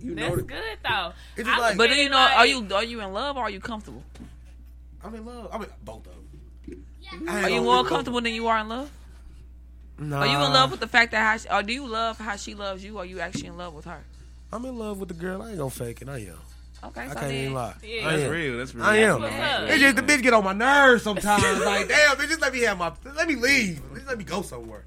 you 0.02 0.14
know 0.14 0.22
That's 0.24 0.36
the- 0.36 0.42
good 0.42 0.78
though. 0.88 1.12
It's 1.36 1.46
just 1.48 1.58
I 1.58 1.60
like- 1.60 1.76
But 1.76 1.90
at 1.90 1.94
do 1.94 2.00
you 2.00 2.08
know? 2.08 2.16
like- 2.16 2.36
Are 2.38 2.46
you 2.46 2.66
are 2.74 2.84
you 2.84 3.00
in 3.02 3.12
love 3.12 3.36
or 3.36 3.42
are 3.44 3.50
you 3.50 3.60
comfortable? 3.60 4.02
I'm 5.04 5.14
in 5.14 5.24
love. 5.26 5.48
I'm 5.52 5.62
in 5.62 5.68
both 5.84 6.06
of 6.06 6.14
them. 6.14 7.28
Are 7.28 7.50
you 7.50 7.62
more 7.62 7.84
comfortable 7.84 8.20
than 8.20 8.34
you 8.34 8.46
are 8.46 8.58
in 8.58 8.68
love? 8.68 8.90
No. 9.98 10.16
Are 10.16 10.26
you 10.26 10.36
in 10.36 10.52
love 10.52 10.70
with 10.70 10.80
the 10.80 10.88
fact 10.88 11.12
that 11.12 11.20
how 11.20 11.36
she, 11.36 11.48
or 11.48 11.62
do 11.62 11.72
you 11.72 11.86
love 11.86 12.18
how 12.18 12.36
she 12.36 12.54
loves 12.54 12.82
you? 12.82 12.96
Or 12.96 13.02
are 13.02 13.04
you 13.04 13.20
actually 13.20 13.48
in 13.48 13.56
love 13.56 13.74
with 13.74 13.84
her? 13.84 14.02
I'm 14.52 14.64
in 14.64 14.78
love 14.78 14.98
with 14.98 15.08
the 15.08 15.14
girl. 15.14 15.42
I 15.42 15.50
ain't 15.50 15.58
gonna 15.58 15.70
fake 15.70 16.02
it. 16.02 16.08
I 16.08 16.18
am. 16.18 16.38
Okay, 16.82 17.02
I 17.02 17.08
so 17.08 17.14
can't 17.14 17.26
then, 17.28 17.34
even 17.34 17.54
lie. 17.54 17.74
Yeah. 17.82 18.08
I 18.08 18.10
That's 18.12 18.22
am. 18.22 18.30
real. 18.30 18.56
That's 18.56 18.74
real. 18.74 18.84
I 18.84 18.96
am. 18.96 19.20
what's. 19.20 19.34
It's 19.70 19.80
just 19.80 19.96
the 19.96 20.02
bitch 20.02 20.22
get 20.22 20.32
on 20.32 20.42
my 20.42 20.54
nerves 20.54 21.02
sometimes. 21.02 21.42
like, 21.64 21.88
damn, 21.88 22.16
bitch, 22.16 22.28
just 22.28 22.40
let 22.40 22.54
me 22.54 22.60
have 22.60 22.78
my, 22.78 22.90
let 23.14 23.28
me 23.28 23.36
leave. 23.36 23.82
Just 23.94 24.06
let 24.06 24.16
me 24.16 24.24
go 24.24 24.40
somewhere. 24.40 24.86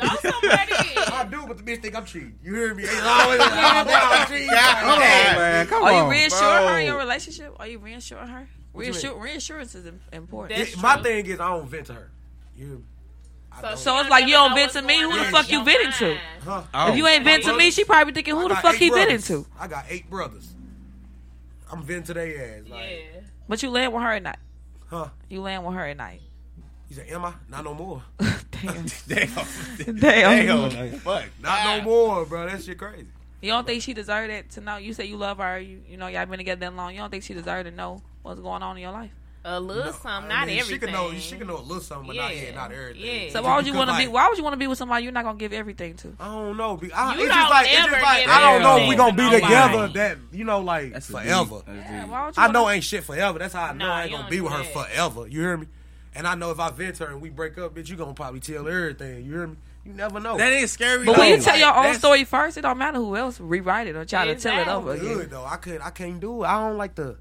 Go 0.00 0.08
somewhere 0.16 0.66
then. 0.68 0.98
I 1.12 1.28
do, 1.30 1.44
but 1.46 1.56
the 1.58 1.62
bitch 1.62 1.80
think 1.82 1.94
I'm 1.94 2.04
cheating. 2.04 2.36
You 2.42 2.54
hear 2.54 2.74
me? 2.74 2.82
It's 2.82 3.02
always, 3.04 3.38
damn, 3.38 3.86
I'm 3.88 4.26
cheating. 4.28 4.48
Come 4.48 4.88
on, 4.90 4.98
man. 4.98 5.66
Come 5.68 5.82
Are 5.84 5.92
on. 5.92 6.04
you 6.06 6.10
reassuring 6.10 6.68
her 6.68 6.80
in 6.80 6.86
your 6.86 6.98
relationship? 6.98 7.54
Are 7.60 7.68
you 7.68 7.78
reassuring 7.78 8.28
her? 8.28 8.48
What 8.72 8.86
you 8.86 8.92
Reassure, 8.92 9.12
mean? 9.14 9.22
reassurance 9.22 9.74
is 9.74 9.90
important. 10.12 10.58
It- 10.60 10.76
my 10.78 11.02
thing 11.02 11.26
is, 11.26 11.40
I 11.40 11.48
don't 11.48 11.68
vent 11.68 11.86
to 11.86 11.94
her. 11.94 12.10
You 12.56 12.66
hear 12.66 12.76
me? 12.76 12.82
I 13.50 13.62
don't. 13.62 13.78
So 13.78 13.98
it's 13.98 14.10
like 14.10 14.26
you 14.26 14.32
never 14.32 14.48
don't 14.50 14.54
vent 14.56 14.72
to 14.72 14.82
me. 14.82 15.00
Who 15.00 15.16
the 15.18 15.24
fuck 15.24 15.50
you 15.50 15.56
your 15.58 15.64
venting 15.64 15.92
to? 15.92 16.18
Huh? 16.44 16.62
Oh. 16.74 16.90
If 16.92 16.96
you 16.96 17.06
ain't 17.06 17.24
vent 17.24 17.44
to 17.44 17.56
me, 17.56 17.70
she 17.70 17.84
probably 17.84 18.12
thinking, 18.12 18.34
I 18.34 18.36
who 18.42 18.48
the 18.48 18.54
got 18.54 18.62
fuck 18.62 18.74
eight 18.74 18.78
he 18.80 18.90
brothers. 18.90 19.26
venting 19.28 19.44
to? 19.44 19.50
I 19.58 19.66
got 19.68 19.84
eight 19.88 20.08
brothers. 20.10 20.50
I'm 21.72 21.82
venting 21.82 22.04
to 22.04 22.14
their 22.14 22.58
ass. 22.58 22.68
Like, 22.68 22.90
Yeah. 22.90 23.20
But 23.48 23.62
you 23.62 23.70
land 23.70 23.92
with 23.92 24.02
her 24.02 24.12
at 24.12 24.22
night. 24.22 24.38
huh? 24.88 25.08
You 25.28 25.40
land 25.40 25.64
with 25.64 25.74
her 25.74 25.86
at 25.86 25.96
night. 25.96 26.20
You 26.90 26.96
say, 26.96 27.08
am 27.08 27.24
I? 27.24 27.32
Not 27.50 27.64
no 27.64 27.74
more. 27.74 28.02
Damn. 28.18 28.86
Damn. 29.06 29.96
Damn. 29.98 30.68
Damn. 30.70 30.92
Fuck. 31.00 31.24
Not 31.42 31.78
no 31.78 31.82
more, 31.84 32.24
bro. 32.26 32.46
That 32.46 32.62
shit 32.62 32.78
crazy. 32.78 33.06
You 33.40 33.50
don't 33.52 33.66
think 33.66 33.82
she 33.82 33.94
deserved 33.94 34.30
it 34.32 34.50
to 34.52 34.60
know? 34.60 34.76
You 34.78 34.92
say 34.92 35.04
you 35.06 35.16
love 35.16 35.38
her. 35.38 35.58
You, 35.60 35.80
you 35.88 35.96
know 35.96 36.06
y'all 36.08 36.26
been 36.26 36.38
together 36.38 36.60
that 36.60 36.74
long. 36.74 36.92
You 36.94 37.00
don't 37.00 37.10
think 37.10 37.22
she 37.24 37.34
deserved 37.34 37.66
to 37.68 37.74
know 37.74 38.02
what's 38.28 38.40
going 38.40 38.62
on 38.62 38.76
in 38.76 38.82
your 38.82 38.92
life? 38.92 39.10
A 39.44 39.58
little 39.60 39.84
No, 39.84 39.92
something, 39.92 40.30
I 40.32 40.40
not 40.40 40.46
mean, 40.48 40.58
everything. 40.58 40.80
She 40.80 40.86
can 40.86 40.92
know. 40.92 41.14
She 41.14 41.36
can 41.38 41.46
know 41.46 41.56
a 41.58 41.62
little 41.62 41.80
something, 41.80 42.08
but 42.08 42.16
not, 42.16 42.36
Yeah. 42.36 42.42
yeah, 42.42 42.54
not 42.54 42.72
everything. 42.72 43.24
Yeah. 43.26 43.30
So 43.30 43.40
why 43.42 43.56
would 43.56 43.66
you 43.66 43.72
want 43.72 43.88
to 43.88 43.96
be? 43.96 44.06
Why 44.08 44.28
would 44.28 44.36
you 44.36 44.42
want 44.44 44.52
to 44.54 44.58
be 44.58 44.66
with 44.66 44.76
somebody 44.78 45.04
you're 45.04 45.12
not 45.12 45.24
gonna 45.24 45.38
give 45.38 45.52
everything 45.52 45.94
to? 45.94 46.12
I 46.20 46.26
don't 46.26 46.56
know. 46.56 46.78
I, 46.94 47.14
You 47.14 47.20
it's 47.24 47.28
don't 47.28 47.38
just 47.38 47.50
like 47.50 47.66
it's 47.68 47.76
just 47.86 48.02
like 48.02 48.22
give 48.24 48.30
I 48.30 48.40
don't 48.40 48.62
know 48.62 48.76
if 48.76 48.88
we 48.88 48.94
everything 48.94 48.98
gonna 48.98 49.16
be 49.16 49.22
nobody. 49.22 49.42
together. 49.42 49.88
That 49.94 50.18
you 50.32 50.44
know, 50.44 50.60
like 50.60 50.92
That's 50.92 51.06
forever. 51.10 51.62
Yeah, 51.66 52.00
deep. 52.02 52.10
why 52.10 52.26
would 52.26 52.36
you 52.36 52.42
I 52.42 52.46
wanna- 52.46 52.52
know 52.52 52.68
ain't 52.70 52.84
shit 52.84 53.04
forever. 53.04 53.38
That's 53.38 53.54
how 53.54 53.62
I 53.62 53.72
know 53.72 53.86
Nah, 53.86 53.94
I 53.94 54.02
ain't 54.02 54.12
gonna 54.12 54.28
be 54.28 54.40
with 54.40 54.52
her 54.52 54.62
that. 54.64 54.72
forever. 54.72 55.26
You 55.28 55.40
hear 55.40 55.56
me? 55.56 55.66
And 56.14 56.26
I 56.26 56.34
know 56.34 56.50
if 56.50 56.58
I 56.58 56.70
vent 56.70 56.98
her 56.98 57.06
and 57.06 57.22
we 57.22 57.30
break 57.30 57.56
up, 57.58 57.74
bitch, 57.76 57.88
you 57.88 57.96
gonna 57.96 58.12
probably 58.14 58.40
tell 58.40 58.64
her 58.64 58.70
everything. 58.70 59.24
You 59.24 59.32
hear 59.32 59.46
me? 59.46 59.56
You 59.86 59.92
never 59.94 60.18
know. 60.20 60.36
That 60.36 60.52
ain't 60.52 60.68
scary. 60.68 61.06
But 61.06 61.16
when 61.16 61.30
you 61.30 61.38
tell 61.40 61.56
your 61.56 61.68
own 61.68 61.74
That's- 61.84 61.98
story 62.00 62.24
first, 62.24 62.58
it 62.58 62.62
don't 62.62 62.76
matter 62.76 62.98
who 62.98 63.16
else 63.16 63.38
rewrite 63.40 63.86
it 63.86 63.94
or 63.96 64.04
try 64.04 64.26
to 64.26 64.34
tell 64.34 64.58
it 64.60 64.66
over 64.68 64.92
again. 64.94 65.14
good 65.14 65.30
though. 65.30 65.44
I 65.46 65.56
could. 65.56 65.80
I 65.80 65.90
can't 65.90 66.18
do 66.20 66.42
it. 66.42 66.46
I 66.48 66.60
don't 66.68 66.76
like 66.76 66.96
the 66.96 67.16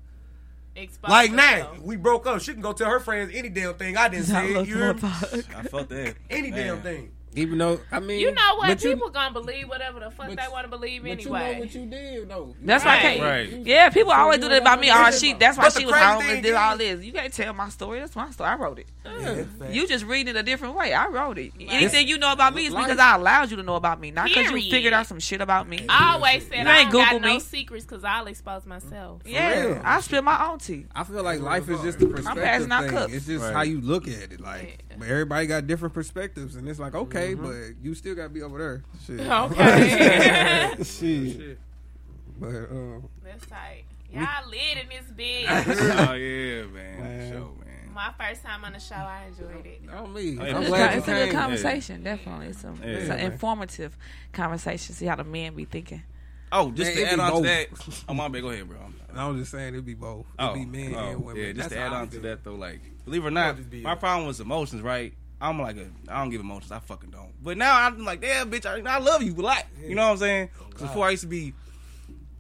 Expose 0.78 1.10
like 1.10 1.32
now. 1.32 1.72
We 1.82 1.96
broke 1.96 2.28
up. 2.28 2.40
She 2.42 2.54
can 2.54 2.62
go 2.62 2.72
tell 2.72 2.90
her 2.90 3.00
friends 3.00 3.32
any 3.34 3.50
damn 3.50 3.74
thing 3.74 3.98
I 3.98 4.08
didn't 4.10 4.30
I 4.32 4.48
say. 4.48 4.54
love 4.54 4.68
You 4.68 4.76
hear 4.78 4.94
me? 4.94 5.00
I 5.04 5.64
felt 5.64 5.90
that. 5.90 6.16
Any 6.30 6.52
Man. 6.52 6.60
damn 6.68 6.82
thing. 6.82 7.12
Even 7.38 7.58
though 7.60 7.80
I 7.92 8.00
mean, 8.00 8.20
You 8.20 8.32
know 8.34 8.56
what? 8.58 8.68
but 8.68 8.84
you- 8.84 8.94
People 8.96 9.10
gonna 9.10 9.32
believe 9.32 9.70
whatever 9.70 10.00
the 10.00 10.10
fuck 10.12 10.28
but- 10.28 10.38
they 10.38 10.48
want 10.52 10.64
to 10.66 10.70
believe 10.70 11.04
but 11.04 11.24
you 11.24 11.30
know 11.30 11.54
what 11.60 11.74
you 11.76 11.86
did 11.86 12.30
though. 12.30 12.56
That's 12.62 12.84
why 12.84 12.92
I 12.92 12.96
Right. 12.96 13.02
can't. 13.04 13.22
Right. 13.22 13.66
Yeah, 13.66 13.90
people 13.90 14.12
So 14.12 14.18
always 14.18 14.40
do 14.40 14.50
that 14.50 14.62
about 14.62 14.80
me. 14.80 14.90
Oh, 14.92 14.96
business 15.06 15.22
she. 15.22 15.34
That's 15.34 15.58
why 15.58 15.66
But 15.66 15.74
she 15.74 15.86
was 15.86 15.94
crazy 15.94 16.06
home 16.08 16.24
and 16.30 16.44
did 16.44 16.54
all 16.56 16.78
this. 16.78 17.04
You 17.04 17.14
can't 17.14 17.34
tell 17.34 17.54
my 17.54 17.70
story. 17.70 18.00
That's 18.00 18.16
my 18.16 18.32
story. 18.32 18.50
I 18.50 18.56
wrote 18.56 18.80
it. 18.80 18.88
Yeah. 19.06 19.44
You 19.72 19.88
just 19.88 20.06
read 20.06 20.28
it 20.28 20.36
a 20.36 20.44
different 20.44 20.76
way. 20.76 20.94
I 20.94 21.08
wrote 21.08 21.38
it. 21.38 21.54
Anything 21.60 22.08
you 22.08 22.18
know 22.18 22.32
about 22.32 22.56
me 22.56 22.66
is 22.66 22.74
Life- 22.74 22.86
because 22.86 23.00
I 23.00 23.16
allowed 23.16 23.52
you 23.52 23.58
to 23.58 23.64
know 23.64 23.76
about 23.76 24.00
me, 24.00 24.12
not 24.12 24.28
because 24.28 24.50
you 24.52 24.70
figured 24.72 24.94
out 24.94 25.06
some 25.08 25.20
shit 25.20 25.42
about 25.42 25.68
me. 25.68 25.86
I 25.90 26.14
always 26.14 26.48
said 26.48 26.64
You 26.66 26.70
I 26.72 26.78
ain't 26.80 26.92
don't 26.92 27.02
got 27.04 27.12
Google 27.14 27.28
no 27.30 27.34
me. 27.36 27.40
secrets 27.40 27.86
because 27.86 28.04
I'll 28.04 28.28
expose 28.28 28.66
myself. 28.66 29.22
Yeah, 29.26 29.62
real. 29.62 29.82
I 29.84 30.02
spill 30.02 30.22
my 30.24 30.48
own 30.48 30.60
tea. 30.60 30.86
I 30.96 31.04
feel 31.04 31.24
like 31.24 31.40
life 31.42 31.70
is 31.70 31.82
just 31.82 32.02
a 32.02 32.08
perspective 32.08 32.44
passing 32.44 32.72
out 32.72 32.84
thing. 32.86 32.92
cups. 32.94 33.14
It's 33.14 33.26
just 33.28 33.52
how 33.54 33.62
you 33.62 33.80
look 33.82 34.08
at 34.08 34.32
it. 34.32 34.42
Like 34.42 34.84
everybody 35.04 35.48
got 35.48 35.68
different 35.68 35.94
perspectives, 35.94 36.56
and 36.56 36.68
it's 36.68 36.80
like 36.80 36.96
okay, 36.96 37.34
Mm-hmm. 37.36 37.44
but 37.76 37.84
you 37.86 37.94
still 37.96 38.16
gotta 38.16 38.30
be 38.30 38.42
over 38.42 38.58
there. 38.58 38.84
Shit. 39.06 39.20
Okay. 39.30 40.76
Shit. 40.84 41.60
But 42.40 42.48
um, 42.72 43.10
That's 43.24 43.46
tight. 43.48 43.84
Y'all 44.12 44.50
lit 44.50 44.60
in 44.82 44.90
this 44.90 45.12
bitch. 45.18 45.48
oh 46.10 46.14
yeah, 46.14 46.64
man. 46.66 47.02
Man. 47.02 47.32
Show, 47.32 47.54
man. 47.60 47.94
My 47.94 48.12
first 48.18 48.44
time 48.44 48.64
on 48.64 48.74
the 48.74 48.80
show, 48.80 48.96
I 48.96 49.26
enjoyed 49.28 49.66
it. 49.66 49.82
Oh 49.94 50.06
me. 50.08 50.38
Oh. 50.40 50.44
I'm 50.44 50.58
It's, 50.62 50.68
glad 50.70 50.94
a- 50.94 50.98
it's 51.00 51.08
a 51.08 51.12
good 51.12 51.26
came. 51.32 51.34
conversation, 51.40 52.04
definitely. 52.04 52.48
It's, 52.48 52.64
a, 52.64 52.74
it's 52.84 53.10
an 53.10 53.20
informative 53.20 53.98
conversation. 54.34 54.94
See 54.96 55.08
how 55.08 55.16
the 55.16 55.24
men 55.24 55.56
be 55.56 55.66
thinking. 55.66 56.04
Oh, 56.52 56.72
just 56.72 56.96
Man, 56.96 56.96
to 56.96 57.02
it 57.02 57.08
add 57.12 57.16
be 57.16 57.22
on 57.22 57.42
to 57.44 57.48
that. 57.50 57.70
both. 57.72 58.06
Oh 58.08 58.14
my 58.14 58.28
bad. 58.30 58.42
Go 58.44 58.50
ahead, 58.50 58.68
bro. 58.70 58.78
I 59.16 59.28
was 59.28 59.40
just 59.40 59.52
saying 59.52 59.70
it'd 59.74 59.86
be 59.86 59.96
both. 59.96 60.26
It'd 60.40 60.52
Oh, 60.52 60.54
be 60.54 60.66
men 60.66 60.94
oh, 60.96 61.00
and 61.00 61.26
women. 61.26 61.42
Yeah, 61.44 61.52
just 61.54 61.70
That's 61.70 61.74
to 61.74 61.80
add 61.80 61.94
on 61.94 62.08
to 62.10 62.20
that 62.20 62.44
though, 62.44 62.56
like 62.56 62.80
believe 63.08 63.24
it 63.24 63.28
or 63.28 63.32
not, 63.32 63.58
just 63.58 63.70
be 63.70 63.82
my 63.82 63.94
it. 63.94 64.00
problem 64.00 64.28
was 64.28 64.40
emotions, 64.40 64.82
right? 64.82 65.14
I'm 65.40 65.60
like 65.62 65.78
a, 65.78 65.88
I 66.10 66.20
don't 66.22 66.30
give 66.30 66.42
emotions. 66.42 66.72
I 66.72 66.80
fucking 66.80 67.12
don't. 67.12 67.32
But 67.44 67.58
now 67.58 67.76
I'm 67.80 68.04
like, 68.04 68.22
damn, 68.22 68.50
bitch, 68.52 68.66
I, 68.66 68.80
I 68.92 68.98
love 69.00 69.22
you 69.24 69.34
a 69.34 69.42
lot. 69.42 69.64
You 69.82 69.96
know 69.96 70.04
what 70.06 70.12
I'm 70.14 70.18
saying? 70.18 70.50
'Cause 70.72 70.82
before 70.82 71.06
I 71.06 71.12
used 71.12 71.22
to 71.24 71.28
be, 71.28 71.54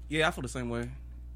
yeah, 0.09 0.27
I 0.27 0.31
feel 0.31 0.41
the 0.41 0.47
same 0.49 0.69
way. 0.69 0.89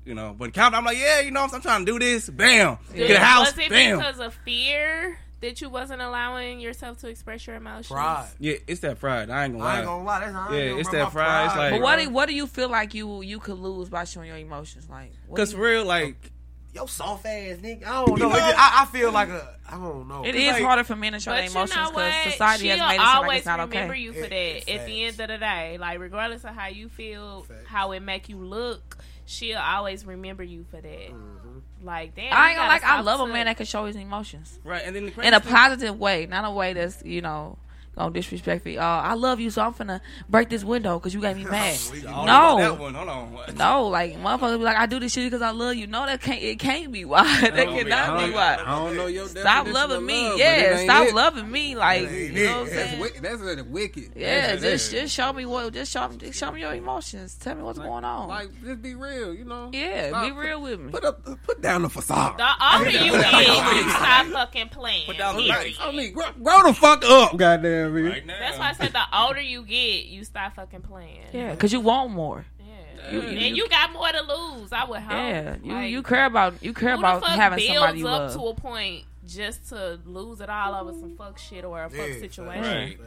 You 0.06 0.16
know, 0.16 0.36
but 0.38 0.52
count, 0.54 0.74
I'm 0.74 0.84
like, 0.84 0.98
yeah, 0.98 1.20
you 1.20 1.30
know, 1.32 1.44
I'm 1.44 1.62
trying 1.62 1.86
to 1.86 1.92
do 1.92 2.00
this. 2.00 2.28
Bam, 2.30 2.78
get 2.96 3.12
a 3.12 3.20
house. 3.20 3.56
Was 3.56 3.66
it 3.66 3.70
Bam. 3.70 3.98
because 4.00 4.20
of 4.20 4.34
fear 4.44 5.20
that 5.42 5.62
you 5.62 5.70
wasn't 5.70 6.02
allowing 6.02 6.60
yourself 6.60 6.98
to 7.02 7.08
express 7.08 7.46
your 7.46 7.56
emotions? 7.58 7.88
Pride. 7.88 8.28
Yeah, 8.40 8.56
it's 8.66 8.80
that 8.80 9.00
pride. 9.00 9.30
I 9.30 9.44
ain't 9.46 9.54
gonna 9.54 9.64
lie. 9.64 9.74
I 9.76 9.78
ain't 9.78 9.86
gonna 9.86 10.04
lie. 10.04 10.20
That's 10.22 10.34
how 10.34 10.48
I 10.50 10.58
Yeah, 10.58 10.64
am, 10.72 10.80
it's 10.80 10.90
that 10.90 11.04
My 11.04 11.10
pride. 11.12 11.46
It's 11.46 11.56
like- 11.56 11.72
But 11.74 11.82
what 11.82 12.00
do, 12.00 12.10
what 12.10 12.28
do 12.28 12.34
you 12.34 12.48
feel 12.48 12.70
like 12.70 12.96
you 12.96 13.22
you 13.22 13.38
could 13.40 13.60
lose 13.60 13.90
by 13.90 14.06
showing 14.06 14.30
your 14.30 14.38
emotions? 14.38 14.90
Like, 14.90 15.12
Cause 15.36 15.54
you- 15.54 15.60
real, 15.64 15.86
like, 15.86 16.32
Yo, 16.74 16.86
soft 16.86 17.26
ass 17.26 17.58
nigga. 17.58 17.86
I 17.86 18.06
don't 18.06 18.18
know. 18.20 18.30
It 18.34 18.40
just- 18.40 18.58
I, 18.58 18.82
I 18.84 18.86
feel 18.86 19.12
like 19.12 19.28
a. 19.30 19.56
I 19.68 19.72
don't 19.72 20.08
know. 20.08 20.24
it 20.24 20.30
It's 20.36 20.38
is 20.38 20.52
like- 20.54 20.64
harder 20.64 20.84
for 20.86 20.96
men 20.96 21.14
to 21.14 21.20
show 21.20 21.32
their 21.32 21.46
emotions 21.46 21.76
know 21.76 21.90
because 21.92 22.14
what? 22.26 22.32
society 22.32 22.64
She'll 22.70 22.78
has 22.78 22.80
made 22.80 22.96
it 22.96 22.98
seem 22.98 22.98
like 23.08 23.16
always 23.16 23.38
it's 23.40 23.46
not 23.46 23.60
remember 23.60 23.94
okay. 23.94 24.02
you 24.02 24.14
for 24.14 24.20
It- 24.20 24.30
that 24.30 24.58
it's 24.58 24.70
at 24.70 24.86
the 24.86 25.04
end 25.04 25.20
of 25.20 25.28
the 25.28 25.38
day. 25.38 25.78
Like 25.80 26.00
regardless 26.00 26.44
of 26.46 26.52
how 26.56 26.68
you 26.68 26.88
feel, 26.90 27.42
Facts. 27.44 27.68
how 27.68 27.92
it 27.92 28.00
make 28.02 28.30
you 28.30 28.38
look, 28.38 28.98
she'll 29.26 29.58
always 29.60 30.06
remember 30.06 30.44
you 30.44 30.66
for 30.70 30.80
that. 30.80 31.10
Mm-hmm. 31.12 31.60
Like 31.84 32.16
damn, 32.16 32.32
I 32.34 32.44
you 32.46 32.50
ain't 32.52 32.58
gonna 32.60 32.70
like. 32.70 32.84
I 32.84 32.88
soft 32.98 33.06
love 33.06 33.20
a 33.22 33.28
man 33.28 33.46
that 33.48 33.58
can 33.58 33.66
show 33.66 33.86
his 33.86 33.96
emotions 33.96 34.60
right, 34.64 34.84
and 34.86 34.96
then 34.96 35.08
the 35.08 35.22
in 35.28 35.34
a 35.34 35.40
thing- 35.40 35.52
positive 35.52 36.00
way, 36.00 36.26
not 36.26 36.46
a 36.46 36.52
way 36.52 36.74
that's 36.74 37.04
you 37.04 37.22
know 37.22 37.58
gonna 38.06 38.14
disrespect 38.14 38.66
me. 38.66 38.78
Uh, 38.78 38.84
I 38.86 39.14
love 39.14 39.40
you, 39.40 39.50
so 39.50 39.62
I'm 39.62 39.74
finna 39.74 40.02
break 40.30 40.50
this 40.50 40.64
window 40.64 41.00
because 41.00 41.14
you 41.14 41.22
got 41.22 41.36
me 41.36 41.44
mad. 41.52 41.78
I 41.92 42.00
don't 42.02 42.04
know 42.06 42.22
about 42.22 42.58
that 42.58 42.64
no, 42.68 42.74
one. 42.84 42.94
Hold 42.94 43.10
on. 43.10 43.34
What? 43.34 43.56
no, 43.56 43.88
like 43.88 44.16
motherfuckers 44.18 44.58
be 44.58 44.64
like, 44.64 44.78
I 44.78 44.86
do 44.86 45.00
this 45.00 45.14
shit 45.14 45.26
because 45.26 45.42
I 45.42 45.52
love 45.52 45.76
you. 45.76 45.88
No, 45.88 46.06
that 46.06 46.22
can't. 46.22 46.42
It 46.42 46.60
can't 46.60 46.92
be 46.92 47.06
why. 47.06 47.24
that 47.42 47.56
don't 47.56 47.76
be- 47.76 47.84
cannot 47.84 48.26
be 48.28 48.34
why. 48.34 48.58
I 48.66 48.66
don't 48.80 48.96
know 48.98 49.08
your 49.08 49.28
Stop 49.28 49.68
loving 49.68 50.06
me. 50.06 50.30
love, 50.30 50.40
yeah, 50.40 50.78
stop 50.84 51.08
it. 51.08 51.14
loving 51.16 51.50
me. 51.52 51.76
Like 51.76 52.10
you 52.12 52.32
know 52.46 52.60
what 52.62 52.70
I'm 52.70 52.76
That's 52.76 52.90
saying? 52.90 53.00
wicked. 53.02 53.24
That's 53.24 53.64
wicked. 53.64 54.12
Yeah, 54.16 54.42
That's- 54.42 54.62
just 54.62 54.92
that's- 54.92 55.04
just 55.04 55.16
show 55.16 55.34
me 55.34 55.46
what. 55.46 55.74
Just 55.74 55.92
show 55.92 56.08
me. 56.08 56.18
Just 56.18 56.40
show 56.40 56.52
me 56.52 56.62
your 56.62 56.74
emotions. 56.74 57.36
Tell 57.36 57.56
me 57.56 57.64
what's 57.64 57.80
going 57.80 58.04
on. 58.04 58.28
Like, 58.28 58.50
just 58.64 58.82
be 58.82 58.96
real, 58.96 59.34
you 59.34 59.46
know. 59.46 59.70
yeah, 59.74 60.10
Stop- 60.10 60.26
be 60.26 60.32
real 60.32 60.62
with 60.62 60.80
me. 60.80 60.92
Put 60.92 61.06
up, 61.06 61.24
put 61.44 61.62
down 61.62 61.82
the 61.84 61.90
facade. 61.90 62.38
The 62.38 62.48
older 62.78 62.90
you 62.90 63.12
get, 63.12 63.34
you 63.76 63.90
stop 63.90 64.26
fucking 64.28 64.70
playing. 64.70 65.06
Put 65.08 65.18
down 65.18 65.36
the 65.38 65.44
period. 65.44 65.76
I 65.80 65.92
mean, 65.92 66.14
grow, 66.14 66.26
grow 66.42 66.64
the 66.64 66.74
fuck 66.74 67.04
up, 67.06 67.38
goddamn 67.38 67.91
me. 67.92 68.02
Right 68.04 68.26
now. 68.26 68.38
That's 68.40 68.58
why 68.58 68.70
I 68.70 68.74
said 68.74 68.94
the 68.94 69.02
older 69.14 69.42
you 69.42 69.64
get, 69.64 70.06
you 70.06 70.24
stop 70.24 70.56
fucking 70.56 70.82
playing. 70.82 71.26
Yeah, 71.34 71.52
because 71.52 71.72
you 71.74 71.80
want 71.80 72.12
more. 72.12 72.46
Yeah. 72.60 73.12
You- 73.12 73.22
you- 73.22 73.28
and 73.48 73.58
you 73.58 73.68
got 73.70 73.92
more 73.94 74.08
to 74.12 74.22
lose. 74.22 74.72
I 74.72 74.86
would 74.86 75.00
hope. 75.02 75.12
Yeah, 75.12 75.56
you 75.64 75.74
Like, 75.74 75.90
you 75.92 76.04
care 76.04 76.26
about 76.26 76.62
you 76.64 76.74
care 76.74 76.94
about 76.94 77.24
having 77.26 77.60
somebody 77.66 78.00
you 78.00 78.08
up 78.08 78.22
love. 78.22 78.34
to 78.34 78.42
a 78.48 78.54
point 78.56 79.04
just 79.28 79.70
to 79.70 80.00
lose 80.06 80.42
it 80.42 80.50
all 80.50 80.76
over 80.76 80.92
some 80.98 81.16
fuck 81.18 81.38
shit 81.38 81.64
or 81.66 81.84
a 81.84 81.90
fuck 81.90 82.08
Yeah, 82.08 82.20
situation. 82.20 82.64
Right. 82.64 82.98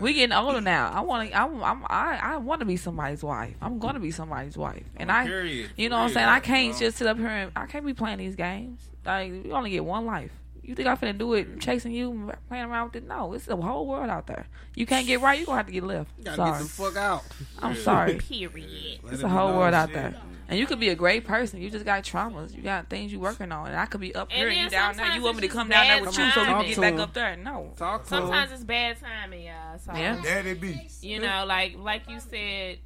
We 0.00 0.14
getting 0.14 0.32
older 0.32 0.60
now. 0.62 0.90
I 0.94 1.00
want 1.02 1.28
to. 1.30 1.36
I'm, 1.38 1.62
I'm, 1.62 1.84
I 1.86 2.18
I 2.22 2.36
want 2.38 2.60
to 2.60 2.64
be 2.64 2.78
somebody's 2.78 3.22
wife. 3.22 3.54
I'm 3.60 3.78
going 3.78 3.94
to 3.94 4.00
be 4.00 4.10
somebody's 4.10 4.56
wife, 4.56 4.84
and 4.96 5.12
I, 5.12 5.26
Period. 5.26 5.70
you 5.76 5.90
know 5.90 5.98
what 5.98 6.04
I'm 6.04 6.12
saying. 6.14 6.26
I 6.26 6.40
can't 6.40 6.72
No. 6.72 6.78
just 6.78 6.96
sit 6.96 7.06
up 7.06 7.18
here 7.18 7.26
and 7.28 7.52
I 7.54 7.66
can't 7.66 7.84
be 7.84 7.92
playing 7.92 8.16
these 8.16 8.34
games. 8.34 8.80
Like 9.04 9.30
you 9.30 9.52
only 9.52 9.70
get 9.70 9.84
one 9.84 10.06
life. 10.06 10.30
You 10.62 10.74
think 10.74 10.86
I'm 10.88 10.96
finna 10.96 11.16
do 11.18 11.32
it 11.34 11.58
chasing 11.60 11.92
you, 11.92 12.32
playing 12.48 12.64
around 12.64 12.86
with 12.92 12.96
it? 13.02 13.08
No, 13.08 13.32
it's 13.32 13.46
the 13.46 13.56
whole 13.56 13.86
world 13.86 14.08
out 14.10 14.26
there. 14.26 14.46
You 14.74 14.86
can't 14.86 15.06
get 15.06 15.20
right, 15.20 15.38
you're 15.38 15.46
gonna 15.46 15.56
have 15.58 15.66
to 15.66 15.72
get 15.72 15.82
left. 15.84 16.10
You 16.18 16.24
Gotta 16.24 16.36
Sorry, 16.36 16.52
get 16.52 16.62
the 16.62 16.68
fuck 16.68 16.96
out. 16.96 17.22
I'm 17.60 17.76
sorry. 17.76 18.14
Period. 18.28 19.00
Let 19.02 19.12
It's 19.14 19.22
it 19.22 19.26
a 19.26 19.28
whole 19.28 19.48
known. 19.48 19.56
world 19.58 19.74
out 19.74 19.88
Shit. 19.88 19.94
there. 19.96 20.14
And 20.48 20.58
you 20.58 20.66
could 20.66 20.80
be 20.80 20.88
a 20.88 20.94
great 20.96 21.24
person. 21.24 21.60
You 21.62 21.70
just 21.70 21.84
got 21.84 22.02
traumas. 22.02 22.54
You 22.56 22.62
got 22.62 22.88
things 22.90 23.12
you 23.12 23.20
working 23.20 23.52
on. 23.52 23.68
And 23.68 23.76
I 23.76 23.86
could 23.86 24.00
be 24.00 24.14
up 24.16 24.28
And 24.30 24.38
here 24.38 24.48
and, 24.48 24.56
then 24.56 24.64
you 24.64 24.70
down 24.70 24.96
there. 24.96 25.12
You 25.16 25.22
want 25.22 25.36
me 25.36 25.42
to 25.42 25.48
come 25.48 25.68
down 25.68 25.86
there 25.86 25.96
bad 25.98 26.06
with 26.06 26.18
you 26.18 26.30
so 26.32 26.40
we 26.40 26.46
can 26.46 26.54
timing. 26.54 26.68
get 26.70 26.80
back 26.80 26.94
up 26.98 27.14
there. 27.14 27.36
No. 27.36 27.72
Talk 27.76 28.02
to 28.02 28.08
Sometimes 28.08 28.50
him. 28.50 28.54
it's 28.56 28.64
bad 28.64 28.96
timing, 29.00 29.44
y'all. 29.44 29.78
So 29.78 29.92
Yeah. 29.94 30.20
That 30.20 30.46
it 30.46 30.60
be. 30.60 30.88
you 31.02 31.20
know, 31.20 31.44
like 31.46 31.76
like 31.78 32.02
you 32.08 32.18
said, 32.18 32.78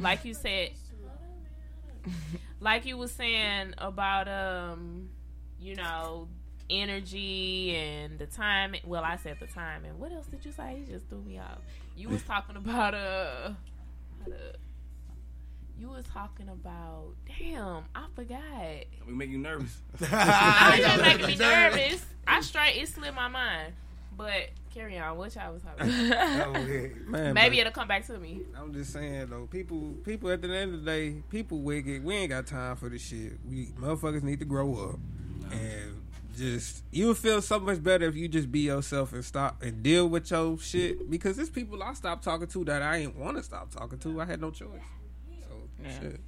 like 0.00 0.24
you 0.24 0.34
said, 0.34 0.70
like 2.60 2.84
you 2.86 2.96
was 2.96 3.12
saying 3.12 3.74
about 3.78 4.26
um, 4.28 5.08
you 5.60 5.76
know, 5.76 6.28
energy 6.70 7.74
and 7.76 8.18
the 8.18 8.26
time. 8.26 8.74
Well, 8.84 9.02
I 9.04 9.16
said 9.16 9.38
the 9.40 9.46
time, 9.46 9.84
and 9.84 9.98
what 9.98 10.12
else 10.12 10.26
did 10.26 10.44
you 10.44 10.52
say? 10.52 10.78
You 10.78 10.86
just 10.92 11.08
threw 11.08 11.22
me 11.22 11.38
off. 11.38 11.58
You 11.96 12.08
was 12.08 12.22
talking 12.22 12.56
about 12.56 12.94
uh, 12.94 13.50
how 14.20 14.26
to- 14.26 14.56
you 15.78 15.88
was 15.88 16.04
talking 16.06 16.48
about. 16.48 17.14
Damn, 17.38 17.84
I 17.94 18.04
forgot. 18.14 18.40
We 19.06 19.14
make 19.14 19.30
you 19.30 19.38
nervous. 19.38 19.80
I 20.12 20.78
just 20.78 21.02
making 21.02 21.26
me 21.26 21.36
nervous. 21.36 22.04
I 22.26 22.40
straight 22.42 22.76
it 22.76 22.88
slipped 22.88 23.16
my 23.16 23.28
mind. 23.28 23.72
But 24.16 24.50
carry 24.74 24.98
on. 24.98 25.16
What 25.16 25.34
y'all 25.34 25.54
was 25.54 25.62
talking 25.62 26.12
about? 26.12 26.52
Man, 27.08 27.32
Maybe 27.32 27.58
it'll 27.58 27.72
come 27.72 27.88
back 27.88 28.06
to 28.08 28.18
me. 28.18 28.42
I'm 28.54 28.74
just 28.74 28.92
saying 28.92 29.28
though, 29.30 29.46
people, 29.46 29.94
people 30.04 30.30
at 30.30 30.42
the 30.42 30.54
end 30.54 30.74
of 30.74 30.84
the 30.84 30.90
day, 30.90 31.22
people 31.30 31.62
wicked. 31.62 32.04
We 32.04 32.14
ain't 32.16 32.28
got 32.28 32.46
time 32.46 32.76
for 32.76 32.90
this 32.90 33.00
shit. 33.00 33.38
We 33.48 33.66
motherfuckers 33.80 34.22
need 34.22 34.38
to 34.40 34.44
grow 34.44 34.90
up 34.90 34.98
and 35.50 35.99
just 36.40 36.82
you 36.90 37.08
would 37.08 37.18
feel 37.18 37.40
so 37.42 37.60
much 37.60 37.82
better 37.82 38.06
if 38.06 38.16
you 38.16 38.26
just 38.28 38.50
be 38.50 38.60
yourself 38.60 39.12
and 39.12 39.24
stop 39.24 39.62
and 39.62 39.82
deal 39.82 40.08
with 40.08 40.30
your 40.30 40.58
shit. 40.58 41.08
Because 41.10 41.36
there's 41.36 41.50
people 41.50 41.82
I 41.82 41.92
stopped 41.94 42.24
talking 42.24 42.46
to 42.48 42.64
that 42.64 42.82
I 42.82 42.96
ain't 42.96 43.14
want 43.16 43.36
to 43.36 43.42
stop 43.42 43.70
talking 43.70 43.98
to. 43.98 44.20
I 44.20 44.24
had 44.24 44.40
no 44.40 44.50
choice. 44.50 44.68
So 45.48 45.54
Yeah. 45.82 46.00
shit. 46.00 46.20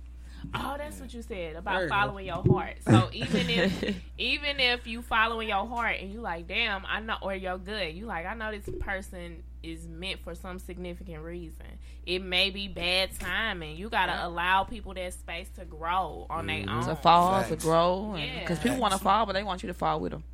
Oh, 0.55 0.75
that's 0.79 1.01
what 1.01 1.13
you 1.15 1.23
said 1.23 1.57
about 1.57 1.89
following 1.89 2.27
your 2.27 2.43
heart. 2.49 2.77
So 2.87 3.09
even 3.13 3.49
if 3.51 3.97
even 4.19 4.61
if 4.61 4.87
you 4.87 5.03
following 5.03 5.49
your 5.49 5.67
heart 5.67 5.97
and 6.01 6.13
you 6.13 6.21
like, 6.21 6.49
damn, 6.49 6.85
I 6.87 7.01
know, 7.01 7.17
or 7.23 7.35
your 7.35 7.59
good, 7.59 7.95
you 7.95 8.07
like, 8.07 8.27
I 8.27 8.35
know 8.35 8.51
this 8.51 8.69
person 8.81 9.43
is 9.63 9.87
meant 9.87 10.21
for 10.25 10.35
some 10.35 10.59
significant 10.59 11.23
reason. 11.23 11.67
It 12.05 12.21
may 12.21 12.51
be 12.51 12.67
bad 12.69 13.11
timing. 13.19 13.77
You 13.77 13.89
gotta 13.89 14.27
allow 14.27 14.65
people 14.65 14.95
that 14.95 15.15
space 15.15 15.49
to 15.57 15.65
grow 15.65 16.27
on 16.29 16.47
their 16.47 16.65
own. 16.69 16.87
to 16.87 16.97
fall, 16.97 17.45
to 17.45 17.57
grow, 17.57 18.15
and 18.15 18.25
Yeah. 18.25 18.41
because 18.41 18.59
people 18.59 18.79
want 18.79 18.93
to 18.95 18.99
fall, 18.99 19.25
but 19.27 19.33
they 19.35 19.45
want 19.45 19.63
you 19.63 19.69
to 19.69 19.75
fall 19.75 20.01
with 20.01 20.13
them. 20.13 20.25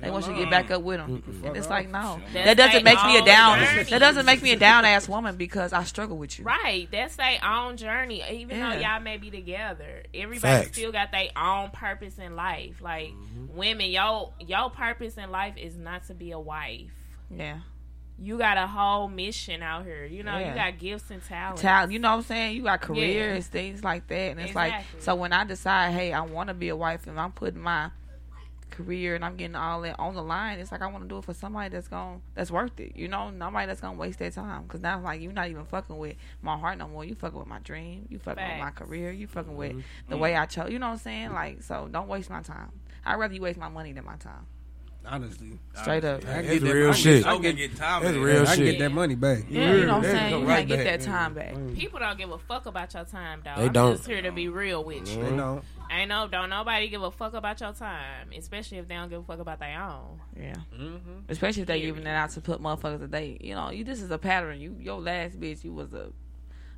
They 0.00 0.10
want 0.10 0.26
you 0.26 0.34
to 0.34 0.38
get 0.38 0.50
back 0.50 0.70
up 0.70 0.82
with 0.82 0.98
them, 0.98 1.22
and 1.44 1.56
it's 1.56 1.68
like 1.70 1.88
no, 1.88 2.20
That's 2.32 2.46
that 2.46 2.56
doesn't 2.56 2.84
make 2.84 3.02
me 3.04 3.16
a 3.18 3.24
down. 3.24 3.58
journey. 3.58 3.82
That 3.84 3.98
doesn't 4.00 4.26
make 4.26 4.42
me 4.42 4.52
a 4.52 4.56
down 4.56 4.84
ass 4.84 5.08
woman 5.08 5.36
because 5.36 5.72
I 5.72 5.84
struggle 5.84 6.16
with 6.18 6.38
you. 6.38 6.44
Right, 6.44 6.88
that's 6.92 7.16
their 7.16 7.38
own 7.44 7.76
journey. 7.76 8.22
Even 8.30 8.60
though 8.60 8.70
Yeah. 8.76 8.94
y'all 8.96 9.02
may 9.02 9.16
be 9.16 9.30
together, 9.30 10.02
everybody 10.12 10.64
Facts. 10.64 10.76
still 10.76 10.92
got 10.92 11.10
their 11.12 11.28
own 11.36 11.70
purpose 11.70 12.18
in 12.18 12.36
life. 12.36 12.80
Like 12.82 13.08
Mm-hmm. 13.12 13.56
women, 13.56 13.90
your 13.90 14.32
your 14.40 14.70
purpose 14.70 15.16
in 15.16 15.30
life 15.30 15.54
is 15.56 15.76
not 15.76 16.06
to 16.08 16.14
be 16.14 16.32
a 16.32 16.38
wife. 16.40 16.90
Yeah, 17.30 17.60
You 18.18 18.36
got 18.38 18.58
a 18.58 18.66
whole 18.66 19.08
mission 19.08 19.62
out 19.62 19.84
here. 19.84 20.04
You 20.04 20.22
know, 20.22 20.38
Yeah. 20.38 20.50
you 20.50 20.54
got 20.54 20.78
gifts 20.78 21.10
and 21.10 21.22
talents. 21.24 21.62
talent. 21.62 21.92
You 21.92 21.98
know 21.98 22.10
what 22.10 22.16
I'm 22.18 22.22
saying? 22.22 22.56
You 22.56 22.62
got 22.62 22.80
careers, 22.80 23.46
things 23.46 23.82
like 23.82 24.06
that, 24.08 24.32
and 24.32 24.40
it's 24.40 24.54
like 24.54 24.72
Exactly. 24.74 25.00
so 25.00 25.14
when 25.16 25.32
I 25.32 25.44
decide, 25.44 25.92
hey, 25.94 26.12
I 26.12 26.20
want 26.20 26.48
to 26.48 26.54
be 26.54 26.68
a 26.68 26.76
wife, 26.76 27.06
and 27.06 27.18
I'm 27.18 27.32
putting 27.32 27.60
my 27.60 27.90
career 28.74 29.14
and 29.14 29.24
I'm 29.24 29.36
getting 29.36 29.56
all 29.56 29.80
that 29.82 29.98
on 29.98 30.14
the 30.14 30.22
line, 30.22 30.58
it's 30.58 30.72
like 30.72 30.82
I 30.82 30.86
want 30.86 31.04
to 31.04 31.08
do 31.08 31.18
it 31.18 31.24
for 31.24 31.34
somebody 31.34 31.70
that's 31.70 31.88
going 31.88 32.22
that's 32.34 32.50
worth 32.50 32.78
it. 32.80 32.96
You 32.96 33.08
know, 33.08 33.30
nobody 33.30 33.66
that's 33.66 33.80
gonna 33.80 33.98
waste 33.98 34.18
their 34.18 34.30
time. 34.30 34.64
Because 34.64 34.80
now 34.80 35.00
like 35.00 35.20
you're 35.20 35.32
not 35.32 35.48
even 35.48 35.64
fucking 35.64 35.96
with 35.96 36.16
my 36.42 36.56
heart 36.58 36.78
no 36.78 36.88
more. 36.88 37.04
You 37.04 37.14
fucking 37.14 37.38
with 37.38 37.48
my 37.48 37.60
dream. 37.60 38.06
You 38.10 38.18
fucking 38.18 38.46
with 38.46 38.58
my 38.58 38.70
career. 38.70 39.10
You 39.10 39.26
fucking 39.26 39.56
with 39.56 39.72
mm-hmm. 39.72 40.10
the 40.10 40.16
way 40.16 40.32
mm-hmm. 40.32 40.42
I 40.42 40.46
chose. 40.46 40.70
You 40.70 40.78
know 40.78 40.86
what 40.86 40.92
I'm 40.92 40.98
saying? 40.98 41.32
Like, 41.32 41.62
so 41.62 41.88
don't 41.90 42.08
waste 42.08 42.30
my 42.30 42.42
time. 42.42 42.72
I'd 43.04 43.16
rather 43.16 43.34
you 43.34 43.42
waste 43.42 43.58
my 43.58 43.68
money 43.68 43.92
than 43.92 44.04
my 44.04 44.16
time. 44.16 44.46
Honestly, 45.06 45.58
Straight 45.74 46.04
up. 46.04 46.20
I 46.20 46.24
can 46.24 46.32
That's 46.34 46.48
get 46.48 46.62
that- 46.62 46.72
real 46.74 46.88
I 46.88 46.92
can 46.92 47.02
shit. 47.02 47.22
get- 47.22 47.26
I 47.26 47.30
I 47.30 47.34
can 47.34 47.42
can 47.42 47.56
get, 47.56 47.70
get 47.70 47.76
time. 47.78 48.02
That's 48.02 48.14
back. 48.16 48.24
real 48.24 48.42
I 48.42 48.44
can 48.46 48.56
shit. 48.56 48.64
get 48.66 48.78
that 48.78 48.92
money 48.92 49.14
back. 49.14 49.44
Yeah, 49.50 49.72
you 49.74 49.86
know 49.86 49.96
what 49.98 50.06
I'm 50.06 50.10
saying? 50.10 50.30
You 50.40 50.46
right 50.46 50.46
gotta 50.46 50.64
get 50.64 50.76
back. 50.84 51.00
that 51.00 51.00
time 51.04 51.34
back. 51.34 51.54
People 51.74 51.98
don't 51.98 52.16
give 52.18 52.30
a 52.30 52.38
fuck 52.38 52.66
about 52.66 52.94
your 52.94 53.04
time, 53.04 53.42
though. 53.44 53.52
They 53.56 53.66
I'm 53.66 53.72
don't. 53.72 53.96
just 53.96 54.06
here 54.08 54.22
to 54.22 54.32
be 54.32 54.48
real 54.48 54.82
with 54.82 55.14
you. 55.14 55.22
They 55.22 55.36
don't. 55.36 55.62
Ain't 55.90 56.08
no, 56.08 56.26
don't 56.26 56.48
nobody 56.48 56.88
give 56.88 57.02
a 57.02 57.10
fuck 57.10 57.34
about 57.34 57.60
your 57.60 57.72
time, 57.72 58.30
especially 58.36 58.78
if 58.78 58.88
they 58.88 58.94
don't 58.94 59.10
give 59.10 59.20
a 59.20 59.24
fuck 59.24 59.38
about 59.38 59.58
their 59.60 59.78
own. 59.80 60.18
Yeah. 60.36 60.54
Mm-hmm. 60.74 60.98
Especially 61.28 61.60
if 61.62 61.68
they 61.68 61.78
Period. 61.80 61.96
giving 61.96 62.06
it 62.10 62.14
out 62.14 62.30
to 62.30 62.40
put 62.40 62.60
motherfuckers 62.62 63.00
that 63.00 63.10
they, 63.10 63.36
you 63.42 63.54
know, 63.54 63.70
you 63.70 63.84
this 63.84 64.00
is 64.00 64.10
a 64.10 64.16
pattern. 64.18 64.58
You 64.58 64.74
your 64.80 65.00
last 65.00 65.38
bitch, 65.38 65.62
you 65.62 65.72
was 65.74 65.92
a 65.92 66.10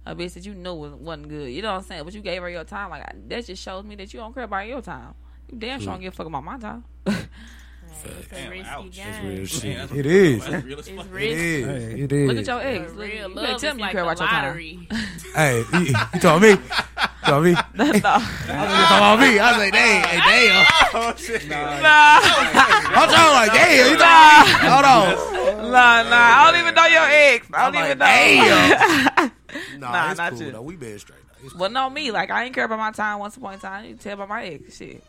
a 0.04 0.14
bitch 0.16 0.34
that 0.34 0.44
you 0.44 0.54
knew 0.54 0.74
was 0.74 0.92
wasn't 0.94 1.28
good. 1.28 1.50
You 1.50 1.62
know 1.62 1.72
what 1.72 1.78
I'm 1.78 1.84
saying? 1.84 2.04
But 2.04 2.14
you 2.14 2.20
gave 2.20 2.42
her 2.42 2.50
your 2.50 2.64
time. 2.64 2.90
Like 2.90 3.28
that 3.28 3.46
just 3.46 3.62
shows 3.62 3.84
me 3.84 3.94
that 3.94 4.12
you 4.12 4.18
don't 4.18 4.34
care 4.34 4.42
about 4.44 4.66
your 4.66 4.82
time. 4.82 5.14
You 5.50 5.58
damn 5.58 5.78
sure 5.80 5.92
don't 5.92 6.00
give 6.00 6.12
a 6.12 6.16
fuck 6.16 6.26
about 6.26 6.42
my 6.42 6.58
time. 6.58 6.84
Like, 8.04 8.14
it's 8.20 8.32
a 8.32 8.34
Damn, 8.34 8.50
risky 8.50 8.68
ouch. 8.68 8.90
game. 8.90 9.04
That's 9.06 9.22
real 9.22 9.36
Damn, 9.36 9.46
shit. 9.46 9.76
that's 9.76 9.92
It 9.92 9.96
real- 10.06 10.06
is. 10.06 10.44
That's 10.46 10.64
real 10.64 10.78
as 10.78 10.88
It's 10.88 10.96
fuck. 10.96 11.06
It 11.06 11.12
risky. 11.12 11.32
is. 11.32 11.66
Hey. 11.66 12.00
It 12.02 12.12
is. 12.12 12.28
Look 12.28 12.36
at 12.38 12.46
your 12.46 12.60
For 12.60 12.66
ex. 12.66 12.92
Look, 12.92 12.98
real, 13.06 13.28
you 13.28 13.34
love 13.34 13.46
can't 13.46 13.60
tell 13.60 13.70
is 13.70 13.76
me 13.76 13.82
like 13.82 13.92
you 13.92 13.98
care 13.98 14.04
the 14.04 14.10
about 14.10 14.18
your 14.20 14.28
time. 14.28 14.44
lottery. 14.44 14.88
Hey, 15.36 15.64
you, 15.74 15.80
you 16.14 16.20
told 16.20 16.42
me. 16.42 16.48
You 16.50 16.56
told 17.26 17.44
me. 17.44 17.52
no, 17.74 17.84
You 17.92 18.00
talking 18.00 18.00
about 18.00 19.18
me. 19.20 19.38
I 19.38 19.50
was 19.52 19.58
like, 19.58 19.72
damn, 19.72 20.08
hey, 20.08 20.18
damn. 20.48 20.66
Oh 20.94 21.14
shit. 21.16 21.42
Oh, 21.50 21.56
I'm 21.56 23.08
talking 23.08 23.34
like, 23.34 23.52
damn. 23.52 23.90
You 23.92 23.98
talking 23.98 24.52
me? 24.52 24.68
Hold 24.70 24.84
on. 24.86 25.72
nah, 25.72 26.02
nah. 26.04 26.16
I 26.16 26.50
don't 26.50 26.60
even 26.60 26.74
know 26.74 26.86
your 26.86 27.06
ex. 27.06 27.46
I 27.52 27.64
don't 27.70 27.76
I'm 27.76 27.84
even 27.84 27.98
like, 27.98 29.28
know. 29.28 29.30
Nah, 29.78 29.92
Nah, 29.92 30.10
it's 30.10 30.18
not 30.18 30.32
cool 30.32 30.42
you. 30.42 30.52
though. 30.52 30.62
We 30.62 30.76
been 30.76 30.98
straight. 30.98 31.18
Though. 31.40 31.46
It's 31.46 31.54
But 31.54 31.72
no, 31.72 31.90
me 31.90 32.10
like 32.10 32.30
I 32.30 32.44
ain't 32.44 32.54
care 32.54 32.64
about 32.64 32.78
my 32.78 32.92
time 32.92 33.18
once 33.18 33.36
upon 33.36 33.54
a 33.54 33.58
time. 33.58 33.84
You 33.84 33.90
can 33.90 33.98
tell 33.98 34.16
by 34.16 34.26
my 34.26 34.46
ex 34.46 34.76
shit. 34.76 35.02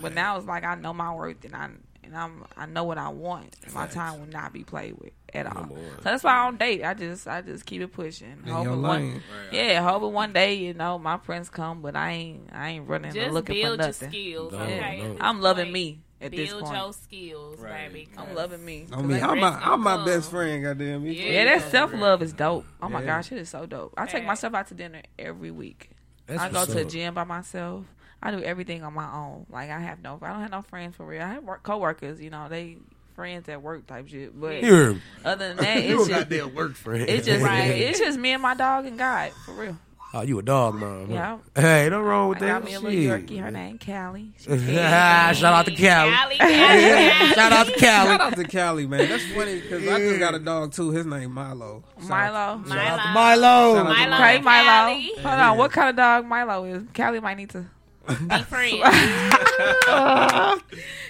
But 0.00 0.14
now 0.14 0.36
it's 0.36 0.46
like 0.46 0.64
I 0.64 0.74
know 0.76 0.92
my 0.92 1.12
worth 1.14 1.44
and 1.44 1.54
I 1.56 1.68
and 2.04 2.16
I'm 2.16 2.44
I 2.56 2.66
know 2.66 2.84
what 2.84 2.98
I 2.98 3.08
want. 3.08 3.56
My 3.74 3.86
time 3.86 4.20
will 4.20 4.26
not 4.26 4.52
be 4.52 4.64
played 4.64 4.94
with 4.98 5.12
at 5.34 5.46
all. 5.46 5.54
Number. 5.62 5.74
So 5.76 6.02
that's 6.04 6.22
why 6.24 6.32
I 6.38 6.44
don't 6.44 6.58
date. 6.58 6.84
I 6.84 6.94
just 6.94 7.26
I 7.28 7.42
just 7.42 7.64
keep 7.66 7.80
it 7.82 7.92
pushing. 7.92 8.30
In 8.44 8.52
Hoping 8.52 8.82
one, 8.82 9.00
lane. 9.12 9.22
yeah, 9.52 9.82
hoping 9.82 10.12
one 10.12 10.32
day 10.32 10.54
you 10.54 10.74
know 10.74 10.98
my 10.98 11.18
friends 11.18 11.48
come, 11.48 11.82
but 11.82 11.96
I 11.96 12.10
ain't 12.10 12.48
I 12.52 12.70
ain't 12.70 12.88
running 12.88 13.06
and 13.10 13.14
Just 13.14 13.32
looking 13.32 13.56
for 13.56 13.62
build 13.62 13.78
your 13.78 13.86
nothing. 13.88 14.08
skills, 14.10 14.52
No, 14.52 14.58
okay? 14.58 15.00
no. 15.02 15.16
I'm 15.20 15.40
loving 15.40 15.64
point, 15.66 15.72
me 15.74 16.00
at 16.20 16.30
Build 16.30 16.40
this 16.48 16.52
point. 16.52 16.76
your 16.76 16.92
skills, 16.92 17.58
Right. 17.60 17.88
baby. 17.92 18.08
I'm 18.16 18.34
loving 18.34 18.64
me. 18.64 18.86
I 18.92 19.02
mean, 19.02 19.22
I'm 19.22 19.40
my, 19.40 19.58
I'm 19.60 19.80
my 19.82 20.04
best 20.04 20.30
friend. 20.30 20.62
Goddamn 20.62 21.02
me. 21.02 21.14
Yeah. 21.14 21.32
Yeah, 21.32 21.44
that 21.58 21.70
self 21.70 21.92
love 21.92 22.22
is 22.22 22.32
dope. 22.32 22.64
Oh 22.80 22.88
my 22.88 23.02
gosh, 23.04 23.32
it 23.32 23.38
is 23.38 23.48
so 23.48 23.66
dope. 23.66 23.94
I 23.96 24.04
take 24.04 24.12
Facts. 24.22 24.26
myself 24.26 24.54
out 24.54 24.66
to 24.68 24.74
dinner 24.74 25.02
every 25.18 25.50
week. 25.50 25.90
That's 26.26 26.40
I 26.40 26.48
go 26.50 26.64
to 26.64 26.72
the 26.72 26.84
gym 26.84 27.14
by 27.14 27.24
myself. 27.24 27.84
I 28.22 28.30
do 28.30 28.42
everything 28.42 28.84
on 28.84 28.94
my 28.94 29.12
own. 29.12 29.46
Like 29.50 29.70
I 29.70 29.80
have 29.80 30.00
no, 30.02 30.18
I 30.22 30.28
don't 30.30 30.40
have 30.42 30.50
no 30.50 30.62
friends 30.62 30.96
for 30.96 31.04
real. 31.04 31.22
I 31.22 31.34
have 31.34 31.44
work, 31.44 31.62
coworkers, 31.62 32.20
you 32.20 32.30
know, 32.30 32.46
they 32.48 32.76
friends 33.16 33.48
at 33.48 33.60
work 33.62 33.86
type 33.86 34.08
shit. 34.08 34.38
But 34.40 34.62
You 34.62 34.74
heard 34.74 34.94
me. 34.96 35.02
other 35.24 35.48
than 35.48 35.56
that, 35.64 35.82
You 35.84 36.00
it's 36.00 36.08
don't 36.08 36.08
just, 36.08 36.28
goddamn 36.30 36.54
work 36.54 36.74
for 36.76 36.94
it. 36.94 37.08
it's 37.08 37.26
just, 37.26 37.44
Right. 37.44 37.58
it's 37.66 37.98
just 37.98 38.18
me 38.18 38.32
and 38.32 38.42
my 38.42 38.54
dog 38.54 38.86
and 38.86 38.96
God 38.98 39.32
for 39.44 39.52
real. 39.54 39.76
Oh, 40.14 40.20
you 40.20 40.38
a 40.38 40.42
dog, 40.42 40.74
mom. 40.74 41.08
huh? 41.08 41.14
Yeah. 41.14 41.38
Hey, 41.56 41.88
no 41.88 42.02
wrong 42.02 42.26
I 42.26 42.28
with 42.28 42.38
got 42.40 42.46
that. 42.46 42.64
me 42.64 42.74
a 42.74 42.80
little 42.80 43.16
Shit. 43.18 43.26
Yorkie. 43.28 43.40
Her 43.40 43.50
name 43.50 43.78
Callie. 43.78 44.34
She 44.38 44.44
Shout 44.44 45.42
out 45.54 45.64
to 45.64 45.70
Cali. 45.74 46.10
Cali, 46.12 46.36
Cali, 46.36 46.52
Cali. 46.54 47.34
Shout 47.34 47.52
out 47.52 47.66
to 47.66 47.72
Callie. 47.72 47.80
Shout 47.80 48.20
out 48.20 48.36
to 48.36 48.44
Cali, 48.44 48.86
man. 48.86 49.08
That's 49.08 49.24
funny 49.32 49.60
because 49.62 49.88
I 49.88 49.98
just 50.00 50.18
got 50.20 50.34
a 50.34 50.38
dog 50.38 50.72
too. 50.72 50.90
His 50.90 51.06
name 51.06 51.32
Milo. 51.32 51.82
Shout 52.06 52.10
out- 52.34 52.66
Milo. 52.68 52.76
Shout 52.76 52.86
out 53.00 53.02
to 53.06 53.12
Milo. 53.14 53.74
Milo. 53.74 53.84
Milo. 53.84 54.16
Okay, 54.16 54.38
Milo. 54.42 55.00
Hold 55.22 55.26
on. 55.40 55.56
What 55.56 55.72
kind 55.72 55.88
of 55.88 55.96
dog 55.96 56.26
Milo 56.26 56.64
is? 56.66 56.82
Callie 56.94 57.20
might 57.20 57.38
need 57.38 57.48
to. 57.50 57.64
Be 58.08 58.38
friends. 58.48 58.82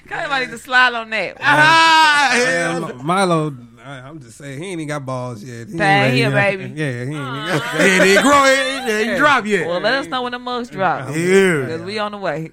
Callie 0.09 0.29
might 0.29 0.51
to 0.51 0.59
slide 0.59 0.95
on 0.95 1.11
that. 1.11 1.37
Ah, 1.41 2.35
Yeah, 2.37 2.93
Milo, 3.03 3.55
I- 3.85 4.01
I'm 4.01 4.21
just 4.21 4.37
saying 4.39 4.59
he 4.59 4.65
ain't 4.67 4.73
even 4.81 4.89
got 4.89 5.05
balls 5.07 5.43
yet. 5.43 5.69
He, 5.69 5.73
ain't 5.73 5.79
Dang, 5.79 6.03
ready 6.03 6.17
he 6.23 6.29
baby. 6.31 6.73
Yeah, 6.81 6.91
he 6.93 7.01
ain't 7.01 7.11
even 7.11 7.47
got. 7.47 7.81
He 7.81 8.13
ain't 8.13 8.23
grow. 8.23 8.45
He 8.45 8.51
ain't 8.51 8.87
he 8.89 8.93
ain't 9.11 9.19
drop 9.19 9.47
yet. 9.47 9.67
Well, 9.67 9.81
let 9.81 9.95
us 9.95 10.07
know 10.07 10.23
when 10.23 10.33
the 10.33 10.39
mugs 10.39 10.71
drop. 10.71 11.09
Yeah, 11.09 11.61
because 11.61 11.83
we 11.83 11.99
on 11.99 12.13
the 12.13 12.19
way. 12.19 12.51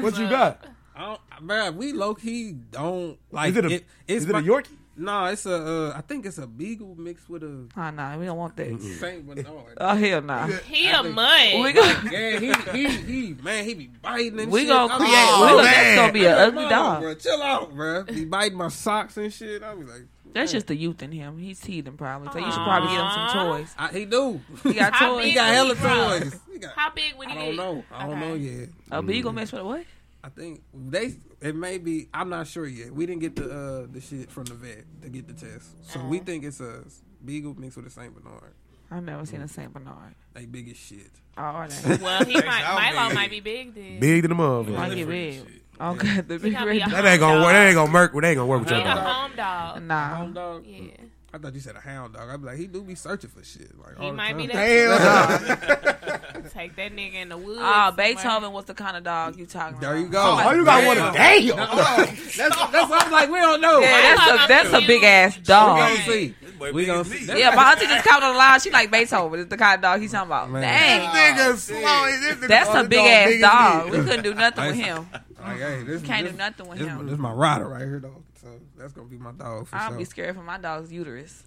What 0.00 0.18
you 0.18 0.28
got? 0.28 0.64
I 0.94 1.06
don't, 1.06 1.20
man, 1.46 1.76
we 1.76 1.92
low 1.92 2.14
key 2.14 2.52
don't 2.70 3.18
like 3.30 3.50
Is 3.52 3.56
it 3.56 3.64
a, 3.64 3.68
it. 3.68 3.84
It's 4.06 4.24
is 4.24 4.28
it 4.30 4.34
a 4.36 4.40
Yorkie? 4.40 4.76
No, 4.96 5.24
it's 5.26 5.46
a. 5.46 5.54
Uh, 5.54 5.92
I 5.96 6.00
think 6.02 6.26
it's 6.26 6.36
a 6.38 6.46
beagle 6.46 6.94
mixed 6.98 7.30
with 7.30 7.42
a 7.42 7.66
oh, 7.76 7.90
no. 7.90 8.18
We 8.18 8.26
don't 8.26 8.36
want 8.36 8.56
that. 8.56 8.80
Saint 8.82 9.26
Bernard. 9.26 9.46
Oh, 9.78 9.94
hell 9.94 10.20
no. 10.20 10.46
He 10.66 10.88
a 10.88 11.02
mud. 11.02 11.62
We 11.62 11.72
gonna, 11.72 12.00
Yeah, 12.12 12.38
he, 12.38 12.52
he, 12.72 12.88
he, 12.88 13.34
man, 13.42 13.64
he 13.64 13.74
be 13.74 13.86
biting 13.86 14.38
and 14.40 14.52
we 14.52 14.60
shit. 14.60 14.68
gonna 14.68 14.96
create. 14.96 15.10
like, 15.10 15.12
we 15.12 15.32
oh, 15.32 15.40
gonna, 15.48 15.62
man. 15.62 15.64
that's 15.72 15.96
gonna 15.96 16.12
be 16.12 16.24
an 16.26 16.32
ugly 16.34 16.64
on, 16.64 16.70
dog. 16.70 17.00
bro. 17.02 17.14
Chill 17.14 17.42
out, 17.42 17.74
bro. 17.74 18.04
He 18.04 18.24
biting 18.26 18.58
my 18.58 18.68
socks 18.68 19.16
and 19.16 19.32
shit. 19.32 19.62
I 19.62 19.74
be 19.74 19.84
like, 19.84 20.02
That's 20.34 20.52
just 20.52 20.66
the 20.66 20.76
youth 20.76 21.02
in 21.02 21.12
him. 21.12 21.38
He's 21.38 21.60
teething 21.60 21.96
probably. 21.96 22.28
So 22.32 22.38
you 22.38 22.52
should 22.52 22.64
probably 22.64 22.90
get 22.90 23.00
him 23.00 23.10
some 23.14 23.46
toys. 23.46 23.74
I, 23.78 23.88
he 23.88 24.04
do. 24.04 24.40
He 24.64 24.74
got 24.74 24.92
How 24.94 25.14
toys. 25.14 25.24
he 25.24 25.32
got 25.34 25.48
is 25.50 25.54
hella 25.56 25.74
he, 25.76 26.20
toys. 26.24 26.40
He 26.52 26.58
got, 26.58 26.72
How 26.74 26.90
big 26.90 27.14
would 27.16 27.28
he? 27.30 27.38
I 27.38 27.46
don't 27.46 27.56
know. 27.56 27.84
I 27.92 28.06
don't 28.06 28.18
Okay. 28.18 28.28
know 28.28 28.34
yet. 28.34 28.68
A 28.90 29.02
beagle 29.02 29.32
mixed 29.32 29.52
with 29.52 29.62
what? 29.62 29.84
I 30.22 30.28
think 30.28 30.62
they 30.74 31.14
it 31.40 31.54
may 31.56 31.78
be. 31.78 32.08
I'm 32.14 32.28
not 32.28 32.46
sure 32.46 32.66
yet. 32.66 32.92
We 32.94 33.06
didn't 33.06 33.20
get 33.22 33.36
the 33.36 33.44
uh 33.50 33.86
the 33.90 34.00
shit 34.00 34.30
from 34.30 34.44
the 34.44 34.54
vet 34.54 34.84
to 35.02 35.08
get 35.08 35.26
the 35.26 35.34
test, 35.34 35.70
so 35.90 36.00
we 36.04 36.18
Uh-huh. 36.18 36.24
think 36.26 36.44
it's 36.44 36.60
a 36.60 36.84
beagle 37.24 37.54
mixed 37.58 37.76
with 37.76 37.86
a 37.86 37.90
Saint 37.90 38.14
Bernard. 38.14 38.52
I've 38.90 39.04
never 39.04 39.24
seen 39.24 39.40
a 39.40 39.48
Saint 39.48 39.72
Bernard. 39.72 40.14
They 40.34 40.46
big 40.46 40.68
as 40.68 40.76
shit. 40.76 41.10
Oh, 41.38 41.64
they? 41.68 41.96
Well, 41.96 42.24
he 42.24 42.34
might. 42.34 42.92
Milo 42.94 43.08
big? 43.08 43.14
might 43.14 43.30
be 43.30 43.40
big 43.40 43.74
then. 43.74 44.00
Big 44.00 44.22
to 44.22 44.28
the 44.28 44.34
motherfucker. 44.34 44.76
Might 44.76 44.94
get 44.96 45.08
big. 45.08 45.42
Okay, 45.80 46.20
the 46.22 46.34
He 46.34 46.50
big 46.50 46.54
red 46.60 46.78
dog. 46.80 46.90
That 46.90 47.04
ain't 47.06 47.20
gonna 47.20 47.40
work. 47.40 47.52
That 47.52 47.66
ain't 47.66 47.74
gonna 47.76 47.92
work. 47.92 48.12
That 48.12 48.24
ain't 48.24 48.36
gonna 48.36 48.46
work 48.46 48.60
with 48.60 48.68
He 48.70 48.74
your 48.74 48.82
a 48.84 48.94
dog. 48.94 48.98
home 49.06 49.36
dog. 49.36 49.82
Nah. 49.84 50.08
Hound 50.08 50.34
dog. 50.34 50.66
Yeah. 50.66 50.90
I 51.32 51.38
thought 51.38 51.54
you 51.54 51.60
said 51.60 51.76
a 51.76 51.80
hound 51.80 52.14
dog. 52.14 52.28
I'd 52.28 52.40
be 52.40 52.46
like, 52.46 52.58
he 52.58 52.66
do 52.66 52.82
be 52.82 52.96
searching 52.96 53.30
for 53.30 53.44
shit. 53.44 53.78
Like 53.78 53.96
He 53.98 54.04
all 54.04 54.10
the 54.10 54.16
might 54.16 54.36
be 54.36 54.48
that. 54.48 54.52
Damn. 54.52 56.42
Take 56.50 56.74
that 56.76 56.92
nigga 56.92 57.14
in 57.14 57.28
the 57.28 57.36
woods. 57.36 57.60
Ah, 57.62 57.90
somewhere. 57.90 58.14
Beethoven 58.14 58.52
was 58.52 58.64
the 58.64 58.74
kind 58.74 58.96
of 58.96 59.04
dog 59.04 59.38
you 59.38 59.46
talking 59.46 59.78
about. 59.78 59.80
There 59.80 59.98
you 59.98 60.08
go. 60.08 60.38
Oh, 60.42 60.50
you 60.50 60.64
got 60.64 60.84
one 60.84 60.98
of 60.98 61.14
damn. 61.14 61.56
that's 61.56 62.36
that's 62.36 62.56
what 62.90 63.06
I'm 63.06 63.12
like. 63.12 63.30
We 63.30 63.38
don't 63.38 63.60
know. 63.60 63.78
Yeah, 63.78 64.14
that's 64.16 64.44
a 64.44 64.48
that's 64.48 64.84
a 64.84 64.86
big 64.86 65.04
ass 65.04 65.36
dog. 65.36 65.76
we 65.76 65.80
dog. 65.80 65.98
gonna 65.98 66.04
see. 66.04 66.34
Boy, 66.58 66.72
We 66.72 66.86
gonna 66.86 67.04
see. 67.04 67.38
Yeah, 67.38 67.54
my 67.54 67.72
auntie 67.72 67.86
just 67.86 68.04
caught 68.04 68.22
on 68.22 68.32
the 68.32 68.38
line. 68.38 68.58
She 68.60 68.70
like 68.70 68.90
Beethoven. 68.90 69.40
It's 69.40 69.50
the 69.50 69.56
kind 69.56 69.76
of 69.76 69.82
dog 69.82 70.00
he's 70.00 70.10
talking 70.10 70.28
about. 70.28 70.50
Man. 70.50 70.62
Dang, 70.62 71.36
Nigga 71.36 71.56
slow. 71.56 71.78
This 71.78 72.36
nigga 72.36 72.48
that's 72.48 72.74
a 72.74 72.84
big 72.88 72.98
ass 72.98 73.28
big 73.28 73.40
dog. 73.40 73.90
We 73.90 73.98
couldn't 73.98 74.22
do 74.24 74.34
nothing 74.34 74.66
with 74.66 74.74
him. 74.76 75.08
Like, 75.40 75.58
hey, 75.58 75.82
this 75.84 76.02
Can't 76.02 76.24
this, 76.24 76.32
do 76.32 76.38
nothing 76.38 76.68
with 76.68 76.78
this, 76.78 76.88
him. 76.88 77.06
This 77.06 77.18
my 77.18 77.32
rider 77.32 77.68
right 77.68 77.80
here, 77.82 78.00
though. 78.00 78.22
So 78.40 78.48
that's 78.76 78.92
gonna 78.92 79.08
be 79.08 79.18
my 79.18 79.32
dog 79.32 79.66
for 79.66 79.76
I'll 79.76 79.88
sure. 79.90 79.98
be 79.98 80.04
scared 80.04 80.34
for 80.36 80.42
my 80.42 80.58
dog's 80.58 80.90
uterus. 80.92 81.42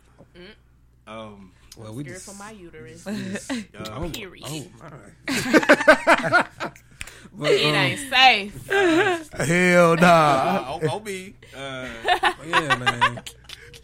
Um, 1.07 1.51
well, 1.77 1.93
we 1.93 2.03
Scared 2.03 2.15
just 2.17 2.29
for 2.29 2.35
my 2.37 2.51
uterus. 2.51 3.05
uh, 3.07 4.09
Period. 4.13 4.45
Oh 4.47 4.65
my. 4.79 4.89
but, 7.33 7.51
It 7.51 7.65
um, 7.65 7.75
ain't 7.75 7.99
safe. 7.99 8.67
Hell 9.33 9.95
nah. 9.97 10.07
uh, 10.07 10.79
O- 10.83 10.95
OB. 10.97 11.07
Uh, 11.07 11.87
yeah, 12.45 12.75
man. 12.77 13.23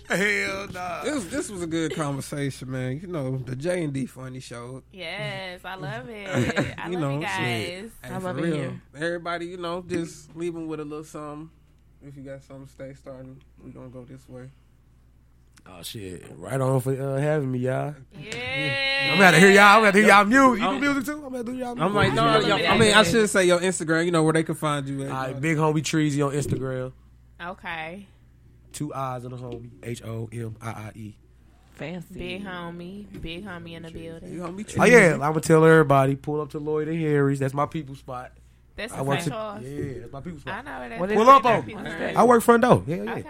Hell 0.07 0.67
nah. 0.71 1.03
This 1.03 1.25
this 1.25 1.49
was 1.49 1.61
a 1.63 1.67
good 1.67 1.95
conversation, 1.95 2.71
man. 2.71 2.99
You 3.01 3.07
know, 3.07 3.37
the 3.37 3.55
J 3.55 3.83
and 3.83 3.93
D 3.93 4.05
funny 4.05 4.39
show. 4.39 4.83
Yes, 4.91 5.61
I 5.65 5.75
love 5.75 6.07
it. 6.09 6.77
I 6.79 6.87
You 6.89 6.93
love 6.93 7.01
know, 7.01 7.15
you 7.15 7.21
guys. 7.21 7.35
Hey, 7.35 7.89
I 8.03 8.07
for 8.07 8.19
love 8.19 8.37
it 8.39 8.41
real. 8.43 8.55
here. 8.55 8.81
Everybody, 8.95 9.47
you 9.47 9.57
know, 9.57 9.83
just 9.85 10.35
leave 10.35 10.53
them 10.53 10.67
with 10.67 10.79
a 10.79 10.85
little 10.85 11.03
something. 11.03 11.49
If 12.01 12.15
you 12.15 12.23
got 12.23 12.43
something 12.43 12.65
to 12.65 12.71
stay 12.71 12.93
starting, 12.93 13.41
we 13.63 13.71
gonna 13.71 13.89
go 13.89 14.05
this 14.05 14.27
way. 14.29 14.49
Oh 15.67 15.83
shit! 15.83 16.23
Right 16.37 16.59
on 16.59 16.79
for 16.79 16.99
uh, 16.99 17.17
having 17.17 17.51
me, 17.51 17.59
y'all. 17.59 17.93
Yeah. 18.17 19.11
I'm 19.11 19.19
gonna 19.19 19.39
hear 19.39 19.51
y'all. 19.51 19.63
I'm 19.63 19.81
gonna 19.83 19.97
hear 19.97 20.07
y'all 20.07 20.25
music. 20.25 20.63
You 20.63 20.69
do 20.69 20.79
music 20.79 21.05
too? 21.05 21.25
I'm 21.25 21.31
gonna 21.31 21.43
do 21.43 21.53
y'all 21.53 21.75
music. 21.75 21.83
I'm 21.83 21.93
like, 21.93 22.13
no, 22.13 22.23
I 22.23 22.39
yo, 22.39 22.47
love 22.47 22.59
it 22.61 22.69
I 22.69 22.77
mean, 22.77 22.93
I 22.93 23.03
that 23.03 23.07
should 23.07 23.29
say 23.29 23.45
your 23.45 23.59
Instagram. 23.59 24.05
You 24.05 24.11
know 24.11 24.23
where 24.23 24.33
they 24.33 24.43
can 24.43 24.55
find 24.55 24.87
you. 24.87 25.03
At. 25.03 25.11
All 25.11 25.17
right, 25.17 25.41
big 25.41 25.57
homie 25.57 25.83
Treasy 25.83 26.25
on 26.25 26.33
Instagram. 26.33 26.93
Okay. 27.41 28.07
Two 28.71 28.93
eyes 28.93 29.25
on 29.25 29.31
the 29.31 29.37
homie. 29.37 29.69
H 29.83 30.03
O 30.03 30.29
M 30.31 30.55
I 30.61 30.69
I 30.69 30.91
E. 30.95 31.15
Fancy. 31.73 32.13
Big 32.13 32.45
homie. 32.45 33.21
Big 33.21 33.45
homie 33.45 33.73
in 33.73 33.83
the 33.83 33.91
building. 33.91 34.33
You 34.33 34.39
gonna 34.39 34.53
be 34.53 34.65
Oh 34.77 34.85
yeah, 34.85 35.13
I'm 35.13 35.19
gonna 35.19 35.41
tell 35.41 35.65
everybody. 35.65 36.15
Pull 36.15 36.41
up 36.41 36.49
to 36.51 36.59
Lloyd 36.59 36.87
and 36.87 36.99
Harry's. 36.99 37.39
That's 37.39 37.53
my 37.53 37.65
people 37.65 37.95
spot. 37.95 38.31
That's 38.79 38.93
I 38.93 39.01
work. 39.01 39.19
To, 39.21 39.29
yeah, 39.61 39.99
that's 40.01 40.13
my 40.13 40.21
people 40.21 40.39
I 40.51 40.61
know 40.61 40.79
where 40.79 40.89
that 40.89 40.99
What 40.99 41.09
is. 41.09 41.13
is 41.13 41.17
Pull 41.23 41.29
up 41.29 41.45
on 41.45 41.65
me. 41.65 41.75
I 41.75 42.23
work 42.23 42.43
front 42.43 42.63
door. 42.63 42.83
Yeah, 42.87 42.95
yeah. 43.03 43.11
Okay. 43.13 43.23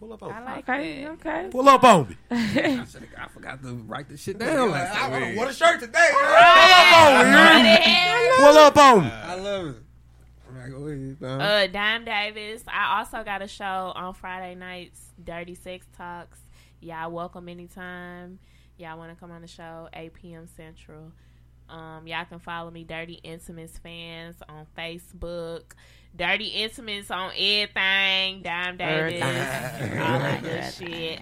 Pull 0.00 0.12
up 0.12 0.22
on 0.22 0.28
me. 0.30 0.34
I 0.34 0.44
like 0.44 0.68
Okay, 0.68 1.04
that. 1.04 1.10
okay. 1.12 1.48
Pull 1.50 1.68
up 1.68 1.84
on 1.84 2.08
me. 2.08 2.16
I, 2.30 2.84
should've- 2.84 3.06
I 3.16 3.28
forgot 3.28 3.62
to 3.62 3.74
write 3.86 4.08
the 4.08 4.16
shit 4.16 4.38
down. 4.38 4.70
Like 4.70 4.82
that. 4.82 5.12
I 5.12 5.34
want 5.36 5.50
a 5.50 5.54
shirt 5.54 5.80
today. 5.80 6.08
Right. 6.12 8.34
Pull 8.38 8.58
up 8.58 8.76
on 8.76 9.04
me. 9.04 9.10
I 9.10 9.34
love 9.36 9.66
it. 9.68 9.76
Go 10.70 10.86
ahead. 10.88 11.16
Uh, 11.22 11.66
Dime 11.68 12.04
Davis. 12.04 12.62
I 12.68 12.98
also 12.98 13.22
got 13.22 13.42
a 13.42 13.48
show 13.48 13.92
on 13.94 14.14
Friday 14.14 14.54
nights, 14.54 15.00
Dirty 15.22 15.54
Sex 15.54 15.86
Talks. 15.96 16.38
Y'all 16.80 17.10
welcome 17.10 17.48
anytime. 17.48 18.38
Y'all 18.78 18.98
want 18.98 19.12
to 19.12 19.16
come 19.20 19.30
on 19.30 19.42
the 19.42 19.46
show, 19.48 19.88
8 19.92 20.14
p.m. 20.14 20.48
Central. 20.56 21.12
Um, 21.68 22.06
y'all 22.06 22.24
can 22.24 22.38
follow 22.38 22.70
me, 22.70 22.84
Dirty 22.84 23.20
Intimates 23.22 23.78
fans, 23.78 24.36
on 24.48 24.66
Facebook. 24.76 25.62
Dirty 26.16 26.46
Intimates 26.46 27.10
on 27.10 27.32
everything. 27.36 28.42
Dime 28.42 28.76
Davis. 28.76 29.22
All 29.22 30.18
that 30.18 30.42
good 30.42 30.72
shit. 30.72 31.20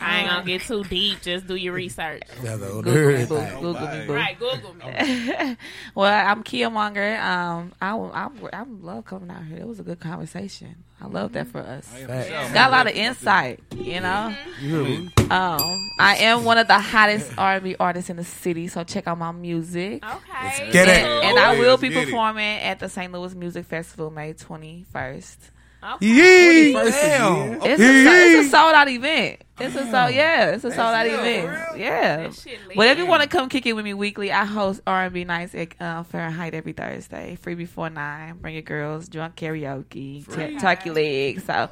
I 0.00 0.20
ain't 0.20 0.30
gonna 0.30 0.44
get 0.44 0.62
too 0.62 0.84
deep. 0.84 1.22
Just 1.22 1.46
do 1.46 1.54
your 1.54 1.72
research. 1.72 2.22
Yeah, 2.42 2.56
though. 2.56 2.82
Google 2.82 3.40
me, 3.42 3.50
Google 3.60 3.88
me, 3.88 4.06
boo. 4.06 4.14
Right, 4.14 4.38
Google 4.38 4.74
me. 4.74 5.56
well, 5.94 6.30
I'm 6.30 6.42
Kia 6.42 6.70
Munger. 6.70 7.16
Um, 7.16 7.72
I, 7.80 7.96
I, 7.96 8.28
I 8.52 8.64
love 8.80 9.04
coming 9.04 9.30
out 9.30 9.44
here. 9.44 9.58
It 9.58 9.66
was 9.66 9.80
a 9.80 9.82
good 9.82 10.00
conversation. 10.00 10.76
I 11.00 11.06
love 11.06 11.32
that 11.32 11.48
for 11.48 11.60
us. 11.60 11.86
Facts. 11.86 12.52
Got 12.54 12.68
a 12.68 12.72
lot 12.72 12.86
of 12.86 12.94
insight, 12.94 13.60
you 13.76 14.00
know. 14.00 14.34
You 14.60 14.68
hear 14.68 14.84
me? 14.84 15.10
Um, 15.30 15.90
I 15.98 16.16
am 16.20 16.44
one 16.44 16.56
of 16.56 16.66
the 16.66 16.78
hottest 16.78 17.30
R&B 17.36 17.76
artists 17.78 18.08
in 18.08 18.16
the 18.16 18.24
city, 18.24 18.68
so 18.68 18.84
check 18.84 19.06
out 19.06 19.18
my 19.18 19.32
music. 19.32 20.04
Okay. 20.04 20.72
get 20.72 20.88
it. 20.88 21.04
cool. 21.04 21.22
And 21.22 21.38
I 21.38 21.58
will 21.58 21.76
be 21.76 21.90
performing 21.90 22.60
at 22.60 22.78
the 22.78 22.88
St. 22.88 23.12
Louis 23.12 23.34
Music 23.34 23.66
Festival 23.66 24.10
May 24.10 24.34
21st. 24.34 25.36
Okay. 25.84 26.06
Yee. 26.06 26.72
21st 26.74 26.90
Damn. 26.90 27.52
again. 27.52 27.60
It's 27.64 27.80
a, 27.82 28.38
it's 28.38 28.46
a 28.46 28.50
sold 28.50 28.74
out 28.74 28.88
event. 28.88 29.40
It's 29.60 29.74
a 29.76 29.82
sold 29.90 30.14
yeah, 30.14 30.46
it's 30.50 30.64
a 30.64 30.70
sold 30.70 30.80
out 30.94 31.06
event. 31.06 31.46
for 31.70 31.76
Yeah. 31.76 32.28
That. 32.28 32.74
But 32.74 32.86
if 32.88 32.98
you 32.98 33.06
want 33.06 33.22
to 33.22 33.28
come 33.28 33.48
kick 33.50 33.66
it 33.66 33.74
with 33.74 33.84
me 33.84 33.92
weekly, 33.94 34.32
I 34.32 34.44
host 34.46 34.80
R&B 34.86 35.24
nights 35.24 35.54
at 35.54 35.80
uh, 35.80 36.02
Fahrenheit 36.04 36.54
every 36.54 36.72
Thursday, 36.72 37.36
free 37.36 37.54
before 37.54 37.90
nine. 37.90 38.38
Bring 38.38 38.54
your 38.54 38.62
girls, 38.62 39.08
drunk 39.08 39.36
karaoke, 39.36 40.26
t- 40.26 40.58
turkey 40.58 40.90
legs. 40.90 41.44
So 41.44 41.68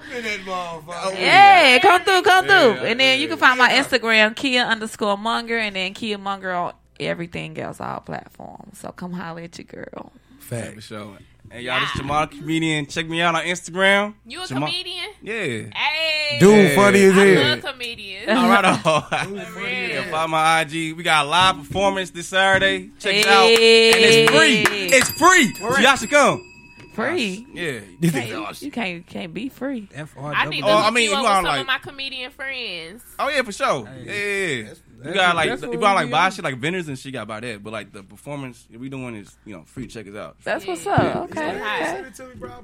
yeah, 1.16 1.78
come 1.80 2.02
through, 2.02 2.22
come 2.22 2.44
through. 2.44 2.52
Yeah, 2.54 2.90
and 2.90 3.00
then 3.00 3.18
yeah, 3.18 3.22
you 3.22 3.28
can 3.28 3.38
find 3.38 3.58
my 3.58 3.70
Instagram, 3.70 4.36
Kia 4.36 4.62
underscore 4.62 5.16
Munger, 5.16 5.58
and 5.58 5.74
then 5.74 5.94
Kia 5.94 6.18
Munger 6.18 6.52
on 6.52 6.74
everything 7.00 7.58
else, 7.58 7.80
all 7.80 8.00
platforms. 8.00 8.78
So 8.78 8.90
come 8.92 9.12
holler 9.12 9.42
at 9.42 9.58
your 9.58 9.64
girl. 9.64 10.12
for 10.38 10.56
Facts. 10.56 10.92
Sure. 11.52 11.58
Hey 11.60 11.66
y'all, 11.66 11.80
this 11.80 11.92
Jamal 11.96 12.26
comedian. 12.26 12.86
Check 12.86 13.06
me 13.08 13.20
out 13.20 13.34
on 13.34 13.42
Instagram. 13.44 14.14
You 14.26 14.42
a 14.42 14.46
Jamal- 14.46 14.68
comedian? 14.68 15.08
Yeah. 15.22 15.32
Hey. 15.74 16.38
Dude, 16.40 16.70
Yeah. 16.70 16.74
funny 16.74 17.02
as 17.04 17.12
I 17.18 17.24
hell. 17.26 17.50
love 17.50 17.64
comedians. 17.74 18.28
All 18.28 18.48
right, 18.48 18.64
on. 18.86 19.54
real. 19.54 19.68
Yeah, 19.68 20.10
follow 20.10 20.28
my 20.28 20.60
IG. 20.62 20.96
We 20.96 21.02
got 21.02 21.26
a 21.26 21.28
live 21.28 21.56
performance 21.56 22.10
this 22.10 22.28
Saturday. 22.28 22.90
Check 22.98 23.14
it 23.16 23.26
out, 23.26 23.44
and 23.46 23.58
it's 23.60 24.30
free. 24.30 24.64
It's 24.86 25.10
free. 25.10 25.54
So 25.54 25.78
y'all 25.78 25.96
should 25.96 26.10
come. 26.10 26.48
Free. 26.94 27.46
Yeah. 27.54 27.80
You 28.00 28.10
can't, 28.12 28.62
you 28.62 28.70
can't, 28.70 29.06
can't 29.06 29.32
be 29.32 29.48
free. 29.48 29.88
F-R 29.94 30.34
I 30.34 30.44
need 30.44 30.60
to 30.60 30.66
Oh, 30.66 30.76
I 30.76 30.90
mean, 30.90 31.04
you 31.04 31.10
you 31.12 31.16
up 31.16 31.24
are 31.24 31.28
with 31.28 31.36
some 31.36 31.44
like- 31.46 31.60
of 31.62 31.66
my 31.66 31.78
comedian 31.78 32.30
friends. 32.30 33.02
Oh 33.18 33.28
yeah, 33.30 33.40
for 33.42 33.52
sure. 33.52 33.88
Yeah, 34.04 34.12
yeah, 34.12 34.46
yeah. 34.64 34.74
You 35.04 35.12
that's- 35.12 35.26
got 35.26 35.36
like 35.36 35.48
that's 35.50 35.62
you 35.62 35.68
what 35.70 35.80
got 35.80 35.94
like 35.94 36.10
buy 36.10 36.28
shit 36.30 36.44
like 36.44 36.56
vendors 36.58 36.88
and 36.88 36.98
shit 36.98 37.12
got 37.12 37.26
by 37.26 37.40
that, 37.40 37.62
but 37.62 37.72
like 37.72 37.92
the 37.92 38.02
performance 38.02 38.66
we 38.76 38.88
doing 38.88 39.16
is 39.16 39.36
you 39.44 39.54
know 39.56 39.62
free. 39.66 39.86
Check 39.86 40.06
us 40.08 40.14
out. 40.14 40.36
That's 40.44 40.66
what's 40.66 40.84
Yeah. 40.84 40.92
up. 40.92 41.30
Okay. 41.30 41.58
Hi. 41.58 42.04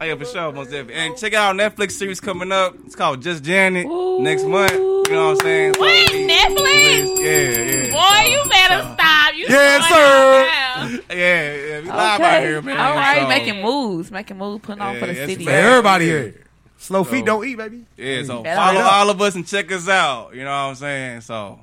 Oh 0.00 0.04
yeah, 0.04 0.14
for 0.14 0.24
sure, 0.24 0.52
most 0.52 0.70
definitely. 0.70 0.94
And 0.94 1.16
check 1.16 1.34
out 1.34 1.56
Netflix 1.56 1.92
series 1.92 2.20
coming 2.20 2.52
up. 2.52 2.74
It's 2.86 2.94
called 2.94 3.22
Just 3.22 3.42
Janet 3.44 3.86
Ooh. 3.86 4.20
next 4.22 4.44
month. 4.44 4.72
You 4.72 5.04
know 5.14 5.28
what 5.28 5.30
I'm 5.30 5.36
saying? 5.40 5.74
So, 5.74 5.80
What? 5.80 6.10
Netflix? 6.10 7.18
Yeah, 7.18 7.86
yeah. 7.86 7.92
Boy, 7.92 8.30
you 8.30 8.48
better 8.50 8.94
stop. 8.94 9.34
You 9.34 9.46
Yes, 9.48 9.88
sir. 9.88 10.46
now. 10.46 10.98
Yeah, 11.10 11.54
yeah, 11.54 11.80
we 11.80 11.88
live 11.88 12.20
out 12.20 12.42
here, 12.42 12.62
man. 12.62 12.76
All 12.78 12.94
right, 12.94 13.22
So- 13.22 13.28
making 13.28 13.62
moves, 13.62 14.10
making 14.10 14.38
moves, 14.38 14.62
putting 14.64 14.80
on 14.82 14.98
for 14.98 15.06
the 15.06 15.14
city. 15.14 15.34
fact. 15.36 15.46
Man, 15.46 15.64
everybody 15.64 16.04
here. 16.04 16.34
Slow 16.76 17.02
So- 17.02 17.10
feet 17.10 17.24
don't 17.24 17.44
eat, 17.46 17.56
baby. 17.56 17.84
Yeah, 17.96 18.22
so 18.22 18.44
follow 18.44 18.80
all 18.82 19.10
of 19.10 19.20
us 19.20 19.34
and 19.34 19.46
check 19.46 19.72
us 19.72 19.88
out. 19.88 20.34
You 20.34 20.44
know 20.44 20.50
what 20.50 20.56
I'm 20.70 20.74
saying? 20.76 21.20
So, 21.22 21.58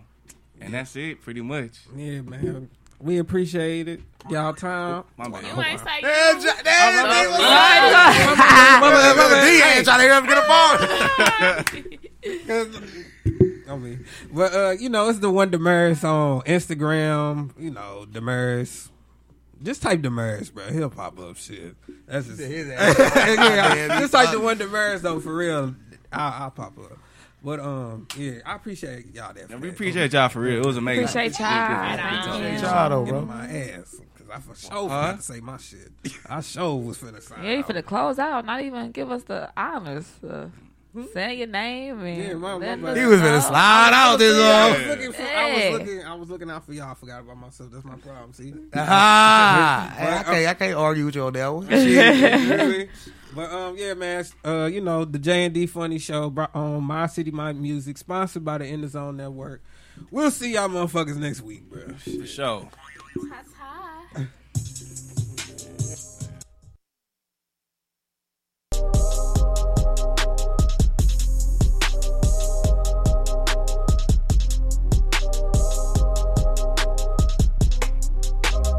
and 0.61 0.73
that's 0.73 0.95
it, 0.95 1.21
pretty 1.21 1.41
much. 1.41 1.79
Yeah, 1.95 2.21
man. 2.21 2.69
We 2.99 3.17
appreciate 3.17 3.87
it. 3.89 3.99
Y'all 4.29 4.53
time. 4.53 5.03
My 5.17 5.27
bad. 5.27 5.43
You 5.43 5.61
ain't 5.61 5.79
say 5.79 5.85
Damn, 6.01 6.39
you. 6.39 6.45
Ja- 6.47 6.53
damn, 6.63 7.05
Oh, 7.05 7.09
nigga. 7.09 8.29
Lord. 8.29 8.37
Mother- 8.81 9.15
mother 9.17 9.41
D 9.41 9.47
ain't 9.61 9.85
trying 9.85 9.99
to 9.99 10.05
hear 10.05 10.15
him 10.15 10.25
get 10.25 10.37
a 10.37 10.41
phone. 11.75 12.73
I 13.67 13.75
mean, 13.77 14.05
but 14.31 14.53
uh, 14.53 14.71
you 14.79 14.89
know, 14.89 15.09
it's 15.09 15.19
the 15.19 15.29
one 15.29 15.51
Demers 15.51 16.03
on 16.03 16.41
Instagram. 16.43 17.51
You 17.59 17.71
know, 17.71 18.05
Demers. 18.09 18.89
Just 19.63 19.81
type 19.81 20.01
Demers, 20.01 20.53
bro. 20.53 20.65
He'll 20.71 20.89
pop 20.89 21.19
up. 21.19 21.35
Shit. 21.37 21.75
That's 22.07 22.27
just 22.27 22.39
His 22.39 22.69
ass. 22.71 22.97
yeah. 22.99 23.87
Just 23.99 24.13
type 24.13 24.31
the 24.31 24.39
one 24.39 24.57
Demers 24.57 25.01
though. 25.01 25.19
For 25.19 25.35
real, 25.35 25.75
I'll, 26.11 26.43
I'll 26.43 26.51
pop 26.51 26.77
up. 26.77 26.97
But 27.45 27.59
um, 27.59 28.07
yeah, 28.17 28.39
I 28.43 28.55
appreciate 28.55 29.13
y'all 29.13 29.31
that. 29.31 29.51
And 29.51 29.61
we 29.61 29.69
appreciate 29.69 30.11
y'all 30.13 30.29
for 30.29 30.39
real. 30.39 30.63
It 30.63 30.65
was 30.65 30.77
amazing. 30.77 31.03
Appreciate 31.03 31.37
y'all. 31.39 31.47
Right 31.47 31.95
Thank 32.01 32.27
on. 32.27 32.41
you. 32.41 32.47
Y'all 32.59 32.89
though, 32.89 33.05
bro. 33.05 33.21
my 33.21 33.45
ass 33.47 33.95
because 34.15 34.29
I 34.31 34.39
for 34.39 34.55
sure 34.55 34.89
Huh? 34.89 35.13
finna 35.13 35.21
say 35.21 35.39
my 35.41 35.57
shit. 35.57 35.91
I 36.27 36.41
sure 36.41 36.75
was 36.81 36.97
finna 36.97 37.21
say. 37.21 37.35
Yeah, 37.43 37.51
you 37.57 37.63
finna 37.63 37.85
close 37.85 38.17
out. 38.17 38.45
Not 38.45 38.61
even 38.63 38.91
give 38.91 39.11
us 39.11 39.21
the 39.25 39.51
honors. 39.55 40.11
Uh, 40.27 40.47
say 41.13 41.35
your 41.35 41.47
name 41.47 41.99
and 42.03 42.17
Yeah, 42.23 42.33
my- 42.33 42.53
my 42.53 42.55
let 42.55 42.81
bad. 42.81 42.91
us 42.93 42.97
He 42.97 43.05
was 43.05 43.19
finna 43.19 43.31
know. 43.33 43.39
slide 43.41 43.91
out 43.93 44.17
this 44.17 44.35
I 44.35 44.69
was 44.71 44.79
one. 44.79 44.87
looking 44.89 45.11
for. 45.13 45.21
I 45.21 45.53
was 45.69 45.79
looking. 45.79 46.03
I 46.03 46.13
was 46.15 46.29
looking 46.31 46.49
out 46.49 46.65
for 46.65 46.73
y'all. 46.73 46.91
I 46.91 46.93
forgot 46.95 47.19
about 47.21 47.37
myself. 47.37 47.69
That's 47.71 47.85
my 47.85 47.95
problem. 47.95 48.33
See. 48.33 48.53
Ah, 48.75 49.93
hey, 49.97 50.07
I 50.17 50.23
can't, 50.23 50.47
I 50.47 50.53
can't 50.55 50.75
argue 50.75 51.05
with 51.05 51.15
you 51.15 51.23
on 51.23 51.33
that 51.33 51.47
one. 51.53 51.67
Really? 53.35 53.49
But 53.49 53.55
um, 53.55 53.77
yeah, 53.77 53.93
man. 53.93 54.25
Uh, 54.43 54.65
you 54.65 54.81
know 54.81 55.05
the 55.05 55.19
J 55.19 55.45
and 55.45 55.53
D 55.53 55.65
Funny 55.65 55.99
Show 55.99 56.29
brought 56.29 56.55
on 56.55 56.83
My 56.83 57.07
City, 57.07 57.31
My 57.31 57.53
Music, 57.53 57.97
sponsored 57.97 58.45
by 58.45 58.57
the 58.57 58.65
In 58.65 58.81
the 58.81 58.87
Zone 58.87 59.17
Network. 59.17 59.61
We'll 60.11 60.31
see 60.31 60.53
y'all 60.53 60.69
motherfuckers 60.69 61.17
next 61.17 61.41
week, 61.41 61.69
bro. 61.69 61.87
For 61.95 62.25
sure. 62.25 62.69
Ta-ta. 63.29 63.54